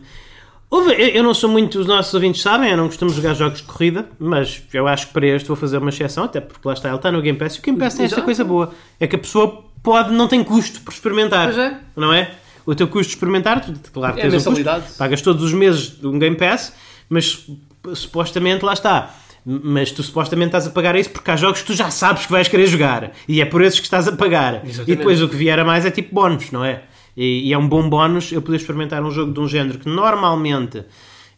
Houve- 0.71 0.93
eu, 0.93 1.07
eu 1.09 1.23
não 1.23 1.33
sou 1.33 1.49
muito, 1.49 1.77
os 1.79 1.85
nossos 1.85 2.13
ouvintes 2.13 2.41
sabem, 2.41 2.71
eu 2.71 2.77
não 2.77 2.87
costumo 2.87 3.11
jogar 3.11 3.33
jogos 3.33 3.59
de 3.59 3.65
corrida, 3.65 4.07
mas 4.17 4.63
eu 4.73 4.87
acho 4.87 5.07
que 5.07 5.13
para 5.13 5.27
este 5.27 5.45
vou 5.47 5.57
fazer 5.57 5.77
uma 5.77 5.89
exceção, 5.89 6.23
até 6.23 6.39
porque 6.39 6.65
lá 6.67 6.73
está, 6.73 6.87
ele 6.87 6.95
está 6.95 7.11
no 7.11 7.21
Game 7.21 7.37
Pass 7.37 7.55
e 7.55 7.59
o 7.59 7.61
Game 7.61 7.77
Pass 7.77 7.93
tem 7.95 8.05
esta 8.05 8.15
Exato. 8.15 8.25
coisa 8.25 8.43
boa, 8.45 8.73
é 8.99 9.05
que 9.05 9.15
a 9.15 9.19
pessoa 9.19 9.65
pode, 9.83 10.11
não 10.13 10.27
tem 10.29 10.41
custo 10.43 10.79
por 10.81 10.93
experimentar, 10.93 11.47
Pois 11.47 11.57
é. 11.57 11.77
não 11.95 12.13
é? 12.13 12.31
O 12.65 12.73
teu 12.73 12.87
custo 12.87 13.09
de 13.09 13.15
experimentar, 13.15 13.59
tu, 13.65 13.73
claro 13.91 14.13
que 14.15 14.21
É 14.21 14.29
tens 14.29 14.47
um 14.47 14.53
custo, 14.53 14.97
pagas 14.97 15.21
todos 15.21 15.43
os 15.43 15.51
meses 15.53 16.01
um 16.03 16.17
Game 16.17 16.37
Pass, 16.37 16.73
mas 17.09 17.45
supostamente 17.93 18.63
lá 18.63 18.73
está. 18.73 19.13
Mas 19.43 19.91
tu 19.91 20.03
supostamente 20.03 20.49
estás 20.49 20.67
a 20.67 20.69
pagar 20.69 20.95
isso 20.95 21.09
porque 21.09 21.31
há 21.31 21.35
jogos 21.35 21.61
que 21.61 21.65
tu 21.67 21.73
já 21.73 21.89
sabes 21.89 22.27
que 22.27 22.31
vais 22.31 22.47
querer 22.47 22.67
jogar 22.67 23.11
e 23.27 23.41
é 23.41 23.45
por 23.45 23.63
esses 23.63 23.79
que 23.79 23.85
estás 23.87 24.07
a 24.07 24.11
pagar. 24.11 24.61
Exatamente. 24.63 24.91
E 24.91 24.95
depois 24.95 25.19
o 25.21 25.27
que 25.27 25.35
vier 25.35 25.57
a 25.59 25.65
mais 25.65 25.83
é 25.83 25.89
tipo 25.89 26.13
bónus, 26.13 26.51
não 26.51 26.63
é? 26.63 26.83
E, 27.15 27.49
e 27.49 27.53
é 27.53 27.57
um 27.57 27.67
bom 27.67 27.89
bónus 27.89 28.31
eu 28.31 28.41
poder 28.41 28.57
experimentar 28.57 29.03
um 29.03 29.11
jogo 29.11 29.33
de 29.33 29.39
um 29.39 29.47
género 29.47 29.79
que 29.79 29.89
normalmente 29.89 30.83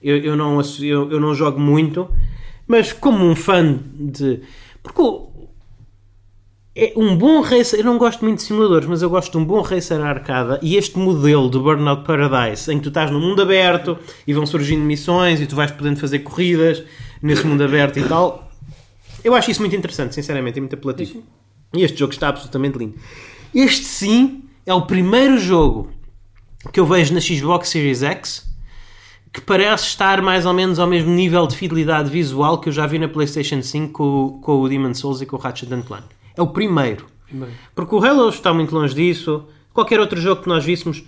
eu, 0.01 0.17
eu, 0.17 0.35
não, 0.35 0.61
eu, 0.81 1.11
eu 1.11 1.19
não 1.19 1.33
jogo 1.33 1.59
muito, 1.59 2.09
mas 2.67 2.91
como 2.91 3.25
um 3.25 3.35
fã 3.35 3.79
de. 3.95 4.41
Porque 4.81 5.01
é 6.75 6.93
um 6.95 7.15
bom 7.15 7.41
racer. 7.41 7.79
Eu 7.79 7.85
não 7.85 7.97
gosto 7.97 8.23
muito 8.23 8.37
de 8.39 8.43
simuladores, 8.43 8.87
mas 8.87 9.01
eu 9.01 9.09
gosto 9.09 9.31
de 9.31 9.37
um 9.37 9.45
bom 9.45 9.61
racer 9.61 10.01
arcada. 10.01 10.59
E 10.61 10.75
este 10.75 10.97
modelo 10.97 11.49
do 11.49 11.61
Burnout 11.61 12.03
Paradise, 12.03 12.71
em 12.71 12.77
que 12.77 12.83
tu 12.83 12.89
estás 12.89 13.11
num 13.11 13.19
mundo 13.19 13.41
aberto 13.41 13.97
e 14.27 14.33
vão 14.33 14.45
surgindo 14.45 14.83
missões 14.83 15.39
e 15.39 15.47
tu 15.47 15.55
vais 15.55 15.71
podendo 15.71 15.99
fazer 15.99 16.19
corridas 16.19 16.83
nesse 17.21 17.45
mundo 17.47 17.63
aberto 17.63 17.99
e 17.99 18.03
tal, 18.03 18.51
eu 19.23 19.33
acho 19.33 19.49
isso 19.49 19.61
muito 19.61 19.75
interessante, 19.75 20.13
sinceramente, 20.13 20.57
e 20.57 20.61
muito 20.61 20.75
apelativo. 20.75 21.23
E 21.73 21.83
este 21.83 21.97
jogo 21.97 22.11
está 22.11 22.27
absolutamente 22.27 22.77
lindo. 22.77 22.95
Este 23.53 23.85
sim 23.85 24.43
é 24.65 24.73
o 24.73 24.81
primeiro 24.83 25.37
jogo 25.37 25.89
que 26.71 26.79
eu 26.79 26.85
vejo 26.85 27.13
na 27.13 27.19
Xbox 27.21 27.69
Series 27.69 28.01
X 28.03 28.51
que 29.33 29.41
parece 29.41 29.85
estar 29.87 30.21
mais 30.21 30.45
ou 30.45 30.53
menos 30.53 30.77
ao 30.77 30.85
mesmo 30.87 31.11
nível 31.11 31.47
de 31.47 31.55
fidelidade 31.57 32.09
visual 32.09 32.59
que 32.59 32.69
eu 32.69 32.73
já 32.73 32.85
vi 32.85 32.99
na 32.99 33.07
PlayStation 33.07 33.61
5 33.63 33.91
com, 33.91 34.03
o- 34.03 34.31
com 34.39 34.61
o 34.61 34.69
Demon's 34.69 34.99
Souls 34.99 35.21
e 35.21 35.25
com 35.25 35.35
o 35.35 35.39
Ratchet 35.39 35.69
Clank. 35.83 36.03
É 36.37 36.41
o 36.41 36.47
primeiro. 36.47 37.07
Primeiro. 37.25 37.53
Porque 37.73 37.95
o 37.95 38.03
Halo 38.05 38.29
está 38.29 38.53
muito 38.53 38.75
longe 38.75 38.93
disso. 38.93 39.45
Qualquer 39.73 39.99
outro 39.99 40.21
jogo 40.21 40.43
que 40.43 40.47
nós 40.47 40.63
víssemos. 40.63 41.03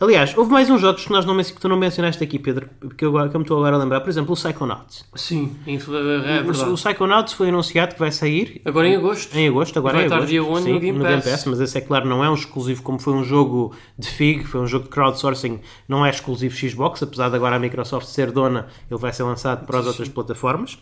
Aliás, 0.00 0.34
houve 0.34 0.50
mais 0.50 0.70
uns 0.70 0.80
jogos 0.80 1.04
que, 1.04 1.12
nós 1.12 1.26
não, 1.26 1.36
que 1.36 1.60
tu 1.60 1.68
não 1.68 1.76
mencionaste 1.76 2.24
aqui, 2.24 2.38
Pedro, 2.38 2.70
que 2.96 3.04
eu, 3.04 3.12
que 3.12 3.36
eu 3.36 3.38
me 3.38 3.44
estou 3.44 3.58
agora 3.58 3.76
a 3.76 3.78
lembrar. 3.78 4.00
Por 4.00 4.08
exemplo, 4.08 4.32
o 4.32 4.34
Psychonauts. 4.34 5.04
Sim, 5.14 5.54
inf- 5.66 5.88
é 5.88 5.90
o 5.90 6.02
verdade. 6.46 6.72
Psychonauts 6.74 7.34
foi 7.34 7.50
anunciado 7.50 7.92
que 7.92 8.00
vai 8.00 8.10
sair 8.10 8.62
Agora 8.64 8.88
em 8.88 8.96
agosto. 8.96 9.36
em 9.36 9.46
agosto, 9.46 9.78
agora 9.78 9.94
Vai 9.94 10.02
em 10.04 10.06
estar 10.06 10.16
agosto. 10.16 10.30
dia 10.30 10.42
one 10.42 10.62
sim, 10.62 10.72
no 10.72 10.80
Game 10.80 10.98
Pass. 11.00 11.24
Pass. 11.28 11.44
Mas 11.44 11.60
esse 11.60 11.76
é 11.76 11.80
claro, 11.82 12.08
não 12.08 12.24
é 12.24 12.30
um 12.30 12.34
exclusivo 12.34 12.82
como 12.82 12.98
foi 12.98 13.12
um 13.12 13.22
jogo 13.22 13.74
de 13.98 14.08
FIG, 14.08 14.44
foi 14.44 14.60
um 14.62 14.66
jogo 14.66 14.84
de 14.84 14.90
crowdsourcing, 14.90 15.60
não 15.86 16.04
é 16.06 16.08
exclusivo 16.08 16.56
Xbox, 16.56 17.02
apesar 17.02 17.28
de 17.28 17.36
agora 17.36 17.56
a 17.56 17.58
Microsoft 17.58 18.06
ser 18.06 18.32
dona, 18.32 18.68
ele 18.90 18.98
vai 18.98 19.12
ser 19.12 19.24
lançado 19.24 19.66
para 19.66 19.80
as 19.80 19.86
outras 19.86 20.08
plataformas. 20.08 20.78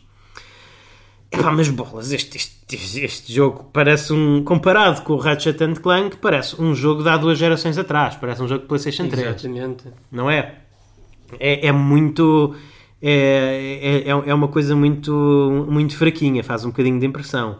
Epá, 1.30 1.50
mas 1.52 1.68
bolas, 1.68 2.10
este, 2.10 2.38
este, 2.38 3.04
este- 3.04 3.32
jogo 3.32 3.64
parece 3.72 4.12
um. 4.12 4.42
Comparado 4.42 5.02
com 5.02 5.12
o 5.12 5.16
Ratchet 5.16 5.62
and 5.62 5.74
Clank, 5.74 6.16
parece 6.16 6.60
um 6.60 6.74
jogo 6.74 7.02
de 7.02 7.08
há 7.10 7.16
duas 7.18 7.36
gerações 7.38 7.76
atrás, 7.76 8.16
parece 8.16 8.42
um 8.42 8.48
jogo 8.48 8.62
de 8.62 8.68
PlayStation 8.68 9.08
3 9.08 9.26
Exatamente. 9.26 9.84
não 10.10 10.30
é? 10.30 10.56
É, 11.38 11.66
é 11.66 11.72
muito. 11.72 12.54
É, 13.00 14.04
é, 14.06 14.10
é 14.10 14.34
uma 14.34 14.48
coisa 14.48 14.74
muito, 14.74 15.66
muito 15.70 15.96
fraquinha, 15.96 16.42
faz 16.42 16.64
um 16.64 16.68
bocadinho 16.68 16.98
de 16.98 17.06
impressão. 17.06 17.58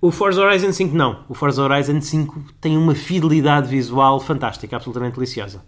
O 0.00 0.10
Forza 0.12 0.40
Horizon 0.42 0.72
5 0.72 0.94
não. 0.94 1.24
O 1.28 1.34
Forza 1.34 1.62
Horizon 1.62 2.00
5 2.00 2.44
tem 2.60 2.76
uma 2.76 2.94
fidelidade 2.94 3.68
visual 3.68 4.20
fantástica, 4.20 4.76
absolutamente 4.76 5.14
deliciosa. 5.14 5.64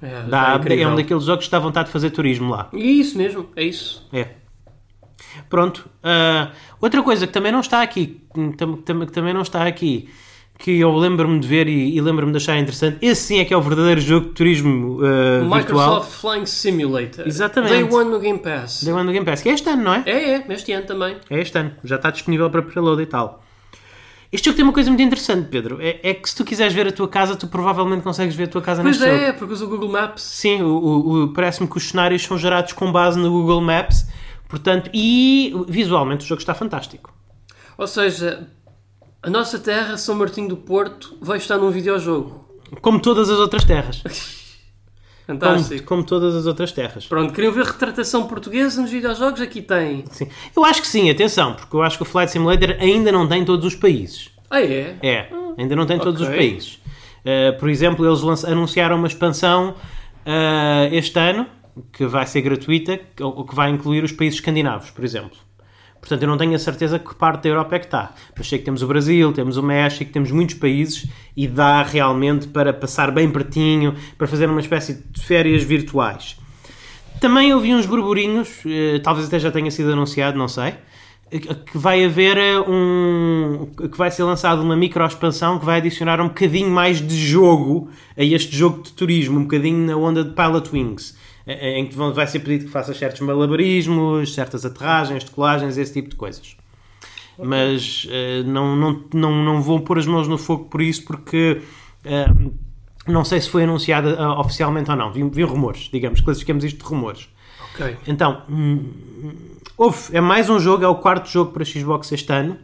É, 0.00 0.22
Dá, 0.22 0.60
é 0.66 0.80
é 0.80 0.88
um 0.88 0.96
daqueles 0.96 1.24
jogos 1.24 1.44
que 1.44 1.50
dá 1.50 1.58
vontade 1.58 1.86
de 1.86 1.92
fazer 1.92 2.10
turismo 2.10 2.50
lá. 2.50 2.68
E 2.72 2.82
é 2.82 2.86
isso 2.86 3.16
mesmo, 3.18 3.48
é 3.54 3.62
isso. 3.64 4.08
É. 4.12 4.41
Pronto. 5.48 5.88
ah, 6.02 6.50
outra 6.80 7.02
coisa 7.02 7.26
que 7.26 7.32
também 7.32 7.50
não 7.52 7.60
está 7.60 7.82
aqui, 7.82 8.20
que 8.34 8.56
tam- 8.56 8.76
tam- 8.76 9.06
que 9.06 9.12
também 9.12 9.32
não 9.34 9.42
está 9.42 9.64
aqui, 9.66 10.08
que 10.58 10.78
eu 10.78 10.94
lembro-me 10.96 11.40
de 11.40 11.48
ver 11.48 11.66
e, 11.66 11.96
e 11.96 12.00
lembro-me 12.00 12.30
de 12.32 12.36
achar 12.36 12.56
interessante, 12.58 12.98
esse 13.02 13.22
sim 13.22 13.38
é 13.40 13.44
que 13.44 13.52
é 13.52 13.56
o 13.56 13.60
verdadeiro 13.62 14.00
jogo 14.00 14.28
de 14.28 14.32
turismo 14.34 14.98
ah, 15.02 15.40
virtual. 15.56 15.94
Microsoft 15.96 16.10
Flying 16.20 16.46
Simulator. 16.46 17.26
Exatamente. 17.26 17.72
Day 17.72 17.82
One 17.84 18.10
no 18.10 18.20
Game 18.20 18.38
Pass. 18.38 18.84
Day 18.84 18.92
One 18.92 19.06
do 19.06 19.12
Game 19.12 19.24
Pass, 19.26 19.42
que 19.42 19.48
é 19.48 19.52
este 19.54 19.68
ano, 19.68 19.82
não 19.82 19.94
é? 19.94 20.02
É, 20.06 20.34
é, 20.34 20.44
este 20.50 20.72
ano 20.72 20.86
também. 20.86 21.16
É 21.30 21.40
este 21.40 21.56
ano. 21.58 21.72
Já 21.82 21.96
está 21.96 22.10
disponível 22.10 22.48
para 22.50 22.62
preload 22.62 23.02
e 23.02 23.06
tal. 23.06 23.42
Este 24.30 24.46
jogo 24.46 24.56
tem 24.56 24.64
uma 24.64 24.72
coisa 24.72 24.88
muito 24.88 25.02
interessante, 25.02 25.48
Pedro. 25.50 25.76
É, 25.80 26.00
é 26.02 26.14
que 26.14 26.26
se 26.28 26.34
tu 26.34 26.42
quiseres 26.42 26.72
ver 26.72 26.86
a 26.88 26.92
tua 26.92 27.06
casa, 27.06 27.36
tu 27.36 27.48
provavelmente 27.48 28.02
consegues 28.02 28.34
ver 28.34 28.44
a 28.44 28.48
tua 28.48 28.62
casa 28.62 28.80
Pois 28.82 28.98
neste 28.98 29.10
jogo. 29.14 29.24
é, 29.26 29.32
porque 29.32 29.52
usa 29.52 29.64
o 29.66 29.68
Google 29.68 29.90
Maps. 29.90 30.22
Sim, 30.22 30.60
parece-me 31.34 31.68
que 31.68 31.76
os 31.76 31.88
cenários 31.88 32.22
são 32.22 32.38
gerados 32.38 32.72
com 32.72 32.90
base 32.90 33.18
no 33.18 33.30
Google 33.30 33.60
Maps. 33.60 34.06
Portanto, 34.52 34.90
e 34.92 35.50
visualmente 35.66 36.26
o 36.26 36.28
jogo 36.28 36.42
está 36.42 36.52
fantástico. 36.52 37.10
Ou 37.78 37.86
seja, 37.86 38.46
a 39.22 39.30
nossa 39.30 39.58
terra, 39.58 39.96
São 39.96 40.14
Martinho 40.14 40.46
do 40.46 40.58
Porto, 40.58 41.16
vai 41.22 41.38
estar 41.38 41.56
num 41.56 41.70
videojogo. 41.70 42.60
Como 42.82 43.00
todas 43.00 43.30
as 43.30 43.38
outras 43.38 43.64
terras. 43.64 44.02
Como, 45.26 45.38
Fantástico. 45.38 45.84
como 45.84 46.02
todas 46.02 46.34
as 46.34 46.46
outras 46.46 46.72
terras. 46.72 47.06
Pronto, 47.06 47.32
queriam 47.32 47.52
ver 47.52 47.64
retratação 47.64 48.26
portuguesa 48.26 48.82
nos 48.82 48.90
videojogos? 48.90 49.40
Aqui 49.40 49.62
tem. 49.62 50.04
Sim. 50.10 50.28
Eu 50.54 50.64
acho 50.64 50.82
que 50.82 50.88
sim, 50.88 51.08
atenção, 51.08 51.54
porque 51.54 51.74
eu 51.74 51.80
acho 51.80 51.96
que 51.96 52.02
o 52.02 52.04
Flight 52.04 52.32
Simulator 52.32 52.76
ainda 52.80 53.12
não 53.12 53.26
tem 53.28 53.44
todos 53.44 53.64
os 53.64 53.76
países. 53.76 54.30
Ah, 54.50 54.60
é? 54.60 54.96
É, 55.00 55.28
ainda 55.56 55.76
não 55.76 55.86
tem 55.86 55.98
todos 55.98 56.20
os 56.20 56.26
ok. 56.26 56.36
países. 56.36 56.74
Uh, 57.24 57.56
por 57.58 57.70
exemplo, 57.70 58.04
eles 58.04 58.44
anunciaram 58.44 58.96
uma 58.96 59.06
expansão 59.06 59.76
uh, 60.26 60.92
este 60.92 61.16
ano 61.18 61.46
que 61.92 62.06
vai 62.06 62.26
ser 62.26 62.42
gratuita, 62.42 63.00
ou 63.20 63.44
que 63.44 63.54
vai 63.54 63.70
incluir 63.70 64.04
os 64.04 64.12
países 64.12 64.38
escandinavos, 64.38 64.90
por 64.90 65.04
exemplo. 65.04 65.38
Portanto, 66.02 66.22
eu 66.22 66.28
não 66.28 66.36
tenho 66.36 66.54
a 66.56 66.58
certeza 66.58 66.98
que 66.98 67.14
parte 67.14 67.44
da 67.44 67.50
Europa 67.50 67.76
é 67.76 67.78
que 67.78 67.84
está. 67.84 68.12
Mas 68.36 68.48
sei 68.48 68.58
que 68.58 68.64
temos 68.64 68.82
o 68.82 68.88
Brasil, 68.88 69.32
temos 69.32 69.56
o 69.56 69.62
México, 69.62 70.10
temos 70.10 70.32
muitos 70.32 70.56
países 70.56 71.08
e 71.36 71.46
dá 71.46 71.80
realmente 71.84 72.48
para 72.48 72.72
passar 72.72 73.12
bem 73.12 73.30
pertinho, 73.30 73.94
para 74.18 74.26
fazer 74.26 74.50
uma 74.50 74.60
espécie 74.60 74.94
de 74.94 75.22
férias 75.22 75.62
virtuais. 75.62 76.36
Também 77.20 77.54
ouvi 77.54 77.72
uns 77.72 77.86
burburinhos, 77.86 78.48
eh, 78.66 78.98
talvez 78.98 79.28
até 79.28 79.38
já 79.38 79.52
tenha 79.52 79.70
sido 79.70 79.92
anunciado, 79.92 80.36
não 80.36 80.48
sei, 80.48 80.74
eh, 81.30 81.38
que 81.38 81.78
vai 81.78 82.04
haver 82.04 82.36
eh, 82.36 82.58
um. 82.58 83.68
que 83.76 83.96
vai 83.96 84.10
ser 84.10 84.24
lançado 84.24 84.60
uma 84.60 84.74
micro 84.74 85.06
expansão 85.06 85.56
que 85.56 85.64
vai 85.64 85.78
adicionar 85.78 86.20
um 86.20 86.26
bocadinho 86.26 86.68
mais 86.68 87.00
de 87.00 87.16
jogo 87.16 87.90
a 88.18 88.24
este 88.24 88.56
jogo 88.56 88.82
de 88.82 88.92
turismo, 88.92 89.38
um 89.38 89.42
bocadinho 89.42 89.86
na 89.86 89.96
onda 89.96 90.24
de 90.24 90.32
Pilot 90.32 90.70
Wings, 90.72 91.16
em 91.46 91.86
que 91.86 91.96
vai 91.96 92.26
ser 92.26 92.40
pedido 92.40 92.66
que 92.66 92.70
faças 92.70 92.96
certos 92.96 93.20
malabarismos, 93.20 94.34
certas 94.34 94.64
aterragens, 94.64 95.24
decolagens, 95.24 95.76
esse 95.76 95.92
tipo 95.92 96.08
de 96.10 96.16
coisas. 96.16 96.56
Mas 97.38 98.06
eh, 98.10 98.42
não, 98.44 98.76
não, 98.76 99.04
não, 99.14 99.44
não 99.44 99.62
vou 99.62 99.80
pôr 99.80 99.98
as 99.98 100.06
mãos 100.06 100.28
no 100.28 100.36
fogo 100.38 100.64
por 100.66 100.80
isso, 100.82 101.04
porque. 101.04 101.60
eh, 102.04 102.26
Não 103.08 103.24
sei 103.24 103.40
se 103.40 103.48
foi 103.48 103.64
anunciada 103.64 104.14
ah, 104.16 104.38
oficialmente 104.38 104.88
ou 104.90 104.96
não. 104.96 105.10
Vi, 105.12 105.22
vi 105.28 105.42
rumores, 105.42 105.88
digamos, 105.92 106.20
classificamos 106.20 106.62
isto 106.62 106.78
de 106.78 106.84
rumores. 106.84 107.28
Ok. 107.74 107.96
Então, 108.06 108.42
hum, 108.48 108.84
houve, 109.76 110.14
é 110.16 110.20
mais 110.20 110.48
um 110.48 110.60
jogo, 110.60 110.84
é 110.84 110.88
o 110.88 110.94
quarto 110.94 111.28
jogo 111.28 111.50
para 111.52 111.64
Xbox 111.64 112.12
este 112.12 112.30
ano. 112.32 112.56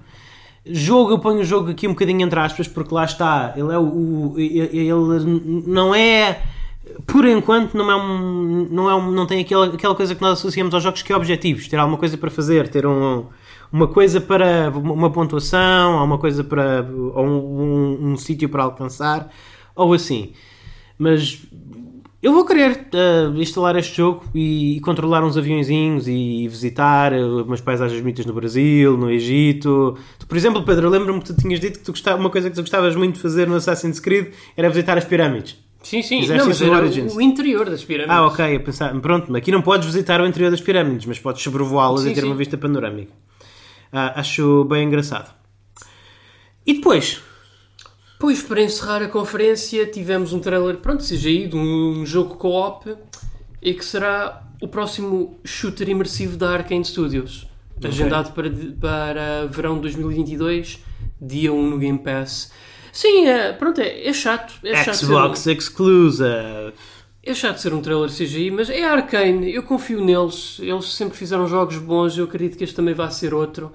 Jogo, 0.67 1.11
eu 1.11 1.19
ponho 1.19 1.41
o 1.41 1.45
jogo 1.45 1.71
aqui 1.71 1.89
um 1.89 1.93
bocadinho 1.93 2.21
entre 2.25 2.39
aspas, 2.39 2.69
porque 2.69 2.95
lá 2.95 3.05
está, 3.05 3.55
ele 3.57 3.73
é 3.73 3.79
o. 3.79 3.83
o- 3.83 4.35
ele 4.39 5.65
não 5.67 5.93
é. 5.95 6.43
Por 7.07 7.25
enquanto, 7.27 7.77
não 7.77 7.91
é 7.91 7.97
um. 7.97 8.69
Não, 8.71 8.91
é 8.91 8.95
um, 8.95 9.11
não 9.11 9.27
tem 9.27 9.41
aquela, 9.41 9.67
aquela 9.67 9.95
coisa 9.95 10.15
que 10.15 10.21
nós 10.21 10.39
associamos 10.39 10.75
aos 10.75 10.83
jogos 10.83 11.03
que 11.03 11.13
é 11.13 11.17
objetivos, 11.17 11.69
ter 11.69 11.77
alguma 11.77 11.99
coisa 11.99 12.17
para 12.17 12.31
fazer, 12.31 12.69
ter 12.69 12.87
um, 12.87 13.27
uma 13.73 13.87
coisa 13.87 14.21
para. 14.21 14.71
uma 14.71 15.11
pontuação, 15.11 15.99
ou 15.99 16.05
uma 16.05 16.19
coisa 16.19 16.45
para. 16.45 16.87
ou 17.15 17.27
um, 17.27 17.63
um, 17.63 18.13
um 18.13 18.17
sítio 18.17 18.49
para 18.49 18.63
alcançar, 18.63 19.31
ou 19.75 19.93
assim. 19.93 20.33
Mas 20.99 21.47
eu 22.21 22.33
vou 22.33 22.45
querer 22.45 22.89
eh, 22.93 23.31
instalar 23.37 23.77
este 23.77 23.97
jogo 23.97 24.25
e, 24.35 24.79
e 24.79 24.81
controlar 24.81 25.23
uns 25.23 25.37
aviõezinhos 25.37 26.09
e 26.09 26.49
visitar 26.49 27.13
eh, 27.13 27.23
umas 27.23 27.61
paisagens 27.61 28.01
bonitas 28.01 28.27
no 28.27 28.33
Brasil, 28.33 28.97
no 28.97 29.09
Egito. 29.09 29.97
Tu, 30.19 30.27
por 30.27 30.37
exemplo, 30.37 30.65
Pedro, 30.65 30.89
lembro-me 30.89 31.21
que 31.21 31.27
tu 31.27 31.37
tinhas 31.37 31.61
dito 31.61 31.79
que 31.79 31.85
tu 31.85 31.93
gostava, 31.93 32.19
uma 32.19 32.29
coisa 32.29 32.51
que 32.51 32.57
tu 32.57 32.63
gostavas 32.63 32.97
muito 32.97 33.15
de 33.15 33.21
fazer 33.21 33.47
no 33.47 33.55
Assassin's 33.55 34.01
Creed 34.01 34.33
era 34.57 34.69
visitar 34.69 34.99
as 34.99 35.05
pirâmides. 35.05 35.57
Sim, 35.83 36.03
sim. 36.03 36.21
Fizeste 36.21 36.39
Não, 36.41 36.49
mas 36.49 36.61
era 36.61 36.77
Origins. 36.77 37.15
o 37.15 37.21
interior 37.21 37.71
das 37.71 37.85
pirâmides. 37.85 38.17
Ah, 38.17 38.27
ok, 38.27 38.57
a 38.57 38.61
pensar, 38.61 39.01
pronto, 39.01 39.35
aqui 39.37 39.53
não 39.53 39.63
podes 39.63 39.87
visitar 39.87 40.21
o 40.21 40.27
interior 40.27 40.51
das 40.51 40.61
pirâmides, 40.61 41.07
mas 41.07 41.19
podes 41.19 41.43
sobrevoá-las 41.43 42.05
e 42.05 42.15
ter 42.15 42.23
sim. 42.23 42.27
uma 42.27 42.35
vista 42.35 42.59
panorâmica. 42.59 43.13
Ah, 43.93 44.21
acho 44.21 44.65
bem 44.65 44.87
engraçado. 44.87 45.33
E 46.67 46.75
depois? 46.75 47.23
Pois, 48.19 48.43
para 48.43 48.61
encerrar 48.61 49.01
a 49.03 49.09
conferência, 49.09 49.87
tivemos 49.87 50.33
um 50.33 50.41
trailer, 50.41 50.79
pronto, 50.79 51.05
CGI, 51.05 51.47
de 51.47 51.57
um 51.57 52.05
jogo 52.05 52.35
co-op 52.35 52.95
e 53.63 53.73
que 53.73 53.85
será 53.85 54.43
o 54.61 54.67
próximo 54.67 55.39
shooter 55.45 55.89
imersivo 55.89 56.37
da 56.37 56.51
Arkane 56.51 56.85
Studios. 56.85 57.47
Agendado 57.83 58.33
para, 58.33 58.51
para 58.81 59.47
verão 59.47 59.77
de 59.77 59.83
2022, 59.83 60.83
dia 61.21 61.53
1 61.53 61.71
no 61.71 61.79
Game 61.79 61.99
Pass. 61.99 62.51
Sim, 62.93 63.27
é, 63.27 63.53
pronto, 63.53 63.81
é, 63.81 64.07
é 64.07 64.13
chato. 64.13 64.55
É 64.65 64.85
chato, 64.85 64.95
ser 64.95 65.07
um, 65.07 65.09
Xbox 65.09 65.47
Exclusive. 65.47 66.73
é 67.23 67.35
chato 67.35 67.59
ser 67.59 67.73
um 67.75 67.81
trailer 67.83 68.09
CGI, 68.11 68.51
mas 68.51 68.71
é 68.71 68.85
Arkane, 68.85 69.53
eu 69.55 69.63
confio 69.63 70.05
neles. 70.05 70.59
Eles 70.61 70.93
sempre 70.95 71.17
fizeram 71.17 71.47
jogos 71.47 71.77
bons, 71.79 72.17
eu 72.17 72.25
acredito 72.25 72.57
que 72.57 72.65
este 72.65 72.77
também 72.77 72.95
vai 72.95 73.11
ser 73.11 73.35
outro. 73.35 73.73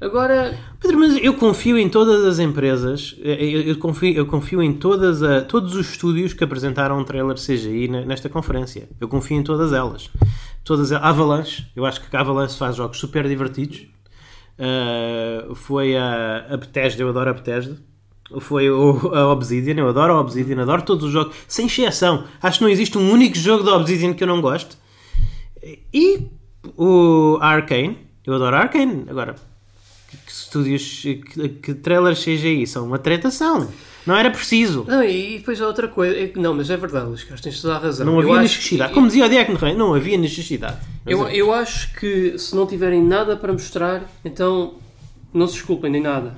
Agora, 0.00 0.58
Pedro, 0.80 0.98
mas 0.98 1.16
eu 1.22 1.34
confio 1.34 1.78
em 1.78 1.88
todas 1.88 2.24
as 2.24 2.40
empresas, 2.40 3.14
eu, 3.22 3.62
eu 3.62 3.76
confio, 3.78 4.12
eu 4.12 4.26
confio 4.26 4.60
em 4.60 4.72
todas 4.72 5.22
a- 5.22 5.42
todos 5.42 5.76
os 5.76 5.90
estúdios 5.90 6.32
que 6.32 6.42
apresentaram 6.42 6.98
um 6.98 7.04
trailer 7.04 7.36
CGI 7.36 7.86
ne- 7.86 8.04
nesta 8.04 8.28
conferência. 8.28 8.88
Eu 9.00 9.06
confio 9.06 9.36
em 9.36 9.44
todas 9.44 9.72
elas. 9.72 10.10
Todas 10.64 10.90
a 10.92 10.98
Avalanche, 10.98 11.66
eu 11.76 11.86
acho 11.86 12.00
que 12.08 12.16
a 12.16 12.20
Avalanche 12.20 12.58
faz 12.58 12.74
jogos 12.74 12.98
super 12.98 13.28
divertidos. 13.28 13.86
Uh, 14.58 15.54
foi 15.54 15.96
a, 15.96 16.46
a 16.50 16.56
Bethesda, 16.56 17.02
eu 17.02 17.08
adoro 17.08 17.30
a 17.30 17.32
Bethesda. 17.32 17.76
Foi 18.40 18.70
o- 18.70 19.10
a 19.14 19.30
Obsidian, 19.32 19.74
eu 19.78 19.88
adoro 19.88 20.14
a 20.14 20.20
Obsidian, 20.20 20.60
adoro 20.62 20.82
todos 20.82 21.04
os 21.04 21.12
jogos, 21.12 21.34
sem 21.48 21.66
exceção. 21.66 22.24
Acho 22.42 22.58
que 22.58 22.64
não 22.64 22.70
existe 22.70 22.96
um 22.98 23.10
único 23.10 23.36
jogo 23.36 23.62
da 23.64 23.76
Obsidian 23.76 24.14
que 24.14 24.22
eu 24.22 24.28
não 24.28 24.40
gosto. 24.40 24.76
E 25.92 26.26
o 26.76 27.38
Arkane, 27.40 27.98
eu 28.26 28.34
adoro 28.34 28.56
a 28.56 28.60
Arkane. 28.60 29.04
Agora, 29.08 29.34
que, 30.26 30.32
estúdios, 30.32 31.00
que, 31.02 31.48
que 31.48 31.74
trailers 31.74 32.18
CGI 32.22 32.66
são 32.66 32.86
uma 32.86 32.98
tretação. 32.98 33.68
Não 34.04 34.16
era 34.16 34.30
preciso. 34.32 34.84
não, 34.88 35.04
e 35.04 35.38
depois 35.38 35.60
há 35.60 35.66
outra 35.66 35.86
coisa. 35.86 36.16
é 36.16 36.32
não, 36.34 36.54
mas 36.54 36.68
é 36.70 36.76
verdade, 36.76 37.06
Luís 37.06 37.22
Carlos, 37.22 37.40
tens 37.40 37.62
toda 37.62 37.76
a 37.76 37.78
razão. 37.78 38.04
Não 38.04 38.14
Eu 38.20 38.30
havia 38.32 38.42
necessidade. 38.42 38.88
que- 38.90 38.94
Como 38.96 39.06
dizia 39.06 39.26
o 39.26 39.28
Diego 39.28 39.54
Rei, 39.54 39.74
não 39.74 39.94
havia 39.94 40.18
necessidade. 40.18 40.78
Eu, 41.06 41.28
é. 41.28 41.36
eu 41.36 41.52
acho 41.52 41.94
que 41.94 42.36
se 42.36 42.52
não 42.56 42.66
tiverem 42.66 43.00
nada 43.00 43.36
para 43.36 43.52
mostrar, 43.52 44.02
então 44.24 44.74
não 45.32 45.46
se 45.46 45.54
desculpem 45.54 45.88
nem 45.88 46.02
nada. 46.02 46.34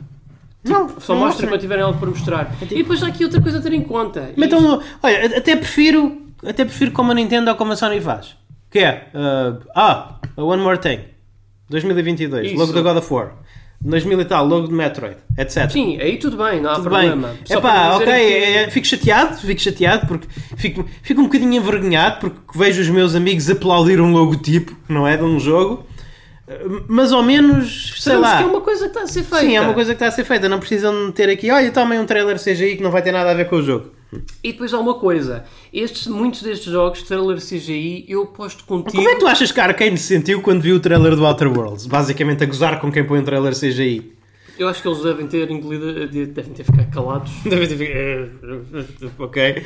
Não, 0.65 0.89
Só 1.01 1.15
não 1.15 1.21
mostrem 1.21 1.21
mostrem. 1.21 1.49
quando 1.51 1.61
tiverem 1.61 1.85
algo 1.85 1.99
para 1.99 2.09
mostrar. 2.09 2.57
E 2.63 2.67
depois 2.77 3.03
há 3.03 3.09
aqui 3.09 3.25
outra 3.25 3.41
coisa 3.41 3.59
a 3.59 3.61
ter 3.61 3.73
em 3.73 3.83
conta. 3.83 4.33
Mas 4.37 4.47
Então, 4.47 4.81
olha, 5.03 5.39
até 5.39 5.55
prefiro, 5.57 6.23
até 6.45 6.65
prefiro 6.65 6.91
como 6.93 7.13
a 7.13 7.15
Nintendo 7.15 7.51
ou 7.51 7.57
como 7.57 7.73
a 7.73 7.77
Sony 7.77 8.01
faz. 8.01 8.37
Que 8.71 8.81
é, 8.81 9.09
uh, 9.15 9.61
ah, 9.75 10.17
One 10.37 10.63
More 10.63 10.79
Thing, 10.79 11.01
2022, 11.71 12.47
Isso. 12.49 12.57
logo 12.57 12.73
da 12.73 12.83
God 12.83 12.97
of 12.99 13.13
War, 13.13 13.33
2000 13.81 14.21
e 14.21 14.25
tal, 14.25 14.47
logo 14.47 14.67
de 14.69 14.73
Metroid, 14.75 15.17
etc. 15.39 15.71
Sim, 15.71 15.99
aí 16.01 16.17
tudo 16.19 16.37
bem, 16.37 16.61
não 16.61 16.71
há 16.71 16.75
Tudo 16.75 16.85
problema. 16.91 17.29
bem. 17.29 17.39
Só 17.45 17.59
Epá, 17.59 17.71
para 17.71 17.97
ok, 17.97 18.07
que- 18.07 18.13
é- 18.57 18.71
fico 18.71 18.87
chateado, 18.87 19.37
fico 19.37 19.61
chateado 19.61 20.07
porque 20.07 20.27
fico, 20.57 20.85
fico 21.03 21.21
um 21.21 21.25
bocadinho 21.25 21.55
envergonhado 21.55 22.19
porque 22.21 22.59
vejo 22.59 22.81
os 22.83 22.89
meus 22.89 23.15
amigos 23.15 23.49
aplaudir 23.51 24.01
um 24.01 24.13
logotipo, 24.13 24.77
não 24.89 25.07
é? 25.07 25.17
De 25.17 25.23
um 25.25 25.39
jogo, 25.39 25.87
mas 26.89 27.13
ao 27.13 27.23
menos, 27.23 27.93
sei 27.97 28.13
Sabemos 28.13 28.29
lá. 28.29 28.37
que 28.39 28.43
é 28.43 28.47
uma 28.47 28.61
coisa 28.61 28.81
que 28.85 28.91
está 28.91 29.03
a 29.03 29.07
ser 29.07 29.23
feita. 29.23 29.45
Sim, 29.47 29.57
é 29.57 29.61
uma 29.61 29.75
coisa 29.75 29.91
que 29.93 29.97
está 29.97 30.07
a 30.07 30.11
ser 30.11 30.25
feita. 30.25 30.49
Não 30.49 30.59
precisam 30.59 31.07
de 31.07 31.13
ter 31.13 31.29
aqui, 31.31 31.51
olha, 31.51 31.71
tomem 31.71 31.99
um 31.99 32.05
trailer 32.07 32.37
CGI 32.39 32.77
que 32.77 32.83
não 32.83 32.91
vai 32.91 33.03
ter 33.03 33.13
nada 33.13 33.31
a 33.31 33.35
ver 33.35 33.49
com 33.49 33.57
o 33.57 33.63
jogo. 33.63 33.91
E 34.45 34.53
depois 34.53 34.73
há 34.73 34.79
uma 34.79 34.95
coisa. 34.95 35.45
Estes, 35.73 36.07
muitos 36.07 36.43
destes 36.43 36.71
jogos, 36.73 37.03
trailer 37.03 37.39
CGI, 37.39 38.05
eu 38.09 38.23
aposto 38.23 38.65
contigo... 38.65 38.97
Como 38.97 39.09
é 39.09 39.15
que 39.15 39.21
tu 39.21 39.27
achas 39.27 39.51
que 39.51 39.59
a 39.61 39.65
Arkane 39.65 39.97
se 39.99 40.07
sentiu 40.07 40.41
quando 40.41 40.61
viu 40.61 40.77
o 40.77 40.81
trailer 40.81 41.17
do 41.17 41.27
Outer 41.27 41.49
Worlds? 41.49 41.87
Basicamente 41.87 42.45
a 42.45 42.47
gozar 42.47 42.79
com 42.81 42.93
quem 42.93 43.03
põe 43.05 43.19
um 43.19 43.25
trailer 43.25 43.53
CGI. 43.55 44.13
Eu 44.57 44.69
acho 44.69 44.81
que 44.83 44.87
eles 44.87 45.03
devem 45.03 45.27
ter 45.27 45.51
engolido, 45.51 46.07
de- 46.07 46.27
devem 46.27 46.53
ter 46.53 46.63
ficado 46.63 46.89
calados. 46.93 47.33
Deve 47.45 47.67
ter 47.67 47.77
ficado- 47.77 49.15
Ok. 49.19 49.63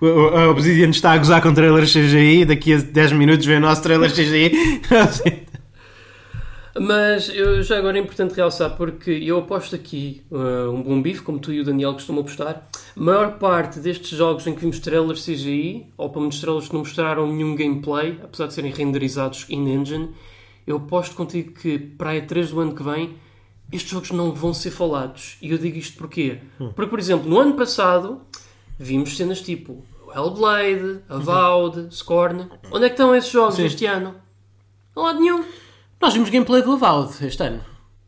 O 0.00 0.04
o- 0.06 0.50
Obsidian 0.50 0.90
está 0.90 1.10
a 1.14 1.18
gozar 1.18 1.42
com 1.42 1.52
trailers 1.52 1.92
CGI. 1.92 2.44
Daqui 2.44 2.74
a 2.74 2.76
10 2.76 3.12
minutos 3.14 3.44
vem 3.44 3.56
o 3.56 3.60
nosso 3.60 3.82
trailer 3.82 4.12
CGI. 4.12 4.52
Mas 6.80 7.28
eu, 7.28 7.62
já 7.62 7.78
agora 7.78 7.98
é 7.98 8.00
importante 8.00 8.34
realçar 8.34 8.76
porque 8.76 9.10
eu 9.10 9.38
aposto 9.38 9.74
aqui 9.74 10.22
uh, 10.30 10.70
um 10.70 10.82
bom 10.82 11.02
bife, 11.02 11.22
como 11.22 11.38
tu 11.38 11.52
e 11.52 11.60
o 11.60 11.64
Daniel 11.64 11.94
costumam 11.94 12.22
apostar. 12.22 12.68
A 12.96 13.00
maior 13.00 13.38
parte 13.38 13.80
destes 13.80 14.10
jogos 14.16 14.46
em 14.46 14.54
que 14.54 14.60
vimos 14.60 14.78
trailers 14.78 15.24
CGI, 15.24 15.86
ou 15.96 16.10
pelo 16.10 16.22
menos 16.22 16.40
trailers 16.40 16.68
que 16.68 16.74
não 16.74 16.80
mostraram 16.80 17.26
nenhum 17.32 17.54
gameplay, 17.54 18.18
apesar 18.22 18.46
de 18.46 18.54
serem 18.54 18.72
renderizados 18.72 19.46
in-engine, 19.48 20.10
eu 20.66 20.76
aposto 20.76 21.14
contigo 21.14 21.52
que 21.52 21.78
para 21.78 22.10
a 22.10 22.14
E3 22.14 22.50
do 22.50 22.60
ano 22.60 22.74
que 22.74 22.82
vem 22.82 23.16
estes 23.72 23.90
jogos 23.90 24.10
não 24.10 24.32
vão 24.32 24.54
ser 24.54 24.70
falados. 24.70 25.36
E 25.42 25.50
eu 25.50 25.58
digo 25.58 25.76
isto 25.76 25.96
porquê? 25.96 26.38
Porque, 26.58 26.90
por 26.90 26.98
exemplo, 26.98 27.28
no 27.28 27.38
ano 27.38 27.54
passado 27.54 28.20
vimos 28.78 29.16
cenas 29.16 29.40
tipo 29.40 29.84
Hellblade, 30.14 31.00
Avowed, 31.08 31.94
Scorn. 31.94 32.48
Onde 32.70 32.84
é 32.84 32.88
que 32.88 32.94
estão 32.94 33.14
esses 33.14 33.30
jogos 33.30 33.56
Sim. 33.56 33.64
este 33.64 33.86
ano? 33.86 34.14
Não 34.94 35.06
há 35.06 35.12
nenhum. 35.12 35.44
Nós 36.00 36.14
vimos 36.14 36.28
gameplay 36.30 36.62
do 36.62 36.72
Avowed 36.72 37.26
este 37.26 37.42
ano. 37.42 37.60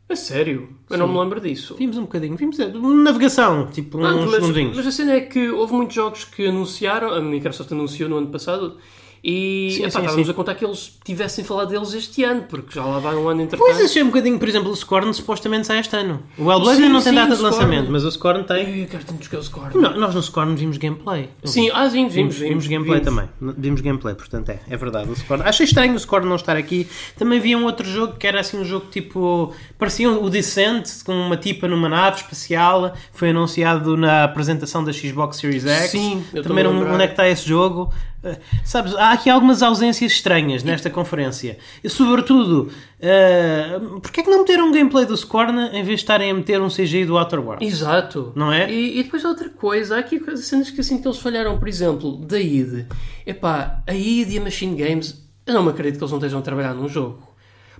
É 0.07 0.15
sério? 0.15 0.69
Eu 0.89 0.97
não 0.97 1.07
me 1.07 1.19
lembro 1.19 1.39
disso. 1.39 1.75
Vimos 1.75 1.97
um 1.97 2.01
bocadinho. 2.01 2.35
Vimos 2.35 2.59
é, 2.59 2.67
navegação, 2.71 3.67
tipo 3.67 4.03
Ah, 4.03 4.15
uns 4.15 4.25
mas, 4.31 4.41
segundinhos. 4.41 4.75
mas 4.77 4.87
a 4.87 4.91
cena 4.91 5.13
é 5.13 5.21
que 5.21 5.49
houve 5.49 5.73
muitos 5.73 5.95
jogos 5.95 6.23
que 6.25 6.47
anunciaram, 6.47 7.13
a 7.13 7.21
Microsoft 7.21 7.71
anunciou 7.71 8.09
no 8.09 8.17
ano 8.17 8.27
passado, 8.27 8.77
e 9.23 9.71
Sim, 9.71 9.79
epá, 9.79 9.89
sim, 9.91 9.97
estávamos 9.99 10.25
sim. 10.25 10.31
a 10.31 10.33
contar 10.33 10.55
que 10.55 10.65
eles 10.65 10.97
tivessem 11.03 11.43
falado 11.43 11.69
deles 11.69 11.93
este 11.93 12.23
ano, 12.23 12.43
porque 12.43 12.73
já 12.75 12.83
lá 12.83 12.99
vai 12.99 13.15
um 13.15 13.27
ano 13.27 13.41
entretanto. 13.41 13.65
Pois 13.67 13.79
achei 13.83 14.01
um 14.01 14.07
bocadinho, 14.07 14.39
por 14.39 14.47
exemplo, 14.47 14.71
o 14.71 14.75
Scorn 14.75 15.13
supostamente 15.13 15.67
sai 15.67 15.79
este 15.79 15.95
ano. 15.95 16.21
O 16.37 16.49
ainda 16.49 16.89
não 16.89 17.01
tem 17.01 17.13
data 17.13 17.35
de 17.35 17.41
lançamento, 17.41 17.91
mas 17.91 18.03
o 18.05 18.11
Scorn 18.11 18.43
tem. 18.43 18.81
Eu 18.81 18.87
quero 18.87 19.03
tanto 19.03 19.23
jogar 19.23 19.39
o 19.39 19.43
Scorn. 19.43 19.77
Não, 19.77 19.97
nós 19.97 20.15
no 20.15 20.21
Scorn 20.21 20.55
vimos 20.55 20.77
gameplay. 20.77 21.29
Sim, 21.43 21.69
ah, 21.73 21.89
sim, 21.89 22.07
Vimos, 22.07 22.35
vimos, 22.35 22.37
vimos 22.37 22.67
gameplay 22.67 23.01
também. 23.01 23.29
Vimos 23.39 23.81
gameplay, 23.81 24.15
portanto 24.15 24.49
é, 24.49 24.59
é 24.69 24.77
verdade. 24.77 25.09
O 25.09 25.15
Scorn. 25.15 25.43
Achei 25.43 25.65
estranho 25.65 25.93
o 25.93 25.99
Scorn 25.99 26.27
não 26.27 26.35
estar 26.35 26.55
aqui. 26.55 26.87
Também 27.17 27.39
vi 27.39 27.55
um 27.55 27.65
outro 27.65 27.87
jogo 27.87 28.13
que 28.13 28.25
era 28.25 28.39
assim 28.39 28.57
um 28.59 28.65
jogo 28.65 28.87
tipo. 28.89 29.53
parecia 29.77 30.09
o 30.09 30.29
Descent, 30.29 31.03
com 31.03 31.13
uma 31.13 31.37
tipa 31.37 31.67
numa 31.67 31.89
nave 31.89 32.17
espacial. 32.17 32.93
Foi 33.11 33.29
anunciado 33.29 33.97
na 33.97 34.23
apresentação 34.23 34.83
da 34.83 34.91
Xbox 34.91 35.37
Series 35.37 35.65
X. 35.65 35.91
Sim, 35.91 36.23
eu 36.33 36.43
também 36.43 36.63
não, 36.63 36.93
onde 36.93 37.03
é 37.03 37.07
que 37.07 37.13
está 37.13 37.27
esse 37.27 37.47
jogo. 37.47 37.91
Uh, 38.23 38.37
sabes, 38.65 38.93
há 39.09 39.13
aqui 39.13 39.29
algumas 39.29 39.61
ausências 39.63 40.11
estranhas 40.11 40.63
nesta 40.63 40.89
conferência. 40.89 41.57
E 41.83 41.89
sobretudo, 41.89 42.69
uh, 42.99 43.99
porque 44.01 44.21
é 44.21 44.23
que 44.23 44.29
não 44.29 44.39
meteram 44.39 44.67
um 44.67 44.71
gameplay 44.71 45.05
do 45.05 45.15
Scorn 45.17 45.59
em 45.69 45.83
vez 45.83 45.87
de 45.87 45.93
estarem 45.95 46.31
a 46.31 46.33
meter 46.33 46.61
um 46.61 46.67
CGI 46.69 47.05
do 47.05 47.17
Outer 47.17 47.39
Worlds? 47.39 47.67
Exato. 47.67 48.31
Não 48.35 48.51
é? 48.51 48.71
E, 48.71 48.99
e 48.99 49.03
depois 49.03 49.23
outra 49.25 49.49
coisa, 49.49 49.95
há 49.95 49.99
aqui 49.99 50.19
cenas 50.37 50.69
que 50.69 50.81
assim 50.81 51.01
que 51.01 51.07
eles 51.07 51.17
falharam, 51.19 51.57
por 51.57 51.67
exemplo, 51.67 52.17
da 52.17 52.39
id. 52.39 52.85
Epá, 53.25 53.81
a 53.87 53.93
id 53.93 54.31
e 54.31 54.37
a 54.37 54.41
Machine 54.41 54.75
Games, 54.75 55.21
eu 55.45 55.53
não 55.53 55.63
me 55.63 55.69
acredito 55.69 55.97
que 55.97 56.03
eles 56.03 56.11
não 56.11 56.19
estejam 56.19 56.39
a 56.39 56.41
trabalhar 56.43 56.73
num 56.73 56.87
jogo. 56.87 57.27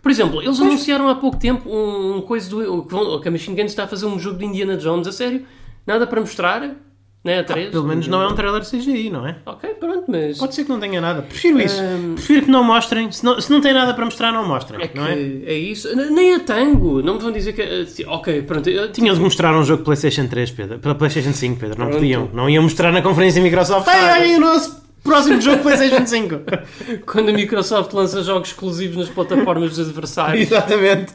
Por 0.01 0.09
exemplo, 0.11 0.41
eles 0.41 0.59
anunciaram 0.59 1.09
há 1.09 1.15
pouco 1.15 1.38
tempo 1.38 1.69
um, 1.69 2.17
um 2.17 2.21
coisa 2.21 2.49
do 2.49 2.84
que, 2.84 2.91
vão- 2.91 3.19
que 3.19 3.27
a 3.27 3.32
Machine 3.32 3.55
Games 3.55 3.71
está 3.73 3.84
a 3.84 3.88
fazer 3.88 4.05
um 4.05 4.17
jogo 4.17 4.38
de 4.38 4.45
Indiana 4.45 4.77
Jones, 4.77 5.07
a 5.07 5.11
sério? 5.11 5.45
Nada 5.86 6.07
para 6.07 6.21
mostrar? 6.21 6.75
Não 7.22 7.34
é 7.34 7.39
a 7.39 7.43
3? 7.43 7.72
Pelo 7.72 7.84
menos 7.86 8.07
não 8.07 8.22
é 8.22 8.28
um 8.28 8.34
trailer 8.34 8.61
CGI, 8.61 9.09
não 9.09 9.28
é? 9.28 9.36
Ok, 9.45 9.70
pronto, 9.80 10.05
mas. 10.07 10.38
Pode 10.38 10.55
ser 10.55 10.63
que 10.63 10.70
não 10.70 10.80
tenha 10.80 11.01
nada. 11.01 11.22
Prefiro 11.22 11.59
isso. 11.59 11.82
Hum. 11.82 12.13
Prefiro 12.15 12.45
que 12.45 12.51
não 12.51 12.63
mostrem. 12.63 13.11
Se 13.11 13.26
não, 13.26 13.41
se 13.41 13.51
não 13.51 13.59
tem 13.59 13.74
nada 13.74 13.93
para 13.93 14.05
mostrar, 14.05 14.32
não 14.32 14.47
mostrem. 14.47 14.82
É 14.82 14.88
que 14.88 14.97
não 14.97 15.05
é? 15.05 15.13
é 15.15 15.53
isso. 15.53 15.93
Nem 15.95 16.36
a 16.36 16.39
Tango. 16.39 17.01
Não 17.01 17.15
me 17.15 17.20
vão 17.20 17.32
dizer 17.32 17.51
que. 17.51 17.61
eh, 17.61 17.86
Ok, 18.07 18.41
pronto. 18.43 18.70
eu- 18.70 18.89
Tinham 18.93 19.13
de 19.13 19.20
mostrar 19.22 19.53
um 19.53 19.63
jogo 19.65 19.84
PlayStation 19.84 20.28
3, 20.28 20.49
Pedro. 20.51 20.80
Pela 20.80 20.95
PlayStation 20.95 21.34
5, 21.34 21.59
Pedro. 21.59 21.78
Não 21.78 21.88
Pronto. 21.88 21.99
podiam. 21.99 22.30
Não 22.34 22.49
iam 22.49 22.63
mostrar 22.63 22.89
na 22.93 23.01
conferência 23.01 23.41
Microsoft. 23.43 23.88
Ei, 23.89 24.01
olhem 24.22 24.36
o 24.38 24.39
nosso 24.39 24.82
próximo 25.03 25.41
jogo 25.41 25.61
PlayStation 25.61 26.05
5. 26.07 26.39
Quando 27.05 27.30
a 27.30 27.34
Microsoft 27.34 27.91
lança 27.93 28.24
jogos 28.24 28.47
exclusivos 28.49 28.95
nas 28.95 29.09
plataformas 29.09 29.72
dos 29.76 29.88
adversários. 29.89 30.49
Exatamente. 30.49 31.11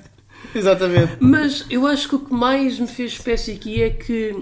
Exatamente. 0.54 1.16
Mas 1.18 1.64
eu 1.70 1.86
acho 1.86 2.08
que 2.10 2.14
o 2.14 2.18
que 2.18 2.32
mais 2.34 2.78
me 2.78 2.86
fez 2.86 3.12
espécie 3.12 3.52
aqui 3.52 3.82
é 3.82 3.88
que 3.90 4.36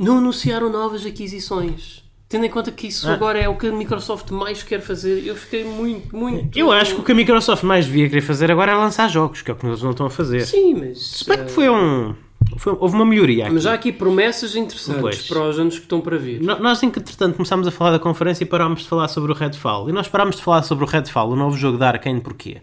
não 0.00 0.18
anunciaram 0.18 0.70
novas 0.70 1.04
aquisições. 1.06 2.02
Tendo 2.28 2.44
em 2.46 2.48
conta 2.50 2.70
que 2.70 2.86
isso 2.86 3.08
Ah. 3.08 3.12
agora 3.14 3.38
é 3.40 3.48
o 3.48 3.56
que 3.56 3.66
a 3.66 3.72
Microsoft 3.72 4.30
mais 4.30 4.62
quer 4.62 4.80
fazer, 4.80 5.26
eu 5.26 5.34
fiquei 5.34 5.64
muito, 5.64 6.14
muito. 6.16 6.56
Eu 6.56 6.70
acho 6.70 6.94
que 6.94 7.00
o 7.00 7.04
que 7.04 7.10
a 7.10 7.14
Microsoft 7.14 7.64
mais 7.64 7.86
devia 7.86 8.08
querer 8.08 8.20
fazer 8.20 8.50
agora 8.52 8.70
é 8.70 8.74
lançar 8.76 9.08
jogos, 9.10 9.42
que 9.42 9.50
é 9.50 9.54
o 9.54 9.56
que 9.56 9.66
eles 9.66 9.82
não 9.82 9.90
estão 9.90 10.06
a 10.06 10.10
fazer. 10.10 10.40
Sim, 10.46 10.74
mas. 10.74 10.98
Se 11.06 11.28
bem 11.28 11.44
que 11.44 11.50
foi 11.50 11.68
um. 11.68 12.14
foi- 12.56 12.76
houve 12.80 12.94
uma 12.94 13.04
melhoria 13.04 13.44
aqui. 13.46 13.54
Mas 13.54 13.66
há 13.66 13.74
aqui 13.74 13.90
promessas 13.92 14.54
interessantes 14.56 15.00
Pois. 15.00 15.26
para 15.28 15.48
os 15.48 15.58
anos 15.58 15.74
que 15.76 15.82
estão 15.82 16.00
para 16.00 16.16
vir. 16.16 16.40
No- 16.40 16.58
Nós, 16.60 16.80
entretanto, 16.82 17.34
começámos 17.34 17.66
a 17.66 17.70
falar 17.72 17.90
da 17.90 17.98
conferência 17.98 18.44
e 18.44 18.46
parámos 18.46 18.82
de 18.82 18.88
falar 18.88 19.08
sobre 19.08 19.32
o 19.32 19.34
Redfall. 19.34 19.88
E 19.90 19.92
nós 19.92 20.06
parámos 20.08 20.36
de 20.36 20.42
falar 20.42 20.62
sobre 20.62 20.84
o 20.84 20.86
Redfall, 20.88 21.30
o 21.30 21.36
novo 21.36 21.56
jogo 21.56 21.78
da 21.78 21.88
Arkane, 21.88 22.20
porquê? 22.20 22.62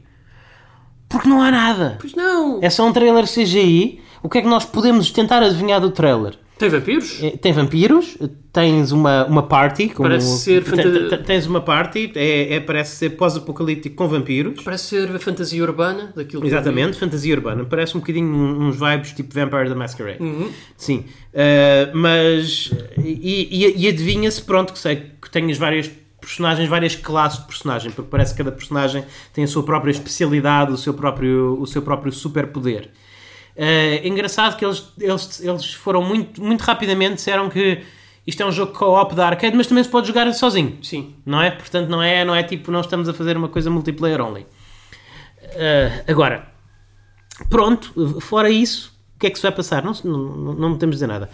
Porque 1.10 1.28
não 1.28 1.42
há 1.42 1.52
nada. 1.52 1.98
Pois 2.00 2.14
não! 2.16 2.60
É 2.62 2.70
só 2.70 2.86
um 2.88 2.94
trailer 2.94 3.26
CGI. 3.26 4.02
O 4.24 4.30
que 4.30 4.38
é 4.40 4.42
que 4.42 4.48
nós 4.48 4.66
podemos 4.66 5.12
tentar 5.12 5.42
adivinhar 5.44 5.80
do 5.80 5.92
trailer? 5.92 6.38
Tem 6.58 6.70
vampiros? 6.70 7.24
É, 7.24 7.30
Tem 7.32 7.54
vampiros, 7.54 8.18
tens 8.52 8.92
uma, 8.92 9.26
uma 9.26 9.44
party. 9.44 9.90
Como, 9.90 10.10
Parece 10.10 10.40
ser 10.40 10.64
Tens 11.26 11.46
uma 11.46 11.62
party, 11.62 12.12
é, 12.16 12.56
é- 12.56 12.60
parece 12.60 12.96
ser 12.96 13.12
pós-apocalíptico 13.12 13.96
com 13.96 14.08
vampiros. 14.08 14.64
Parece 14.64 14.86
ser 14.86 15.16
a 15.16 15.20
fantasia 15.20 15.62
urbana 15.64 16.12
daquilo 16.16 16.42
que 16.42 16.48
vi. 16.50 16.56
Exatamente, 16.56 16.98
fantasia 16.98 17.36
urbana. 17.36 17.64
Parece 17.66 17.96
um 17.96 18.00
bocadinho 18.00 18.28
uns 18.34 18.76
vibes 18.80 19.12
tipo 19.14 19.34
Vampire 19.34 19.70
the 19.70 19.76
Masquerade. 19.76 20.18
Sim. 20.76 21.06
Uh, 21.34 21.96
mas. 21.96 22.72
E, 22.98 23.48
e- 23.76 23.86
e 23.86 23.88
adivinha-se, 23.88 24.42
pronto, 24.42 24.74
que 24.74 24.80
sei 24.80 24.96
que 25.22 25.30
tens 25.30 25.58
várias 25.58 25.90
personagens, 26.20 26.68
várias 26.68 26.96
classes 26.96 27.40
de 27.40 27.46
personagem, 27.46 27.92
porque 27.92 28.10
parece 28.10 28.34
que 28.34 28.40
cada 28.40 28.52
personagem 28.52 29.04
tem 29.34 29.44
a 29.44 29.48
sua 29.48 29.64
própria 29.64 29.92
especialidade, 29.92 30.72
o 30.72 30.78
seu 30.78 30.94
próprio, 30.94 31.58
o 31.62 31.68
seu 31.68 31.82
próprio 31.82 32.12
superpoder. 32.12 32.86
Uh, 32.86 33.07
é 33.58 34.08
engraçado 34.08 34.56
que 34.56 34.64
eles, 34.64 34.84
eles, 35.00 35.42
eles 35.42 35.74
foram 35.74 36.04
muito, 36.04 36.42
muito 36.42 36.62
rapidamente, 36.62 37.16
disseram 37.16 37.50
que 37.50 37.84
isto 38.26 38.42
é 38.42 38.46
um 38.46 38.52
jogo 38.52 38.74
co-op 38.74 39.16
da 39.16 39.28
arcade, 39.28 39.56
mas 39.56 39.68
também 39.68 39.84
se 39.84 39.90
pode 39.90 40.06
jogar 40.08 40.32
sozinho 40.34 40.78
Sim. 40.84 41.16
não 41.26 41.42
é? 41.42 41.50
Portanto, 41.50 41.90
não 41.90 42.02
é, 42.04 42.24
não 42.24 42.36
é 42.36 42.44
tipo, 42.44 42.72
não 42.72 42.82
estamos 42.82 43.10
a 43.10 43.14
fazer 43.14 43.36
uma 43.36 43.50
coisa 43.50 43.70
multiplayer 43.70 44.22
only. 44.22 44.46
Ah, 45.56 46.04
agora, 46.08 46.48
pronto, 47.50 48.22
fora 48.22 48.50
isso, 48.50 48.94
o 49.16 49.20
que 49.20 49.28
é 49.28 49.30
que 49.30 49.38
se 49.38 49.44
vai 49.44 49.52
passar? 49.52 49.84
Não, 49.84 49.94
não, 50.04 50.18
não, 50.18 50.54
não 50.54 50.70
me 50.72 50.78
temos 50.78 50.96
de 50.96 50.98
dizer 50.98 51.08
nada. 51.08 51.30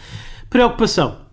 Preocupação. 0.50 1.24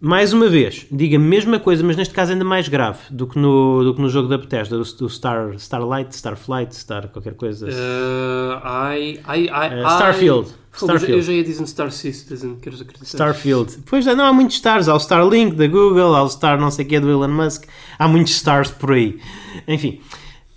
Mais 0.00 0.32
uma 0.32 0.48
vez, 0.48 0.86
diga 0.90 1.16
a 1.16 1.20
mesma 1.20 1.58
coisa, 1.58 1.82
mas 1.82 1.96
neste 1.96 2.12
caso 2.12 2.32
ainda 2.32 2.44
mais 2.44 2.68
grave 2.68 2.98
do 3.10 3.26
que 3.26 3.38
no, 3.38 3.82
do 3.82 3.94
que 3.94 4.00
no 4.02 4.08
jogo 4.10 4.28
da 4.28 4.36
Bethesda, 4.36 4.76
do, 4.76 4.84
do 4.84 5.08
Star, 5.08 5.54
Starlight, 5.54 6.14
Starflight, 6.14 6.76
Star 6.76 7.08
qualquer 7.08 7.34
coisa. 7.34 7.66
Uh, 7.66 8.60
ai, 8.62 9.20
ai, 9.24 9.48
ai, 9.50 9.82
Uh, 9.82 9.86
Starfield. 9.86 10.50
Starfield. 10.74 11.12
Eu 11.12 11.22
já 11.22 11.32
ia 11.32 11.44
dizer 11.44 11.66
Star 11.66 11.90
Citizen, 11.90 12.56
queres 12.56 12.80
acreditar? 12.80 13.06
Starfield. 13.06 13.78
Pois 13.86 14.06
é, 14.06 14.14
não 14.14 14.24
há 14.24 14.32
muitos 14.32 14.56
stars. 14.56 14.88
Há 14.88 14.94
o 14.94 14.98
Starlink 14.98 15.56
da 15.56 15.66
Google, 15.66 16.14
há 16.14 16.22
o 16.22 16.28
Star 16.28 16.60
não 16.60 16.70
sei 16.70 16.84
o 16.84 16.88
que 16.88 17.00
do 17.00 17.10
Elon 17.10 17.28
Musk. 17.28 17.64
Há 17.98 18.08
muitos 18.08 18.34
stars 18.34 18.70
por 18.70 18.92
aí. 18.92 19.18
Enfim. 19.66 20.00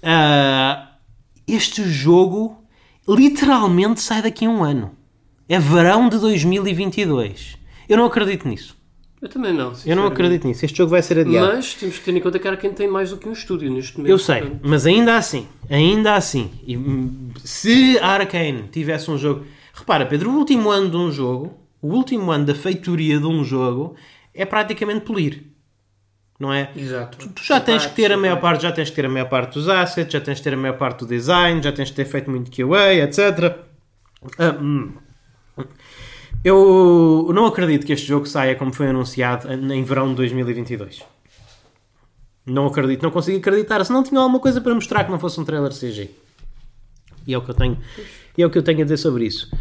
ah, 0.04 0.96
este 1.48 1.84
jogo 1.84 2.64
literalmente 3.08 4.02
sai 4.02 4.22
daqui 4.22 4.46
a 4.46 4.50
um 4.50 4.64
ano. 4.64 4.92
É 5.48 5.58
verão 5.60 6.10
de 6.10 6.20
2022. 6.20 7.58
Eu 7.88 7.96
não 7.96 8.06
acredito 8.06 8.48
nisso. 8.48 8.76
Eu 9.22 9.30
também 9.30 9.52
não. 9.52 9.74
Eu 9.86 9.96
não 9.96 10.06
acredito 10.06 10.48
nisso. 10.48 10.64
Este 10.64 10.78
jogo 10.78 10.92
vai 10.92 11.02
ser 11.02 11.20
adiado. 11.20 11.56
Mas 11.56 11.74
temos 11.74 11.98
que 11.98 12.06
ter 12.06 12.16
em 12.16 12.22
conta 12.22 12.38
que 12.38 12.58
quem 12.58 12.72
tem 12.72 12.88
mais 12.88 13.10
do 13.10 13.18
que 13.18 13.28
um 13.28 13.32
estúdio 13.34 13.72
neste 13.72 13.98
momento. 13.98 14.12
Eu 14.12 14.20
sei, 14.20 14.42
portanto. 14.42 14.62
mas 14.64 14.86
ainda 14.86 15.18
assim, 15.18 15.48
ainda 15.70 16.16
assim, 16.16 16.52
e, 16.66 16.78
hum, 16.78 17.32
se 17.44 17.98
Arkane 18.00 18.70
tivesse 18.72 19.10
um 19.10 19.18
jogo. 19.18 19.46
Repara, 19.74 20.06
Pedro, 20.06 20.32
o 20.32 20.36
último 20.36 20.70
ano 20.70 20.90
de 20.90 20.98
um 20.98 21.12
jogo, 21.12 21.58
o 21.82 21.88
último 21.88 22.32
ano 22.32 22.46
da 22.46 22.54
feitoria 22.54 23.20
de 23.20 23.26
um 23.26 23.44
jogo 23.44 23.96
é 24.34 24.46
praticamente 24.46 25.02
polir. 25.02 25.44
Não 26.40 26.54
é? 26.54 26.70
Exato. 26.76 27.30
Tu 27.30 27.44
já 27.44 27.60
tens 27.60 27.88
que 27.88 27.96
ter 27.96 28.12
a 28.12 28.18
maior 28.18 28.40
parte, 28.40 28.62
já 28.62 28.72
tens 28.72 28.92
que 28.92 28.96
ter 28.96 29.06
a 29.06 29.10
maior 29.10 29.28
parte 29.28 29.56
dos 29.56 29.68
assets, 29.68 30.14
já 30.14 30.22
tens 30.22 30.38
que 30.38 30.44
ter 30.44 30.54
a 30.54 30.58
maior 30.58 30.78
parte 30.78 31.00
do 31.00 31.08
design, 31.08 31.64
já 31.64 31.72
tens 31.72 31.90
que 31.90 31.96
ter 31.96 32.06
feito 32.06 32.30
muito 32.30 32.52
QA, 32.52 32.94
etc. 32.94 33.58
Ah, 34.38 34.56
hum. 34.62 34.94
Eu 36.44 37.30
não 37.34 37.46
acredito 37.46 37.86
que 37.86 37.94
este 37.94 38.08
jogo 38.08 38.26
saia 38.26 38.56
como 38.56 38.74
foi 38.74 38.88
anunciado 38.88 39.52
em 39.52 39.84
verão 39.84 40.10
de 40.10 40.16
2022. 40.16 41.02
Não 42.46 42.68
acredito, 42.68 43.04
não 43.04 43.12
consigo 43.12 43.38
acreditar. 43.40 43.84
Se 43.84 43.92
não 43.92 44.04
tinha 44.04 44.20
alguma 44.22 44.40
coisa 44.40 44.62
para 44.62 44.74
mostrar 44.74 45.04
que 45.04 45.12
não 45.12 45.20
fosse 45.20 45.40
um 45.40 45.44
trailer 45.44 45.72
CG. 45.74 46.10
E 47.26 47.34
é 47.34 47.38
o 47.38 47.42
que 47.42 47.50
eu 47.52 47.56
tenho, 47.56 47.78
é 48.38 48.46
o 48.46 48.50
que 48.50 48.58
eu 48.58 48.64
tenho 48.64 48.80
a 48.80 48.84
dizer 48.84 48.98
sobre 48.98 49.26
isso. 49.26 49.52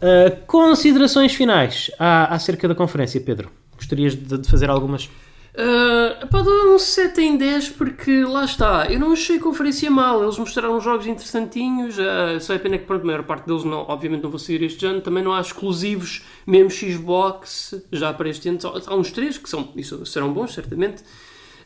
Ah, 0.00 0.30
considerações 0.46 1.34
finais 1.34 1.90
a- 1.98 2.34
acerca 2.34 2.66
da 2.66 2.74
conferência, 2.74 3.20
Pedro. 3.20 3.50
Gostarias 3.76 4.14
de, 4.16 4.38
de 4.38 4.48
fazer 4.48 4.70
algumas? 4.70 5.10
Uh, 5.52 6.28
pá, 6.28 6.42
dou 6.42 6.76
um 6.76 6.78
7 6.78 7.20
em 7.20 7.36
10 7.36 7.70
porque 7.70 8.22
lá 8.24 8.44
está, 8.44 8.86
eu 8.88 9.00
não 9.00 9.12
achei 9.12 9.36
a 9.36 9.40
conferência 9.40 9.90
mal, 9.90 10.22
eles 10.22 10.38
mostraram 10.38 10.80
jogos 10.80 11.08
interessantinhos, 11.08 11.98
uh, 11.98 12.38
só 12.40 12.54
é 12.54 12.58
pena 12.58 12.78
que 12.78 12.84
pronto, 12.84 13.02
a 13.02 13.06
maior 13.06 13.24
parte 13.24 13.48
deles 13.48 13.64
não, 13.64 13.78
obviamente 13.78 14.22
não 14.22 14.30
vão 14.30 14.38
sair 14.38 14.62
este 14.62 14.86
ano, 14.86 15.00
também 15.00 15.24
não 15.24 15.32
há 15.32 15.40
exclusivos, 15.40 16.24
mesmo 16.46 16.70
Xbox, 16.70 17.74
já 17.90 18.12
para 18.12 18.28
este 18.28 18.48
ano, 18.48 18.60
há 18.86 18.94
uns 18.94 19.10
3 19.10 19.38
que 19.38 19.50
são, 19.50 19.72
isso, 19.74 20.06
serão 20.06 20.32
bons, 20.32 20.54
certamente. 20.54 21.02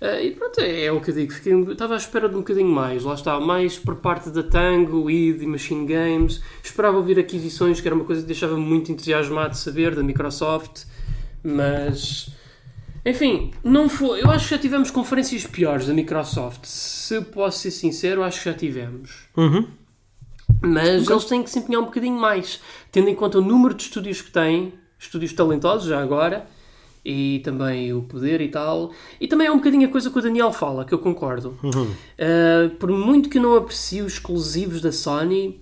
Uh, 0.00 0.22
e 0.22 0.30
pronto, 0.30 0.60
é, 0.60 0.86
é 0.86 0.92
o 0.92 0.98
que 1.02 1.10
eu 1.10 1.14
digo, 1.14 1.32
fiquei, 1.32 1.52
estava 1.52 1.92
à 1.92 1.98
espera 1.98 2.26
de 2.26 2.36
um 2.36 2.38
bocadinho 2.38 2.70
mais, 2.70 3.04
lá 3.04 3.12
está, 3.12 3.38
mais 3.38 3.78
por 3.78 3.96
parte 3.96 4.30
da 4.30 4.42
Tango, 4.42 5.10
id 5.10 5.42
e 5.42 5.46
Machine 5.46 5.84
Games, 5.84 6.40
esperava 6.62 6.96
ouvir 6.96 7.18
aquisições, 7.18 7.82
que 7.82 7.86
era 7.86 7.94
uma 7.94 8.06
coisa 8.06 8.22
que 8.22 8.26
deixava-me 8.28 8.64
muito 8.64 8.90
entusiasmado 8.90 9.50
de 9.50 9.58
saber, 9.58 9.94
da 9.94 10.02
Microsoft, 10.02 10.84
mas... 11.42 12.32
Enfim, 13.04 13.52
não 13.62 13.88
foi. 13.88 14.22
Eu 14.22 14.30
acho 14.30 14.48
que 14.48 14.54
já 14.54 14.60
tivemos 14.60 14.90
conferências 14.90 15.46
piores 15.46 15.86
da 15.86 15.92
Microsoft. 15.92 16.64
Se 16.64 17.20
posso 17.20 17.58
ser 17.58 17.70
sincero, 17.70 18.22
acho 18.22 18.38
que 18.38 18.50
já 18.50 18.56
tivemos. 18.56 19.28
Uhum. 19.36 19.68
Mas 20.62 21.08
eles 21.08 21.24
têm 21.24 21.42
que 21.42 21.50
se 21.50 21.58
empenhar 21.58 21.82
um 21.82 21.86
bocadinho 21.86 22.18
mais, 22.18 22.60
tendo 22.90 23.08
em 23.08 23.14
conta 23.14 23.38
o 23.38 23.42
número 23.42 23.74
de 23.74 23.82
estúdios 23.82 24.22
que 24.22 24.30
têm, 24.30 24.72
estúdios 24.98 25.32
talentosos 25.32 25.88
já 25.88 26.00
agora, 26.00 26.46
e 27.04 27.40
também 27.44 27.92
o 27.92 28.02
poder 28.02 28.40
e 28.40 28.48
tal. 28.48 28.92
E 29.20 29.28
também 29.28 29.46
é 29.46 29.52
um 29.52 29.56
bocadinho 29.56 29.86
a 29.86 29.90
coisa 29.90 30.10
que 30.10 30.18
o 30.18 30.22
Daniel 30.22 30.52
fala, 30.52 30.84
que 30.84 30.94
eu 30.94 30.98
concordo. 30.98 31.58
Uh, 31.62 32.70
por 32.78 32.90
muito 32.90 33.28
que 33.28 33.36
eu 33.36 33.42
não 33.42 33.56
aprecie 33.56 34.00
os 34.00 34.14
exclusivos 34.14 34.80
da 34.80 34.90
Sony, 34.90 35.60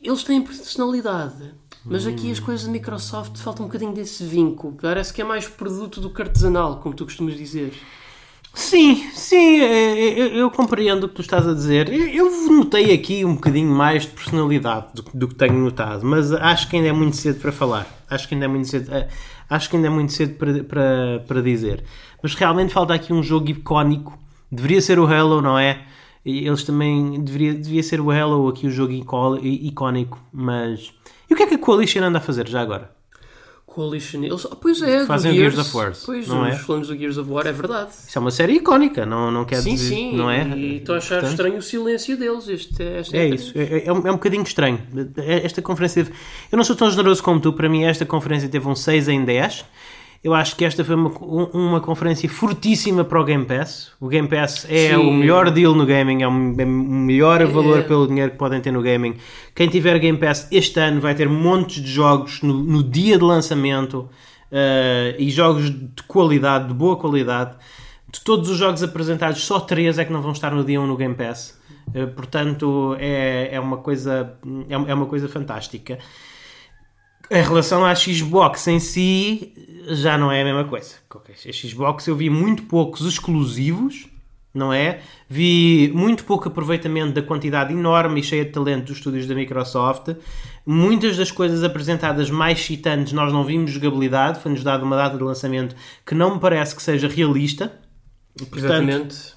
eles 0.00 0.22
têm 0.22 0.40
personalidade. 0.42 1.54
Mas 1.86 2.06
aqui 2.06 2.30
as 2.30 2.40
coisas 2.40 2.64
da 2.66 2.72
Microsoft 2.72 3.36
faltam 3.38 3.66
um 3.66 3.68
bocadinho 3.68 3.92
desse 3.92 4.24
vínculo. 4.24 4.74
Parece 4.80 5.12
que 5.12 5.20
é 5.20 5.24
mais 5.24 5.46
produto 5.46 6.00
do 6.00 6.08
que 6.10 6.22
artesanal, 6.22 6.76
como 6.80 6.94
tu 6.94 7.04
costumas 7.04 7.36
dizer. 7.36 7.72
Sim, 8.54 9.10
sim, 9.12 9.60
é, 9.60 10.18
eu, 10.20 10.26
eu 10.28 10.50
compreendo 10.50 11.04
o 11.04 11.08
que 11.08 11.16
tu 11.16 11.22
estás 11.22 11.46
a 11.46 11.52
dizer. 11.52 11.92
Eu, 11.92 12.06
eu 12.06 12.52
notei 12.52 12.94
aqui 12.94 13.24
um 13.24 13.34
bocadinho 13.34 13.68
mais 13.68 14.04
de 14.04 14.10
personalidade 14.10 14.86
do, 14.94 15.04
do 15.12 15.28
que 15.28 15.34
tenho 15.34 15.54
notado, 15.54 16.06
mas 16.06 16.30
acho 16.32 16.70
que 16.70 16.76
ainda 16.76 16.88
é 16.88 16.92
muito 16.92 17.16
cedo 17.16 17.40
para 17.40 17.50
falar. 17.50 17.86
Acho 18.08 18.28
que 18.28 18.34
ainda 18.34 18.46
é 18.46 18.48
muito 18.48 18.68
cedo, 18.68 18.94
eh, 18.94 19.08
acho 19.50 19.68
que 19.68 19.74
ainda 19.76 19.88
é 19.88 19.90
muito 19.90 20.12
cedo 20.12 20.34
para, 20.36 20.62
para, 20.62 21.24
para 21.26 21.42
dizer. 21.42 21.82
Mas 22.22 22.34
realmente 22.34 22.72
falta 22.72 22.94
aqui 22.94 23.12
um 23.12 23.22
jogo 23.24 23.50
icónico. 23.50 24.16
Deveria 24.50 24.80
ser 24.80 25.00
o 25.00 25.06
Halo, 25.06 25.42
não 25.42 25.58
é? 25.58 25.82
Eles 26.24 26.62
também 26.62 27.20
deveria, 27.20 27.54
devia 27.54 27.82
ser 27.82 28.00
o 28.00 28.10
Halo 28.10 28.48
aqui 28.48 28.68
o 28.68 28.70
jogo 28.70 28.92
icó- 28.92 29.36
icónico, 29.42 30.18
mas 30.32 30.92
e 31.28 31.34
o 31.34 31.36
que 31.36 31.42
é 31.42 31.46
que 31.46 31.54
a 31.54 31.58
Coalition 31.58 32.02
anda 32.02 32.18
a 32.18 32.20
fazer 32.20 32.48
já 32.48 32.60
agora? 32.60 32.90
Coalition. 33.66 34.22
Eles, 34.22 34.46
ah, 34.46 34.54
pois 34.54 34.80
é, 34.82 35.04
Fazem 35.04 35.32
o 35.32 35.34
Gears, 35.34 35.54
Gears 35.54 35.68
of 35.68 35.76
War, 35.76 35.92
Pois, 36.06 36.28
não 36.28 36.42
os 36.42 36.54
é? 36.54 36.58
falamos 36.58 36.86
do 36.88 36.96
Gears 36.96 37.18
of 37.18 37.28
War, 37.28 37.44
é 37.44 37.52
verdade. 37.52 37.90
Isso 37.90 38.16
é 38.16 38.20
uma 38.20 38.30
série 38.30 38.52
icónica, 38.54 39.04
não, 39.04 39.32
não 39.32 39.44
quer 39.44 39.56
Sim, 39.62 39.74
dizer, 39.74 39.94
sim. 39.94 40.16
não 40.16 40.30
é? 40.30 40.46
E 40.56 40.76
estou 40.76 40.94
a 40.94 40.98
achar 40.98 41.16
Portanto, 41.16 41.30
estranho 41.32 41.56
o 41.56 41.62
silêncio 41.62 42.16
deles. 42.16 42.46
Este, 42.46 42.80
esta 42.80 43.16
É 43.16 43.26
isso, 43.28 43.52
é, 43.56 43.84
é 43.86 43.92
um, 43.92 44.06
é 44.06 44.10
um 44.10 44.14
bocadinho 44.14 44.44
estranho. 44.44 44.80
Esta 45.16 45.60
conferência 45.60 46.04
teve... 46.04 46.16
Eu 46.52 46.56
não 46.56 46.64
sou 46.64 46.76
tão 46.76 46.88
generoso 46.88 47.20
como 47.20 47.40
tu, 47.40 47.52
para 47.52 47.68
mim 47.68 47.82
esta 47.82 48.06
conferência 48.06 48.48
teve 48.48 48.68
um 48.68 48.76
6 48.76 49.08
em 49.08 49.24
10. 49.24 49.64
Eu 50.24 50.32
acho 50.32 50.56
que 50.56 50.64
esta 50.64 50.82
foi 50.82 50.94
uma, 50.94 51.10
um- 51.20 51.50
uma 51.52 51.80
conferência 51.82 52.26
fortíssima 52.30 53.04
para 53.04 53.20
o 53.20 53.24
Game 53.24 53.44
Pass. 53.44 53.92
O 54.00 54.08
Game 54.08 54.26
Pass 54.26 54.66
é 54.70 54.88
Sim. 54.88 54.96
o 54.96 55.12
melhor 55.12 55.50
deal 55.50 55.74
no 55.74 55.84
gaming, 55.84 56.22
é 56.22 56.26
o 56.26 56.30
é 56.30 56.64
o 56.64 56.68
melhor 56.68 57.44
valor 57.46 57.80
É. 57.80 57.82
pelo 57.82 58.06
dinheiro 58.08 58.30
que 58.32 58.38
podem 58.38 58.58
ter 58.60 58.70
no 58.72 58.80
gaming. 58.82 59.16
Quem 59.54 59.68
tiver 59.68 59.98
Game 59.98 60.16
Pass 60.16 60.48
este 60.50 60.80
ano 60.80 60.98
vai 60.98 61.14
ter 61.14 61.28
montes 61.28 61.82
de 61.82 61.90
jogos 61.90 62.40
no, 62.42 62.54
no 62.54 62.82
dia 62.82 63.18
de 63.18 63.24
lançamento. 63.24 64.08
uh, 64.52 65.14
e 65.18 65.30
jogos 65.30 65.68
de 65.68 66.02
qualidade, 66.06 66.68
de 66.68 66.74
boa 66.74 66.96
qualidade. 66.96 67.56
De 68.08 68.20
todos 68.20 68.48
os 68.48 68.56
jogos 68.56 68.82
apresentados, 68.84 69.42
só 69.44 69.58
três 69.58 69.98
é 69.98 70.04
que 70.04 70.12
não 70.12 70.22
vão 70.22 70.30
estar 70.30 70.52
no 70.52 70.62
dia 70.62 70.80
1 70.80 70.86
no 70.86 70.96
Game 70.96 71.14
Pass. 71.16 71.58
Uh, 71.88 72.06
portanto, 72.14 72.94
é, 73.00 73.48
é, 73.52 73.58
uma 73.58 73.78
coisa, 73.78 74.32
é, 74.68 74.74
é 74.90 74.94
uma 74.94 75.06
coisa 75.06 75.28
fantástica. 75.28 75.98
Em 77.30 77.42
relação 77.42 77.84
à 77.84 77.94
Xbox 77.94 78.66
em 78.68 78.78
si, 78.78 79.52
já 79.88 80.18
não 80.18 80.30
é 80.30 80.42
a 80.42 80.44
mesma 80.44 80.64
coisa. 80.64 80.94
A 81.10 81.52
Xbox 81.52 82.06
eu 82.06 82.16
vi 82.16 82.28
muito 82.28 82.64
poucos 82.64 83.06
exclusivos, 83.06 84.06
não 84.52 84.72
é? 84.72 85.00
Vi 85.28 85.90
muito 85.94 86.24
pouco 86.24 86.48
aproveitamento 86.48 87.12
da 87.12 87.22
quantidade 87.22 87.72
enorme 87.72 88.20
e 88.20 88.22
cheia 88.22 88.44
de 88.44 88.52
talento 88.52 88.86
dos 88.86 88.98
estúdios 88.98 89.26
da 89.26 89.34
Microsoft. 89.34 90.14
Muitas 90.66 91.16
das 91.16 91.30
coisas 91.30 91.64
apresentadas 91.64 92.30
mais 92.30 92.60
excitantes 92.60 93.12
nós 93.12 93.32
não 93.32 93.44
vimos 93.44 93.70
jogabilidade, 93.70 94.40
foi-nos 94.40 94.62
dado 94.62 94.84
uma 94.84 94.96
data 94.96 95.16
de 95.16 95.24
lançamento 95.24 95.74
que 96.06 96.14
não 96.14 96.34
me 96.34 96.40
parece 96.40 96.76
que 96.76 96.82
seja 96.82 97.08
realista. 97.08 97.72
Portanto, 98.36 98.58
Exatamente. 98.58 99.34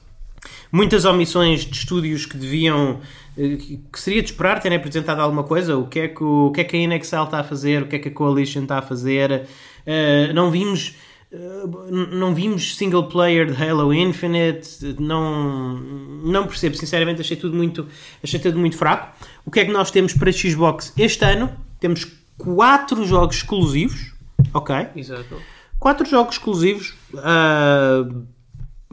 Muitas 0.72 1.06
omissões 1.06 1.62
de 1.62 1.76
estúdios 1.76 2.26
que 2.26 2.38
deviam 2.38 3.00
que 3.38 4.00
seria 4.00 4.22
de 4.22 4.32
esperar 4.32 4.60
terem 4.60 4.78
apresentado 4.78 5.22
alguma 5.22 5.44
coisa. 5.44 5.78
O 5.78 5.88
que 5.88 6.00
é 6.00 6.08
que, 6.08 6.24
o, 6.24 6.48
o 6.48 6.52
que, 6.52 6.62
é 6.62 6.64
que 6.64 6.76
a 6.76 6.80
Inexcel 6.80 7.26
está 7.26 7.40
a 7.40 7.44
fazer? 7.44 7.84
O 7.84 7.88
que 7.88 7.96
é 7.96 8.00
que 8.00 8.10
a 8.10 8.12
Coalition 8.12 8.64
está 8.64 8.80
a 8.80 8.82
fazer? 8.82 9.48
Uh, 9.86 10.34
não 10.34 10.50
vimos. 10.50 10.96
Uh, 11.32 11.92
não 11.92 12.34
vimos 12.34 12.78
single 12.78 13.08
player 13.08 13.52
de 13.52 13.62
Halo 13.62 13.94
Infinite, 13.94 14.96
não, 14.98 15.78
não 16.24 16.48
percebo, 16.48 16.78
sinceramente 16.78 17.20
achei 17.20 17.36
tudo, 17.36 17.54
muito, 17.54 17.86
achei 18.24 18.40
tudo 18.40 18.58
muito 18.58 18.78
fraco. 18.78 19.14
O 19.46 19.52
que 19.52 19.60
é 19.60 19.66
que 19.66 19.72
nós 19.72 19.92
temos 19.92 20.14
para 20.14 20.32
Xbox 20.32 20.94
este 20.98 21.26
ano? 21.26 21.52
Temos 21.82 22.06
4 22.38 23.06
jogos 23.06 23.36
exclusivos, 23.36 24.14
ok? 24.54 24.88
Exato. 24.96 25.42
4 25.80 26.10
jogos 26.10 26.36
exclusivos, 26.36 26.94
uh, 27.14 28.26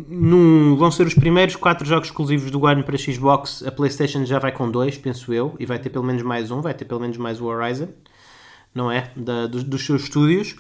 num, 0.09 0.77
vão 0.77 0.91
ser 0.91 1.07
os 1.07 1.15
primeiros 1.15 1.57
quatro 1.57 1.87
jogos 1.87 2.09
exclusivos 2.09 2.51
do 2.51 2.67
ano 2.67 2.83
para 2.83 2.97
Xbox. 2.97 3.63
A 3.67 3.73
PlayStation 3.73 4.25
já 4.25 4.39
vai 4.39 4.53
com 4.53 4.71
dois, 4.71 4.97
penso 4.99 5.33
eu, 5.33 5.55
e 5.59 5.67
vai 5.67 5.79
ter 5.79 5.91
pelo 5.91 6.05
menos 6.05 6.23
mais 6.23 6.51
um, 6.51 6.61
vai 6.61 6.75
ter 6.75 6.85
pelo 6.85 7.01
menos 7.01 7.17
mais 7.17 7.41
o 7.41 7.47
Horizon, 7.47 7.89
não 8.75 8.91
é? 8.91 9.11
Da, 9.17 9.47
dos, 9.47 9.65
dos, 9.65 9.85
seus 9.85 10.03
estúdios. 10.03 10.57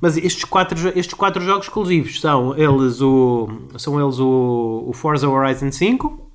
Mas 0.00 0.16
estes 0.16 0.44
quatro, 0.44 0.76
estes 0.98 1.14
quatro 1.14 1.42
jogos 1.42 1.66
exclusivos 1.66 2.20
são 2.20 2.56
eles 2.56 3.00
o, 3.00 3.48
são 3.78 4.00
eles 4.00 4.18
o, 4.18 4.84
o 4.88 4.92
Forza 4.92 5.28
Horizon 5.28 5.70
5, 5.70 6.30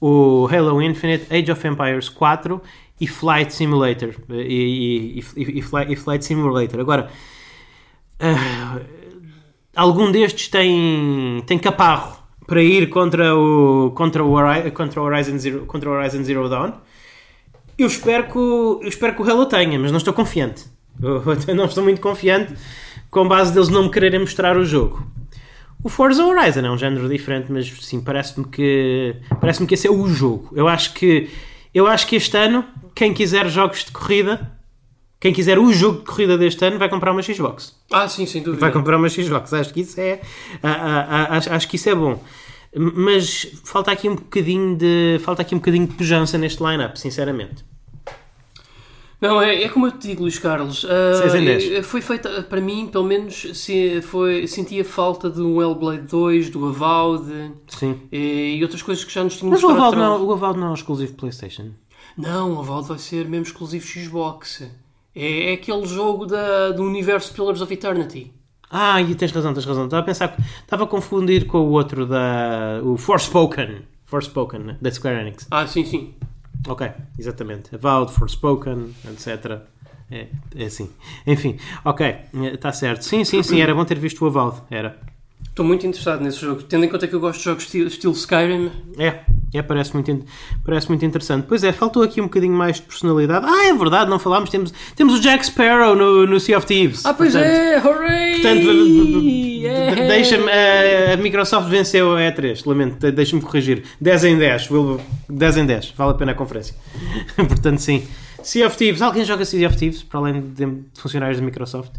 o 0.00 0.48
Halo 0.52 0.82
Infinite, 0.82 1.26
Age 1.34 1.50
of 1.50 1.66
Empires 1.66 2.08
4 2.08 2.60
e 3.00 3.06
Flight 3.06 3.54
Simulator. 3.54 4.14
E, 4.30 5.20
e, 5.36 5.42
e, 5.42 5.58
e 5.58 5.96
Flight, 5.96 6.24
Simulator. 6.24 6.80
Agora. 6.80 7.10
Uh, 8.18 8.95
algum 9.76 10.10
destes 10.10 10.48
tem, 10.48 11.42
tem 11.46 11.58
caparro 11.58 12.16
para 12.46 12.62
ir 12.62 12.88
contra 12.88 13.36
o, 13.36 13.92
contra 13.94 14.24
o, 14.24 14.70
contra 14.72 15.00
o, 15.00 15.04
Horizon, 15.04 15.38
Zero, 15.38 15.66
contra 15.66 15.90
o 15.90 15.92
Horizon 15.92 16.24
Zero 16.24 16.48
Dawn. 16.48 16.72
Eu 17.76 17.86
espero, 17.86 18.24
que 18.24 18.38
eu 18.38 18.80
espero 18.84 19.14
que 19.14 19.22
o 19.22 19.30
Halo 19.30 19.46
tenha, 19.46 19.78
mas 19.78 19.90
não 19.90 19.98
estou 19.98 20.14
confiante. 20.14 20.64
Eu 21.46 21.54
não 21.54 21.66
estou 21.66 21.84
muito 21.84 22.00
confiante 22.00 22.54
com 23.10 23.28
base 23.28 23.52
deles 23.52 23.68
não 23.68 23.84
me 23.84 23.90
quererem 23.90 24.20
mostrar 24.20 24.56
o 24.56 24.64
jogo. 24.64 25.06
O 25.82 25.88
Forza 25.88 26.24
Horizon 26.24 26.60
é 26.60 26.70
um 26.70 26.78
género 26.78 27.08
diferente, 27.08 27.52
mas 27.52 27.70
sim, 27.80 28.00
parece-me 28.00 28.46
que 28.46 29.16
parece-me 29.40 29.66
que 29.66 29.74
esse 29.74 29.86
é 29.86 29.90
o 29.90 30.06
jogo. 30.08 30.50
Eu 30.54 30.66
acho 30.66 30.92
que 30.94 31.30
eu 31.72 31.86
acho 31.86 32.06
que 32.06 32.16
este 32.16 32.36
ano 32.36 32.64
quem 32.94 33.12
quiser 33.14 33.48
jogos 33.48 33.84
de 33.84 33.92
corrida 33.92 34.55
quem 35.18 35.32
quiser 35.32 35.58
o 35.58 35.72
jogo 35.72 36.00
de 36.00 36.04
corrida 36.04 36.36
deste 36.36 36.64
ano 36.64 36.78
vai 36.78 36.88
comprar 36.88 37.12
uma 37.12 37.22
Xbox. 37.22 37.74
Ah, 37.90 38.08
sim, 38.08 38.26
sem 38.26 38.42
dúvida. 38.42 38.60
Vai 38.60 38.72
comprar 38.72 38.96
uma 38.96 39.08
Xbox. 39.08 39.52
Acho 39.52 39.72
que 39.72 39.80
isso 39.80 40.00
é, 40.00 40.20
acho, 40.62 41.52
acho 41.52 41.68
que 41.68 41.76
isso 41.76 41.88
é 41.88 41.94
bom. 41.94 42.22
Mas 42.74 43.46
falta 43.64 43.90
aqui 43.90 44.08
um 44.08 44.16
bocadinho 44.16 44.76
de 44.76 45.18
falta 45.22 45.40
aqui 45.40 45.54
um 45.54 45.58
bocadinho 45.58 45.86
de 45.86 45.94
pujança 45.94 46.36
neste 46.36 46.62
line-up, 46.62 47.00
sinceramente. 47.00 47.64
Não, 49.18 49.40
é, 49.40 49.62
é 49.62 49.68
como 49.70 49.86
eu 49.86 49.92
te 49.92 50.08
digo, 50.08 50.22
Luís 50.22 50.38
Carlos. 50.38 50.84
Uh, 50.84 51.82
foi 51.82 52.02
feita, 52.02 52.42
para 52.42 52.60
mim, 52.60 52.86
pelo 52.86 53.04
menos, 53.04 53.48
se, 53.54 54.02
foi, 54.02 54.46
sentia 54.46 54.84
falta 54.84 55.30
do 55.30 55.62
Hellblade 55.62 56.02
2, 56.02 56.50
do 56.50 56.68
Avowed 56.68 57.52
Sim. 57.68 58.02
E, 58.12 58.56
e 58.58 58.62
outras 58.62 58.82
coisas 58.82 59.02
que 59.02 59.12
já 59.12 59.24
nos 59.24 59.38
tínhamos 59.38 59.62
Mas 59.62 59.70
o 59.70 59.74
Avowed, 59.74 59.96
não, 59.96 60.22
o 60.22 60.32
Avowed 60.32 60.60
não 60.60 60.70
é 60.70 60.74
exclusivo 60.74 61.14
PlayStation? 61.14 61.70
Não, 62.16 62.56
o 62.56 62.58
Avowed 62.60 62.88
vai 62.88 62.98
ser 62.98 63.26
mesmo 63.26 63.46
exclusivo 63.46 63.86
Xbox. 63.86 64.64
É, 65.16 65.50
é 65.50 65.52
aquele 65.54 65.86
jogo 65.86 66.26
da, 66.26 66.72
do 66.72 66.82
universo 66.82 67.32
Pillars 67.32 67.62
of 67.62 67.72
Eternity. 67.72 68.30
Ah, 68.70 69.00
e 69.00 69.14
tens 69.14 69.32
razão, 69.32 69.54
tens 69.54 69.64
razão. 69.64 69.84
Estava 69.86 70.02
a 70.02 70.04
pensar, 70.04 70.36
estava 70.60 70.84
a 70.84 70.86
confundir 70.86 71.46
com 71.46 71.58
o 71.58 71.70
outro 71.70 72.04
da. 72.04 72.80
o 72.84 72.98
Forspoken. 72.98 73.82
Forspoken, 74.04 74.60
né? 74.60 74.76
da 74.80 74.90
Square 74.90 75.20
Enix. 75.20 75.46
Ah, 75.50 75.66
sim, 75.66 75.84
sim. 75.84 76.14
Ok, 76.68 76.90
exatamente. 77.18 77.74
Avowed, 77.74 78.12
Forspoken, 78.12 78.94
etc. 79.10 79.62
É, 80.10 80.28
é 80.54 80.64
assim. 80.64 80.90
Enfim, 81.26 81.58
ok, 81.84 82.16
está 82.52 82.72
certo. 82.72 83.02
Sim, 83.02 83.24
sim, 83.24 83.42
sim, 83.42 83.60
era 83.60 83.74
bom 83.74 83.84
ter 83.84 83.98
visto 83.98 84.22
o 84.22 84.26
Avowed. 84.26 84.62
Era. 84.70 84.98
Estou 85.56 85.64
muito 85.64 85.86
interessado 85.86 86.22
nesse 86.22 86.38
jogo, 86.38 86.62
tendo 86.64 86.84
em 86.84 86.88
conta 86.90 87.08
que 87.08 87.14
eu 87.14 87.18
gosto 87.18 87.38
de 87.38 87.44
jogos 87.46 87.62
estilo, 87.62 87.88
estilo 87.88 88.12
Skyrim. 88.12 88.70
É, 88.98 89.20
é, 89.54 89.62
parece 89.62 89.94
muito, 89.94 90.22
parece 90.62 90.86
muito 90.90 91.02
interessante. 91.02 91.46
Pois 91.48 91.64
é, 91.64 91.72
faltou 91.72 92.02
aqui 92.02 92.20
um 92.20 92.24
bocadinho 92.24 92.52
mais 92.52 92.76
de 92.76 92.82
personalidade. 92.82 93.46
Ah, 93.48 93.64
é 93.64 93.72
verdade, 93.72 94.10
não 94.10 94.18
falámos. 94.18 94.50
Temos, 94.50 94.70
temos 94.94 95.14
o 95.14 95.18
Jack 95.18 95.46
Sparrow 95.46 95.96
no, 95.96 96.26
no 96.26 96.38
Sea 96.38 96.58
of 96.58 96.66
Thieves. 96.66 97.06
Ah, 97.06 97.14
pois 97.14 97.32
portanto, 97.32 97.50
é, 97.50 97.78
hooray! 97.78 98.32
Portanto, 98.32 98.70
yeah. 98.70 99.94
deixa-me. 100.06 100.50
A 100.50 101.16
Microsoft 101.16 101.70
venceu 101.70 102.14
a 102.14 102.20
E3, 102.20 102.66
lamento, 102.66 103.10
deixa-me 103.10 103.40
corrigir. 103.40 103.82
10 103.98 104.24
em 104.24 104.36
10, 104.36 104.68
10 105.26 105.56
em 105.56 105.64
10, 105.64 105.94
vale 105.96 106.10
a 106.10 106.14
pena 106.16 106.32
a 106.32 106.34
conferência. 106.34 106.74
portanto, 107.34 107.78
sim. 107.78 108.06
Sea 108.42 108.66
of 108.66 108.76
Thieves, 108.76 109.00
alguém 109.00 109.24
joga 109.24 109.46
Sea 109.46 109.66
of 109.66 109.78
Thieves 109.78 110.02
para 110.02 110.20
além 110.20 110.38
de 110.38 110.84
funcionários 110.92 111.40
da 111.40 111.46
Microsoft? 111.46 111.92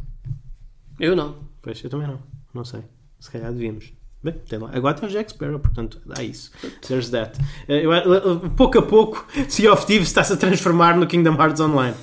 Eu 0.99 1.15
não. 1.15 1.37
Pois, 1.59 1.83
eu 1.83 1.89
também 1.89 2.05
não, 2.05 2.19
não 2.53 2.63
sei. 2.63 2.81
Se 3.19 3.31
calhar 3.31 3.51
devíamos. 3.51 3.93
Bem, 4.23 4.33
tem 4.33 4.59
lá. 4.59 4.69
Agora 4.73 4.93
tem 4.95 5.07
o 5.07 5.11
Jack 5.11 5.31
Sparrow, 5.31 5.59
portanto, 5.59 6.01
dá 6.05 6.23
isso. 6.23 6.51
There's 6.87 7.09
that. 7.09 7.39
Eh, 7.67 7.85
eu, 7.85 7.93
eu, 7.93 8.39
pouco 8.51 8.79
a 8.79 8.81
pouco, 8.81 9.25
Sea 9.47 9.71
of 9.71 9.85
Thieves 9.85 10.07
está-se 10.07 10.33
a 10.33 10.37
transformar 10.37 10.97
no 10.97 11.05
Kingdom 11.07 11.35
Hearts 11.35 11.59
Online. 11.59 11.95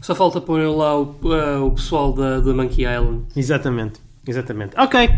Só 0.00 0.14
falta 0.14 0.40
pôr 0.40 0.60
lá 0.74 0.96
o, 0.96 1.04
uh, 1.22 1.66
o 1.66 1.72
pessoal 1.72 2.12
da, 2.12 2.40
da 2.40 2.54
Monkey 2.54 2.82
Island. 2.82 3.26
Exatamente, 3.36 4.00
exatamente. 4.26 4.74
Ok. 4.78 5.08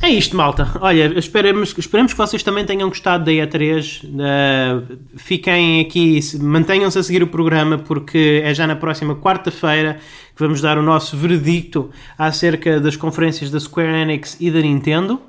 É 0.00 0.08
isto, 0.08 0.36
malta. 0.36 0.70
Olha, 0.80 1.18
esperemos, 1.18 1.74
esperemos 1.76 2.12
que 2.12 2.18
vocês 2.18 2.42
também 2.42 2.64
tenham 2.64 2.88
gostado 2.88 3.24
da 3.24 3.32
E3. 3.32 4.04
Uh, 4.04 4.08
eh, 4.20 4.96
fiquem 5.16 5.80
aqui, 5.80 6.20
mantenham-se 6.40 6.98
a 6.98 7.02
seguir 7.02 7.20
o 7.22 7.26
programa, 7.26 7.78
porque 7.78 8.40
é 8.44 8.54
já 8.54 8.64
na 8.64 8.76
próxima 8.76 9.16
quarta-feira 9.16 9.98
que 10.36 10.40
vamos 10.40 10.60
dar 10.60 10.78
o 10.78 10.82
nosso 10.82 11.16
veredicto 11.16 11.90
acerca 12.16 12.78
das 12.80 12.94
conferências 12.94 13.50
da 13.50 13.58
Square 13.58 14.02
Enix 14.02 14.36
e 14.38 14.52
da 14.52 14.60
Nintendo. 14.60 15.20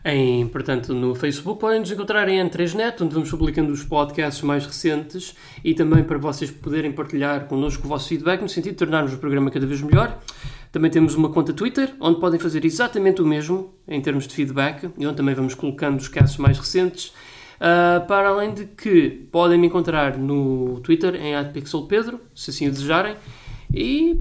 Em, 0.05 0.47
portanto, 0.49 0.93
no 0.93 1.15
Facebook 1.15 1.59
podem 1.59 1.81
nos 1.81 1.91
encontrar 1.91 2.29
em 2.29 2.39
N3Net, 2.39 3.01
onde 3.01 3.15
vamos 3.15 3.31
publicando 3.31 3.73
os 3.73 3.83
podcasts 3.83 4.43
mais 4.43 4.67
recentes 4.67 5.35
e 5.65 5.73
também 5.73 6.05
para 6.05 6.19
vocês 6.19 6.51
poderem 6.51 6.93
partilhar 6.93 7.47
connosco 7.47 7.87
o 7.87 7.89
vosso 7.89 8.09
feedback 8.09 8.43
no 8.43 8.49
sentido 8.49 8.73
de 8.73 8.79
tornarmos 8.79 9.15
o 9.15 9.19
programa 9.19 9.51
cada 9.51 9.67
vez 9.67 9.81
melhor. 9.81 10.19
Também 10.71 10.91
temos 10.91 11.15
uma 11.15 11.31
conta 11.31 11.55
Twitter, 11.55 11.95
onde 12.01 12.21
podem 12.21 12.39
fazer 12.39 12.67
exatamente 12.67 13.23
o 13.23 13.27
mesmo 13.27 13.73
em 13.89 13.99
termos 14.03 14.27
de 14.27 14.35
feedback 14.35 14.91
e 14.99 15.07
onde 15.07 15.17
também 15.17 15.35
vamos 15.35 15.55
colocando 15.55 15.99
os 15.99 16.09
casos 16.09 16.37
mais 16.37 16.59
recentes. 16.59 17.15
Uh, 17.55 18.05
para 18.07 18.29
além 18.29 18.53
de 18.53 18.67
que 18.67 19.09
podem 19.33 19.57
me 19.57 19.69
encontrar 19.69 20.19
no 20.19 20.81
Twitter 20.81 21.15
em 21.15 21.33
@pixelpedro, 21.51 22.21
se 22.35 22.51
assim 22.51 22.69
o 22.69 22.71
desejarem. 22.71 23.17
E 23.73 24.21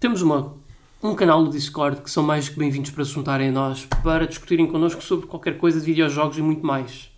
temos 0.00 0.22
uma, 0.22 0.56
um 1.02 1.14
canal 1.14 1.42
no 1.42 1.50
Discord 1.50 2.02
que 2.02 2.10
são 2.10 2.22
mais 2.22 2.48
que 2.48 2.58
bem-vindos 2.58 2.90
para 2.90 3.04
se 3.04 3.12
juntarem 3.12 3.48
a 3.48 3.52
nós, 3.52 3.86
para 4.02 4.26
discutirem 4.26 4.66
connosco 4.66 5.02
sobre 5.02 5.26
qualquer 5.26 5.56
coisa 5.56 5.78
de 5.78 5.86
videojogos 5.86 6.38
e 6.38 6.42
muito 6.42 6.66
mais. 6.66 7.10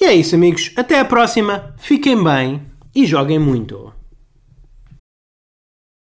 E 0.00 0.04
é 0.04 0.14
isso, 0.14 0.34
amigos. 0.34 0.72
Até 0.76 1.00
a 1.00 1.04
próxima. 1.04 1.74
Fiquem 1.78 2.22
bem 2.22 2.62
e 2.94 3.04
joguem 3.06 3.38
muito. 3.38 3.95